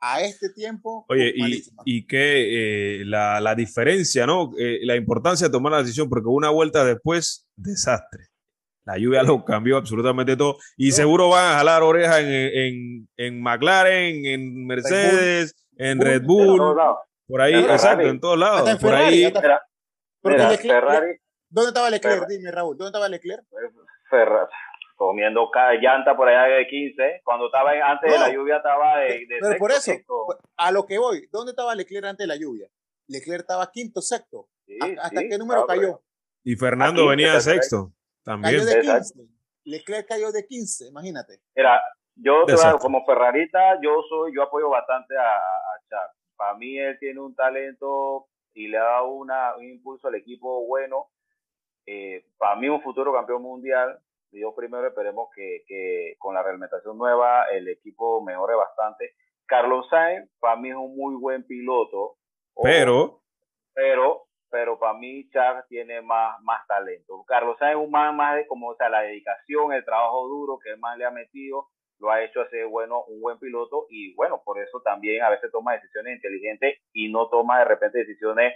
a 0.02 0.22
este 0.22 0.50
tiempo. 0.54 1.06
Oye, 1.10 1.34
y 1.86 2.06
que 2.06 3.00
eh, 3.02 3.06
la, 3.06 3.40
la 3.42 3.56
diferencia, 3.56 4.26
¿no? 4.28 4.52
Eh, 4.60 4.80
la 4.84 4.96
importancia 4.96 5.48
de 5.48 5.52
tomar 5.52 5.72
la 5.72 5.80
decisión, 5.82 6.08
porque 6.10 6.28
una 6.28 6.50
vuelta 6.52 6.84
después, 6.86 7.48
desastre. 7.56 8.26
La 8.92 8.98
lluvia 8.98 9.22
lo 9.24 9.44
cambió 9.46 9.78
absolutamente 9.78 10.36
todo. 10.36 10.58
Y 10.78 10.90
No. 10.90 10.96
seguro 10.96 11.30
van 11.30 11.46
a 11.54 11.58
jalar 11.60 11.84
orejas 11.84 12.20
en, 12.22 12.28
en, 12.32 13.10
en 13.18 13.42
McLaren, 13.42 14.26
en 14.26 14.66
Mercedes, 14.66 15.54
en 15.78 15.98
Bull, 16.00 16.08
Red 16.08 16.16
En 16.22 16.26
Bull, 16.28 16.58
todos 16.58 16.76
lados. 16.76 16.98
por 17.28 17.42
ahí, 17.42 17.54
Ferrari. 17.54 17.72
exacto, 17.74 18.08
en 18.08 18.20
todos 18.20 18.38
lados. 18.40 18.58
Hasta 18.60 18.72
en 18.72 18.78
Por 18.80 18.90
Ferrari, 18.90 19.14
ahí, 19.16 19.24
hasta- 19.26 19.42
mira, 20.24 20.50
Leclerc- 20.52 20.62
Ferrari, 20.68 21.18
¿Dónde 21.52 21.68
estaba 21.70 21.90
Leclerc? 21.90 22.16
Ferrari. 22.16 22.38
Dime, 22.38 22.52
Raúl, 22.52 22.78
¿dónde 22.78 22.90
estaba 22.90 23.10
Leclerc? 23.10 23.44
Ferrari, 24.10 24.48
comiendo 24.96 25.50
cada 25.52 25.74
llanta 25.76 26.16
por 26.16 26.28
allá 26.28 26.56
de 26.56 26.68
15. 26.68 27.22
Cuando 27.24 27.46
estaba 27.46 27.76
en- 27.76 27.84
antes 27.84 28.12
de 28.12 28.20
la 28.20 28.34
lluvia 28.34 28.58
estaba 28.58 29.00
de, 29.00 29.08
de 29.20 29.38
Pero 29.40 29.58
por 29.60 29.72
eso, 29.72 29.92
quinto. 29.94 30.14
a 30.58 30.72
lo 30.72 30.86
que 30.86 30.98
voy, 30.98 31.28
¿dónde 31.32 31.52
estaba 31.52 31.76
Leclerc 31.76 32.06
antes 32.06 32.24
de 32.24 32.28
la 32.28 32.36
lluvia? 32.40 32.68
Leclerc 33.08 33.42
estaba 33.42 33.70
quinto, 33.72 34.02
sexto. 34.02 34.48
Sí, 34.66 34.78
¿Hasta 35.00 35.22
sí, 35.22 35.28
qué 35.30 35.38
número 35.38 35.66
claro, 35.66 35.82
cayó? 35.82 36.02
y 36.44 36.56
Fernando 36.56 37.08
venía 37.08 37.34
de 37.34 37.42
sexto. 37.42 37.92
También. 38.24 38.56
Cayó 38.56 38.66
de 38.66 38.74
Exacto. 38.80 39.20
15. 39.20 39.40
Leclerc 39.66 40.08
cayó 40.08 40.32
de 40.32 40.46
15, 40.46 40.88
imagínate. 40.88 41.40
Mira, 41.56 41.82
yo 42.16 42.44
Exacto. 42.48 42.80
como 42.80 43.06
Ferrarita, 43.06 43.80
yo 43.82 44.02
soy, 44.10 44.34
yo 44.36 44.44
apoyo 44.44 44.70
bastante 44.70 45.18
a, 45.18 45.36
a 45.36 45.80
Charles. 45.90 46.16
Para 46.36 46.56
mí 46.56 46.78
él 46.78 46.98
tiene 47.00 47.20
un 47.20 47.36
talento 47.36 48.28
y 48.54 48.68
le 48.68 48.78
ha 48.78 48.84
dado 48.84 49.12
una, 49.12 49.56
un 49.58 49.64
impulso 49.66 50.08
al 50.08 50.16
equipo 50.16 50.66
bueno. 50.66 51.10
Eh, 51.86 52.26
para 52.38 52.56
mí 52.56 52.70
un 52.70 52.82
futuro 52.82 53.14
campeón 53.14 53.42
mundial. 53.42 54.00
Dios 54.32 54.54
primero 54.56 54.88
esperemos 54.88 55.30
que, 55.36 55.64
que 55.68 56.16
con 56.20 56.36
la 56.36 56.44
reglamentación 56.44 56.98
nueva 56.98 57.46
el 57.52 57.68
equipo 57.68 58.22
mejore 58.24 58.56
bastante. 58.56 59.16
Carlos 59.46 59.88
Sainz, 59.90 60.30
para 60.40 60.56
mí 60.56 60.70
es 60.70 60.76
un 60.76 60.96
muy 60.96 61.16
buen 61.16 61.44
piloto. 61.46 62.18
Pero, 62.62 63.22
pero 63.74 64.29
pero 64.50 64.80
para 64.80 64.93
mí 64.93 65.30
Charles 65.30 65.66
tiene 65.68 66.02
más, 66.02 66.41
más 66.41 66.66
talento. 66.68 67.24
Carlos 67.28 67.58
Sainz 67.60 67.78
es 67.78 67.86
un 67.86 67.91
más, 67.91 68.14
más 68.14 68.36
de 68.36 68.47
como 68.47 68.70
o 68.70 68.76
sea, 68.76 68.89
la 68.89 69.02
dedicación, 69.02 69.74
el 69.74 69.86
trabajo 69.86 70.28
duro 70.28 70.60
que 70.60 70.72
él 70.72 70.80
más 70.80 70.97
le 70.97 71.06
ha 71.06 71.12
metido, 71.12 71.68
lo 72.00 72.12
ha 72.12 72.24
hecho 72.24 72.41
hacer 72.41 72.66
bueno, 72.68 73.04
un 73.06 73.22
buen 73.22 73.38
piloto 73.39 73.86
y 73.89 74.14
bueno, 74.16 74.41
por 74.43 74.60
eso 74.60 74.82
también 74.82 75.24
a 75.24 75.30
veces 75.30 75.52
toma 75.52 75.74
decisiones 75.74 76.16
inteligentes 76.16 76.80
y 76.93 77.12
no 77.12 77.30
toma 77.30 77.60
de 77.60 77.66
repente 77.66 78.00
decisiones 78.00 78.54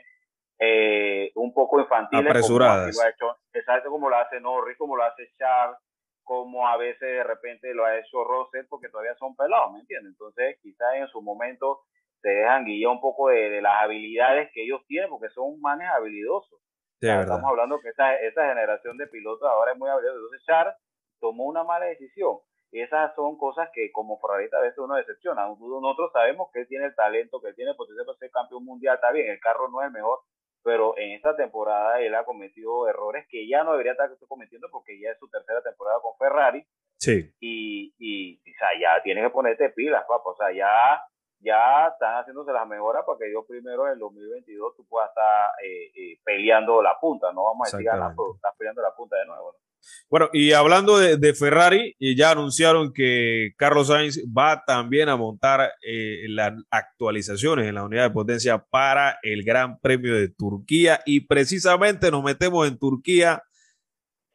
eh, 0.59 1.31
un 1.35 1.53
poco 1.53 1.79
infantiles. 1.79 2.29
Apresuradas. 2.29 2.95
Como 2.95 3.03
lo 3.03 3.07
ha 3.07 3.11
hecho, 3.11 3.37
exacto 3.53 3.89
como 3.89 4.09
lo 4.09 4.15
hace 4.17 4.39
Norris, 4.39 4.77
como 4.77 4.95
lo 4.95 5.03
hace 5.03 5.29
Charles, 5.37 5.77
como 6.23 6.67
a 6.67 6.77
veces 6.77 7.01
de 7.01 7.23
repente 7.23 7.73
lo 7.73 7.85
ha 7.85 7.97
hecho 7.97 8.23
Russell 8.23 8.65
porque 8.69 8.89
todavía 8.89 9.15
son 9.15 9.35
pelados, 9.35 9.73
¿me 9.73 9.79
entiendes? 9.81 10.13
Entonces 10.13 10.57
quizás 10.61 10.95
en 10.95 11.07
su 11.07 11.21
momento 11.21 11.81
se 12.23 12.29
dejan 12.29 12.63
guiar 12.63 12.89
un 12.91 13.01
poco 13.01 13.27
de, 13.29 13.49
de 13.49 13.61
las 13.61 13.83
habilidades 13.83 14.49
que 14.53 14.63
ellos 14.63 14.81
tienen, 14.87 15.09
porque 15.09 15.29
son 15.29 15.59
manes 15.59 15.89
habilidosos. 15.89 16.57
O 16.57 16.99
sea. 16.99 17.21
Estamos 17.21 17.43
hablando 17.51 17.79
que 17.81 17.89
esta, 17.89 18.15
esta 18.15 18.47
generación 18.47 18.97
de 18.97 19.07
pilotos 19.07 19.47
ahora 19.47 19.73
es 19.73 19.77
muy 19.77 19.89
habilidosa. 19.89 20.15
Entonces 20.15 20.45
Charles 20.45 20.75
tomó 21.19 21.43
una 21.45 21.63
mala 21.65 21.85
decisión. 21.85 22.37
Y 22.71 22.81
esas 22.81 23.13
son 23.13 23.37
cosas 23.37 23.69
que 23.73 23.91
como 23.91 24.19
Ferrarita 24.19 24.57
a 24.57 24.61
veces 24.61 24.79
uno 24.79 24.95
decepciona. 24.95 25.45
Nosotros 25.45 26.11
sabemos 26.11 26.47
que 26.51 26.61
él 26.61 26.67
tiene 26.67 26.85
el 26.85 26.95
talento, 26.95 27.39
que 27.41 27.49
él 27.49 27.55
tiene 27.55 27.75
potencial 27.75 28.05
para 28.05 28.17
ser 28.17 28.31
campeón 28.31 28.65
mundial, 28.65 28.95
está 28.95 29.11
bien, 29.11 29.29
el 29.29 29.39
carro 29.39 29.69
no 29.69 29.81
es 29.81 29.87
el 29.87 29.93
mejor, 29.93 30.21
pero 30.63 30.97
en 30.97 31.11
esta 31.11 31.35
temporada 31.35 31.99
él 31.99 32.15
ha 32.15 32.23
cometido 32.23 32.87
errores 32.87 33.27
que 33.29 33.47
ya 33.47 33.63
no 33.63 33.73
debería 33.73 33.91
estar 33.91 34.09
cometiendo 34.27 34.69
porque 34.71 34.99
ya 34.99 35.11
es 35.11 35.19
su 35.19 35.29
tercera 35.29 35.61
temporada 35.61 35.99
con 36.01 36.17
Ferrari 36.17 36.65
Sí. 36.97 37.29
y, 37.41 37.93
y 37.99 38.37
o 38.37 38.57
sea, 38.57 38.69
ya 38.79 39.03
tienes 39.03 39.25
que 39.25 39.29
ponerte 39.29 39.69
pilas, 39.71 40.05
papá. 40.07 40.29
O 40.29 40.35
sea, 40.35 40.51
ya, 40.53 41.03
ya 41.43 41.87
están 41.87 42.15
haciéndose 42.15 42.51
las 42.51 42.67
mejoras 42.67 43.03
para 43.05 43.17
que 43.19 43.29
Dios 43.29 43.45
primero 43.47 43.85
en 43.87 43.93
el 43.93 43.99
2022 43.99 44.75
tú 44.75 44.85
puedas 44.87 45.09
estar 45.09 45.51
eh, 45.63 45.91
eh, 45.95 46.19
peleando 46.23 46.81
la 46.81 46.99
punta, 46.99 47.31
no 47.33 47.43
vamos 47.43 47.73
a 47.73 47.77
decir 47.77 47.89
pero 47.91 48.35
estás 48.35 48.53
peleando 48.57 48.81
la 48.81 48.95
punta 48.95 49.17
de 49.17 49.25
nuevo. 49.25 49.51
¿no? 49.53 49.73
Bueno, 50.09 50.29
y 50.31 50.53
hablando 50.53 50.97
de, 50.97 51.17
de 51.17 51.33
Ferrari, 51.33 51.95
ya 51.99 52.31
anunciaron 52.31 52.93
que 52.93 53.53
Carlos 53.57 53.87
Sainz 53.87 54.19
va 54.25 54.63
también 54.65 55.09
a 55.09 55.17
montar 55.17 55.73
eh, 55.81 56.25
las 56.29 56.53
actualizaciones 56.69 57.67
en 57.67 57.75
la 57.75 57.83
unidad 57.83 58.03
de 58.03 58.11
potencia 58.11 58.59
para 58.59 59.17
el 59.23 59.43
Gran 59.43 59.79
Premio 59.79 60.15
de 60.15 60.29
Turquía. 60.29 61.01
Y 61.05 61.21
precisamente 61.21 62.11
nos 62.11 62.23
metemos 62.23 62.67
en 62.67 62.77
Turquía 62.77 63.43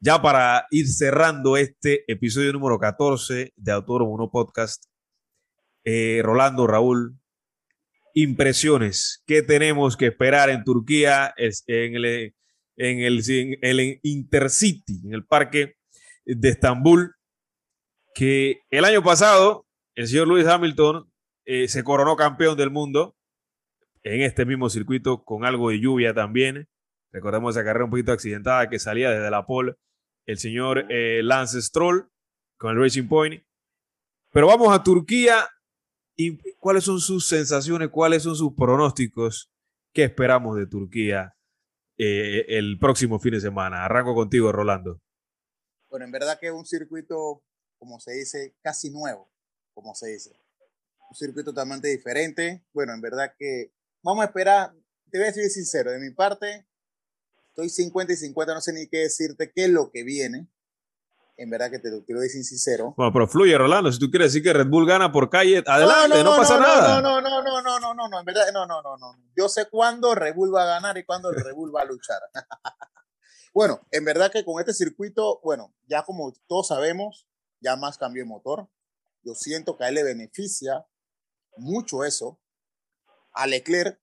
ya 0.01 0.21
para 0.21 0.67
ir 0.71 0.87
cerrando 0.87 1.57
este 1.57 2.05
episodio 2.11 2.53
número 2.53 2.79
14 2.79 3.53
de 3.57 3.73
Autódromo 3.73 4.13
1 4.13 4.31
Podcast, 4.31 4.85
eh, 5.91 6.21
Rolando, 6.23 6.67
Raúl, 6.67 7.19
impresiones. 8.13 9.23
¿Qué 9.27 9.41
tenemos 9.41 9.97
que 9.97 10.09
esperar 10.09 10.51
en 10.51 10.63
Turquía, 10.63 11.33
en 11.39 11.95
el, 11.95 12.35
en 12.77 13.01
el, 13.01 13.23
en 13.27 13.57
el 13.63 13.99
Intercity, 14.03 15.01
en 15.07 15.15
el 15.15 15.25
parque 15.25 15.77
de 16.27 16.49
Estambul? 16.51 17.15
Que 18.15 18.61
el 18.69 18.85
año 18.85 19.03
pasado 19.03 19.67
el 19.95 20.09
señor 20.09 20.29
Lewis 20.29 20.47
Hamilton 20.47 21.11
eh, 21.47 21.69
se 21.69 21.83
coronó 21.83 22.17
campeón 22.17 22.59
del 22.59 22.71
mundo 22.71 23.17
en 24.03 24.21
este 24.21 24.45
mismo 24.45 24.69
circuito 24.69 25.25
con 25.25 25.47
algo 25.47 25.71
de 25.71 25.81
lluvia 25.81 26.13
también. 26.13 26.69
Recordemos 27.13 27.57
esa 27.57 27.65
carrera 27.65 27.87
un 27.87 27.91
poquito 27.91 28.13
accidentada 28.13 28.69
que 28.69 28.79
salía 28.79 29.11
desde 29.11 29.31
la 29.31 29.47
pole 29.47 29.73
el 30.27 30.37
señor 30.37 30.85
eh, 30.91 31.23
Lance 31.23 31.63
Stroll 31.63 32.11
con 32.59 32.73
el 32.73 32.83
Racing 32.83 33.09
Point. 33.09 33.43
Pero 34.31 34.49
vamos 34.49 34.71
a 34.71 34.83
Turquía 34.83 35.49
y 36.19 36.37
cuáles 36.59 36.85
son 36.85 37.01
sus 37.01 37.29
sensaciones, 37.29 37.89
cuáles 37.89 38.25
son 38.25 38.37
sus 38.37 38.53
pronósticos, 38.55 39.51
qué 39.95 40.05
esperamos 40.05 40.59
de 40.59 40.67
Turquía 40.67 41.37
eh, 41.97 42.45
el 42.49 42.79
próximo 42.79 43.19
fin 43.21 43.33
de 43.33 43.41
semana. 43.41 43.85
Arranco 43.85 44.15
contigo, 44.15 44.53
Rolando. 44.53 45.01
Bueno, 45.89 46.05
en 46.05 46.11
verdad 46.13 46.39
que 46.39 46.49
es 46.49 46.53
un 46.53 46.67
circuito, 46.67 47.43
como 47.79 48.01
se 48.01 48.13
dice, 48.13 48.55
casi 48.63 48.91
nuevo 48.91 49.31
como 49.79 49.95
se 49.95 50.09
dice. 50.09 50.33
Un 51.09 51.15
circuito 51.15 51.51
totalmente 51.53 51.87
diferente. 51.87 52.65
Bueno, 52.73 52.95
en 52.95 53.01
verdad 53.01 53.33
que 53.39 53.73
vamos 54.03 54.23
a 54.23 54.27
esperar, 54.27 54.75
te 55.09 55.19
voy 55.19 55.29
a 55.29 55.31
decir 55.31 55.49
sincero, 55.51 55.93
de 55.93 56.01
mi 56.01 56.11
parte, 56.11 56.67
estoy 57.51 57.69
50 57.69 58.13
y 58.13 58.17
50, 58.17 58.55
no 58.55 58.61
sé 58.61 58.73
ni 58.73 58.89
qué 58.89 58.99
decirte 58.99 59.53
qué 59.55 59.67
es 59.67 59.71
lo 59.71 59.93
que 59.93 60.03
viene. 60.03 60.49
En 61.41 61.51
verdad 61.51 61.71
que 61.71 61.79
te 61.79 61.89
lo 61.89 62.05
quiero 62.05 62.21
decir 62.21 62.45
sincero. 62.45 62.95
Bueno, 62.97 63.13
pero 63.13 63.29
fluye, 63.29 63.57
Rolando. 63.57 63.93
Si 63.93 63.99
tú 64.01 64.11
quieres 64.11 64.33
decir 64.33 64.43
que 64.43 64.53
Red 64.53 64.67
Bull 64.67 64.89
gana 64.89 65.13
por 65.13 65.31
calle, 65.31 65.63
adelante, 65.65 66.25
no, 66.25 66.37
pasa 66.37 66.59
nada. 66.59 67.01
No, 67.01 67.21
no, 67.21 67.21
no, 67.21 67.43
no, 67.43 67.63
no, 67.63 67.79
no, 67.79 67.95
no, 67.95 68.09
no, 68.09 68.19
en 68.19 68.25
verdad, 68.25 68.43
no, 68.53 68.67
no, 68.67 68.83
no, 68.83 68.97
no. 68.97 69.17
Yo 69.37 69.49
sé 69.49 69.67
cuándo 69.71 70.17
Red 70.17 70.35
Bull 70.35 70.53
va 70.53 70.65
a 70.65 70.67
ganar 70.67 70.99
y 70.99 71.05
cuándo 71.05 71.31
Red 71.31 71.55
Bull 71.55 71.73
va 71.75 71.83
a 71.83 71.85
luchar. 71.85 72.19
bueno, 73.55 73.81
en 73.93 74.05
verdad 74.05 74.33
que 74.33 74.45
con 74.45 74.59
este 74.59 74.75
circuito, 74.75 75.41
bueno, 75.45 75.73
ya 75.87 76.03
como 76.03 76.33
todos 76.49 76.67
sabemos, 76.67 77.29
ya 77.61 77.77
más 77.77 77.99
cambió 77.99 78.25
el 78.25 78.29
motor. 78.29 78.69
Yo 79.23 79.35
siento 79.35 79.77
que 79.77 79.85
a 79.85 79.89
él 79.91 79.95
le 79.95 80.03
beneficia 80.03 80.87
mucho 81.57 82.05
eso. 82.05 82.41
A 83.33 83.47
Leclerc, 83.47 84.01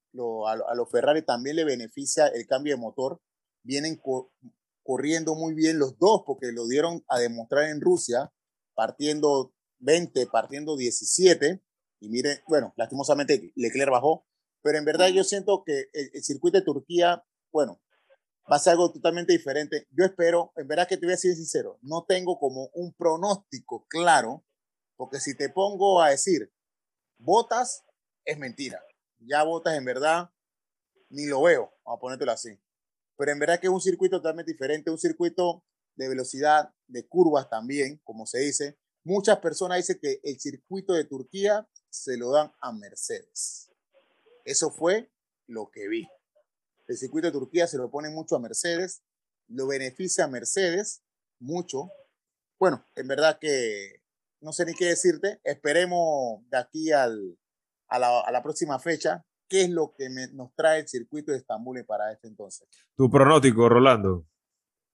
a, 0.47 0.75
los 0.75 0.89
Ferrari 0.89 1.21
también 1.21 1.57
le 1.57 1.65
beneficia 1.65 2.27
el 2.27 2.47
cambio 2.47 2.75
de 2.75 2.81
motor. 2.81 3.21
Vienen 3.63 3.99
corriendo 4.85 5.35
muy 5.35 5.53
bien 5.55 5.79
los 5.79 5.97
dos 5.97 6.21
porque 6.25 6.51
lo 6.51 6.67
dieron 6.67 7.03
a 7.09 7.19
demostrar 7.19 7.69
en 7.69 7.81
Rusia, 7.81 8.31
partiendo 8.75 9.53
20, 9.79 10.27
partiendo 10.27 10.77
17. 10.77 11.61
Y 12.01 12.09
miren, 12.09 12.37
bueno, 12.47 12.73
lastimosamente 12.77 13.51
Leclerc 13.55 13.91
bajó, 13.91 14.27
pero 14.61 14.77
en 14.77 14.85
verdad 14.85 15.07
yo 15.07 15.23
siento 15.23 15.63
que 15.65 15.89
el, 15.91 16.11
el, 16.13 16.23
circuito 16.23 16.59
de 16.59 16.63
Turquía, 16.63 17.25
bueno, 17.51 17.81
va 18.51 18.57
a 18.57 18.59
ser 18.59 18.71
algo 18.71 18.91
totalmente 18.91 19.33
diferente. 19.33 19.87
Yo 19.89 20.05
espero, 20.05 20.53
en 20.55 20.67
verdad 20.67 20.87
que 20.87 20.97
te 20.97 21.07
voy 21.07 21.13
a 21.13 21.17
ser 21.17 21.33
sincero, 21.33 21.79
no 21.81 22.05
tengo 22.07 22.37
como 22.37 22.69
un 22.73 22.93
pronóstico 22.93 23.87
claro 23.89 24.45
porque 24.95 25.19
si 25.19 25.35
te 25.35 25.49
pongo 25.49 26.01
a 26.01 26.09
decir, 26.09 26.51
botas, 27.17 27.83
es 28.23 28.37
mentira. 28.37 28.81
Ya 29.19 29.43
botas 29.43 29.75
en 29.75 29.85
verdad, 29.85 30.29
ni 31.09 31.25
lo 31.25 31.41
veo, 31.41 31.73
vamos 31.83 31.97
a 31.97 31.99
ponértelo 31.99 32.31
así. 32.31 32.57
Pero 33.17 33.31
en 33.31 33.39
verdad 33.39 33.59
que 33.59 33.67
es 33.67 33.73
un 33.73 33.81
circuito 33.81 34.17
totalmente 34.17 34.51
diferente, 34.51 34.91
un 34.91 34.97
circuito 34.97 35.63
de 35.95 36.09
velocidad, 36.09 36.73
de 36.87 37.07
curvas 37.07 37.49
también, 37.49 38.01
como 38.03 38.25
se 38.25 38.39
dice. 38.39 38.77
Muchas 39.03 39.39
personas 39.39 39.77
dicen 39.77 39.99
que 40.01 40.19
el 40.23 40.39
circuito 40.39 40.93
de 40.93 41.05
Turquía 41.05 41.69
se 41.89 42.17
lo 42.17 42.31
dan 42.31 42.51
a 42.59 42.71
Mercedes. 42.73 43.71
Eso 44.43 44.71
fue 44.71 45.11
lo 45.47 45.69
que 45.71 45.87
vi. 45.87 46.07
El 46.87 46.97
circuito 46.97 47.27
de 47.27 47.33
Turquía 47.33 47.67
se 47.67 47.77
lo 47.77 47.89
pone 47.89 48.09
mucho 48.09 48.35
a 48.35 48.39
Mercedes, 48.39 49.03
lo 49.47 49.67
beneficia 49.67 50.25
a 50.25 50.27
Mercedes 50.27 51.03
mucho. 51.39 51.91
Bueno, 52.59 52.85
en 52.95 53.07
verdad 53.07 53.37
que 53.39 54.01
no 54.41 54.53
sé 54.53 54.65
ni 54.65 54.73
qué 54.73 54.85
decirte. 54.85 55.39
Esperemos 55.43 56.47
de 56.49 56.57
aquí 56.57 56.91
al, 56.91 57.37
a, 57.87 57.99
la, 57.99 58.19
a 58.21 58.31
la 58.31 58.43
próxima 58.43 58.79
fecha 58.79 59.25
qué 59.47 59.63
es 59.63 59.69
lo 59.69 59.93
que 59.97 60.09
nos 60.34 60.53
trae 60.55 60.81
el 60.81 60.88
circuito 60.88 61.31
de 61.31 61.38
Estambul 61.38 61.84
para 61.85 62.11
este 62.11 62.27
entonces. 62.27 62.67
Tu 62.95 63.09
pronóstico, 63.09 63.69
Rolando, 63.69 64.26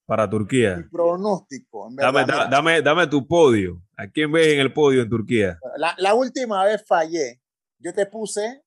para 0.05 0.29
Turquía. 0.29 0.77
Mi 0.77 0.83
pronóstico. 0.83 1.87
En 1.89 1.95
verdad, 1.95 2.25
dame, 2.27 2.49
dame, 2.49 2.81
dame, 2.81 3.07
tu 3.07 3.27
podio. 3.27 3.81
¿A 3.95 4.07
quién 4.07 4.31
ves 4.31 4.47
en 4.47 4.59
el 4.59 4.73
podio 4.73 5.01
en 5.01 5.09
Turquía? 5.09 5.59
La, 5.77 5.95
la 5.97 6.13
última 6.13 6.63
vez 6.65 6.83
fallé. 6.85 7.41
Yo 7.79 7.93
te 7.93 8.05
puse 8.05 8.63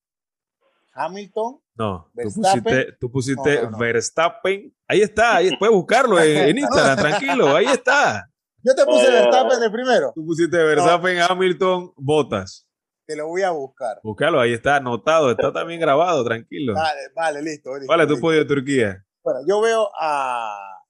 Hamilton. 0.93 1.61
No, 1.77 2.09
tú 2.15 2.33
pusiste, 2.33 2.91
tú 2.99 3.11
pusiste 3.11 3.67
Verstappen. 3.77 4.73
Ahí 4.87 5.01
está, 5.01 5.37
ahí 5.37 5.55
puedes 5.57 5.75
buscarlo 5.75 6.19
en, 6.19 6.49
en 6.49 6.57
Instagram, 6.57 6.97
tranquilo, 6.97 7.55
ahí 7.55 7.65
está. 7.65 8.29
Yo 8.63 8.73
te 8.73 8.85
puse 8.85 9.11
Verstappen 9.11 9.59
de 9.59 9.69
primero. 9.69 10.11
Tú 10.15 10.25
pusiste 10.25 10.57
Verstappen, 10.57 11.19
Hamilton, 11.19 11.91
Botas. 11.97 12.65
Te 13.05 13.15
lo 13.15 13.27
voy 13.27 13.43
a 13.43 13.51
buscar. 13.51 13.99
Búscalo, 14.03 14.39
ahí 14.39 14.53
está 14.53 14.77
anotado, 14.77 15.31
está 15.31 15.53
también 15.53 15.79
grabado, 15.79 16.23
tranquilo. 16.23 16.73
Vale, 16.73 17.01
vale, 17.15 17.41
listo. 17.41 17.75
listo 17.75 17.87
vale, 17.87 18.07
tu 18.07 18.19
podio 18.19 18.39
de 18.39 18.45
Turquía. 18.45 19.05
Bueno, 19.23 19.41
yo 19.47 19.61
veo 19.61 19.91
a, 19.99 20.83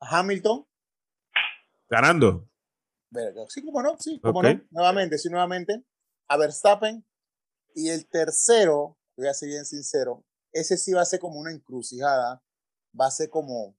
Hamilton. 0.00 0.66
Ganando. 1.88 2.48
Sí, 3.48 3.64
como 3.64 3.82
no, 3.82 3.96
sí, 3.98 4.20
como 4.20 4.42
no. 4.42 4.60
Nuevamente, 4.70 5.18
sí, 5.18 5.28
nuevamente. 5.28 5.84
A 6.28 6.36
Verstappen. 6.36 7.04
Y 7.74 7.88
el 7.88 8.08
tercero, 8.08 8.98
voy 9.16 9.28
a 9.28 9.34
ser 9.34 9.48
bien 9.48 9.64
sincero, 9.64 10.24
ese 10.52 10.76
sí 10.76 10.92
va 10.92 11.02
a 11.02 11.04
ser 11.04 11.20
como 11.20 11.38
una 11.38 11.52
encrucijada. 11.52 12.42
Va 12.98 13.06
a 13.06 13.10
ser 13.12 13.30
como 13.30 13.76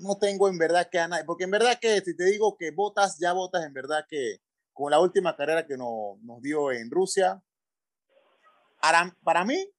no 0.00 0.18
tengo 0.18 0.48
en 0.48 0.58
verdad 0.58 0.88
que 0.90 0.98
ganar, 0.98 1.24
porque 1.26 1.44
en 1.44 1.50
verdad 1.50 1.78
que 1.80 2.00
si 2.00 2.16
te 2.16 2.24
digo 2.24 2.56
que 2.56 2.70
votas, 2.70 3.18
ya 3.18 3.32
votas 3.32 3.64
en 3.64 3.72
verdad 3.72 4.04
que 4.08 4.40
con 4.72 4.90
la 4.90 5.00
última 5.00 5.36
carrera 5.36 5.66
que 5.66 5.76
nos, 5.76 6.18
nos 6.22 6.40
dio 6.40 6.72
en 6.72 6.90
Rusia, 6.90 7.42
para, 8.80 9.14
para 9.22 9.44
mí 9.44 9.70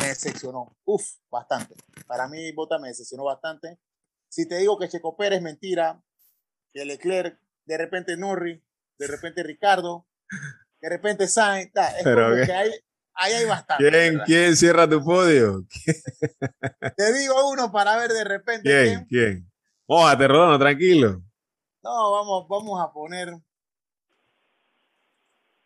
me 0.00 0.08
decepcionó, 0.08 0.76
uf, 0.84 1.04
bastante. 1.30 1.74
Para 2.06 2.28
mí 2.28 2.52
Bota 2.52 2.78
me 2.78 2.88
decepcionó 2.88 3.24
bastante. 3.24 3.78
Si 4.28 4.48
te 4.48 4.56
digo 4.56 4.78
que 4.78 4.88
Checo 4.88 5.16
Pérez 5.16 5.38
es 5.38 5.42
mentira, 5.42 6.02
que 6.72 6.84
Leclerc, 6.84 7.38
de 7.64 7.78
repente 7.78 8.16
Norris, 8.16 8.60
de 8.98 9.06
repente 9.06 9.42
Ricardo, 9.42 10.06
de 10.80 10.88
repente 10.88 11.28
Sainz, 11.28 11.70
es 11.98 12.04
como 12.04 12.34
que 12.44 12.52
hay, 12.52 12.70
ahí 13.14 13.32
hay 13.34 13.44
bastante. 13.44 13.88
¿Quién, 13.88 14.20
¿Quién 14.24 14.56
cierra 14.56 14.88
tu 14.88 15.04
podio? 15.04 15.64
Te 16.96 17.12
digo 17.12 17.50
uno 17.50 17.70
para 17.70 17.96
ver 17.96 18.10
de 18.10 18.24
repente. 18.24 18.62
¿Quién? 18.62 19.06
¿Quién? 19.06 19.52
Mójate, 19.86 20.26
Rodano, 20.26 20.58
tranquilo. 20.58 21.22
No, 21.82 22.12
vamos, 22.12 22.48
vamos 22.48 22.80
a 22.80 22.92
poner. 22.92 23.34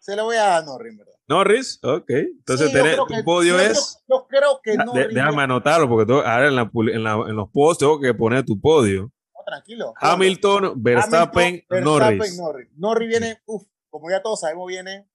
Se 0.06 0.14
lo 0.14 0.22
voy 0.22 0.36
a 0.36 0.42
dar 0.42 0.62
a 0.62 0.64
Norris, 0.64 0.96
¿verdad? 0.96 1.14
Norris, 1.26 1.80
ok. 1.82 2.08
Entonces, 2.10 2.70
tu 2.70 3.24
podio 3.24 3.58
es. 3.58 4.04
Yo, 4.08 4.24
creo 4.28 4.60
que 4.62 4.76
no. 4.76 4.92
déjame 4.92 5.42
anotarlo, 5.42 5.88
porque 5.88 6.12
ahora 6.12 6.46
en, 6.46 6.54
la, 6.54 6.70
en, 6.72 7.02
la, 7.02 7.14
en, 7.26 7.34
los 7.34 7.50
posts 7.50 7.80
tengo 7.80 7.98
que 7.98 8.14
poner 8.14 8.44
tu 8.44 8.60
podio. 8.60 9.10
No, 9.34 9.40
tranquilo. 9.44 9.94
Hamilton, 9.96 10.80
Verstappen, 10.80 11.64
Norris. 11.82 12.38
Norris. 12.38 12.68
Norris 12.76 13.08
viene, 13.08 13.42
uff, 13.46 13.64
como 13.90 14.08
ya 14.08 14.22
todos 14.22 14.38
sabemos, 14.38 14.68
viene 14.68 15.08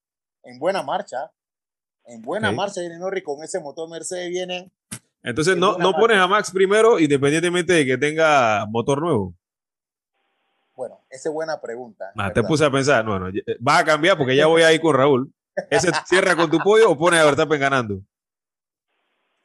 en 0.43 0.59
buena 0.59 0.83
marcha. 0.83 1.31
En 2.03 2.21
buena 2.21 2.51
marcha 2.51 2.81
viene 2.81 2.99
Norris 2.99 3.23
con 3.23 3.41
ese 3.45 3.61
motor 3.61 3.89
Mercedes, 3.89 4.29
viene 4.29 4.73
entonces, 5.23 5.55
no, 5.55 5.77
no 5.77 5.93
pones 5.93 6.17
a 6.17 6.27
Max 6.27 6.51
primero, 6.51 6.99
independientemente 6.99 7.73
de 7.73 7.85
que 7.85 7.97
tenga 7.97 8.65
motor 8.67 8.99
nuevo. 9.01 9.35
Bueno, 10.81 10.99
esa 11.11 11.29
es 11.29 11.33
buena 11.35 11.61
pregunta. 11.61 12.11
Ah, 12.17 12.33
te 12.33 12.41
puse 12.41 12.65
a 12.65 12.71
pensar, 12.71 13.05
bueno, 13.05 13.27
va 13.67 13.77
a 13.77 13.85
cambiar 13.85 14.17
porque 14.17 14.35
ya 14.35 14.47
voy 14.47 14.63
a 14.63 14.73
ir 14.73 14.81
con 14.81 14.95
Raúl. 14.95 15.31
¿Ese 15.69 15.91
cierra 16.07 16.35
con 16.35 16.49
tu 16.49 16.57
pollo 16.57 16.89
o 16.89 16.97
pones 16.97 17.19
a 17.19 17.25
Verstappen 17.25 17.59
ganando? 17.59 18.01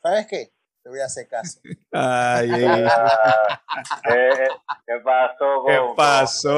¿Sabes 0.01 0.27
qué? 0.29 0.51
Te 0.83 0.89
voy 0.89 0.99
a 0.99 1.05
hacer 1.05 1.29
caso. 1.29 1.61
Ay, 1.93 2.49
¿Qué, 2.49 2.65
¿Qué, 4.87 4.95
pasó? 5.05 5.65
¿Qué 5.67 5.79
pasó? 5.95 6.57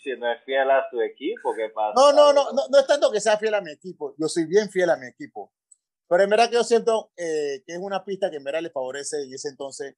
si 0.00 0.16
no 0.16 0.30
es 0.30 0.44
fiel 0.44 0.70
a 0.70 0.88
tu 0.92 1.00
equipo, 1.00 1.52
¿qué 1.56 1.70
pasa? 1.70 1.92
No, 1.96 2.12
no, 2.12 2.32
no, 2.32 2.52
no, 2.52 2.68
no 2.70 2.78
es 2.78 2.86
tanto 2.86 3.10
que 3.10 3.20
sea 3.20 3.36
fiel 3.36 3.54
a 3.54 3.60
mi 3.60 3.72
equipo. 3.72 4.14
Yo 4.16 4.28
soy 4.28 4.44
bien 4.44 4.70
fiel 4.70 4.90
a 4.90 4.96
mi 4.96 5.08
equipo. 5.08 5.52
Pero 6.08 6.22
en 6.22 6.30
verdad 6.30 6.48
que 6.48 6.54
yo 6.54 6.62
siento 6.62 7.10
eh, 7.16 7.64
que 7.66 7.72
es 7.72 7.80
una 7.80 8.04
pista 8.04 8.30
que 8.30 8.36
en 8.36 8.44
verdad 8.44 8.62
le 8.62 8.70
favorece 8.70 9.26
y 9.26 9.34
ese 9.34 9.48
entonces 9.48 9.96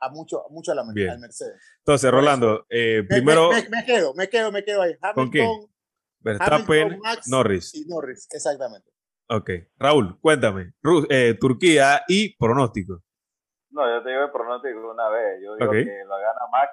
a 0.00 0.08
mucho, 0.10 0.44
mucho 0.50 0.72
a 0.72 0.74
la, 0.74 0.82
al 0.82 1.18
Mercedes. 1.18 1.60
Entonces, 1.78 2.10
Rolando, 2.10 2.66
eh, 2.68 3.04
primero... 3.08 3.50
Me, 3.70 3.84
quedo, 3.84 4.14
me 4.14 4.28
quedo, 4.28 4.52
me 4.52 4.64
quedo 4.64 4.82
ahí. 4.82 4.96
Hamilton, 5.00 5.46
¿Con 5.46 5.70
Verstappen, 6.20 7.00
Norris. 7.28 7.74
Y 7.74 7.86
Norris, 7.86 8.28
exactamente. 8.32 8.90
Ok. 9.28 9.50
Raúl, 9.78 10.18
cuéntame. 10.20 10.72
Eh, 11.10 11.36
Turquía 11.40 12.02
y 12.08 12.36
pronóstico. 12.36 13.02
No, 13.70 13.88
yo 13.88 14.02
te 14.02 14.10
digo 14.10 14.24
el 14.24 14.30
pronóstico 14.30 14.90
una 14.90 15.08
vez. 15.08 15.40
Yo 15.42 15.56
digo 15.56 15.70
que 15.72 16.04
lo 16.06 16.16
gana 16.16 16.40
Max. 16.50 16.72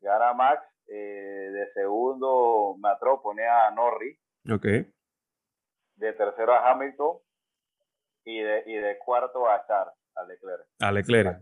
Gana 0.00 0.32
Max. 0.34 0.62
Eh, 0.86 1.50
de 1.52 1.72
segundo 1.74 2.76
me 2.82 2.88
atrevo 2.90 3.22
pone 3.22 3.46
a 3.46 3.70
Norris. 3.70 4.18
Ok. 4.50 4.64
De 5.96 6.12
tercero 6.12 6.54
a 6.54 6.70
Hamilton. 6.70 7.18
Y 8.24 8.40
de, 8.42 8.62
y 8.66 8.74
de 8.74 8.98
cuarto 8.98 9.48
a 9.48 9.64
Charles, 9.66 9.94
a 10.18 10.24
Leclerc. 10.24 10.66
A 10.80 10.92
Leclerc. 10.92 11.38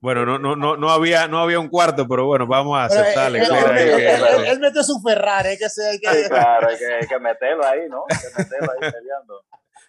Bueno, 0.00 0.24
no, 0.24 0.38
no, 0.38 0.56
no, 0.56 0.76
no, 0.76 0.90
había, 0.90 1.26
no 1.28 1.38
había 1.38 1.58
un 1.58 1.68
cuarto, 1.68 2.06
pero 2.08 2.26
bueno, 2.26 2.46
vamos 2.46 2.78
a 2.78 2.84
aceptar 2.84 3.28
eh, 3.28 3.38
Leclerc. 3.38 4.48
Él, 4.48 4.60
metió 4.60 4.82
su 4.82 5.00
Ferrari, 5.00 5.50
hay 5.50 5.58
que, 5.58 5.64
hay 5.64 5.98
que... 5.98 6.28
claro, 6.28 6.68
hay 6.68 6.78
que, 6.78 6.86
hay 6.86 7.06
que 7.06 7.18
meterlo 7.18 7.64
ahí, 7.64 7.88
¿no? 7.88 8.04
Hay 8.08 8.16
que 8.16 8.42
meterlo 8.42 8.72
ahí 8.72 8.92
peleando. 8.92 9.44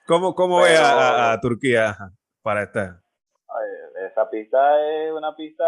¿Cómo, 0.08 0.34
cómo 0.34 0.62
ve 0.62 0.76
a, 0.78 1.34
a, 1.34 1.40
Turquía 1.40 1.96
para 2.42 2.64
estar? 2.64 3.02
Esa 4.12 4.30
pista 4.30 4.82
es 4.90 5.12
una 5.12 5.36
pista 5.36 5.66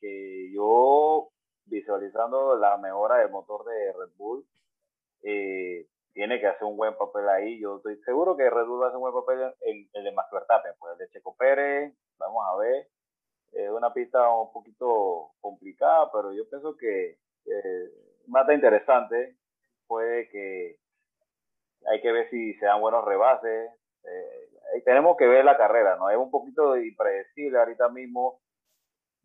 que 0.00 0.50
yo, 0.52 1.28
visualizando 1.66 2.56
la 2.56 2.76
mejora 2.78 3.18
del 3.18 3.30
motor 3.30 3.64
de 3.64 3.92
Red 3.92 4.12
Bull, 4.16 4.44
eh, 5.22 5.86
tiene 6.16 6.40
que 6.40 6.46
hacer 6.46 6.64
un 6.64 6.78
buen 6.78 6.96
papel 6.96 7.28
ahí. 7.28 7.60
Yo 7.60 7.76
estoy 7.76 7.98
seguro 7.98 8.38
que 8.38 8.48
Red 8.48 8.64
Bull 8.64 8.80
va 8.80 8.86
a 8.86 8.88
hacer 8.88 8.96
un 8.96 9.02
buen 9.02 9.12
papel 9.12 9.52
en 9.60 9.86
el 9.92 10.02
de 10.02 10.12
Max 10.12 10.30
Verstappen, 10.32 10.72
pues 10.78 10.92
el 10.92 10.98
de 10.98 11.08
Checo 11.10 11.36
Pérez, 11.36 11.92
vamos 12.16 12.42
a 12.48 12.56
ver. 12.56 12.88
Es 13.52 13.68
una 13.68 13.92
pista 13.92 14.26
un 14.30 14.50
poquito 14.50 15.32
complicada, 15.42 16.10
pero 16.10 16.32
yo 16.32 16.48
pienso 16.48 16.74
que 16.78 17.18
eh, 17.44 17.90
más 18.28 18.48
interesante. 18.50 19.36
Puede 19.86 20.30
que 20.30 20.78
hay 21.86 22.00
que 22.00 22.12
ver 22.12 22.30
si 22.30 22.54
se 22.54 22.64
dan 22.64 22.80
buenos 22.80 23.04
rebases. 23.04 23.70
Eh, 24.04 24.82
tenemos 24.86 25.18
que 25.18 25.26
ver 25.26 25.44
la 25.44 25.58
carrera, 25.58 25.96
¿no? 25.96 26.08
Es 26.08 26.16
un 26.16 26.30
poquito 26.30 26.78
impredecible 26.78 27.58
ahorita 27.58 27.90
mismo. 27.90 28.40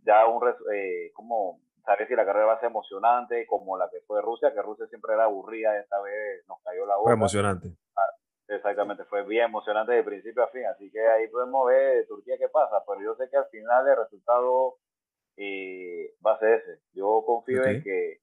Ya 0.03 0.27
un, 0.27 0.43
eh, 0.73 1.11
como 1.13 1.61
saber 1.86 2.08
si 2.08 2.16
la 2.16 2.26
carrera 2.26 2.45
va 2.45 2.53
a 2.53 2.60
ser 2.60 2.70
emocionante, 2.70 3.45
como 3.48 3.78
la 3.78 3.90
que 3.90 4.02
fue 4.02 4.22
Rusia, 4.22 4.53
que 4.53 4.62
Rusia 4.62 4.88
siempre 4.88 5.14
era 5.14 5.26
aburrida, 5.26 5.78
esta 5.80 6.02
vez 6.02 6.45
nos 6.48 6.62
cayó 6.64 6.86
la 6.86 6.95
boca. 6.95 7.10
Fue 7.10 7.14
emocionante. 7.14 7.70
Ah, 7.95 8.10
exactamente, 8.48 9.03
fue 9.06 9.24
bien 9.24 9.45
emocionante 9.45 9.94
de 9.94 10.03
principio 10.03 10.44
a 10.44 10.48
fin, 10.48 10.66
así 10.66 10.91
que 10.91 11.02
ahí 11.08 11.28
podemos 11.30 11.68
ver 11.68 12.06
Turquía 12.08 12.38
qué 12.38 12.49
pasa, 12.49 12.84
pero 12.88 13.02
yo 13.02 13.16
sé 13.16 13.30
que 13.30 13.38
al 13.38 13.48
final 13.48 13.88
el 13.88 13.98
resultado 13.98 14.76
eh, 15.38 16.14
va 16.26 16.34
a 16.34 16.40
ser 16.40 16.62
ese. 16.62 16.82
Yo 16.94 17.24
confío 17.26 17.66
en 17.66 17.82
que 17.84 18.22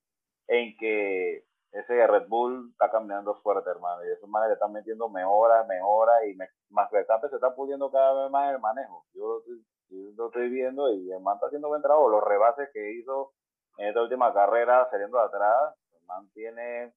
en 0.49 0.77
que 0.79 1.45
ese 1.73 2.07
Red 2.07 2.29
Bull 2.29 2.71
está 2.73 2.91
caminando 2.91 3.35
fuerte, 3.43 3.69
hermano. 3.69 4.03
Y 4.05 4.09
de 4.09 4.15
esa 4.15 4.27
manera 4.27 4.55
están 4.55 4.73
metiendo 4.73 5.09
mejora, 5.09 5.65
mejora 5.65 6.27
y 6.27 6.35
más 6.71 6.91
Verstappen 6.91 7.31
se 7.31 7.37
está 7.37 7.55
pudiendo 7.55 7.91
cada 7.91 8.23
vez 8.23 8.31
más 8.31 8.55
el 8.55 8.61
manejo. 8.61 9.05
Yo, 9.13 9.43
lo 9.91 10.27
estoy 10.27 10.49
viendo 10.51 10.93
y 10.93 11.11
el 11.11 11.21
man 11.21 11.37
está 11.37 11.47
haciendo 11.47 11.69
buen 11.69 11.83
trabajo. 11.83 12.09
Los 12.09 12.25
rebases 12.25 12.69
que 12.73 12.93
hizo 12.93 13.33
en 13.79 13.89
esta 13.89 14.03
última 14.03 14.35
carrera 14.35 14.87
saliendo 14.91 15.19
de 15.19 15.25
atrás, 15.25 15.75
el 15.99 16.07
man 16.07 16.29
tiene... 16.35 16.93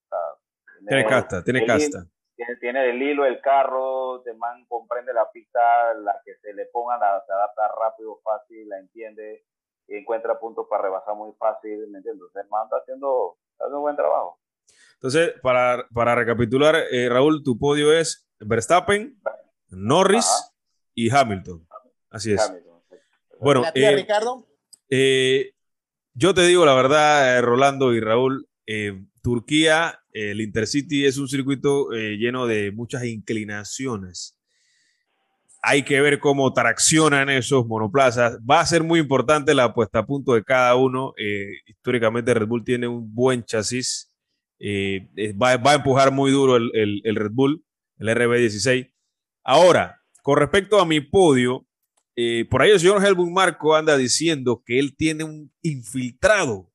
tiene, 0.88 1.06
casta, 1.06 1.44
tiene 1.44 1.66
casta. 1.66 2.06
tiene, 2.36 2.56
tiene 2.58 2.90
el 2.90 3.02
hilo 3.02 3.26
el 3.26 3.40
carro, 3.40 4.26
el 4.26 4.38
man 4.38 4.66
comprende 4.68 5.14
la 5.14 5.32
pista, 5.32 5.94
la 5.94 6.20
que 6.26 6.36
se 6.42 6.54
le 6.54 6.66
ponga, 6.66 6.98
la, 6.98 7.24
se 7.26 7.32
adapta 7.32 7.68
rápido, 7.80 8.20
fácil, 8.24 8.68
la 8.68 8.80
entiende 8.80 9.46
y 9.88 9.98
encuentra 9.98 10.40
puntos 10.40 10.66
para 10.70 10.84
rebasar 10.84 11.16
muy 11.16 11.34
fácil, 11.38 11.88
¿me 11.90 12.00
entiendes? 12.00 12.28
El 12.36 12.50
man 12.50 12.66
está 12.66 12.78
haciendo, 12.78 13.38
está 13.52 13.66
haciendo 13.66 13.78
un 13.78 13.84
buen 13.84 13.96
trabajo. 13.96 14.40
Entonces, 14.94 15.34
para, 15.42 15.88
para 15.94 16.16
recapitular, 16.16 16.76
eh, 16.92 17.10
Raúl, 17.10 17.44
tu 17.44 17.58
podio 17.58 17.92
es 17.92 18.30
Verstappen, 18.40 19.20
Norris 19.70 20.28
y 20.96 21.14
Hamilton. 21.14 21.68
Así 22.10 22.34
es. 22.34 22.54
Bueno, 23.40 23.64
eh, 23.74 23.96
Ricardo? 23.96 24.46
Eh, 24.90 25.54
yo 26.14 26.34
te 26.34 26.46
digo 26.46 26.66
la 26.66 26.74
verdad, 26.74 27.42
Rolando 27.42 27.94
y 27.94 28.00
Raúl, 28.00 28.48
Turquía, 29.22 30.00
el 30.12 30.42
Intercity 30.42 31.06
es 31.06 31.18
un 31.18 31.28
circuito 31.28 31.90
lleno 31.92 32.48
de 32.48 32.72
muchas 32.72 33.04
inclinaciones. 33.06 34.38
Hay 35.64 35.84
que 35.84 36.02
ver 36.02 36.20
cómo 36.20 36.54
traccionan 36.54 37.30
esos 37.30 37.68
monoplazas. 37.68 38.40
Va 38.40 38.62
a 38.62 38.66
ser 38.66 38.84
muy 38.84 39.00
importante 39.00 39.54
la 39.54 39.74
puesta 39.74 40.00
a 40.00 40.06
punto 40.06 40.34
de 40.34 40.44
cada 40.44 40.76
uno. 40.76 41.14
históricamente 41.68 42.34
Red 42.34 42.48
Bull 42.48 42.64
tiene 42.64 42.88
un 42.88 43.14
buen 43.14 43.44
chasis 43.44 44.12
eh, 44.64 45.34
va, 45.34 45.52
a 45.54 45.74
empujar 45.74 46.12
muy 46.12 46.32
duro 46.32 46.56
el, 46.56 47.16
Red 47.16 47.32
Bull, 47.32 47.66
el 47.98 48.10
RB16. 48.10 48.94
Ahora, 49.44 50.00
con 50.22 50.38
respecto 50.38 50.80
a 50.80 50.86
mi 50.86 51.02
podio, 51.02 51.66
eh, 52.16 52.46
por 52.50 52.62
ahí 52.62 52.72
el 52.72 52.80
señor 52.80 53.04
Helmut 53.04 53.30
Marco 53.30 53.76
anda 53.76 53.98
diciendo 53.98 54.64
que 54.66 54.80
él 54.80 54.96
tiene 54.96 55.24
un 55.24 55.52
infiltrado 55.62 56.72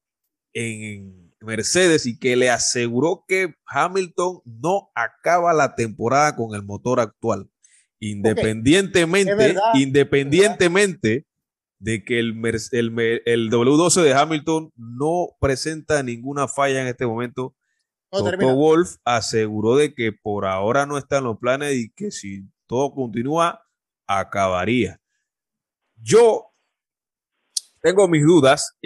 en 0.52 1.34
Mercedes 1.40 2.06
y 2.06 2.18
que 2.18 2.36
le 2.36 2.50
aseguró 2.50 3.24
que 3.28 3.54
Hamilton 3.66 4.40
no 4.44 4.90
acaba 4.94 5.52
la 5.52 5.74
temporada 5.74 6.34
con 6.34 6.54
el 6.54 6.62
motor 6.64 7.00
actual. 7.00 7.50
Independientemente, 7.98 9.56
independientemente 9.74 11.26
de 11.78 12.04
que 12.04 12.18
el, 12.18 12.34
el, 12.72 13.22
el 13.26 13.50
W12 13.50 14.02
de 14.02 14.14
Hamilton 14.14 14.72
no 14.76 15.28
presenta 15.40 16.02
ninguna 16.02 16.48
falla 16.48 16.80
en 16.80 16.88
este 16.88 17.06
momento, 17.06 17.54
Toto 18.10 18.54
Wolf 18.54 18.96
aseguró 19.04 19.76
de 19.76 19.94
que 19.94 20.12
por 20.12 20.46
ahora 20.46 20.86
no 20.86 20.96
están 20.96 21.24
los 21.24 21.38
planes 21.38 21.74
y 21.74 21.90
que 21.90 22.10
si 22.10 22.44
todo 22.66 22.92
continúa, 22.94 23.62
acabaría. 24.06 25.00
Yo 26.06 26.52
tengo 27.80 28.06
mis 28.06 28.24
dudas. 28.24 28.78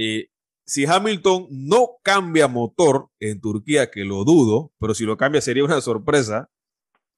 Si 0.65 0.87
Hamilton 0.87 1.49
no 1.51 1.99
cambia 2.03 2.49
motor 2.49 3.11
en 3.19 3.43
Turquía, 3.43 3.91
que 3.91 4.07
lo 4.07 4.25
dudo, 4.25 4.73
pero 4.81 4.95
si 4.95 5.05
lo 5.05 5.19
cambia 5.19 5.43
sería 5.43 5.65
una 5.65 5.83
sorpresa, 5.83 6.49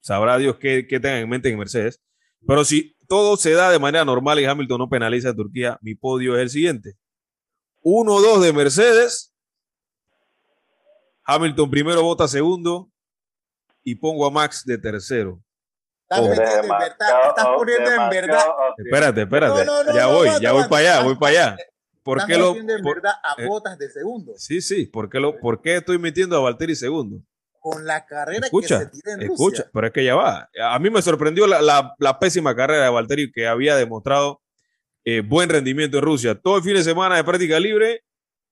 sabrá 0.01 0.39
Dios 0.39 0.57
qué, 0.57 0.89
qué 0.89 0.97
en 0.97 1.29
mente 1.29 1.51
en 1.51 1.59
Mercedes. 1.59 2.03
Pero 2.45 2.65
si 2.65 2.97
todo 3.07 3.37
se 3.37 3.53
da 3.53 3.71
de 3.71 3.79
manera 3.79 4.05
normal 4.05 4.41
y 4.41 4.45
Hamilton 4.45 4.79
no 4.79 4.89
penaliza 4.89 5.31
a 5.31 5.37
Turquía, 5.37 5.79
mi 5.83 5.95
podio 5.95 6.35
es 6.35 6.43
el 6.43 6.51
siguiente. 6.51 6.97
1-2 7.85 8.41
de 8.41 8.53
Mercedes, 8.53 9.33
Hamilton 11.23 11.71
primero 11.71 12.03
vota 12.03 12.27
segundo 12.27 12.91
y 13.85 13.95
pongo 13.95 14.27
a 14.27 14.33
Max 14.33 14.65
de 14.65 14.79
tercero. 14.79 15.41
Estás 16.17 17.47
poniendo 17.57 17.91
en 17.91 18.11
verdad. 18.11 18.45
Espérate, 18.77 19.23
espérate. 19.23 19.67
ya 19.95 20.07
voy, 20.07 20.29
ya 20.41 20.53
voy 20.53 20.65
para 20.69 20.79
allá, 20.79 21.03
voy 21.03 21.17
para 21.17 21.31
allá. 21.31 21.57
¿Por 22.03 22.27
qué 22.27 22.37
lo 22.37 22.57
en 22.57 22.67
verdad 22.67 23.13
a 23.23 23.41
eh, 23.41 23.47
botas 23.47 23.79
de 23.79 23.89
segundo? 23.89 24.33
Sí, 24.37 24.61
sí, 24.61 24.87
¿por 24.87 25.09
qué, 25.09 25.21
lo, 25.21 25.39
¿por 25.39 25.63
qué 25.63 25.77
estoy 25.77 25.99
metiendo 25.99 26.37
a 26.37 26.41
Valtteri 26.41 26.75
segundo? 26.75 27.23
Con 27.61 27.87
la 27.87 28.05
carrera 28.07 28.49
que 28.51 28.67
se 28.67 28.87
tira 28.87 29.13
en 29.13 29.23
Escucha, 29.23 29.67
pero 29.73 29.87
es 29.87 29.93
que 29.93 30.05
ya 30.05 30.17
va. 30.17 30.51
A 30.65 30.79
mí 30.81 30.91
me 30.91 31.01
sorprendió 31.01 31.47
la, 31.47 31.95
la, 31.97 32.19
pésima 32.19 32.57
carrera 32.57 32.85
de 32.85 32.91
Valtteri 32.91 33.31
que 33.31 33.47
había 33.47 33.77
demostrado 33.77 34.43
eh, 35.05 35.21
buen 35.21 35.49
rendimiento 35.49 35.99
en 35.99 36.05
Rusia. 36.05 36.35
Todo 36.35 36.57
el 36.57 36.65
fin 36.65 36.75
de 36.75 36.83
semana 36.83 37.17
de 37.17 37.23
práctica 37.23 37.61
libre 37.61 38.03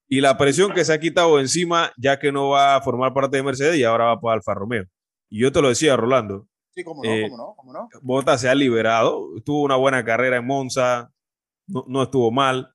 y 0.09 0.21
la 0.21 0.39
presión 0.39 0.73
que 0.73 0.85
se 0.85 0.93
ha 0.93 1.01
quitado 1.01 1.41
encima, 1.41 1.93
ya 1.97 2.21
que 2.21 2.31
no 2.31 2.51
va 2.51 2.77
a 2.77 2.83
formar 2.83 3.13
parte 3.13 3.37
de 3.37 3.43
Mercedes 3.43 3.77
y 3.77 3.85
ahora 3.85 4.07
va 4.07 4.21
para 4.21 4.35
Alfa 4.35 4.55
Romeo. 4.55 4.85
Y 5.29 5.41
yo 5.41 5.51
te 5.51 5.61
lo 5.61 5.69
decía, 5.69 5.97
Rolando. 5.97 6.47
Sí, 6.81 6.85
cómo 6.85 7.03
no, 7.05 7.11
eh, 7.11 7.23
cómo 7.29 7.37
no, 7.37 7.55
cómo 7.57 7.73
no. 7.73 7.89
Bota 8.03 8.37
se 8.39 8.49
ha 8.49 8.55
liberado, 8.55 9.29
tuvo 9.45 9.63
una 9.63 9.77
buena 9.77 10.05
carrera 10.05 10.37
en 10.37 10.47
Monza, 10.47 11.13
no, 11.67 12.03
estuvo 12.03 12.31
mal. 12.31 12.75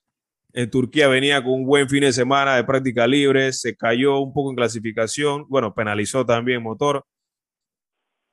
En 0.54 0.70
Turquía 0.70 1.08
venía 1.08 1.44
con 1.44 1.54
un 1.54 1.66
buen 1.66 1.90
fin 1.90 2.02
de 2.02 2.14
semana 2.14 2.56
de 2.56 2.64
práctica 2.64 3.06
libre, 3.08 3.52
se 3.52 3.76
cayó 3.76 4.20
un 4.20 4.34
poco 4.34 4.52
en 4.52 4.56
clasificación, 4.56 5.46
bueno, 5.50 5.74
penalizó 5.74 6.26
también 6.26 6.64
motor. 6.64 7.06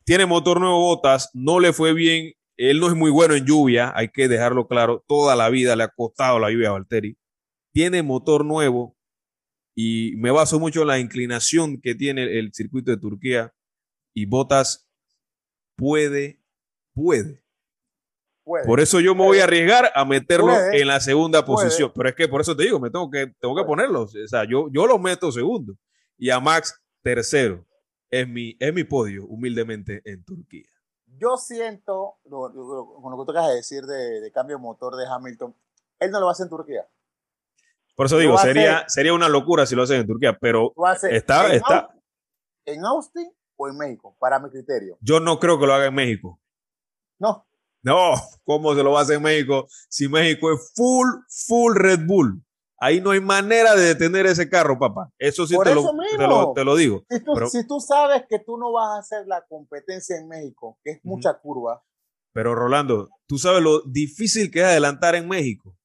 Tiene 0.05 0.27
motor 0.27 0.61
nuevo 0.61 0.79
Botas, 0.79 1.31
no 1.35 1.61
le 1.61 1.73
fue 1.73 1.93
bien, 1.95 2.33
él 2.57 2.81
no 2.81 2.89
es 2.89 2.95
muy 2.95 3.11
bueno 3.11 3.35
en 3.35 3.45
lluvia, 3.45 3.93
hay 3.95 4.09
que 4.09 4.29
dejarlo 4.29 4.67
claro, 4.69 5.05
toda 5.07 5.35
la 5.37 5.49
vida 5.49 5.75
le 5.75 5.85
ha 5.85 5.89
costado 5.89 6.39
la 6.39 6.51
lluvia 6.51 6.69
a 6.69 6.73
Valtteri 6.73 7.17
tiene 7.73 8.03
motor 8.03 8.45
nuevo 8.45 8.97
y 9.75 10.15
me 10.17 10.31
baso 10.31 10.61
mucho 10.61 10.83
en 10.83 10.89
la 10.89 10.99
inclinación 10.99 11.81
que 11.81 11.95
tiene 11.95 12.39
el 12.39 12.53
circuito 12.53 12.91
de 12.91 12.99
Turquía 12.99 13.53
y 14.15 14.27
Botas 14.27 14.87
puede, 15.77 16.41
puede. 16.95 17.43
Por 18.45 18.81
eso 18.81 18.99
yo 19.01 19.15
me 19.15 19.25
voy 19.25 19.39
a 19.39 19.45
arriesgar 19.45 19.93
a 19.95 20.05
meterlo 20.05 20.53
en 20.73 20.89
la 20.89 21.01
segunda 21.01 21.45
posición. 21.45 21.93
Pero 21.95 22.09
es 22.09 22.15
que 22.15 22.29
por 22.29 22.41
eso 22.41 22.57
te 22.57 22.65
digo, 22.65 22.81
me 22.81 22.91
tengo 22.91 23.09
que, 23.09 23.29
tengo 23.39 23.55
que 23.55 23.65
ponerlo. 23.65 24.03
O 24.03 24.09
sea, 24.09 24.45
yo, 24.45 24.69
yo 24.73 24.87
lo 24.87 24.99
meto 24.99 25.31
segundo. 25.31 25.75
Y 26.19 26.31
a 26.31 26.41
Max 26.41 26.81
tercero. 27.03 27.65
Es 28.11 28.29
mi, 28.29 28.57
es 28.61 28.75
mi 28.75 28.85
podio, 28.85 29.25
humildemente, 29.27 30.03
en 30.05 30.23
Turquía. 30.25 30.69
Yo 31.07 31.37
siento, 31.39 32.17
con 32.29 32.55
lo, 32.55 33.19
que 33.19 33.25
tú 33.25 33.31
acabas 33.31 33.51
de 33.51 33.57
decir 33.57 33.85
de, 33.85 34.21
de 34.21 34.33
cambio 34.33 34.57
de 34.57 34.63
motor 34.63 34.97
de 34.97 35.07
Hamilton, 35.07 35.55
él 35.99 36.11
no 36.11 36.21
lo 36.21 36.27
va 36.27 36.33
a 36.33 36.35
hacer 36.35 36.45
en 36.45 36.51
Turquía. 36.51 36.87
Por 37.95 38.07
eso 38.07 38.19
digo, 38.19 38.37
sería, 38.39 38.85
sería 38.89 39.15
una 39.15 39.29
locura 39.29 39.67
si 39.67 39.75
lo 39.75 39.83
hacen 39.83 40.01
en 40.01 40.07
Turquía, 40.07 40.37
pero 40.39 40.75
está, 41.11 41.47
en 41.47 41.55
está. 41.55 41.79
Austin, 41.79 42.03
¿En 42.67 42.85
Austin 42.85 43.33
o 43.63 43.69
en 43.69 43.77
México? 43.77 44.17
Para 44.19 44.39
mi 44.39 44.51
criterio. 44.51 44.99
Yo 45.01 45.21
no 45.21 45.39
creo 45.39 45.59
que 45.59 45.67
lo 45.67 45.75
haga 45.75 45.87
en 45.87 45.95
México. 45.95 46.41
No. 47.19 47.47
No, 47.83 48.15
¿cómo 48.45 48.75
se 48.75 48.83
lo 48.83 48.93
va 48.93 49.01
a 49.01 49.03
hacer 49.03 49.21
México 49.21 49.67
si 49.89 50.09
México 50.09 50.53
es 50.53 50.73
full, 50.75 51.09
full 51.29 51.75
Red 51.75 52.07
Bull? 52.07 52.43
Ahí 52.79 53.01
no 53.01 53.13
hay 53.13 53.21
manera 53.21 53.77
de 53.77 53.83
detener 53.85 54.27
ese 54.27 54.49
carro, 54.49 54.77
papá. 54.77 55.09
Eso 55.17 55.47
sí 55.47 55.57
te, 55.63 55.73
lo, 55.73 56.53
te, 56.53 56.65
lo, 56.65 56.75
digo. 56.75 57.05
Si 57.09 57.23
tú, 57.23 57.33
si 57.49 57.67
tú, 57.67 57.79
sabes 57.79 58.25
que 58.29 58.41
tú 58.41 58.57
no 58.57 58.73
vas 58.73 58.97
a 58.97 58.99
hacer 58.99 59.27
la 59.29 59.45
competencia 59.49 60.17
en 60.17 60.27
México, 60.27 60.79
que 60.83 60.93
es 60.93 61.01
mucha 61.05 61.39
curva. 61.39 61.81
Pero 62.33 62.57
Rolando, 62.57 63.09
tú 63.29 63.39
sabes 63.39 63.63
lo 63.63 63.83
difícil 63.83 64.51
que 64.51 64.61
es 64.61 64.65
adelantar 64.65 65.15
en 65.15 65.29
México, 65.29 65.77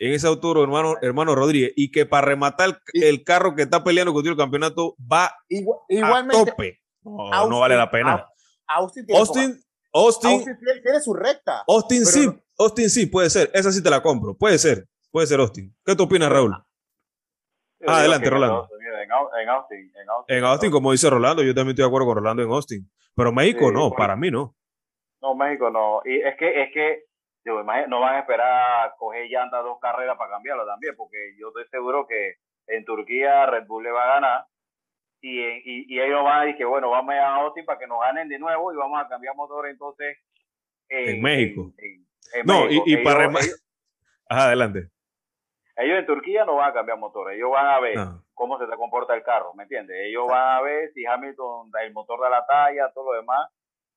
en 0.00 0.12
ese 0.12 0.26
autor, 0.26 0.58
hermano, 0.58 0.96
hermano 1.02 1.34
Rodríguez, 1.36 1.72
y 1.76 1.92
que 1.92 2.06
para 2.06 2.26
rematar 2.26 2.80
el, 2.94 3.22
carro 3.22 3.54
que 3.54 3.62
está 3.62 3.84
peleando 3.84 4.12
contigo 4.12 4.32
el 4.32 4.38
campeonato 4.38 4.96
va 5.00 5.30
igualmente, 5.48 6.36
a 6.36 6.44
tope. 6.46 6.79
No, 7.02 7.48
no 7.48 7.60
vale 7.60 7.76
la 7.76 7.90
pena. 7.90 8.26
Austin, 8.66 9.06
Austin, 9.14 9.60
Austin, 9.92 10.44
tiene 10.82 11.00
su 11.00 11.14
recta. 11.14 11.64
Austin 11.66 12.06
sí, 12.06 12.28
Austin 12.58 12.90
sí, 12.90 13.06
puede 13.06 13.30
ser. 13.30 13.50
Esa 13.52 13.72
sí 13.72 13.82
te 13.82 13.90
la 13.90 14.02
compro. 14.02 14.36
Puede 14.36 14.58
ser. 14.58 14.86
Puede 15.10 15.26
ser 15.26 15.40
Austin. 15.40 15.74
¿Qué 15.84 15.96
tú 15.96 16.04
opinas, 16.04 16.30
Raúl? 16.30 16.54
Ah, 17.86 17.98
adelante, 17.98 18.30
Rolando. 18.30 18.68
En 19.42 19.48
Austin, 19.48 19.92
en 20.28 20.44
Austin. 20.44 20.70
como 20.70 20.92
dice 20.92 21.10
Rolando, 21.10 21.42
yo 21.42 21.54
también 21.54 21.70
estoy 21.70 21.84
de 21.84 21.88
acuerdo 21.88 22.06
con 22.06 22.16
Rolando 22.16 22.42
en 22.42 22.50
Austin. 22.50 22.90
Pero 23.16 23.32
México 23.32 23.72
no, 23.72 23.90
para 23.90 24.14
mí 24.14 24.30
no. 24.30 24.54
No, 25.20 25.34
México 25.34 25.70
no. 25.70 26.02
Y 26.04 26.20
es 26.20 26.36
que, 26.36 26.62
es 26.62 26.72
que 26.72 27.04
no 27.44 28.00
van 28.00 28.14
a 28.14 28.20
esperar 28.20 28.86
a 28.86 28.94
coger 28.96 29.26
llantas 29.28 29.64
dos 29.64 29.78
carreras 29.80 30.16
para 30.16 30.30
cambiarlo 30.30 30.64
también, 30.66 30.94
porque 30.96 31.34
yo 31.38 31.48
estoy 31.48 31.64
seguro 31.70 32.06
que 32.06 32.34
en 32.66 32.84
Turquía 32.84 33.46
Red 33.46 33.66
Bull 33.66 33.84
le 33.84 33.90
va 33.90 34.04
a 34.04 34.14
ganar 34.14 34.46
y, 35.20 35.40
y, 35.40 35.94
y 35.94 36.00
ellos 36.00 36.22
van 36.24 36.40
a 36.40 36.42
decir 36.42 36.56
que 36.56 36.64
bueno, 36.64 36.90
vamos 36.90 37.14
a 37.14 37.34
Austin 37.36 37.64
para 37.64 37.78
que 37.78 37.86
nos 37.86 38.00
ganen 38.00 38.28
de 38.28 38.38
nuevo 38.38 38.72
y 38.72 38.76
vamos 38.76 39.00
a 39.00 39.08
cambiar 39.08 39.34
motor 39.36 39.68
entonces 39.68 40.18
en, 40.88 41.22
México. 41.22 41.72
no, 42.44 42.66
y, 42.68 42.96
para 42.98 43.30
adelante 44.28 44.88
ellos 45.76 45.98
en 45.98 46.06
Turquía 46.06 46.44
no 46.44 46.56
van 46.56 46.70
a 46.70 46.74
cambiar 46.74 46.98
motores, 46.98 47.36
ellos 47.36 47.50
van 47.50 47.66
a 47.66 47.80
ver 47.80 47.96
cómo 48.34 48.58
se 48.58 48.66
te 48.66 48.76
comporta 48.76 49.14
el 49.14 49.22
carro, 49.22 49.54
¿me 49.54 49.62
entiendes? 49.64 49.96
Ellos 50.06 50.26
van 50.28 50.58
a 50.58 50.60
ver 50.62 50.90
si 50.92 51.06
Hamilton 51.06 51.70
da 51.70 51.82
el 51.84 51.92
motor 51.92 52.20
de 52.22 52.30
la 52.30 52.44
talla, 52.46 52.90
todo 52.92 53.12
lo 53.12 53.20
demás, 53.20 53.48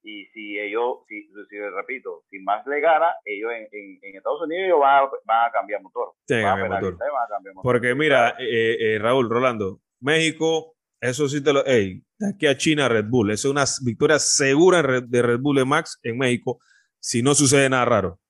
y 0.04 0.26
si 0.28 0.60
ellos, 0.60 0.98
si, 1.08 1.24
si 1.50 1.60
repito, 1.60 2.24
si 2.30 2.40
más 2.40 2.66
le 2.68 2.80
gana, 2.82 3.16
ellos 3.24 3.52
en, 3.54 3.68
en, 4.02 4.16
Estados 4.16 4.42
Unidos 4.42 4.66
ellos 4.66 4.80
van 4.80 5.04
a, 5.04 5.10
van 5.26 5.50
a 5.50 5.52
cambiar 5.52 5.82
motor. 5.82 6.12
Sí, 6.28 6.36
van, 6.36 6.60
a 6.60 6.68
motor. 6.68 6.98
van 6.98 7.24
a 7.26 7.28
cambiar 7.30 7.56
motor. 7.56 7.72
Porque 7.72 7.96
mira, 7.96 8.36
eh, 8.38 8.78
eh, 8.80 9.00
Raúl, 9.00 9.30
Rolando, 9.30 9.80
México, 10.02 10.76
eso 11.10 11.28
sí 11.28 11.42
te 11.42 11.52
lo... 11.52 11.64
Hey, 11.66 12.02
de 12.18 12.30
aquí 12.30 12.48
a 12.48 12.56
China, 12.56 12.88
Red 12.88 13.06
Bull, 13.10 13.32
eso 13.32 13.50
es 13.50 13.52
una 13.52 13.66
victoria 13.86 14.20
segura 14.20 14.82
de 15.02 15.22
Red 15.22 15.40
Bull 15.40 15.58
de 15.58 15.66
Max 15.66 16.00
en 16.02 16.18
México, 16.18 16.60
si 17.00 17.22
no 17.22 17.36
sucede 17.36 17.70
nada 17.70 17.84
raro. 17.84 18.22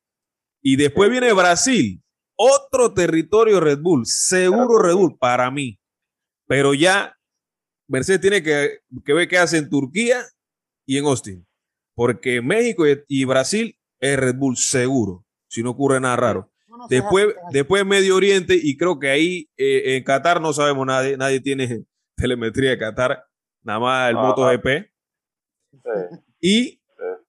Y 0.62 0.76
después 0.76 1.12
viene 1.12 1.32
Brasil, 1.34 2.02
otro 2.36 2.94
territorio 2.94 3.60
Red 3.60 3.80
Bull, 3.80 4.06
seguro 4.06 4.80
Red 4.80 4.96
Bull 4.96 5.18
para 5.20 5.52
mí. 5.52 5.80
Pero 6.48 6.74
ya 6.74 7.16
Mercedes 7.88 8.22
tiene 8.22 8.42
que, 8.42 8.80
ver 9.06 9.28
qué 9.28 9.38
hace 9.38 9.58
en 9.58 9.70
Turquía 9.70 10.24
y 10.88 10.98
en 10.98 11.06
Austin. 11.06 11.46
Porque 11.94 12.42
México 12.42 12.86
y 13.08 13.26
Brasil 13.26 13.78
es 14.00 14.18
Red 14.18 14.36
Bull 14.36 14.58
seguro, 14.58 15.26
si 15.48 15.62
no 15.62 15.72
ocurre 15.72 16.00
nada 16.00 16.16
raro. 16.16 16.52
después, 16.90 17.36
después 17.52 17.86
Medio 17.86 18.16
Oriente, 18.16 18.60
y 18.60 18.78
creo 18.78 18.98
que 18.98 19.10
ahí 19.10 19.50
eh, 19.58 19.96
en 19.96 20.04
Qatar 20.04 20.42
no 20.42 20.54
sabemos 20.54 20.88
nadie, 20.88 21.18
nadie 21.18 21.40
tiene 21.40 21.86
telemetría 22.16 22.72
de 22.72 22.78
Qatar, 22.78 23.26
nada 23.64 23.80
más 23.80 24.10
el 24.10 24.16
MotoGP. 24.16 24.92
Y 26.40 26.80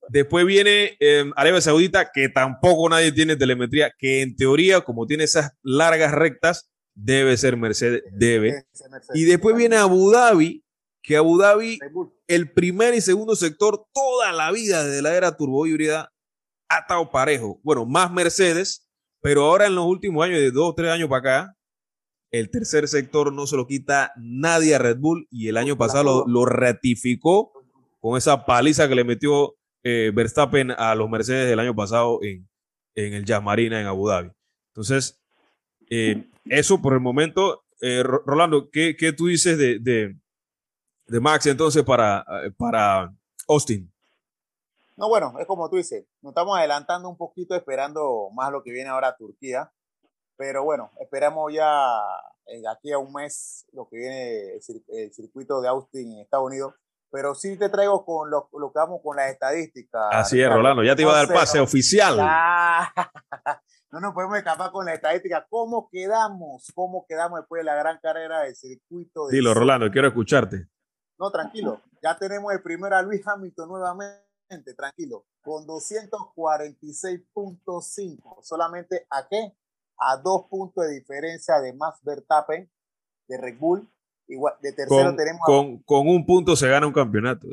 Después 0.09 0.45
viene 0.45 0.97
eh, 1.01 1.31
Arabia 1.37 1.61
Saudita, 1.61 2.11
que 2.13 2.29
tampoco 2.29 2.89
nadie 2.89 3.13
tiene 3.13 3.37
telemetría, 3.37 3.93
que 3.99 4.23
en 4.23 4.37
teoría, 4.37 4.83
como 4.83 5.07
tiene 5.07 5.25
esas 5.25 5.53
largas 5.63 6.13
rectas, 6.13 6.71
debe 6.95 7.37
ser 7.37 7.57
Mercedes, 7.57 8.03
debe. 8.13 8.67
Y 9.15 9.25
después 9.25 9.57
viene 9.57 9.77
Abu 9.77 10.11
Dhabi, 10.11 10.65
que 11.03 11.17
Abu 11.17 11.39
Dhabi, 11.39 11.79
el 12.27 12.53
primer 12.53 12.95
y 12.95 13.01
segundo 13.01 13.35
sector, 13.35 13.87
toda 13.93 14.33
la 14.33 14.51
vida 14.53 14.85
desde 14.85 15.03
la 15.03 15.15
era 15.15 15.37
turbohíbrida, 15.37 16.13
ha 16.69 16.79
estado 16.79 17.11
parejo. 17.11 17.61
Bueno, 17.63 17.85
más 17.85 18.13
Mercedes, 18.13 18.89
pero 19.21 19.45
ahora 19.45 19.67
en 19.67 19.75
los 19.75 19.87
últimos 19.87 20.25
años, 20.25 20.39
de 20.39 20.51
dos 20.51 20.71
o 20.71 20.75
tres 20.75 20.91
años 20.91 21.09
para 21.09 21.19
acá, 21.19 21.57
el 22.35 22.51
tercer 22.51 22.89
sector 22.89 23.33
no 23.33 23.47
se 23.47 23.57
lo 23.57 23.65
quita 23.69 24.13
nadie 24.17 24.75
a 24.75 24.79
Red 24.79 24.99
Bull 24.99 25.29
y 25.31 25.47
el 25.47 25.57
año 25.57 25.79
pasado 25.79 26.25
lo, 26.27 26.45
ratificó 26.45 27.53
con 28.01 28.19
esa 28.19 28.45
paliza 28.45 28.89
que 28.89 28.97
le 28.97 29.05
metió 29.05 29.55
eh, 29.85 30.11
Verstappen 30.13 30.73
a 30.73 30.97
los 30.97 31.09
Mercedes 31.09 31.49
del 31.49 31.61
año 31.61 31.77
pasado 31.77 32.19
en, 32.23 32.49
en 32.97 33.15
el 33.15 33.25
Jazz 33.25 33.41
Marina 33.41 33.81
en 33.81 33.87
Abu 33.87 34.09
Dhabi. 34.09 34.33
Entonces, 34.73 35.23
eh, 35.89 36.29
eso 36.47 36.83
por 36.83 36.95
el 36.95 37.01
momento. 37.01 37.67
Eh, 37.81 38.03
Rolando, 38.03 38.69
¿qué, 38.69 38.97
¿qué, 38.97 39.13
tú 39.13 39.29
dices 39.29 39.57
de, 39.57 39.79
de, 39.79 40.17
de, 41.07 41.21
Max 41.21 41.47
entonces 41.47 41.85
para, 41.85 42.27
para 42.59 43.15
Austin? 43.47 43.93
No, 44.97 45.09
bueno, 45.09 45.35
es 45.39 45.47
como 45.47 45.71
tú 45.71 45.77
dices, 45.77 46.05
nos 46.21 46.33
estamos 46.33 46.59
adelantando 46.59 47.09
un 47.09 47.17
poquito 47.17 47.55
esperando 47.55 48.29
más 48.35 48.51
lo 48.51 48.65
que 48.65 48.73
viene 48.73 48.91
ahora 48.91 49.09
a 49.09 49.17
Turquía, 49.17 49.71
pero 50.37 50.65
bueno, 50.65 50.91
esperamos 51.01 51.53
ya 51.53 51.99
aquí 52.71 52.93
a 52.93 52.99
un 52.99 53.13
mes 53.13 53.67
lo 53.73 53.89
que 53.89 53.97
viene 53.97 54.61
el 54.89 55.13
circuito 55.13 55.61
de 55.61 55.69
Austin 55.69 56.13
en 56.13 56.19
Estados 56.21 56.47
Unidos 56.47 56.75
pero 57.15 57.35
sí 57.37 57.57
te 57.57 57.69
traigo 57.69 58.05
con 58.05 58.29
lo, 58.29 58.49
lo 58.59 58.73
que 58.73 58.79
vamos 58.81 59.01
con 59.01 59.17
las 59.17 59.31
estadísticas. 59.31 60.09
Así 60.11 60.43
es, 60.43 60.53
Rolando, 60.53 60.83
ya 60.83 60.97
te 60.97 61.03
iba 61.03 61.13
a 61.13 61.25
dar 61.25 61.33
pase 61.33 61.61
oficial. 61.61 62.17
no 63.93 64.01
nos 64.01 64.13
podemos 64.13 64.37
escapar 64.37 64.73
con 64.73 64.85
la 64.85 64.95
estadística. 64.95 65.47
¿Cómo 65.49 65.89
quedamos? 65.93 66.73
¿Cómo 66.75 67.07
quedamos 67.09 67.39
después 67.39 67.61
de 67.61 67.67
la 67.67 67.77
gran 67.77 68.01
carrera 68.03 68.41
del 68.41 68.57
circuito? 68.57 69.29
De 69.29 69.37
Dilo, 69.37 69.55
Rolando, 69.55 69.93
quiero 69.93 70.09
escucharte. 70.09 70.67
No, 71.17 71.31
tranquilo. 71.31 71.81
Ya 72.03 72.19
tenemos 72.19 72.53
el 72.53 72.61
primero 72.61 72.97
a 72.97 73.03
Luis 73.03 73.25
Hamilton 73.25 73.69
nuevamente, 73.69 74.75
tranquilo, 74.77 75.27
con 75.41 75.69
246.5. 75.69 78.43
¿Solamente 78.43 79.07
a 79.09 79.29
qué? 79.29 79.57
A 79.99 80.17
dos 80.17 80.47
puntos 80.49 80.85
de 80.85 80.95
diferencia 80.95 81.61
de 81.61 81.73
Max 81.73 82.01
Verstappen 82.03 82.71
de 83.29 83.39
Red 83.39 83.59
Bull 83.59 83.89
Igual, 84.27 84.55
de 84.61 84.73
tercero 84.73 85.09
con, 85.09 85.17
tenemos. 85.17 85.41
Con, 85.45 85.79
con, 85.83 86.09
un 86.09 86.25
punto 86.25 86.57
se 86.57 86.69
gana 86.69 86.87
un 86.87 86.93
campeonato. 86.93 87.47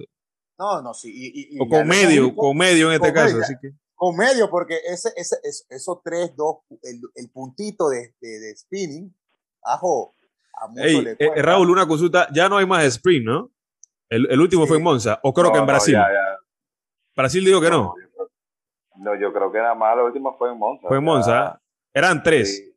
No, 0.57 0.81
no, 0.81 0.93
sí. 0.93 1.11
Y, 1.13 1.59
o 1.59 1.67
con 1.67 1.87
medio, 1.87 2.35
con 2.35 2.55
medio 2.55 2.87
en 2.89 2.95
este 2.95 3.13
caso. 3.13 3.37
Así 3.41 3.55
que. 3.61 3.71
Con 3.95 4.15
medio, 4.15 4.49
porque 4.49 4.79
ese, 4.87 5.09
ese, 5.15 5.37
esos 5.69 6.01
tres, 6.03 6.35
dos, 6.35 6.57
el, 6.81 7.01
el 7.13 7.29
puntito 7.29 7.89
de, 7.89 8.15
de, 8.19 8.39
de, 8.39 8.55
spinning, 8.55 9.13
ajo, 9.63 10.15
a 10.59 10.67
mucho 10.67 10.83
Ey, 10.83 11.01
le 11.01 11.15
eh, 11.19 11.41
Raúl, 11.41 11.69
una 11.69 11.87
consulta, 11.87 12.27
ya 12.33 12.49
no 12.49 12.57
hay 12.57 12.65
más 12.65 12.83
sprint, 12.85 13.25
¿no? 13.25 13.51
El, 14.09 14.27
el 14.31 14.41
último 14.41 14.63
sí. 14.63 14.69
fue 14.69 14.77
en 14.77 14.83
Monza, 14.83 15.19
o 15.21 15.31
creo 15.33 15.47
no, 15.47 15.53
que 15.53 15.59
en 15.59 15.65
Brasil. 15.67 15.93
No, 15.93 16.01
ya, 16.01 16.13
ya. 16.13 16.39
Brasil 17.15 17.45
digo 17.45 17.61
que 17.61 17.69
no. 17.69 17.93
No, 18.95 19.15
yo 19.19 19.31
creo 19.31 19.51
que 19.51 19.59
nada 19.59 19.75
más 19.75 19.95
la 19.95 20.03
última 20.03 20.33
fue 20.33 20.51
en 20.51 20.57
Monza. 20.57 20.87
Fue 20.87 20.97
en 20.97 21.03
Monza. 21.03 21.61
Eran 21.93 22.23
tres. 22.23 22.57
Sí. 22.57 22.71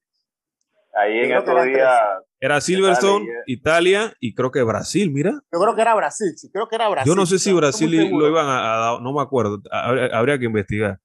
Ahí 0.95 1.19
en 1.21 1.33
estos 1.33 1.65
días 1.65 2.01
era 2.41 2.61
Silverstone, 2.61 3.27
Italia, 3.47 4.13
y 4.21 4.35
creo 4.35 4.51
que 4.51 4.63
Brasil, 4.63 5.11
mira. 5.11 5.33
Yo 5.51 5.59
creo 5.59 5.75
que 5.75 5.81
era 5.81 5.95
Brasil, 5.95 6.35
sí, 6.37 6.51
creo 6.53 6.69
que 6.69 6.77
era 6.77 6.89
Brasil. 6.89 7.11
Yo 7.11 7.17
no 7.17 7.25
sé 7.25 7.39
si 7.39 7.53
Brasil 7.53 7.91
lo 7.91 8.29
iban 8.29 8.47
a, 8.47 8.91
a, 8.91 9.01
no 9.01 9.13
me 9.15 9.23
acuerdo, 9.23 9.63
habría, 9.71 10.39
que 10.39 10.45
investigar. 10.45 11.01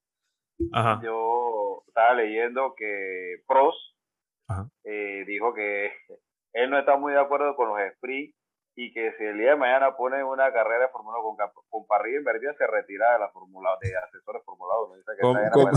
Ajá. 0.74 1.00
Yo 1.02 1.84
estaba 1.88 2.14
leyendo 2.16 2.74
que 2.78 3.42
Prost 3.48 3.78
eh, 4.84 5.24
dijo 5.26 5.54
que 5.54 5.92
él 6.54 6.70
no 6.70 6.78
está 6.78 6.98
muy 6.98 7.14
de 7.14 7.20
acuerdo 7.20 7.56
con 7.56 7.70
los 7.70 7.80
sprint 7.94 8.36
y 8.82 8.94
que 8.94 9.12
si 9.18 9.26
el 9.26 9.38
día 9.38 9.50
de 9.50 9.56
mañana 9.58 9.98
ponen 9.98 10.24
una 10.24 10.54
carrera 10.54 10.86
de 10.86 10.88
Fórmula 10.88 11.18
con, 11.22 11.36
con 11.68 11.86
parrilla 11.86 12.20
invertida 12.20 12.54
se 12.54 12.66
retira 12.66 13.12
de 13.12 13.20
la 13.20 13.30
Fórmula 13.30 13.72
de 13.82 13.94
asesores 13.98 14.42
formulados. 14.46 14.92
como, 15.20 15.38
como, 15.52 15.70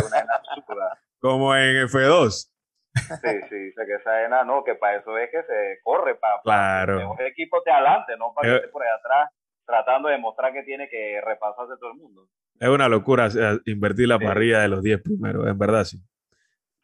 como 1.20 1.56
en 1.56 1.88
F2. 1.88 2.48
Sí, 2.94 3.40
sí, 3.48 3.54
dice 3.56 3.86
que 3.86 3.94
esa 3.94 4.22
ENA 4.22 4.44
no, 4.44 4.62
que 4.62 4.76
para 4.76 4.98
eso 4.98 5.18
es 5.18 5.30
que 5.32 5.42
se 5.42 5.80
corre, 5.82 6.14
para, 6.14 6.42
claro. 6.42 6.94
para 6.94 7.16
que 7.16 7.22
los 7.22 7.30
equipos 7.32 7.64
te 7.64 7.72
adelante, 7.72 8.16
no 8.16 8.32
para 8.34 8.50
que 8.50 8.56
esté 8.56 8.68
por 8.68 8.84
ahí 8.84 8.90
atrás 8.96 9.30
tratando 9.66 10.06
de 10.08 10.14
demostrar 10.14 10.52
que 10.52 10.62
tiene 10.62 10.88
que 10.88 11.20
repasarse 11.24 11.74
todo 11.80 11.90
el 11.90 11.98
mundo. 11.98 12.28
Es 12.60 12.68
una 12.68 12.88
locura 12.88 13.28
invertir 13.64 14.06
la 14.06 14.18
sí. 14.18 14.24
parrilla 14.24 14.60
de 14.60 14.68
los 14.68 14.80
10 14.80 15.02
primeros, 15.02 15.48
en 15.48 15.58
verdad 15.58 15.82
sí. 15.82 15.98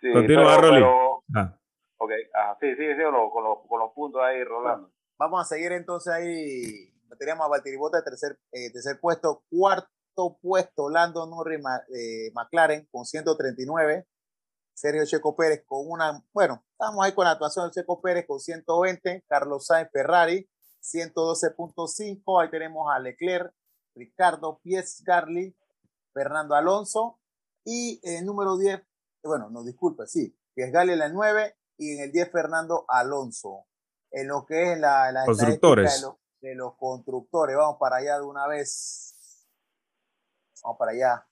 sí 0.01 0.13
Continúa, 0.13 0.57
pero, 0.57 0.69
Rolly. 0.69 0.81
Pero, 0.81 1.23
ah. 1.37 2.57
Sí, 2.59 2.75
sí, 2.75 2.87
sí, 2.97 3.03
con, 3.05 3.45
los, 3.45 3.59
con 3.69 3.79
los 3.79 3.93
puntos 3.93 4.21
ahí, 4.21 4.43
Rolando. 4.43 4.91
Vamos 5.19 5.41
a 5.41 5.45
seguir 5.45 5.73
entonces 5.73 6.13
ahí. 6.13 6.93
Teníamos 7.19 7.47
a 7.47 7.49
Valtteri 7.49 7.77
tercer, 8.05 8.39
eh, 8.53 8.71
tercer 8.73 9.01
puesto, 9.01 9.43
cuarto 9.51 10.39
puesto, 10.41 10.89
Lando 10.89 11.27
Norris 11.27 11.61
eh, 11.95 12.31
McLaren 12.35 12.87
con 12.91 13.05
139. 13.05 14.07
Sergio 14.75 15.05
Checo 15.07 15.35
Pérez 15.35 15.65
con 15.67 15.91
una, 15.91 16.25
bueno, 16.33 16.65
estamos 16.71 17.05
ahí 17.05 17.13
con 17.13 17.25
la 17.25 17.33
actuación 17.33 17.67
de 17.67 17.73
Checo 17.73 18.01
Pérez 18.01 18.27
con 18.29 18.39
120, 18.39 19.25
Carlos 19.27 19.67
Sainz 19.67 19.91
Ferrari 19.91 20.49
112.5, 20.83 22.41
ahí 22.41 22.51
tenemos 22.51 22.89
a 22.89 23.01
Leclerc, 23.01 23.53
Ricardo 23.97 24.61
Pies 24.63 25.03
Garly, 25.05 25.57
Fernando 26.13 26.55
Alonso, 26.55 27.19
Y 27.65 28.01
el 28.03 28.25
número 28.25 28.57
10, 28.57 28.81
bueno, 29.25 29.51
no 29.51 29.65
disculpe, 29.65 30.07
sí, 30.07 30.35
Fiesgal 30.55 30.91
en 30.91 31.01
la 31.01 31.09
9 31.09 31.57
y 31.77 31.97
en 31.97 32.05
el 32.05 32.13
10 32.13 32.31
Fernando 32.31 32.85
Alonso. 32.89 33.67
En 34.11 34.29
lo 34.29 34.45
que 34.47 34.73
es 34.73 34.79
la, 34.79 35.13
la 35.13 35.25
constructores. 35.25 36.01
De 36.01 36.07
los, 36.07 36.15
de 36.41 36.55
los 36.55 36.77
constructores. 36.77 37.57
Vamos 37.57 37.77
para 37.79 37.97
allá 37.97 38.19
de 38.19 38.25
una 38.25 38.47
vez. 38.47 39.47
Vamos 40.63 40.79
para 40.79 40.93
allá. 40.93 41.29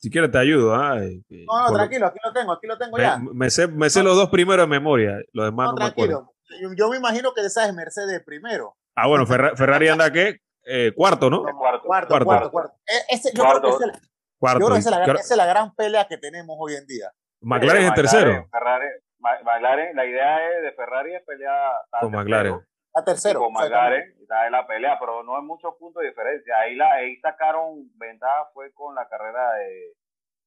Si 0.00 0.10
quieres 0.10 0.30
te 0.30 0.38
ayudo. 0.38 0.74
¿ah? 0.74 0.98
Eh, 1.02 1.22
no, 1.28 1.68
no, 1.68 1.74
tranquilo, 1.74 2.06
aquí 2.06 2.18
lo 2.24 2.32
tengo, 2.32 2.52
aquí 2.52 2.66
lo 2.66 2.78
tengo 2.78 2.98
ya. 2.98 3.18
Me, 3.18 3.50
sé, 3.50 3.68
me 3.68 3.90
sé 3.90 4.02
los 4.02 4.16
dos 4.16 4.30
primeros 4.30 4.64
de 4.64 4.70
memoria, 4.70 5.18
los 5.32 5.44
demás 5.44 5.70
no, 5.70 5.74
tranquilo. 5.74 6.34
Yo, 6.60 6.72
yo, 6.74 6.88
me 6.88 6.96
imagino 6.96 7.34
que 7.34 7.42
esa 7.42 7.66
es 7.66 7.74
Mercedes 7.74 8.22
primero. 8.24 8.76
Ah, 8.96 9.06
bueno, 9.06 9.26
Ferrari 9.26 9.88
anda 9.88 10.10
qué? 10.10 10.40
Eh, 10.64 10.92
cuarto, 10.96 11.28
¿no? 11.28 11.42
Cuarto, 11.42 11.82
cuarto, 11.84 12.24
cuarto. 12.24 12.50
cuarto, 12.50 12.74
e, 12.86 13.14
Ese, 13.14 13.30
yo 13.34 13.42
creo 13.44 13.60
que 13.60 13.68
es 13.68 13.80
el, 13.82 13.92
cuarto. 14.38 14.60
Yo 14.60 14.66
creo 14.66 14.76
que 14.76 14.80
esa, 14.80 15.12
es 15.14 15.36
la, 15.36 15.46
gran 15.46 15.74
pelea 15.74 16.06
que 16.08 16.16
tenemos 16.16 16.56
hoy 16.58 16.74
en 16.74 16.86
día. 16.86 17.12
McLaren 17.40 17.84
es 17.84 17.94
tercero. 17.94 18.48
Ferrari, 18.50 18.86
McLaren, 19.20 19.94
la 19.94 20.06
idea 20.06 20.50
es 20.50 20.62
de 20.62 20.72
Ferrari 20.72 21.14
es 21.14 21.22
pelear 21.24 21.72
con 22.00 22.12
McLaren. 22.12 22.60
A 22.94 23.04
tercero. 23.04 23.40
Con 23.40 23.52
McLaren, 23.52 24.14
está 24.20 24.46
en 24.46 24.52
la 24.52 24.66
pelea, 24.66 24.98
pero 24.98 25.22
no 25.22 25.36
hay 25.36 25.42
muchos 25.42 25.74
puntos 25.78 26.02
de 26.02 26.08
diferencia. 26.08 26.58
Ahí, 26.58 26.74
la, 26.74 26.92
ahí 26.92 27.16
sacaron 27.20 27.90
ventaja 27.96 28.50
fue 28.52 28.72
con 28.72 28.94
la 28.94 29.08
carrera 29.08 29.54
de, 29.54 29.94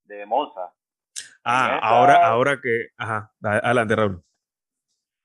de 0.06 0.26
Monza. 0.26 0.74
Ah, 1.44 1.80
ahora, 1.82 2.26
ahora 2.28 2.60
que. 2.62 2.88
Ajá, 2.98 3.32
adelante, 3.42 3.96
Raúl. 3.96 4.24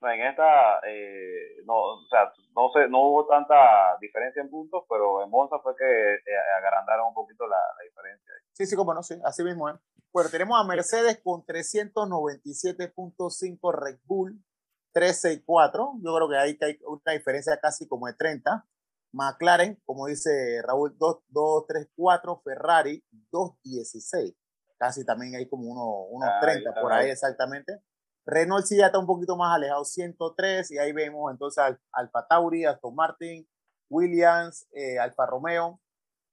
En 0.01 0.23
esta, 0.23 0.79
eh, 0.87 1.63
no, 1.65 1.75
o 1.75 2.07
sea, 2.09 2.33
no, 2.55 2.71
sé, 2.73 2.89
no 2.89 3.03
hubo 3.03 3.27
tanta 3.27 3.97
diferencia 4.01 4.41
en 4.41 4.49
puntos, 4.49 4.85
pero 4.89 5.25
en 5.25 5.31
Monza 5.31 5.59
fue 5.59 5.75
que 5.77 6.15
eh, 6.15 6.39
agrandaron 6.57 7.09
un 7.09 7.15
poquito 7.15 7.49
la, 7.49 7.57
la, 7.57 7.85
diferencia. 7.85 8.33
Sí, 8.53 8.67
sí, 8.67 8.77
como 8.77 8.95
no, 8.95 9.03
sí, 9.03 9.19
así 9.25 9.43
mismo. 9.43 9.69
¿eh? 9.69 9.75
Bueno, 10.13 10.31
tenemos 10.31 10.61
a 10.61 10.65
Mercedes 10.65 11.21
con 11.23 11.45
397.5 11.45 13.75
Red 13.75 14.01
Bull, 14.05 14.43
364. 14.93 16.01
Yo 16.03 16.15
creo 16.15 16.29
que 16.29 16.37
ahí 16.37 16.59
hay 16.61 16.79
una 16.87 17.13
diferencia 17.13 17.59
casi 17.61 17.87
como 17.87 18.07
de 18.07 18.15
30. 18.15 18.67
McLaren, 19.13 19.81
como 19.85 20.07
dice 20.07 20.63
Raúl, 20.63 20.97
234. 20.99 22.41
Ferrari, 22.45 23.05
216 23.31 24.35
casi 24.79 25.05
también 25.05 25.35
hay 25.35 25.49
como 25.49 25.69
uno, 25.69 26.07
unos 26.09 26.31
30 26.41 26.73
por 26.81 26.93
ahí 26.93 27.11
exactamente. 27.11 27.83
Renault 28.25 28.65
sí 28.65 28.77
ya 28.77 28.87
está 28.87 28.99
un 28.99 29.07
poquito 29.07 29.37
más 29.37 29.57
alejado, 29.57 29.85
103, 29.85 30.71
y 30.71 30.79
ahí 30.79 30.93
vemos 30.93 31.31
entonces 31.33 31.65
al, 31.65 31.81
Alfa 31.93 32.27
Tauri, 32.27 32.65
Aston 32.65 32.95
Martin, 32.95 33.49
Williams, 33.91 34.67
eh, 34.73 34.99
Alfa 34.99 35.27
Romeo, 35.27 35.81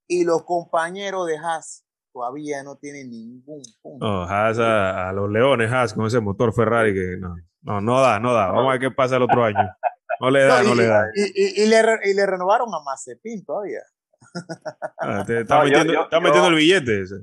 y 0.08 0.24
los 0.24 0.44
compañeros 0.44 1.26
de 1.28 1.38
Haas 1.38 1.85
todavía 2.16 2.64
no 2.64 2.78
tienen 2.78 3.10
ningún 3.10 3.62
punto. 3.82 4.06
No, 4.06 4.24
Haas 4.24 4.58
a, 4.58 5.12
los 5.12 5.30
leones, 5.30 5.70
Haas 5.70 5.94
con 5.94 6.06
ese 6.06 6.22
motor 6.22 6.54
Ferrari 6.54 6.94
que 6.94 7.18
no, 7.20 7.36
no, 7.62 7.82
no 7.82 8.02
da, 8.02 8.22
no 8.22 8.34
da. 8.34 8.48
Vamos 8.48 8.70
a 8.70 8.72
ver 8.72 8.80
qué 8.80 8.92
pasa 8.92 9.18
el 9.18 9.24
otro 9.24 9.44
año. 9.44 9.70
No 10.22 10.32
le 10.32 10.46
da, 10.46 10.64
no, 10.64 10.74
le 10.74 10.88
da. 10.88 11.04
Y, 11.14 11.64
y, 11.64 11.68
le, 11.68 11.82
y, 12.06 12.14
le, 12.14 12.26
renovaron 12.26 12.70
a 12.74 12.80
Mazepin 12.86 13.44
todavía. 13.44 13.82
Ah, 14.98 15.26
está, 15.28 15.62
metiendo, 15.62 16.04
está 16.04 16.22
metiendo 16.22 16.48
el 16.48 16.56
billete 16.56 17.02
ese. 17.02 17.16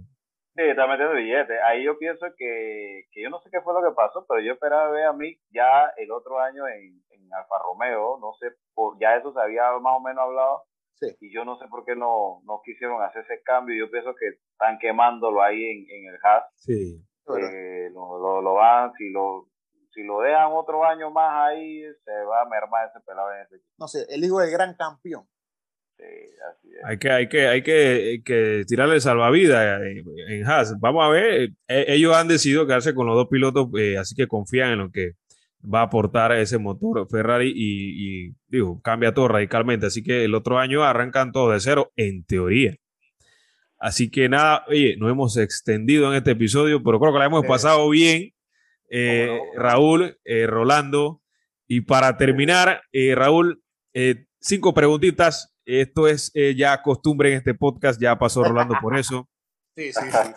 Sí, 0.54 0.60
está 0.60 0.86
metiendo 0.86 1.14
billetes. 1.14 1.56
Ahí 1.64 1.82
yo 1.82 1.96
pienso 1.98 2.26
que, 2.36 3.04
que 3.10 3.22
yo 3.22 3.30
no 3.30 3.40
sé 3.40 3.48
qué 3.50 3.62
fue 3.62 3.72
lo 3.72 3.80
que 3.80 3.96
pasó, 3.96 4.26
pero 4.28 4.42
yo 4.42 4.52
esperaba 4.52 4.90
ver 4.90 5.06
a 5.06 5.14
mí 5.14 5.38
ya 5.48 5.90
el 5.96 6.10
otro 6.10 6.38
año 6.38 6.68
en, 6.68 7.02
en 7.08 7.32
Alfa 7.32 7.56
Romeo, 7.64 8.18
no 8.20 8.34
sé, 8.34 8.48
por, 8.74 8.98
ya 9.00 9.16
eso 9.16 9.32
se 9.32 9.40
había 9.40 9.72
más 9.80 9.94
o 9.96 10.00
menos 10.00 10.22
hablado, 10.22 10.64
sí. 10.94 11.16
y 11.20 11.34
yo 11.34 11.44
no 11.44 11.58
sé 11.58 11.66
por 11.68 11.84
qué 11.84 11.94
no, 11.96 12.42
no 12.44 12.60
quisieron 12.64 13.02
hacer 13.02 13.24
ese 13.24 13.42
cambio. 13.42 13.76
Yo 13.76 13.90
pienso 13.90 14.14
que 14.14 14.28
están 14.52 14.78
quemándolo 14.78 15.42
ahí 15.42 15.62
en, 15.64 15.86
en 15.90 16.14
el 16.14 16.18
Haas. 16.22 16.44
Sí. 16.56 17.02
Eh, 17.38 17.90
lo, 17.92 18.18
lo, 18.18 18.42
lo, 18.42 18.54
van, 18.54 18.92
si 18.94 19.10
lo, 19.10 19.48
si 19.92 20.02
lo 20.02 20.20
dejan 20.20 20.50
otro 20.52 20.84
año 20.84 21.10
más 21.10 21.48
ahí, 21.48 21.82
se 22.04 22.12
va 22.24 22.42
a 22.42 22.48
mermar 22.48 22.88
ese 22.88 23.00
pelado 23.06 23.32
en 23.32 23.42
ese 23.42 23.56
equipo. 23.56 23.74
No 23.78 23.86
sé, 23.86 24.06
el 24.08 24.24
hijo 24.24 24.40
del 24.40 24.50
gran 24.50 24.74
campeón. 24.74 25.26
Hay 26.84 26.98
que, 26.98 27.10
hay 27.10 27.28
que, 27.28 27.46
hay 27.46 27.62
que, 27.62 28.22
que 28.24 28.64
tirarle 28.66 29.00
salvavidas 29.00 29.80
en, 30.28 30.44
Haas. 30.44 30.78
Vamos 30.80 31.04
a 31.04 31.08
ver, 31.08 31.50
ellos 31.68 32.16
han 32.16 32.26
decidido 32.26 32.66
quedarse 32.66 32.94
con 32.94 33.06
los 33.06 33.14
dos 33.14 33.28
pilotos, 33.28 33.68
eh, 33.78 33.96
así 33.98 34.14
que 34.16 34.26
confían 34.26 34.72
en 34.72 34.78
lo 34.80 34.90
que 34.90 35.12
va 35.62 35.80
a 35.80 35.84
aportar 35.84 36.32
ese 36.32 36.58
motor 36.58 37.06
Ferrari 37.08 37.52
y, 37.54 38.26
y, 38.26 38.34
digo, 38.48 38.80
cambia 38.82 39.14
todo 39.14 39.28
radicalmente. 39.28 39.86
Así 39.86 40.02
que 40.02 40.24
el 40.24 40.34
otro 40.34 40.58
año 40.58 40.82
arrancan 40.82 41.32
todos 41.32 41.52
de 41.52 41.60
cero, 41.60 41.92
en 41.96 42.24
teoría. 42.24 42.76
Así 43.78 44.10
que 44.10 44.28
nada, 44.28 44.64
oye, 44.68 44.96
nos 44.96 45.10
hemos 45.10 45.36
extendido 45.36 46.10
en 46.10 46.16
este 46.16 46.32
episodio, 46.32 46.82
pero 46.82 47.00
creo 47.00 47.12
que 47.12 47.18
la 47.18 47.26
hemos 47.26 47.44
pasado 47.46 47.88
bien. 47.90 48.30
Eh, 48.90 49.38
Raúl, 49.56 50.18
eh, 50.24 50.46
Rolando. 50.46 51.20
Y 51.66 51.80
para 51.80 52.16
terminar, 52.16 52.82
Raúl, 53.16 53.62
cinco 54.40 54.74
preguntitas 54.74 55.52
esto 55.64 56.08
es 56.08 56.30
eh, 56.34 56.54
ya 56.56 56.82
costumbre 56.82 57.30
en 57.30 57.38
este 57.38 57.54
podcast, 57.54 58.00
ya 58.00 58.18
pasó 58.18 58.42
Rolando 58.42 58.76
por 58.80 58.96
eso. 58.96 59.28
Sí, 59.74 59.92
sí, 59.92 60.10
sí. 60.10 60.32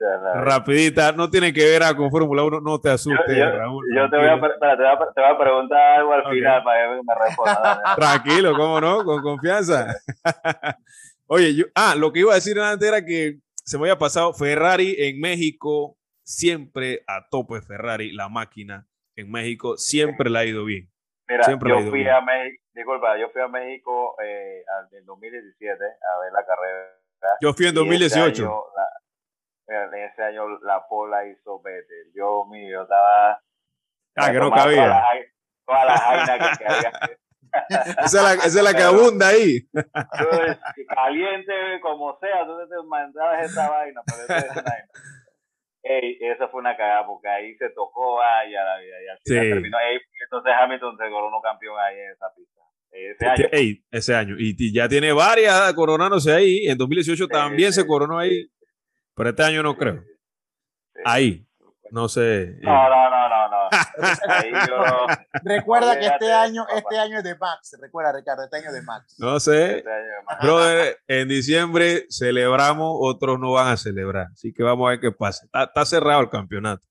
Rapidita, 0.34 1.12
no 1.12 1.30
tiene 1.30 1.52
que 1.52 1.64
ver 1.64 1.82
con 1.96 2.10
Fórmula 2.10 2.42
1, 2.44 2.60
no 2.60 2.80
te 2.80 2.90
asustes, 2.90 3.36
yo, 3.36 3.50
Raúl. 3.50 3.84
Yo 3.94 4.10
te 4.10 4.16
voy, 4.16 4.26
a, 4.26 4.34
te, 4.34 4.40
voy 4.40 4.50
a, 4.50 4.98
te 5.14 5.20
voy, 5.20 5.30
a, 5.30 5.38
preguntar 5.38 5.80
algo 5.98 6.12
al 6.12 6.24
final 6.30 6.62
para 6.62 6.96
que 6.96 7.02
me 7.02 7.14
responda. 7.26 7.82
Tranquilo, 7.96 8.52
cómo 8.56 8.80
no, 8.80 9.04
con 9.04 9.22
confianza. 9.22 9.94
Oye, 11.26 11.54
yo, 11.54 11.64
ah, 11.74 11.94
lo 11.96 12.12
que 12.12 12.20
iba 12.20 12.32
a 12.32 12.36
decir 12.36 12.58
antes 12.60 12.86
era 12.86 13.04
que 13.04 13.38
se 13.54 13.78
me 13.78 13.84
había 13.84 13.98
pasado 13.98 14.34
Ferrari 14.34 14.94
en 14.98 15.20
México, 15.20 15.96
siempre 16.22 17.02
a 17.06 17.26
tope 17.30 17.62
Ferrari, 17.62 18.12
la 18.12 18.28
máquina 18.28 18.86
en 19.16 19.30
México, 19.30 19.78
siempre 19.78 20.28
le 20.28 20.38
ha 20.38 20.44
ido 20.44 20.64
bien. 20.64 20.90
Mira, 21.26 21.44
siempre 21.44 21.70
yo 21.70 21.78
fui 21.88 22.00
bien. 22.00 22.10
a 22.10 22.20
México 22.20 22.64
disculpa, 22.74 23.16
yo 23.18 23.30
fui 23.30 23.40
a 23.40 23.48
México 23.48 24.16
eh, 24.22 24.64
en 24.92 25.06
2017 25.06 25.84
a 25.84 26.20
ver 26.20 26.32
la 26.32 26.44
carrera. 26.44 27.03
Yo 27.40 27.52
fui 27.52 27.66
en 27.66 27.74
2018. 27.74 28.64
en 29.68 29.94
ese 29.94 30.22
año 30.22 30.48
la 30.60 30.86
pola 30.88 31.26
hizo 31.26 31.60
vete. 31.62 32.10
Dios 32.12 32.46
mío, 32.50 32.82
estaba. 32.82 33.40
Ah, 34.16 34.32
que 34.32 34.38
no 34.38 34.50
cabía. 34.50 35.02
Todas 35.66 35.86
las 35.86 36.00
jainas 36.00 36.58
que, 36.58 36.64
esa, 38.04 38.04
es 38.04 38.14
la, 38.14 38.32
esa 38.34 38.46
es 38.46 38.62
la 38.62 38.74
que 38.74 38.82
abunda 38.82 39.28
ahí. 39.28 39.60
Caliente 40.88 41.80
como 41.80 42.18
sea, 42.18 42.40
entonces 42.40 42.68
te 42.68 42.86
mandabas 42.86 43.44
esa 43.44 43.70
vaina. 43.70 44.02
Pero 44.06 44.38
esa 44.38 44.62
vaina. 44.62 44.88
Ey, 45.84 46.16
esa 46.20 46.48
fue 46.48 46.60
una 46.60 46.76
cagada 46.76 47.06
porque 47.06 47.28
ahí 47.28 47.54
se 47.56 47.68
tocó 47.70 48.16
vaya 48.16 48.64
la 48.64 48.78
vida 48.78 48.96
y 49.02 49.08
así 49.08 49.22
sí. 49.26 49.34
terminó. 49.34 49.78
Ey, 49.78 49.98
entonces 50.22 50.52
Hamilton 50.58 50.96
se 50.96 51.10
coronó 51.10 51.40
campeón 51.42 51.78
ahí 51.78 52.00
en 52.00 52.10
esa 52.10 52.32
pista. 52.34 52.53
Ese 52.94 53.26
año. 53.26 53.48
Ey, 53.50 53.84
ese 53.90 54.14
año. 54.14 54.36
Y, 54.38 54.72
ya 54.72 54.88
tiene 54.88 55.12
varias 55.12 55.72
coronándose 55.74 56.32
ahí. 56.32 56.66
En 56.66 56.78
2018 56.78 57.26
también 57.28 57.72
se 57.72 57.86
coronó 57.86 58.18
ahí. 58.18 58.48
Pero 59.14 59.30
este 59.30 59.42
año 59.42 59.62
no 59.62 59.76
creo. 59.76 60.02
Ahí. 61.04 61.46
No 61.90 62.08
sé. 62.08 62.56
No, 62.60 62.88
no, 62.88 63.10
no, 63.10 63.28
no, 63.28 63.48
no. 63.48 63.54
Recuerda 65.44 65.98
que 65.98 66.06
este 66.06 66.32
año, 66.32 66.66
este 66.74 66.98
año 66.98 67.18
es 67.18 67.24
de 67.24 67.36
Max. 67.36 67.76
Recuerda, 67.80 68.12
Ricardo, 68.12 68.44
este 68.44 68.56
año 68.56 68.68
es 68.68 68.74
de 68.74 68.82
Max. 68.82 69.14
No 69.18 69.38
sé. 69.38 69.78
Este 69.78 69.90
Brother, 70.42 70.98
en 71.06 71.28
diciembre 71.28 72.06
celebramos, 72.10 72.96
otros 72.98 73.38
no 73.38 73.52
van 73.52 73.68
a 73.68 73.76
celebrar. 73.76 74.28
Así 74.32 74.52
que 74.52 74.62
vamos 74.62 74.86
a 74.86 74.90
ver 74.90 75.00
qué 75.00 75.12
pasa. 75.12 75.46
Está, 75.52 75.84
cerrado 75.84 76.20
el 76.20 76.30
campeonato. 76.30 76.84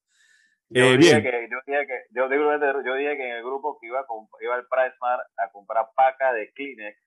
Yo, 0.73 0.83
eh, 0.85 0.97
dije 0.97 1.19
bien. 1.19 1.23
Que, 1.23 1.49
yo, 1.49 1.57
dije 1.67 1.87
que, 1.87 2.05
yo, 2.11 2.29
yo, 2.29 2.95
dije 2.95 3.17
que 3.17 3.29
en 3.29 3.35
el 3.37 3.43
grupo 3.43 3.77
que 3.79 3.87
iba, 3.87 3.99
a, 3.99 4.05
iba 4.41 4.55
al 4.55 4.67
Price 4.67 4.95
a 5.37 5.51
comprar 5.51 5.85
paca 5.95 6.33
de 6.33 6.51
Kleenex 6.53 6.97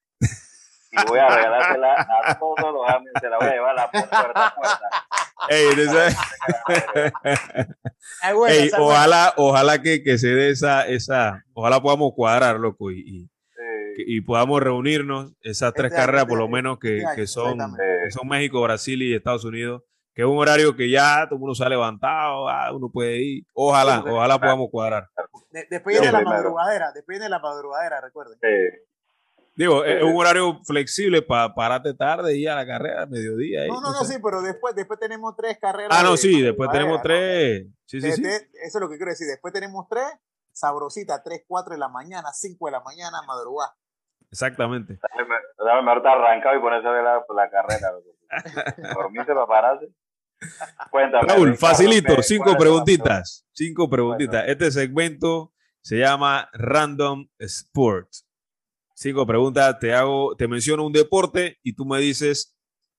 y 0.93 1.09
voy 1.09 1.19
a 1.19 1.29
regalársela 1.29 2.07
a 2.25 2.39
todos 2.39 2.73
los 2.73 2.89
amigos, 2.89 3.15
se 3.21 3.29
la 3.29 3.39
voy 3.39 3.49
a 3.49 3.53
llevar 3.53 3.71
a 3.71 3.75
la 3.75 3.91
puerta 3.91 4.21
a 4.21 4.55
puerta. 4.55 4.91
Ey, 5.49 5.67
Ey, 8.49 8.71
ojalá, 8.79 9.35
ojalá 9.37 9.83
que, 9.83 10.03
que, 10.03 10.19
se 10.19 10.29
dé 10.29 10.51
esa, 10.51 10.87
esa, 10.87 11.45
ojalá 11.53 11.81
podamos 11.81 12.13
cuadrar, 12.15 12.57
loco, 12.57 12.91
y, 12.91 13.01
y, 13.01 13.31
y 13.97 14.21
podamos 14.23 14.63
reunirnos 14.63 15.33
esas 15.43 15.73
tres 15.75 15.91
este 15.91 16.01
carreras, 16.01 16.27
por 16.27 16.39
lo 16.39 16.49
menos 16.49 16.79
que, 16.79 17.03
que 17.15 17.27
son, 17.27 17.59
que 17.77 18.11
son 18.11 18.29
México, 18.29 18.63
Brasil 18.63 19.03
y 19.03 19.15
Estados 19.15 19.45
Unidos, 19.45 19.83
que 20.17 20.23
es 20.23 20.29
un 20.29 20.39
horario 20.39 20.75
que 20.75 20.91
ya 20.91 21.27
todo 21.27 21.35
el 21.35 21.41
mundo 21.41 21.55
se 21.55 21.63
ha 21.63 21.69
levantado, 21.69 22.49
ah, 22.49 22.73
uno 22.73 22.89
puede 22.91 23.19
ir. 23.19 23.45
Ojalá, 23.53 24.03
ojalá 24.03 24.41
podamos 24.41 24.69
cuadrar. 24.71 25.11
De, 25.51 25.67
después 25.69 26.01
de 26.01 26.11
la 26.11 26.23
madrugadera, 26.23 26.91
después 26.93 27.21
de 27.21 27.29
la 27.29 27.39
madrugadera, 27.39 28.01
recuerden. 28.01 28.39
Digo, 29.55 29.85
es 29.85 30.03
un 30.03 30.17
horario 30.17 30.59
flexible 30.65 31.21
para 31.21 31.55
pararte 31.55 31.93
tarde 31.93 32.35
y 32.35 32.47
a 32.47 32.55
la 32.55 32.67
carrera, 32.67 33.05
mediodía. 33.05 33.67
No, 33.67 33.83
no, 33.83 33.93
no, 33.93 34.05
sí, 34.05 34.15
pero 34.23 34.41
después, 34.41 34.75
después 34.75 34.99
tenemos 34.99 35.37
tres 35.37 35.59
carreras. 35.61 35.91
Ah, 35.93 36.03
no, 36.03 36.17
sí, 36.17 36.41
después 36.41 36.71
tenemos 36.71 37.03
tres. 37.03 37.67
Sí, 37.85 38.01
sí, 38.01 38.13
sí. 38.13 38.23
Eso 38.25 38.49
es 38.63 38.81
lo 38.81 38.89
que 38.89 38.97
quiero 38.97 39.11
decir. 39.11 39.27
Después 39.27 39.53
tenemos 39.53 39.87
tres, 39.87 40.07
sabrosita, 40.51 41.23
tres, 41.23 41.45
cuatro 41.47 41.75
de 41.75 41.79
la 41.79 41.89
mañana, 41.89 42.31
cinco 42.33 42.67
de 42.67 42.73
la 42.73 42.81
mañana, 42.81 43.21
madrugada. 43.27 43.77
Exactamente. 44.31 44.99
Dame, 45.15 45.35
dame 45.59 45.91
arrancado 45.91 46.57
y 46.57 46.61
ponerse 46.61 46.89
a 46.89 46.91
ver 46.91 47.05
la, 47.05 47.23
la 47.35 47.51
carrera. 47.51 47.93
Dormirse 48.95 49.35
para 49.35 49.47
pararse. 49.47 49.93
Cuéntame. 50.91 51.29
Raúl, 51.29 51.51
Ricardo, 51.51 51.57
facilito, 51.57 52.17
¿qué- 52.17 52.23
cinco 52.23 52.57
preguntitas. 52.57 53.47
Cinco 53.53 53.89
preguntitas. 53.89 54.45
Este 54.49 54.71
segmento 54.71 55.53
se 55.81 55.99
llama 55.99 56.49
Random 56.53 57.29
Sports. 57.39 58.27
Cinco 58.95 59.27
preguntas, 59.27 59.79
te 59.79 59.93
hago, 59.95 60.35
te 60.37 60.49
menciono 60.49 60.85
un 60.87 60.93
deporte 60.93 61.59
y 61.63 61.75
tú 61.75 61.85
me 61.85 62.01
dices 62.01 62.57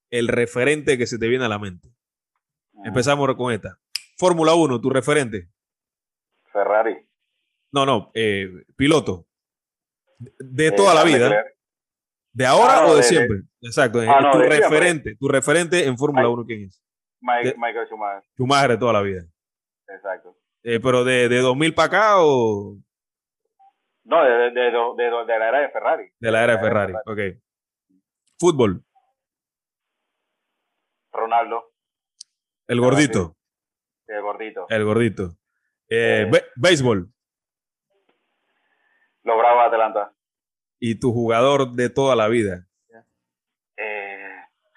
el 0.09 0.27
referente 0.27 0.97
que 0.97 1.07
se 1.07 1.17
te 1.17 1.27
viene 1.27 1.45
a 1.45 1.49
la 1.49 1.59
mente. 1.59 1.89
preguntas? 1.89 2.87
Empezamos 2.87 3.35
con 3.35 3.51
esta. 3.53 3.79
Fórmula 4.17 4.53
1, 4.53 4.79
tu 4.79 4.89
referente. 4.89 5.49
Ferrari. 6.51 6.97
No, 7.71 7.85
no, 7.85 8.11
eh, 8.13 8.49
piloto. 8.75 9.27
De 10.19 10.67
Eh, 10.67 10.71
toda 10.71 10.93
la 10.95 11.03
vida. 11.03 11.29
Leclerc. 11.29 11.57
¿De 12.33 12.45
ahora 12.45 12.77
Ah, 12.77 12.81
no, 12.81 12.87
o 12.89 12.91
de, 12.91 12.97
de- 12.97 13.03
siempre? 13.03 13.37
Exacto. 13.61 14.01
eh, 14.01 14.07
Ah, 14.07 14.21
no, 14.21 14.31
tu 14.31 14.37
siempre. 14.37 14.59
referente, 14.59 15.15
tu 15.15 15.27
referente 15.27 15.85
en 15.85 15.97
Fórmula 15.97 16.27
Ay. 16.27 16.33
1, 16.33 16.45
¿quién 16.45 16.63
es? 16.63 16.81
Mike- 17.21 17.49
De- 17.51 17.55
Michael 17.57 17.87
Schumacher. 17.87 18.23
Tu 18.35 18.45
madre 18.45 18.73
de 18.73 18.79
toda 18.79 18.93
la 18.93 19.01
vida. 19.01 19.23
Exacto. 19.87 20.37
Eh, 20.63 20.79
pero 20.81 21.03
de, 21.03 21.29
de 21.29 21.39
2000 21.39 21.73
para 21.73 21.85
acá 21.87 22.15
o 22.19 22.77
No, 24.03 24.23
de, 24.23 24.51
de, 24.51 24.61
de, 24.61 25.39
la 25.39 25.47
era 25.49 25.59
de 25.61 25.69
Ferrari. 25.69 26.11
de 26.19 26.31
la 26.31 26.43
era 26.43 26.53
de 26.53 26.59
Ferrari. 26.59 26.93
Ok. 27.05 27.19
Fútbol, 28.39 28.83
Ronaldo, 31.11 31.71
el 32.67 32.79
gordito. 32.79 33.35
el 34.07 34.21
gordito. 34.21 34.65
El 34.69 34.85
gordito. 34.85 35.23
Eh, 35.89 36.29
Eh. 36.31 36.41
béisbol. 36.55 37.11
Los 39.23 39.37
Bravos 39.37 39.71
de 39.71 39.75
Atlanta. 39.77 40.13
Y 40.79 40.99
tu 40.99 41.11
jugador 41.11 41.71
de 41.73 41.89
toda 41.89 42.15
la 42.15 42.27
vida. 42.27 42.66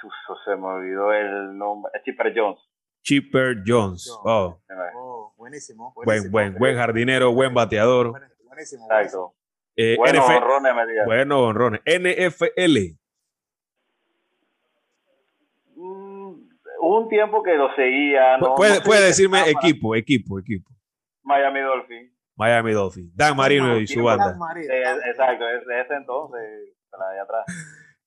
Eh, 0.00 0.06
chuzo, 0.26 0.40
se 0.44 0.56
me 0.56 0.66
olvidó 0.66 1.12
el 1.12 1.56
nombre. 1.56 1.90
Es 1.94 2.02
Chipper 2.04 2.32
Jones. 2.34 2.58
Chipper 3.02 3.56
Jones. 3.66 4.08
Jones. 4.08 4.20
Oh, 4.24 4.60
Oh, 4.96 5.34
buenísimo. 5.36 5.92
buen, 5.94 6.04
buenísimo. 6.04 6.32
buen, 6.32 6.54
buen 6.58 6.76
jardinero, 6.76 7.32
buen 7.32 7.54
bateador. 7.54 8.10
Buenísimo, 8.10 8.46
buenísimo. 8.46 8.86
Exacto. 8.90 9.34
Eh, 9.76 9.96
Bueno, 9.96 10.18
NF 10.20 10.36
honrones 10.36 10.74
me 10.74 10.86
digas. 10.86 11.06
bueno, 11.06 11.40
honrones. 11.40 11.80
NFL. 11.86 12.96
Mm, 15.76 16.48
hubo 16.80 17.00
un 17.00 17.08
tiempo 17.08 17.42
que 17.42 17.54
lo 17.54 17.74
seguía. 17.74 18.36
¿no? 18.38 18.54
puede 18.54 18.70
No 18.70 18.76
sé 18.76 18.82
puede 18.84 19.04
decirme 19.06 19.48
equipo, 19.48 19.94
equipo, 19.94 20.38
equipo. 20.38 20.70
Miami 21.22 21.60
Dolphins. 21.60 22.12
Miami 22.36 22.72
Dolphins. 22.72 23.14
Dan 23.16 23.36
Marino 23.36 23.78
y 23.78 23.86
su 23.86 24.02
banda. 24.02 24.30
Dan 24.30 24.38
Marino, 24.38 24.72
Eh, 24.72 24.82
exacto, 25.10 25.48
es 25.48 25.66
de 25.66 25.80
ese 25.80 25.94
entonces, 25.94 26.40
de 26.40 26.98
la 26.98 27.10
de 27.10 27.20
atrás. 27.20 27.44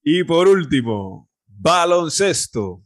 Y 0.04 0.24
por 0.24 0.48
último, 0.48 1.30
baloncesto. 1.64 2.82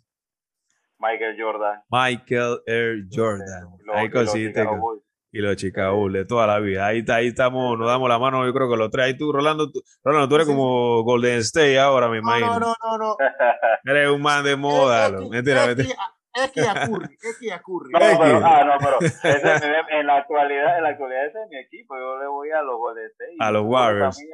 Michael 0.99 1.35
Jordan. 1.39 1.81
Michael 1.89 2.59
Air 2.65 2.95
Jordan. 3.11 3.69
Los- 3.83 3.95
Ahí 3.95 4.07
los 4.09 4.13
conseguiste. 4.13 4.59
Chicago 4.61 4.71
con- 4.71 4.79
Bulls. 4.81 5.03
Y 5.31 5.39
los 5.39 5.55
Chicago 5.57 5.95
Bulls 5.97 6.13
de 6.15 6.25
toda 6.25 6.47
la 6.47 6.59
vida. 6.59 6.85
Ahí, 6.87 6.99
está, 6.99 7.15
ahí 7.15 7.27
estamos, 7.27 7.77
nos 7.77 7.87
damos 7.87 8.07
la 8.09 8.17
mano, 8.17 8.45
yo 8.45 8.53
creo 8.53 8.69
que 8.69 8.77
los 8.77 8.89
tres. 8.89 9.05
Ahí 9.07 9.17
tú, 9.17 9.31
Rolando, 9.31 9.69
tú, 9.71 9.81
Rolando, 10.03 10.29
tú 10.29 10.35
eres 10.35 10.47
Sí, 10.47 10.53
como 10.53 11.03
Golden 11.03 11.39
State 11.39 11.77
ahora, 11.79 12.07
me 12.07 12.21
No, 12.21 12.37
imagino. 12.37 12.59
no, 12.59 12.73
no, 12.81 12.97
no, 12.97 12.97
no. 12.97 13.17
Eres 13.85 14.09
un 14.09 14.21
man 14.21 14.43
de 14.43 14.55
moda. 14.55 15.09
Lo- 15.09 15.29
Mentira, 15.29 15.67
mentira. 15.67 15.89
que- 15.89 15.95
Es 16.43 16.51
que 16.51 16.61
ocurre, 16.61 17.09
es 17.19 17.37
que 17.39 17.53
ocurre. 17.53 17.89
No, 17.93 17.99
pero, 18.19 18.41
ah, 18.45 18.63
no, 18.63 18.73
pero 18.79 18.99
ese 19.01 19.27
es 19.55 19.61
mi- 19.63 19.97
en 19.99 20.07
la 20.07 20.17
actualidad, 20.17 20.77
en 20.77 20.83
la 20.83 20.89
actualidad 20.89 21.25
ese 21.27 21.43
es 21.43 21.49
mi 21.49 21.57
equipo. 21.57 21.95
Yo 21.97 22.19
le 22.19 22.27
voy 22.27 22.49
a 22.51 22.61
los 22.61 22.77
Golden 22.77 23.05
State. 23.07 23.35
A 23.39 23.51
los 23.51 23.63
Warriors. 23.65 24.17
es- 24.19 24.27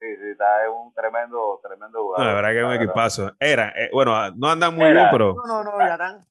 Sí, 0.00 0.16
sí, 0.16 0.30
está 0.30 0.64
es 0.64 0.70
un 0.70 0.92
tremendo, 0.94 1.60
tremendo 1.62 1.98
No, 1.98 2.04
jugador. 2.04 2.26
la 2.26 2.34
verdad 2.34 2.50
que 2.50 2.58
es 2.58 2.64
un 2.64 2.72
equipazo. 2.72 3.32
Era, 3.38 3.68
eh, 3.76 3.90
bueno, 3.92 4.12
no 4.36 4.48
andan 4.50 4.74
muy 4.74 4.84
Era. 4.86 4.94
bien, 4.94 5.08
pero 5.12 5.34
No, 5.34 5.62
no, 5.62 5.64
no, 5.78 5.78
ya 5.86 5.96
dan. 5.98 6.26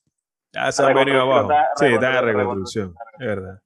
ya 0.52 0.72
se 0.72 0.84
han 0.84 0.94
venido 0.96 1.22
abajo. 1.22 1.52
está- 1.52 1.70
Sí, 1.76 1.86
están 1.86 2.16
en 2.16 2.26
reconstrucción, 2.26 2.88
reconstrucción. 2.96 2.96
Es 3.20 3.28
verdad. 3.28 3.62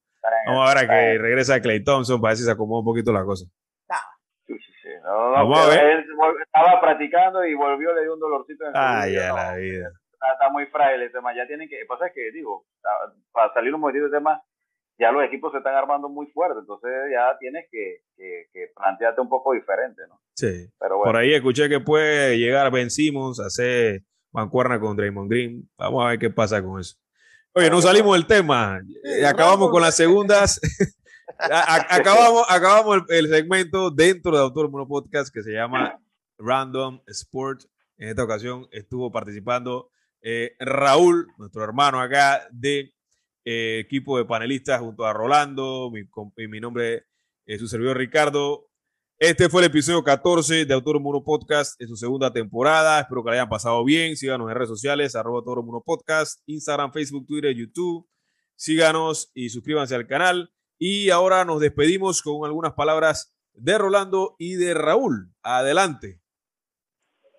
Vamos 0.48 0.70
a 0.70 0.76
ver 0.76 0.88
que 0.90 1.18
regresa 1.20 1.62
Clay 1.62 1.84
Thompson 1.84 2.20
para 2.20 2.32
ver 2.32 2.38
si 2.38 2.44
se 2.44 2.52
acomoda 2.52 2.80
un 2.80 2.86
poquito 2.86 3.14
la 3.14 3.24
cosa. 3.24 3.46
Sí, 4.46 4.58
sí, 4.60 4.72
sí. 4.82 4.90
No, 5.04 5.28
no, 5.30 5.32
Vamos 5.32 5.60
a 5.60 5.70
ver. 5.70 5.80
Él 5.86 6.06
estaba 6.44 6.82
practicando 6.82 7.46
y 7.46 7.54
volvió, 7.54 7.94
le 7.94 8.02
dio 8.02 8.14
un 8.14 8.20
dolorcito 8.20 8.66
en 8.66 8.76
el 8.76 9.14
ya 9.14 9.30
no, 9.30 9.36
la 9.38 9.56
vida. 9.56 9.88
Está, 10.12 10.34
está 10.34 10.50
muy 10.50 10.66
frágil 10.66 11.02
el 11.02 11.12
tema. 11.14 11.34
Ya 11.34 11.48
tienen 11.48 11.70
que. 11.70 11.78
Pasa 11.88 12.10
que, 12.14 12.30
digo, 12.34 12.66
para 13.32 13.54
salir 13.54 13.74
un 13.74 13.80
momentito 13.80 14.04
del 14.10 14.14
tema, 14.20 14.42
ya 15.00 15.12
los 15.12 15.24
equipos 15.24 15.52
se 15.52 15.60
están 15.60 15.76
armando 15.76 16.10
muy 16.10 16.28
fuerte. 16.28 16.60
Entonces 16.60 16.92
ya 17.12 17.38
tienes 17.40 17.66
que, 17.72 17.98
que, 18.16 18.48
que 18.54 18.68
plantearte 18.76 19.22
un 19.22 19.30
poco 19.30 19.54
diferente, 19.54 20.02
¿no? 20.08 20.20
Sí. 20.36 20.70
Pero 20.80 20.98
bueno. 20.98 21.12
Por 21.12 21.18
ahí 21.18 21.34
escuché 21.34 21.70
que 21.70 21.80
puede 21.80 22.38
llegar 22.38 22.72
Ben 22.72 22.90
Simmons 22.90 23.40
a 23.40 23.48
hacer 23.48 24.02
mancuerna 24.32 24.80
con 24.80 24.96
Draymond 24.96 25.30
Green. 25.30 25.70
Vamos 25.78 26.04
a 26.06 26.10
ver 26.10 26.20
qué 26.20 26.30
pasa 26.30 26.62
con 26.64 26.80
eso. 26.80 26.96
Oye, 27.54 27.70
no 27.70 27.82
salimos 27.82 28.16
del 28.16 28.26
tema. 28.26 28.82
Eh, 29.04 29.26
Acabamos 29.26 29.70
con 29.70 29.82
las 29.82 29.96
segundas. 29.96 30.60
Acabamos 31.38 32.46
acabamos 32.50 33.04
el, 33.10 33.26
el 33.26 33.30
segmento 33.30 33.90
dentro 33.90 34.32
de 34.32 34.40
Autor 34.40 34.70
Mono 34.70 34.88
Podcast 34.88 35.34
que 35.34 35.42
se 35.42 35.52
llama 35.52 36.00
Random 36.38 37.02
Sport. 37.08 37.64
En 37.98 38.10
esta 38.10 38.24
ocasión 38.24 38.68
estuvo 38.72 39.12
participando 39.12 39.90
eh, 40.22 40.56
Raúl, 40.60 41.28
nuestro 41.38 41.64
hermano 41.64 42.00
acá 42.00 42.48
de 42.52 42.93
eh, 43.46 43.80
equipo 43.80 44.18
de 44.18 44.26
panelistas 44.26 44.80
junto 44.80 45.06
a 45.06 45.14
Rolando, 45.14 45.92
mi, 45.92 46.02
y 46.38 46.48
mi 46.48 46.60
nombre 46.60 47.06
es 47.46 47.60
su 47.60 47.68
servidor 47.68 47.98
Ricardo. 47.98 48.70
Este 49.20 49.48
fue 49.48 49.62
el 49.62 49.68
episodio 49.68 50.04
14 50.04 50.66
de 50.66 50.74
Autor 50.74 51.00
Mono 51.00 51.24
Podcast 51.24 51.80
en 51.82 51.88
su 51.88 51.96
segunda 51.96 52.34
temporada. 52.34 53.00
Espero 53.00 53.24
que 53.24 53.30
la 53.30 53.36
hayan 53.36 53.50
pasado 53.50 53.84
bien. 53.86 54.18
Síganos 54.18 54.50
en 54.50 54.56
redes 54.56 54.70
sociales, 54.70 55.16
arroba 55.16 55.38
Autor 55.40 55.64
Mono 55.64 55.82
Podcast, 55.86 56.42
Instagram, 56.46 56.92
Facebook, 56.92 57.26
Twitter, 57.26 57.56
YouTube. 57.56 58.08
Síganos 58.56 59.32
y 59.34 59.50
suscríbanse 59.50 59.96
al 59.96 60.08
canal. 60.08 60.54
Y 60.78 61.10
ahora 61.10 61.46
nos 61.46 61.62
despedimos 61.62 62.22
con 62.22 62.46
algunas 62.46 62.74
palabras 62.74 63.34
de 63.54 63.78
Rolando 63.78 64.36
y 64.40 64.56
de 64.56 64.74
Raúl. 64.74 65.34
Adelante. 65.42 66.22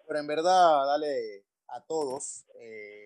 Pero 0.06 0.20
en 0.20 0.26
verdad, 0.26 0.86
dale 0.86 1.44
a 1.68 1.84
todos, 1.86 2.46
eh, 2.60 3.03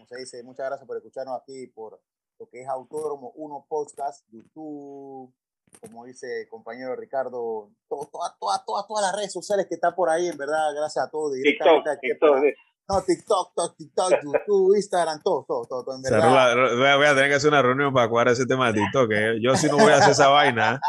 como 0.00 0.06
se 0.06 0.16
dice, 0.18 0.42
muchas 0.42 0.66
gracias 0.66 0.86
por 0.86 0.96
escucharnos 0.96 1.38
aquí 1.42 1.66
por 1.68 2.00
lo 2.38 2.48
que 2.48 2.62
es 2.62 2.68
Autódromo 2.68 3.32
1 3.34 3.66
Podcast, 3.68 4.26
YouTube, 4.30 5.30
como 5.82 6.04
dice 6.06 6.42
el 6.42 6.48
compañero 6.48 6.96
Ricardo, 6.96 7.70
todo- 7.86 8.08
todas, 8.10 8.32
todas, 8.40 8.64
todas, 8.64 8.86
todas 8.88 9.04
las 9.06 9.14
redes 9.16 9.32
sociales 9.32 9.66
que 9.68 9.74
está 9.74 9.94
por 9.94 10.08
ahí, 10.08 10.26
en 10.28 10.38
verdad, 10.38 10.72
gracias 10.74 11.04
a 11.06 11.10
todos. 11.10 11.32
TikTok, 11.34 11.44
directamente 11.44 11.90
aquí 11.90 12.08
TikTok. 12.08 12.30
para- 12.30 12.40
sí. 12.42 12.48
No, 12.88 13.02
TikTok, 13.02 13.48
TikTok, 13.54 13.76
TikTok, 13.76 14.10
YouTube, 14.24 14.74
Instagram, 14.76 15.20
todo, 15.22 15.44
todo, 15.46 15.64
todo, 15.66 15.84
todo, 15.84 15.94
en 15.96 16.00
O 16.00 16.04
sea, 16.08 16.16
verdad. 16.16 16.76
Voy 16.76 16.86
a- 16.88 16.96
voy 16.96 17.06
a 17.06 17.14
tener 17.14 17.28
que 17.28 17.34
hacer 17.36 17.50
una 17.50 17.62
reunión 17.62 17.92
para 17.92 18.08
cuadrar 18.08 18.32
ese 18.32 18.46
tema 18.46 18.72
de 18.72 18.80
TikTok. 18.80 19.10
¿eh? 19.12 19.38
Yo 19.40 19.54
sí 19.54 19.66
no 19.68 19.76
voy 19.76 19.92
a 19.92 19.98
hacer 19.98 20.12
esa 20.12 20.28
vaina. 20.28 20.80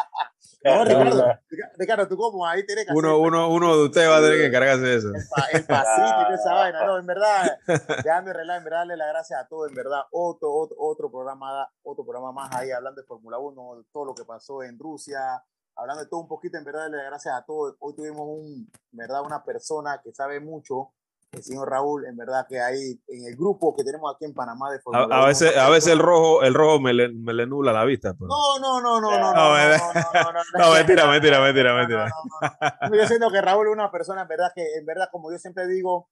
No, 0.63 0.83
Ricardo, 0.85 1.39
Rica- 1.49 1.71
Ricardo, 1.77 2.07
tú 2.07 2.17
como 2.17 2.45
ahí 2.45 2.63
tienes 2.65 2.85
que 2.85 2.93
Uno, 2.93 3.09
hacer 3.09 3.19
uno, 3.21 3.49
uno 3.49 3.77
de 3.77 3.83
ustedes 3.85 4.09
va 4.09 4.17
a 4.17 4.21
tener 4.21 4.37
que 4.37 4.45
encargarse 4.45 4.81
de 4.83 4.95
eso. 4.95 5.07
el, 5.07 5.15
el 5.59 5.65
pasito 5.65 6.31
y 6.31 6.33
esa 6.35 6.53
vaina. 6.53 6.85
No, 6.85 6.97
en 6.99 7.05
verdad, 7.07 7.57
déjame 8.03 8.31
relajar, 8.33 8.57
en 8.59 8.63
verdad, 8.63 8.79
darle 8.79 8.97
las 8.97 9.07
gracias 9.09 9.39
a 9.43 9.47
todos, 9.47 9.69
en 9.69 9.75
verdad. 9.75 10.01
Otro, 10.11 10.53
otro, 10.53 10.75
otro 10.79 11.09
programa, 11.11 11.67
otro 11.83 12.03
programa 12.03 12.31
más 12.31 12.53
ahí 12.55 12.69
hablando 12.71 13.01
de 13.01 13.07
Fórmula 13.07 13.39
1, 13.39 13.77
de 13.77 13.83
todo 13.91 14.05
lo 14.05 14.13
que 14.13 14.23
pasó 14.23 14.61
en 14.61 14.77
Rusia, 14.77 15.43
hablando 15.75 16.03
de 16.03 16.09
todo 16.09 16.19
un 16.19 16.27
poquito, 16.27 16.57
en 16.57 16.63
verdad, 16.63 16.81
darle 16.81 16.97
las 16.97 17.05
gracias 17.07 17.33
a 17.35 17.43
todos. 17.43 17.75
Hoy 17.79 17.95
tuvimos 17.95 18.21
un, 18.27 18.69
en 18.91 18.97
verdad, 18.97 19.21
una 19.23 19.43
persona 19.43 19.99
que 20.03 20.13
sabe 20.13 20.39
mucho, 20.39 20.91
el 21.31 21.43
señor 21.43 21.69
Raúl, 21.69 22.05
en 22.05 22.17
verdad, 22.17 22.45
que 22.47 22.59
ahí 22.59 23.01
en 23.07 23.25
el 23.25 23.35
grupo 23.37 23.73
que 23.73 23.83
tenemos 23.85 24.13
aquí 24.13 24.25
en 24.25 24.33
Panamá 24.33 24.69
de 24.71 24.79
Fórmula 24.81 25.05
1. 25.05 25.15
A, 25.15 25.23
a 25.23 25.25
veces, 25.27 25.55
a 25.55 25.69
veces 25.69 25.93
el 25.93 25.99
rojo, 25.99 26.43
el 26.43 26.53
rojo 26.53 26.79
me 26.81 26.93
le, 26.93 27.07
me 27.13 27.33
le 27.33 27.47
nubla 27.47 27.71
la 27.71 27.85
vista. 27.85 28.13
pero- 28.13 28.27
No, 28.27 28.59
no, 28.59 28.81
no, 28.81 28.99
no, 28.99 29.11
no, 29.11 29.17
no, 29.17 29.33
No, 29.33 29.33
no, 29.33 29.77
no, 29.77 30.23
no, 30.23 30.33
no, 30.33 30.59
No, 30.59 30.73
mentira, 30.73 31.07
mentira, 31.07 31.39
mentira, 31.39 31.69
no, 31.69 31.75
no, 31.75 31.79
mentira. 31.79 32.05
no, 32.09 32.69
no, 32.81 32.89
no. 32.89 32.95
Yo 32.97 33.07
siento 33.07 33.31
que 33.31 33.41
Raúl 33.41 33.67
es 33.67 33.73
una 33.73 33.89
persona, 33.91 34.23
en 34.23 34.27
verdad, 34.27 34.51
que 34.53 34.75
en 34.75 34.85
verdad, 34.85 35.07
como 35.09 35.31
yo 35.31 35.37
siempre 35.37 35.67
digo, 35.67 36.09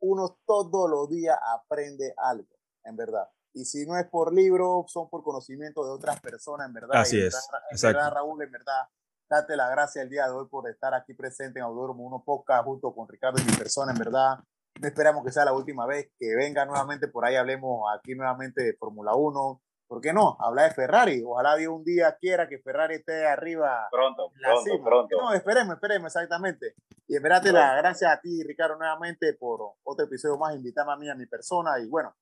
uno 0.00 0.38
todos 0.46 0.88
los 0.90 1.08
días 1.08 1.38
aprende 1.56 2.12
algo, 2.18 2.48
en 2.84 2.94
verdad. 2.96 3.26
Y 3.54 3.64
si 3.64 3.86
no 3.86 3.96
es 3.96 4.06
por 4.06 4.34
libro, 4.34 4.84
son 4.88 5.08
por 5.08 5.22
conocimiento 5.24 5.82
de 5.82 5.92
otras 5.92 6.20
personas, 6.20 6.66
en 6.68 6.74
verdad. 6.74 6.96
Así 7.00 7.16
Y 7.16 7.20
en 7.22 7.26
es, 7.28 7.34
verdad, 7.34 7.66
En 7.70 7.74
exacto. 7.74 7.96
verdad, 7.96 8.12
Raúl, 8.14 8.42
en 8.42 8.52
verdad, 8.52 8.82
date 9.30 9.56
la 9.56 9.70
gracia 9.70 10.02
el 10.02 10.10
día 10.10 10.26
de 10.26 10.32
hoy 10.32 10.46
por 10.48 10.68
estar 10.68 10.92
aquí 10.94 11.14
presente 11.14 11.58
en 11.58 11.64
Autódromo 11.64 12.04
Uno 12.04 12.22
Podcast 12.24 12.64
junto 12.64 12.94
con 12.94 13.08
Ricardo 13.08 13.40
y 13.40 13.44
mi 13.50 13.56
persona, 13.56 13.92
en 13.92 13.98
verdad. 13.98 14.38
No 14.80 14.86
esperamos 14.88 15.24
que 15.24 15.32
sea 15.32 15.44
la 15.44 15.52
última 15.52 15.86
vez 15.86 16.10
que 16.18 16.34
venga 16.36 16.64
nuevamente 16.64 17.08
por 17.08 17.24
ahí, 17.24 17.36
hablemos 17.36 17.82
aquí 17.96 18.14
nuevamente 18.14 18.62
de 18.62 18.74
Fórmula 18.74 19.14
1. 19.14 19.62
¿Por 19.86 20.02
qué 20.02 20.12
no? 20.12 20.36
Hablar 20.38 20.68
de 20.68 20.74
Ferrari. 20.74 21.22
Ojalá 21.24 21.56
Dios 21.56 21.72
un 21.72 21.82
día 21.82 22.14
quiera 22.20 22.46
que 22.46 22.58
Ferrari 22.58 22.96
esté 22.96 23.26
arriba 23.26 23.88
Pronto, 23.90 24.30
pronto, 24.38 24.62
cima. 24.62 24.84
pronto. 24.84 25.16
No, 25.18 25.32
esperemos, 25.32 25.74
esperemos, 25.76 26.14
exactamente. 26.14 26.74
Y 27.06 27.16
en 27.16 27.22
verdad 27.22 27.42
te 27.42 27.52
la 27.52 27.74
gracias 27.76 28.12
a 28.12 28.20
ti, 28.20 28.42
Ricardo, 28.44 28.76
nuevamente 28.76 29.32
por 29.32 29.60
otro 29.82 30.04
episodio 30.04 30.36
más, 30.36 30.54
invitarme 30.54 30.92
a 30.92 30.96
mí, 30.96 31.08
a 31.08 31.14
mi 31.14 31.24
persona. 31.24 31.78
Y 31.80 31.88
bueno, 31.88 32.14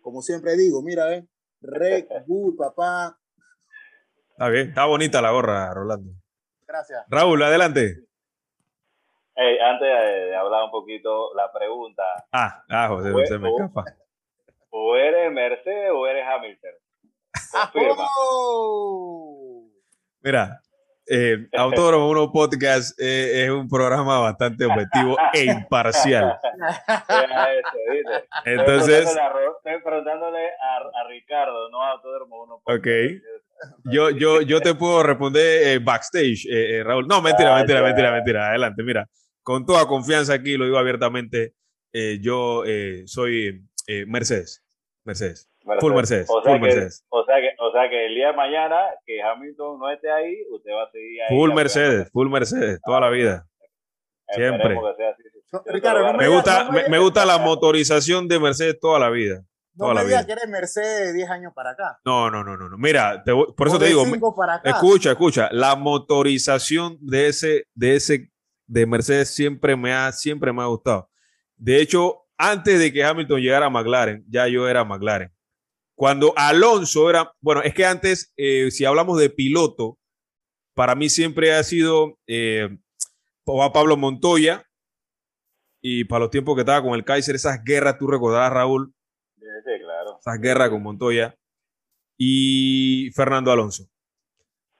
como 0.00 0.22
siempre 0.22 0.56
digo, 0.56 0.80
mira, 0.82 1.12
eh, 1.14 1.26
Red 1.60 2.06
Bull, 2.26 2.54
papá, 2.56 3.18
Está 4.30 4.48
bien, 4.50 4.68
está 4.68 4.84
bonita 4.84 5.20
la 5.20 5.32
gorra, 5.32 5.74
Rolando. 5.74 6.12
gracias. 6.64 7.04
Raúl, 7.08 7.42
adelante. 7.42 8.04
Hey, 9.40 9.56
antes 9.60 9.86
de 9.86 10.34
hablar 10.34 10.64
un 10.64 10.70
poquito, 10.72 11.32
la 11.36 11.52
pregunta. 11.52 12.02
Ah, 12.32 12.60
ah 12.68 12.88
José, 12.88 13.12
se 13.26 13.38
me 13.38 13.48
escapa. 13.48 13.84
¿O 14.70 14.96
eres 14.96 15.30
Mercedes 15.30 15.92
o 15.94 16.08
eres 16.08 16.26
Hamilton? 16.26 16.72
Confirma. 17.52 18.08
¡Oh! 18.18 19.70
Mira, 20.22 20.60
eh, 21.06 21.46
Autódromo 21.56 22.10
1 22.10 22.32
Podcast 22.32 23.00
eh, 23.00 23.44
es 23.44 23.50
un 23.50 23.68
programa 23.68 24.18
bastante 24.18 24.64
objetivo 24.66 25.16
e 25.32 25.44
imparcial. 25.44 26.36
Mira 27.08 27.54
eso, 27.54 27.78
¿viste? 27.92 28.28
Entonces, 28.44 29.06
Estoy 29.08 29.82
preguntándole 29.84 30.48
a, 30.48 31.00
a, 31.00 31.08
Ricardo, 31.08 31.70
no 31.70 31.80
a 31.84 31.92
Autódromo 31.92 32.42
uno. 32.42 32.60
Ok. 32.64 32.88
yo, 33.84 34.10
yo, 34.10 34.40
yo 34.42 34.60
te 34.60 34.74
puedo 34.74 35.04
responder 35.04 35.68
eh, 35.68 35.78
backstage, 35.78 36.44
eh, 36.50 36.78
eh, 36.78 36.82
Raúl. 36.82 37.06
No, 37.06 37.22
mentira, 37.22 37.54
Ah, 37.54 37.58
mentira, 37.58 37.82
mentira, 37.82 38.10
mentira. 38.10 38.48
Adelante, 38.48 38.82
mira. 38.82 39.08
Con 39.48 39.64
toda 39.64 39.86
confianza 39.86 40.34
aquí, 40.34 40.58
lo 40.58 40.66
digo 40.66 40.76
abiertamente, 40.76 41.54
eh, 41.94 42.18
yo 42.20 42.64
eh, 42.66 43.04
soy 43.06 43.64
eh, 43.86 44.04
Mercedes. 44.04 44.62
Mercedes. 45.06 45.48
Full 45.80 45.94
Mercedes, 45.94 46.28
O 46.28 46.42
sea, 46.42 46.52
full 46.52 46.60
que, 46.60 46.66
Mercedes. 46.66 47.06
o, 47.08 47.24
sea 47.24 47.36
que, 47.36 47.48
o 47.58 47.72
sea 47.72 47.88
que 47.88 48.04
el 48.04 48.14
día 48.14 48.26
de 48.26 48.32
mañana 48.34 48.76
que 49.06 49.22
Hamilton 49.22 49.78
no 49.78 49.90
esté 49.90 50.10
ahí, 50.10 50.36
usted 50.50 50.70
va 50.70 50.82
a 50.82 50.90
seguir 50.90 51.22
ahí. 51.22 51.28
Full. 51.34 51.54
Mercedes, 51.54 52.10
full 52.12 52.28
Mercedes, 52.28 52.78
toda 52.84 53.00
la 53.00 53.08
vida. 53.08 53.46
Esperemos 54.26 54.60
siempre. 54.60 54.74
No, 55.50 55.62
Ricardo, 55.64 56.12
no 56.12 56.18
Me 56.18 56.28
gusta, 56.28 56.64
no 56.64 56.72
me, 56.72 56.82
me 56.82 56.88
me 56.90 56.98
gusta 56.98 57.24
la 57.24 57.38
motorización 57.38 58.28
de 58.28 58.38
Mercedes 58.38 58.78
toda 58.78 58.98
la 58.98 59.08
vida. 59.08 59.46
No 59.76 59.88
me 59.88 59.94
la 59.94 60.04
digas 60.04 60.26
vida. 60.26 60.26
que 60.26 60.32
eres 60.32 60.48
Mercedes 60.50 61.06
de 61.06 61.12
10 61.14 61.30
años 61.30 61.52
para 61.54 61.70
acá. 61.70 61.98
No, 62.04 62.30
no, 62.30 62.44
no, 62.44 62.58
no. 62.58 62.68
no. 62.68 62.76
Mira, 62.76 63.22
te 63.24 63.32
por 63.32 63.66
eso 63.66 63.76
O 63.76 63.78
te 63.78 63.86
digo, 63.86 64.04
me- 64.04 64.12
5 64.12 64.36
para 64.36 64.56
acá. 64.56 64.68
Escucha, 64.68 65.12
escucha, 65.12 65.48
la 65.52 65.74
motorización 65.74 66.98
de 67.00 67.28
ese, 67.28 67.64
de 67.74 67.96
ese, 67.96 68.30
de 68.68 68.86
Mercedes 68.86 69.34
siempre 69.34 69.76
me 69.76 69.92
ha, 69.92 70.12
siempre 70.12 70.52
me 70.52 70.62
ha 70.62 70.66
gustado. 70.66 71.10
De 71.56 71.80
hecho, 71.80 72.26
antes 72.36 72.78
de 72.78 72.92
que 72.92 73.02
Hamilton 73.02 73.40
llegara 73.40 73.66
a 73.66 73.70
McLaren, 73.70 74.24
ya 74.28 74.46
yo 74.46 74.68
era 74.68 74.84
McLaren. 74.84 75.32
Cuando 75.96 76.32
Alonso 76.36 77.10
era, 77.10 77.32
bueno, 77.40 77.62
es 77.62 77.74
que 77.74 77.84
antes, 77.84 78.32
eh, 78.36 78.70
si 78.70 78.84
hablamos 78.84 79.18
de 79.18 79.30
piloto, 79.30 79.98
para 80.74 80.94
mí 80.94 81.08
siempre 81.08 81.52
ha 81.52 81.64
sido 81.64 82.20
eh, 82.28 82.68
Pa- 83.44 83.72
Pablo 83.72 83.96
Montoya 83.96 84.64
y 85.80 86.04
para 86.04 86.20
los 86.20 86.30
tiempos 86.30 86.54
que 86.54 86.60
estaba 86.60 86.82
con 86.82 86.94
el 86.94 87.04
Kaiser, 87.04 87.34
esas 87.34 87.64
guerras, 87.64 87.98
tú 87.98 88.06
recordarás, 88.06 88.52
Raúl, 88.52 88.94
Sí, 89.38 89.46
sí, 89.64 89.82
claro. 89.82 90.18
esas 90.20 90.40
guerras 90.40 90.70
con 90.70 90.82
Montoya 90.82 91.34
y 92.16 93.10
Fernando 93.14 93.50
Alonso. 93.50 93.88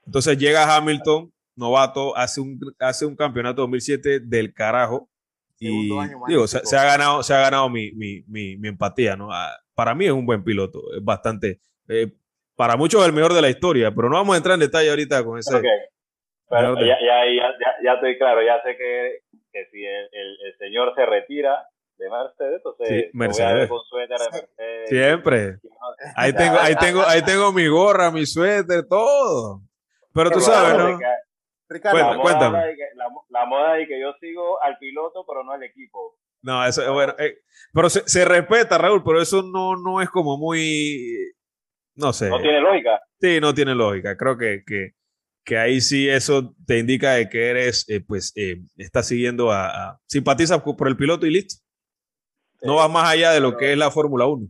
Entonces 0.07 0.39
llega 0.39 0.77
Hamilton, 0.77 1.33
novato, 1.59 2.17
hace 2.17 2.41
un, 2.41 2.59
hace 2.79 3.05
un 3.07 3.17
campeonato 3.17 3.63
2007 3.63 4.21
del 4.21 4.55
carajo. 4.55 5.09
Y 5.61 5.91
año 5.99 6.19
digo, 6.29 6.47
se, 6.47 6.77
ha 6.77 6.85
ganado, 6.85 7.23
se 7.25 7.35
ha 7.35 7.41
ganado 7.41 7.69
mi, 7.69 7.91
mi, 7.93 8.23
mi, 8.29 8.57
mi 8.57 8.69
empatía, 8.69 9.17
¿no? 9.17 9.33
Ah, 9.33 9.51
Para 9.75 9.95
mí 9.95 10.07
es 10.07 10.13
un 10.13 10.25
buen 10.25 10.45
piloto, 10.45 10.81
es 10.97 11.03
bastante, 11.03 11.61
eh, 11.89 12.13
para 12.55 12.77
muchos 12.77 13.05
el 13.05 13.13
mejor 13.13 13.35
de 13.35 13.43
la 13.43 13.51
historia, 13.51 13.93
pero 13.93 14.09
no 14.09 14.15
vamos 14.17 14.35
a 14.35 14.37
entrar 14.37 14.55
en 14.55 14.61
detalle 14.61 14.89
ahorita 14.91 15.25
con 15.25 15.39
ese. 15.39 15.57
Ok. 15.57 15.65
Pero 16.51 16.77
ya, 16.79 16.87
ya, 16.87 17.27
ya, 17.27 17.49
ya, 17.61 17.71
ya 17.85 17.93
estoy 17.95 18.17
claro, 18.19 18.41
ya 18.43 18.63
sé 18.63 18.77
que, 18.77 19.19
que 19.53 19.67
si 19.71 19.85
el, 19.85 20.09
el, 20.13 20.37
el 20.47 20.59
señor 20.59 20.95
se 20.95 21.05
retira 21.05 21.67
de 21.99 22.09
Mercedes, 22.09 22.57
entonces 22.65 22.89
Sí, 22.89 22.95
lo 22.95 23.01
voy 23.01 23.11
a 23.13 23.19
Mercedes. 23.19 23.55
ver 23.55 23.69
con 23.69 23.81
suéter 23.85 24.19
Mercedes. 24.33 24.89
Siempre. 24.89 25.59
Ahí 26.17 26.33
tengo, 26.33 26.57
ahí 26.61 26.77
tengo, 26.77 27.03
ahí 27.03 27.23
tengo 27.23 27.53
mi 27.53 27.67
gorra, 27.67 28.11
mi 28.13 28.25
suéter, 28.25 28.87
todo. 28.89 29.61
Pero 30.15 30.31
tú 30.31 30.39
Pero 30.39 30.41
sabes, 30.41 30.79
¿no? 30.79 30.99
Ricardo, 31.69 31.99
La 31.99 32.17
Cuéntame, 32.23 32.57
moda, 32.59 32.65
que, 32.75 32.97
la, 32.97 33.05
la 33.29 33.47
moda 33.47 33.75
de 33.75 33.87
que 33.87 34.01
yo 34.01 34.13
sigo 34.21 34.63
al 34.63 34.79
piloto, 34.79 35.25
pero 35.27 35.45
no 35.45 35.53
al 35.53 35.63
equipo. 35.63 36.19
No, 36.43 36.65
eso 36.65 36.83
es 36.83 36.91
bueno. 36.91 37.15
eh, 37.19 37.39
pero 37.73 37.91
se, 37.91 38.09
se 38.09 38.25
respeta, 38.25 38.79
Raúl, 38.79 39.03
pero 39.05 39.21
eso 39.21 39.43
no, 39.43 39.77
no 39.77 40.01
es 40.01 40.09
como 40.11 40.39
muy. 40.39 41.17
No 41.97 42.13
sé. 42.13 42.31
No 42.31 42.41
tiene 42.41 42.61
lógica. 42.61 43.01
Sí, 43.21 43.41
no 43.41 43.53
tiene 43.55 43.75
lógica. 43.75 44.17
Creo 44.17 44.39
que, 44.39 44.63
que, 44.65 44.93
que 45.45 45.59
ahí 45.59 45.81
sí 45.81 46.09
eso 46.09 46.55
te 46.67 46.79
indica 46.79 47.13
de 47.15 47.29
que 47.29 47.49
eres, 47.49 47.85
eh, 47.89 48.01
pues, 48.01 48.33
eh, 48.37 48.61
estás 48.77 49.09
siguiendo 49.09 49.51
a, 49.51 49.67
a- 49.91 50.01
Simpatizas 50.07 50.63
por 50.63 50.87
el 50.89 50.97
piloto 50.97 51.27
y 51.27 51.31
listo. 51.33 51.57
No 52.63 52.77
vas 52.77 52.91
más 52.91 53.09
allá 53.11 53.33
de 53.33 53.41
lo 53.41 53.57
que 53.57 53.73
es 53.73 53.79
la 53.79 53.91
Fórmula 53.91 54.27
1. 54.27 54.47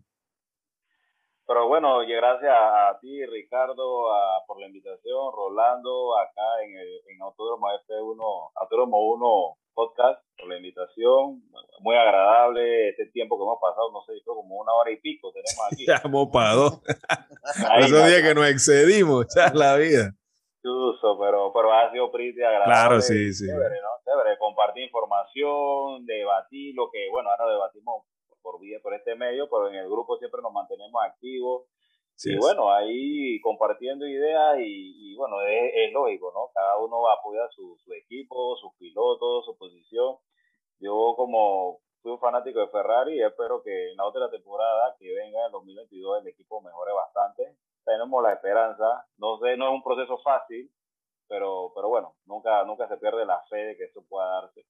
Pero 1.49 1.67
bueno, 1.67 2.03
y 2.03 2.13
gracias 2.13 2.53
a 2.55 2.99
ti, 3.01 3.25
Ricardo, 3.25 4.13
a- 4.13 4.45
por 4.47 4.61
la 4.61 4.67
invitación, 4.67 5.33
Rolando, 5.35 6.17
acá 6.19 6.63
en, 6.63 6.77
el, 6.77 7.01
en 7.09 7.23
Autódromo 7.23 7.67
F1, 7.89 8.51
Autódromo 8.55 8.99
1 9.15 9.57
Podcast, 9.73 10.21
por 10.37 10.49
la 10.49 10.57
invitación. 10.57 11.41
Muy 11.81 11.97
agradable 11.97 12.91
este 12.91 13.07
tiempo 13.07 13.39
que 13.39 13.45
hemos 13.45 13.59
pasado, 13.63 13.91
no 13.93 14.03
sé, 14.03 14.13
fue 14.27 14.35
como 14.35 14.57
una 14.57 14.73
hora 14.75 14.91
y 14.91 14.97
pico 15.01 15.33
tenemos 15.33 15.73
aquí. 15.73 15.87
Ya 15.89 16.03
hemos 16.05 16.29
para 16.29 16.53
dos. 16.61 16.83
Esos 17.79 18.07
días 18.07 18.23
que 18.23 18.35
nos 18.35 18.47
excedimos, 18.47 19.27
ya 19.35 19.51
la 19.55 19.77
vida. 19.77 20.13
Chuzo, 20.63 21.17
pero, 21.19 21.51
pero 21.55 21.73
ha 21.73 21.91
sido 21.93 22.11
pretty 22.13 22.43
agradable. 22.43 22.65
Claro, 22.75 23.01
sí, 23.01 23.33
sí. 23.33 23.47
Chévere, 23.47 23.77
¿no? 23.81 23.89
Chévere, 24.05 24.37
compartir 24.39 24.83
información, 24.85 26.05
debatir 26.05 26.75
lo 26.75 26.91
que, 26.91 27.09
bueno, 27.11 27.31
ahora 27.31 27.51
debatimos 27.53 28.05
por 28.43 28.61
vía, 28.61 28.79
por 28.83 28.95
este 28.95 29.15
medio, 29.15 29.49
pero 29.49 29.69
en 29.69 29.77
el 29.77 29.89
grupo 29.89 30.17
siempre 30.19 30.43
nos 30.43 30.53
mantenemos 30.53 31.03
activos. 31.05 31.67
Sí 32.15 32.31
y 32.31 32.35
es. 32.35 32.41
bueno, 32.41 32.73
ahí 32.73 33.41
compartiendo 33.41 34.07
ideas 34.07 34.59
y, 34.59 35.13
y 35.13 35.17
bueno, 35.17 35.41
es, 35.43 35.73
es 35.75 35.93
lógico, 35.93 36.33
¿no? 36.35 36.51
Cada 36.53 36.79
uno 36.79 37.01
va 37.03 37.13
a 37.13 37.17
apoyar 37.17 37.49
su, 37.53 37.77
su 37.85 37.93
equipo, 37.93 38.57
sus 38.57 38.75
pilotos, 38.77 39.45
su 39.45 39.57
posición. 39.57 40.17
Yo 40.81 41.15
como 41.17 41.81
fui 42.03 42.13
un 42.13 42.19
fanático 42.19 42.61
de 42.61 42.69
Ferrari 42.69 43.17
y 43.17 43.23
espero 43.23 43.63
que 43.63 43.91
en 43.91 43.97
la 43.97 44.07
otra 44.07 44.31
temporada 44.31 44.95
que 44.99 45.13
venga 45.15 45.47
en 45.47 45.53
2022 45.53 46.23
el 46.23 46.29
equipo 46.29 46.61
mejore 46.61 46.93
bastante. 46.93 47.57
Tenemos 47.85 48.23
la 48.23 48.33
esperanza, 48.33 49.07
no 49.17 49.39
sé, 49.39 49.57
no 49.57 49.69
es 49.69 49.73
un 49.73 49.83
proceso 49.83 50.19
fácil, 50.19 50.71
pero, 51.27 51.73
pero 51.75 51.89
bueno, 51.89 52.15
nunca, 52.27 52.65
nunca 52.65 52.87
se 52.89 52.99
pierde 52.99 53.25
la 53.25 53.41
fe 53.49 53.57
de 53.57 53.77
que 53.77 53.85
eso 53.85 54.05
pueda 54.09 54.27
darse. 54.27 54.67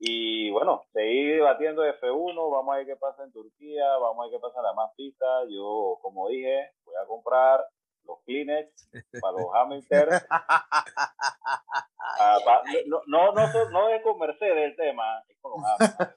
Y 0.00 0.50
bueno, 0.50 0.84
seguir 0.92 1.36
debatiendo 1.36 1.82
F1, 1.84 2.50
vamos 2.52 2.74
a 2.74 2.78
ver 2.78 2.86
qué 2.86 2.96
pasa 2.96 3.24
en 3.24 3.32
Turquía, 3.32 3.84
vamos 4.00 4.20
a 4.20 4.28
ver 4.30 4.38
qué 4.38 4.40
pasa 4.40 4.58
en 4.58 4.64
las 4.64 4.74
más 4.76 4.90
pistas. 4.96 5.46
Yo, 5.50 5.98
como 6.02 6.28
dije, 6.28 6.70
voy 6.84 6.94
a 7.02 7.06
comprar 7.06 7.64
los 8.04 8.18
Kleenex 8.24 8.88
para 9.20 9.32
los 9.32 9.46
Hamilton. 9.54 10.08
Ah, 10.30 12.38
pa- 12.44 12.62
no, 12.86 13.02
no, 13.06 13.32
no, 13.70 13.88
es 13.90 14.02
con 14.02 14.18
Mercedes 14.18 14.70
el 14.70 14.76
tema, 14.76 15.22
es 15.28 15.36
con 15.40 15.52
los 15.52 15.60
Hamilton. 15.68 16.14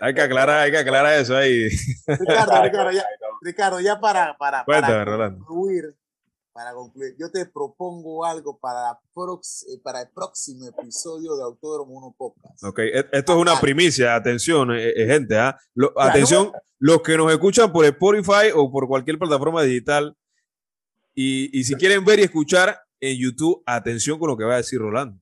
Hay 0.00 0.14
que 0.14 0.20
aclarar, 0.22 0.60
hay 0.60 0.70
que 0.70 0.78
aclarar 0.78 1.14
eso 1.14 1.36
ahí. 1.36 1.68
Ricardo, 2.06 2.62
Ricardo, 2.62 2.92
ya. 2.92 3.04
Ricardo, 3.42 3.80
ya 3.80 3.98
para, 3.98 4.36
para, 4.38 4.64
Cuéntame, 4.64 5.04
para 5.04 5.30
concluir, 5.30 5.84
para 6.58 6.74
concluir, 6.74 7.14
yo 7.16 7.30
te 7.30 7.46
propongo 7.46 8.24
algo 8.24 8.58
para, 8.58 8.90
eh, 8.90 9.80
para 9.80 10.02
el 10.02 10.08
próximo 10.10 10.66
episodio 10.66 11.36
de 11.36 11.44
Autódromo 11.44 11.92
1 11.98 12.14
Podcast. 12.18 12.64
Ok, 12.64 12.80
e- 12.80 13.08
esto 13.12 13.32
es 13.34 13.38
una 13.38 13.60
primicia, 13.60 14.16
atención, 14.16 14.72
eh, 14.72 14.88
eh, 14.90 15.06
gente, 15.06 15.38
¿ah? 15.38 15.56
Lo- 15.74 15.92
atención, 16.00 16.50
los 16.80 17.00
que 17.02 17.16
nos 17.16 17.30
escuchan 17.30 17.70
por 17.70 17.84
Spotify 17.84 18.50
o 18.56 18.72
por 18.72 18.88
cualquier 18.88 19.20
plataforma 19.20 19.62
digital, 19.62 20.16
y, 21.14 21.56
y 21.56 21.62
si 21.62 21.76
quieren 21.76 22.04
ver 22.04 22.18
y 22.18 22.22
escuchar 22.24 22.76
en 22.98 23.16
YouTube, 23.20 23.62
atención 23.64 24.18
con 24.18 24.28
lo 24.30 24.36
que 24.36 24.42
va 24.44 24.54
a 24.54 24.56
decir 24.56 24.80
Rolando. 24.80 25.20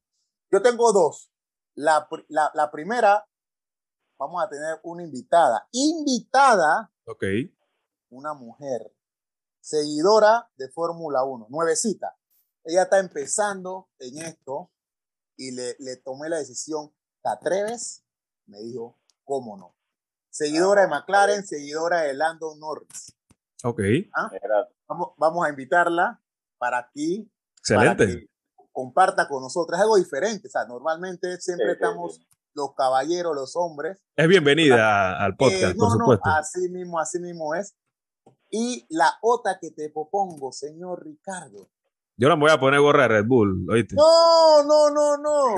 Yo 0.50 0.62
tengo 0.62 0.90
dos. 0.90 1.30
La, 1.74 2.08
la, 2.28 2.50
la 2.54 2.70
primera, 2.70 3.26
vamos 4.18 4.42
a 4.42 4.48
tener 4.48 4.80
una 4.84 5.02
invitada. 5.02 5.68
Invitada, 5.70 6.90
Ok, 7.04 7.24
una 8.08 8.32
mujer, 8.32 8.90
seguidora 9.70 10.48
de 10.56 10.68
Fórmula 10.70 11.24
1, 11.24 11.48
nuevecita. 11.50 12.16
Ella 12.64 12.84
está 12.84 13.00
empezando 13.00 13.88
en 13.98 14.18
esto 14.18 14.70
y 15.36 15.50
le, 15.50 15.74
le 15.80 15.96
tomé 15.96 16.28
la 16.28 16.38
decisión, 16.38 16.92
¿te 17.22 17.30
atreves? 17.30 18.04
Me 18.46 18.60
dijo, 18.60 18.96
¿cómo 19.24 19.56
no? 19.56 19.74
Seguidora 20.30 20.82
de 20.82 20.88
McLaren, 20.88 21.44
seguidora 21.44 22.02
de 22.02 22.14
Lando 22.14 22.54
Norris. 22.56 23.12
ok, 23.64 23.80
Era- 23.80 24.68
Vamos, 24.88 25.14
vamos 25.16 25.44
a 25.44 25.48
invitarla 25.50 26.22
para 26.58 26.78
aquí, 26.78 27.28
para 27.68 27.90
excelente. 27.92 28.28
que 28.28 28.66
comparta 28.70 29.26
con 29.26 29.42
nosotros. 29.42 29.76
Es 29.76 29.82
algo 29.82 29.96
diferente. 29.96 30.46
O 30.46 30.50
sea, 30.50 30.64
normalmente 30.64 31.40
siempre 31.40 31.66
Sí, 31.66 31.72
estamos 31.72 32.14
sí. 32.18 32.26
los 32.54 32.72
caballeros, 32.76 33.34
los 33.34 33.56
hombres. 33.56 33.98
Es 34.14 34.28
bienvenida 34.28 34.76
a- 35.16 35.24
al 35.24 35.32
Eh, 35.32 35.36
podcast, 35.36 35.74
no, 35.76 35.88
por 35.88 35.98
no, 35.98 36.04
supuesto. 36.04 36.30
así 36.30 36.68
mismo, 36.68 37.00
así 37.00 37.18
mismo 37.18 37.52
es. 37.56 37.74
Y 38.50 38.86
la 38.90 39.12
otra 39.22 39.58
que 39.60 39.70
te 39.70 39.90
propongo, 39.90 40.52
señor 40.52 41.04
Ricardo. 41.04 41.68
Yo 42.18 42.28
no 42.30 42.36
me 42.36 42.44
voy 42.44 42.50
a 42.50 42.58
poner 42.58 42.80
gorra 42.80 43.02
de 43.02 43.08
Red 43.08 43.26
Bull, 43.26 43.66
¿oíste? 43.70 43.94
No, 43.94 44.62
no, 44.62 44.90
no, 44.90 45.18
no. 45.18 45.54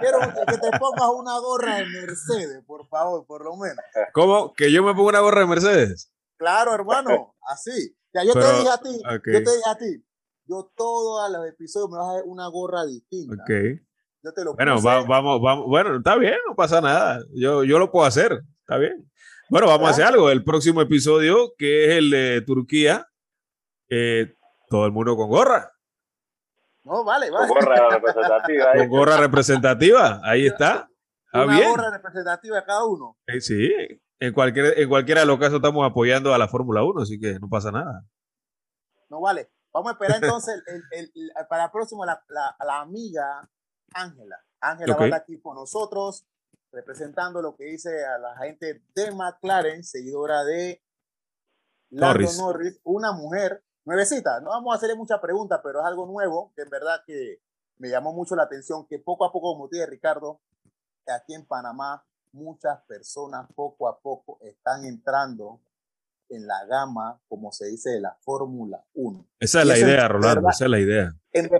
Quiero 0.00 0.18
que 0.46 0.58
te 0.58 0.78
pongas 0.78 1.08
una 1.14 1.38
gorra 1.38 1.76
de 1.76 1.86
Mercedes, 1.86 2.62
por 2.66 2.86
favor, 2.88 3.24
por 3.26 3.44
lo 3.44 3.56
menos. 3.56 3.78
¿Cómo? 4.12 4.52
¿Que 4.52 4.70
yo 4.70 4.82
me 4.82 4.92
pongo 4.92 5.08
una 5.08 5.20
gorra 5.20 5.40
de 5.40 5.46
Mercedes? 5.46 6.12
Claro, 6.36 6.74
hermano, 6.74 7.34
así. 7.48 7.96
Ya 8.12 8.24
yo 8.24 8.34
Pero, 8.34 8.46
te 8.46 8.58
dije 8.58 8.68
a 8.68 8.78
ti, 8.78 9.02
ok. 9.06 9.26
yo 9.26 9.42
te 9.42 9.56
dije 9.56 9.70
a 9.70 9.76
ti, 9.76 10.04
yo 10.46 10.70
todos 10.76 11.30
los 11.32 11.48
episodios 11.48 11.90
me 11.90 11.96
vas 11.96 12.10
a 12.10 12.12
dar 12.14 12.22
una 12.26 12.46
gorra 12.48 12.84
distinta. 12.84 13.42
Ok. 13.42 13.80
Yo 14.22 14.32
te 14.32 14.44
lo 14.44 14.54
Bueno, 14.54 14.80
vamos, 14.82 15.40
vamos, 15.40 15.66
bueno, 15.66 15.96
está 15.96 16.16
bien, 16.16 16.36
no 16.46 16.54
pasa 16.54 16.80
nada. 16.80 17.20
Yo, 17.34 17.64
yo 17.64 17.78
lo 17.78 17.90
puedo 17.90 18.06
hacer, 18.06 18.42
está 18.60 18.76
bien. 18.76 19.10
Bueno, 19.50 19.66
vamos 19.66 19.88
a 19.88 19.90
hacer 19.90 20.04
algo. 20.04 20.30
El 20.30 20.42
próximo 20.44 20.80
episodio, 20.80 21.52
que 21.58 21.84
es 21.86 21.90
el 21.98 22.10
de 22.10 22.42
Turquía, 22.42 23.08
eh, 23.88 24.34
todo 24.68 24.86
el 24.86 24.92
mundo 24.92 25.16
con 25.16 25.28
gorra. 25.28 25.70
No, 26.84 27.04
vale, 27.04 27.30
vale. 27.30 27.48
Con 27.48 27.58
gorra 27.58 27.88
representativa. 27.90 28.72
Con 28.74 28.88
gorra 28.88 29.16
representativa, 29.18 30.20
ahí 30.24 30.46
está. 30.46 30.88
Está 31.26 31.44
Una 31.44 31.56
bien. 31.56 31.70
gorra 31.70 31.90
representativa 31.90 32.56
de 32.56 32.64
cada 32.64 32.84
uno. 32.84 33.16
Eh, 33.26 33.40
sí, 33.40 33.70
en, 34.20 34.32
cualquier, 34.32 34.78
en 34.78 34.88
cualquiera 34.88 35.20
de 35.22 35.26
los 35.26 35.38
casos 35.38 35.56
estamos 35.56 35.86
apoyando 35.88 36.32
a 36.34 36.38
la 36.38 36.48
Fórmula 36.48 36.82
1, 36.82 37.02
así 37.02 37.18
que 37.18 37.38
no 37.40 37.48
pasa 37.48 37.70
nada. 37.70 38.04
No 39.08 39.20
vale. 39.20 39.50
Vamos 39.72 39.90
a 39.90 39.92
esperar 39.94 40.22
entonces 40.22 40.62
el, 40.66 40.82
el- 40.92 41.12
el- 41.14 41.30
para 41.48 41.64
el 41.64 41.70
próximo 41.70 42.04
la, 42.06 42.22
la- 42.28 42.54
la 42.64 42.80
amiga 42.80 43.48
Ángela. 43.92 44.36
Ángela 44.60 44.92
Ok. 44.94 45.00
va 45.00 45.04
a 45.04 45.06
estar 45.08 45.20
aquí 45.22 45.40
con 45.40 45.56
nosotros 45.56 46.24
representando 46.74 47.40
lo 47.40 47.56
que 47.56 47.64
dice 47.64 48.04
a 48.04 48.18
la 48.18 48.36
gente 48.38 48.82
de 48.94 49.10
McLaren, 49.12 49.84
seguidora 49.84 50.44
de 50.44 50.82
Lando 51.90 52.06
Norris. 52.20 52.38
Norris, 52.38 52.80
una 52.84 53.12
mujer 53.12 53.64
nuevecita. 53.84 54.40
No 54.40 54.50
vamos 54.50 54.72
a 54.74 54.76
hacerle 54.76 54.96
muchas 54.96 55.20
preguntas, 55.20 55.60
pero 55.62 55.80
es 55.80 55.86
algo 55.86 56.06
nuevo 56.06 56.52
que 56.54 56.62
en 56.62 56.70
verdad 56.70 57.00
que 57.06 57.40
me 57.78 57.88
llamó 57.88 58.12
mucho 58.12 58.36
la 58.36 58.44
atención, 58.44 58.86
que 58.86 58.98
poco 58.98 59.24
a 59.24 59.32
poco, 59.32 59.52
como 59.54 59.68
te 59.68 59.84
Ricardo, 59.86 60.40
aquí 61.06 61.34
en 61.34 61.46
Panamá 61.46 62.04
muchas 62.32 62.82
personas 62.86 63.46
poco 63.54 63.88
a 63.88 64.00
poco 64.00 64.38
están 64.42 64.84
entrando 64.84 65.60
en 66.28 66.46
la 66.46 66.64
gama, 66.66 67.20
como 67.28 67.52
se 67.52 67.66
dice, 67.66 67.90
de 67.90 68.00
la 68.00 68.16
Fórmula 68.22 68.84
1. 68.94 69.26
Esa 69.38 69.60
es 69.60 69.66
Y 69.66 69.68
la 69.68 69.78
idea, 69.78 70.02
es 70.04 70.08
Rolando, 70.08 70.34
verdad. 70.36 70.50
esa 70.50 70.64
es 70.64 70.70
la 70.70 70.80
idea. 70.80 71.12
En, 71.32 71.50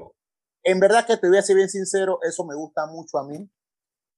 en 0.64 0.80
verdad 0.80 1.06
que 1.06 1.16
te 1.16 1.28
voy 1.28 1.38
a 1.38 1.42
ser 1.42 1.56
bien 1.56 1.68
sincero, 1.68 2.18
eso 2.22 2.44
me 2.44 2.54
gusta 2.56 2.86
mucho 2.86 3.18
a 3.18 3.24
mí. 3.26 3.48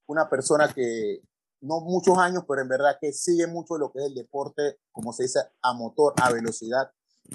Una 0.06 0.28
persona 0.28 0.72
que 0.72 1.20
no 1.60 1.80
muchos 1.80 2.18
años, 2.18 2.44
pero 2.46 2.62
en 2.62 2.68
verdad 2.68 2.98
que 3.00 3.12
sigue 3.12 3.46
mucho 3.46 3.76
lo 3.76 3.92
que 3.92 4.00
es 4.00 4.06
el 4.06 4.14
deporte, 4.14 4.78
como 4.92 5.12
se 5.12 5.24
dice, 5.24 5.40
a 5.62 5.72
motor, 5.72 6.14
a 6.22 6.32
velocidad. 6.32 6.90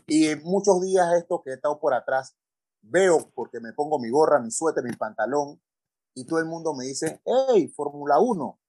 Y 0.07 0.27
en 0.27 0.43
muchos 0.43 0.81
días 0.81 1.13
esto 1.15 1.41
que 1.43 1.51
he 1.51 1.53
estado 1.55 1.79
por 1.79 1.93
atrás, 1.93 2.35
veo 2.81 3.29
porque 3.35 3.59
me 3.59 3.73
pongo 3.73 3.99
mi 3.99 4.09
gorra, 4.09 4.39
mi 4.39 4.51
suéter, 4.51 4.83
mi 4.83 4.95
pantalón, 4.95 5.61
y 6.15 6.25
todo 6.25 6.39
el 6.39 6.45
mundo 6.45 6.73
me 6.73 6.85
dice, 6.85 7.21
hey, 7.25 7.67
Fórmula 7.69 8.19
1, 8.19 8.59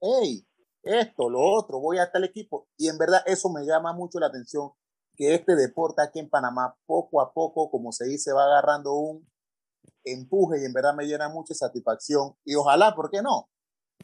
hey, 0.00 0.46
esto, 0.82 1.28
lo 1.28 1.40
otro, 1.40 1.80
voy 1.80 1.98
a 1.98 2.10
tal 2.10 2.24
equipo. 2.24 2.68
Y 2.76 2.88
en 2.88 2.98
verdad 2.98 3.22
eso 3.26 3.50
me 3.50 3.64
llama 3.64 3.92
mucho 3.92 4.18
la 4.18 4.26
atención, 4.26 4.72
que 5.16 5.34
este 5.34 5.54
deporte 5.54 6.02
aquí 6.02 6.18
en 6.18 6.30
Panamá, 6.30 6.76
poco 6.86 7.20
a 7.20 7.32
poco, 7.32 7.70
como 7.70 7.92
se 7.92 8.06
dice, 8.06 8.32
va 8.32 8.44
agarrando 8.44 8.94
un 8.94 9.28
empuje 10.04 10.60
y 10.60 10.64
en 10.64 10.72
verdad 10.72 10.94
me 10.94 11.06
llena 11.06 11.28
mucha 11.28 11.54
satisfacción. 11.54 12.32
Y 12.44 12.54
ojalá, 12.54 12.94
¿por 12.94 13.10
qué 13.10 13.22
no? 13.22 13.48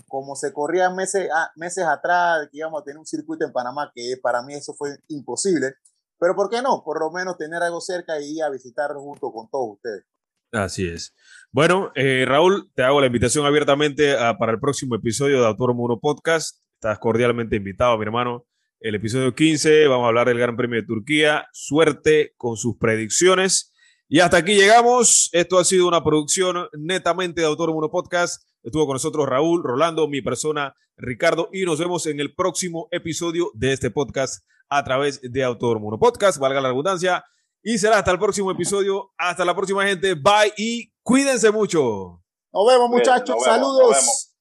Como 0.08 0.36
se 0.36 0.52
corría 0.52 0.90
meses, 0.90 1.28
ah, 1.34 1.50
meses 1.56 1.84
atrás, 1.84 2.48
que 2.52 2.58
íbamos 2.58 2.80
a 2.80 2.84
tener 2.84 2.98
un 2.98 3.06
circuito 3.06 3.44
en 3.44 3.52
Panamá, 3.52 3.90
que 3.94 4.16
para 4.22 4.42
mí 4.42 4.54
eso 4.54 4.74
fue 4.74 4.90
imposible. 5.08 5.74
Pero 6.18 6.34
¿por 6.34 6.48
qué 6.50 6.62
no? 6.62 6.82
Por 6.84 7.00
lo 7.00 7.10
menos 7.10 7.36
tener 7.38 7.62
algo 7.62 7.80
cerca 7.80 8.20
y 8.20 8.36
ir 8.36 8.42
a 8.42 8.50
visitarlo 8.50 9.00
junto 9.00 9.30
con 9.32 9.48
todos 9.50 9.74
ustedes. 9.76 10.04
Así 10.52 10.86
es. 10.88 11.14
Bueno, 11.50 11.90
eh, 11.94 12.24
Raúl, 12.26 12.70
te 12.74 12.82
hago 12.82 13.00
la 13.00 13.06
invitación 13.08 13.44
abiertamente 13.46 14.16
a- 14.16 14.38
para 14.38 14.52
el 14.52 14.60
próximo 14.60 14.94
episodio 14.94 15.40
de 15.40 15.46
Autónomo 15.46 15.84
1 15.84 15.98
Podcast. 16.00 16.60
Estás 16.74 16.98
cordialmente 16.98 17.56
invitado, 17.56 17.96
mi 17.98 18.04
hermano. 18.04 18.46
El 18.80 18.94
episodio 18.94 19.34
15, 19.34 19.86
vamos 19.88 20.04
a 20.04 20.08
hablar 20.08 20.28
del 20.28 20.38
Gran 20.38 20.56
Premio 20.56 20.80
de 20.80 20.86
Turquía. 20.86 21.46
Suerte 21.52 22.34
con 22.36 22.56
sus 22.56 22.76
predicciones. 22.78 23.72
Y 24.08 24.20
hasta 24.20 24.36
aquí 24.36 24.54
llegamos. 24.54 25.30
Esto 25.32 25.58
ha 25.58 25.64
sido 25.64 25.88
una 25.88 26.02
producción 26.04 26.68
netamente 26.78 27.40
de 27.40 27.46
Autónomo 27.46 27.78
1 27.78 27.90
Podcast. 27.90 28.42
Estuvo 28.62 28.86
con 28.86 28.94
nosotros 28.94 29.26
Raúl, 29.28 29.62
Rolando, 29.64 30.06
mi 30.06 30.22
persona, 30.22 30.74
Ricardo, 30.96 31.48
y 31.52 31.64
nos 31.64 31.78
vemos 31.78 32.06
en 32.06 32.20
el 32.20 32.34
próximo 32.34 32.88
episodio 32.92 33.50
de 33.54 33.72
este 33.72 33.90
podcast 33.90 34.44
a 34.68 34.82
través 34.84 35.20
de 35.22 35.44
Autódromo 35.44 35.88
1 35.88 35.98
Podcast, 35.98 36.38
valga 36.38 36.60
la 36.60 36.68
redundancia. 36.68 37.24
Y 37.62 37.78
será 37.78 37.98
hasta 37.98 38.12
el 38.12 38.18
próximo 38.18 38.50
episodio. 38.52 39.12
Hasta 39.18 39.44
la 39.44 39.54
próxima, 39.54 39.84
gente. 39.84 40.14
Bye 40.14 40.52
y 40.56 40.92
cuídense 41.02 41.50
mucho. 41.50 42.22
Nos 42.52 42.66
vemos, 42.68 42.88
muchachos. 42.88 43.36
nos 43.36 43.44
vemos, 43.44 43.58
nos 43.58 43.76
Saludos. 43.76 43.90
vemos. 43.90 44.36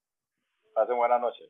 Pasen 0.76 0.98
buenas 0.98 1.22
noches. 1.22 1.50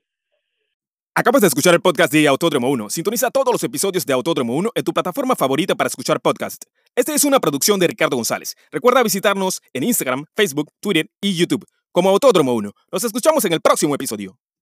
Acabas 1.14 1.42
de 1.42 1.48
escuchar 1.48 1.74
el 1.74 1.82
podcast 1.82 2.14
de 2.14 2.28
Autódromo 2.30 2.70
1. 2.70 2.90
Sintoniza 2.90 3.30
todos 3.30 3.52
los 3.54 3.64
episodios 3.64 4.06
de 4.06 4.14
Autódromo 4.14 4.56
1 4.56 4.72
en 4.74 4.84
tu 4.84 4.94
plataforma 4.94 5.36
favorita 5.36 5.76
para 5.76 5.88
escuchar 5.88 6.22
podcast. 6.22 6.64
Esta 6.96 7.14
es 7.14 7.26
una 7.26 7.42
producción 7.42 7.78
de 7.78 7.88
Ricardo 7.88 8.16
González. 8.16 8.56
Recuerda 8.72 9.04
visitarnos 9.04 9.62
en 9.74 9.84
Instagram, 9.84 10.26
Facebook, 10.34 10.72
Twitter 10.80 11.10
y 11.20 11.36
YouTube 11.36 11.66
como 11.92 12.10
Autódromo 12.10 12.54
1. 12.54 12.72
Nos 12.90 13.04
escuchamos 13.04 13.44
en 13.44 13.52
el 13.52 13.60
próximo 13.60 13.94
episodio. 13.96 14.38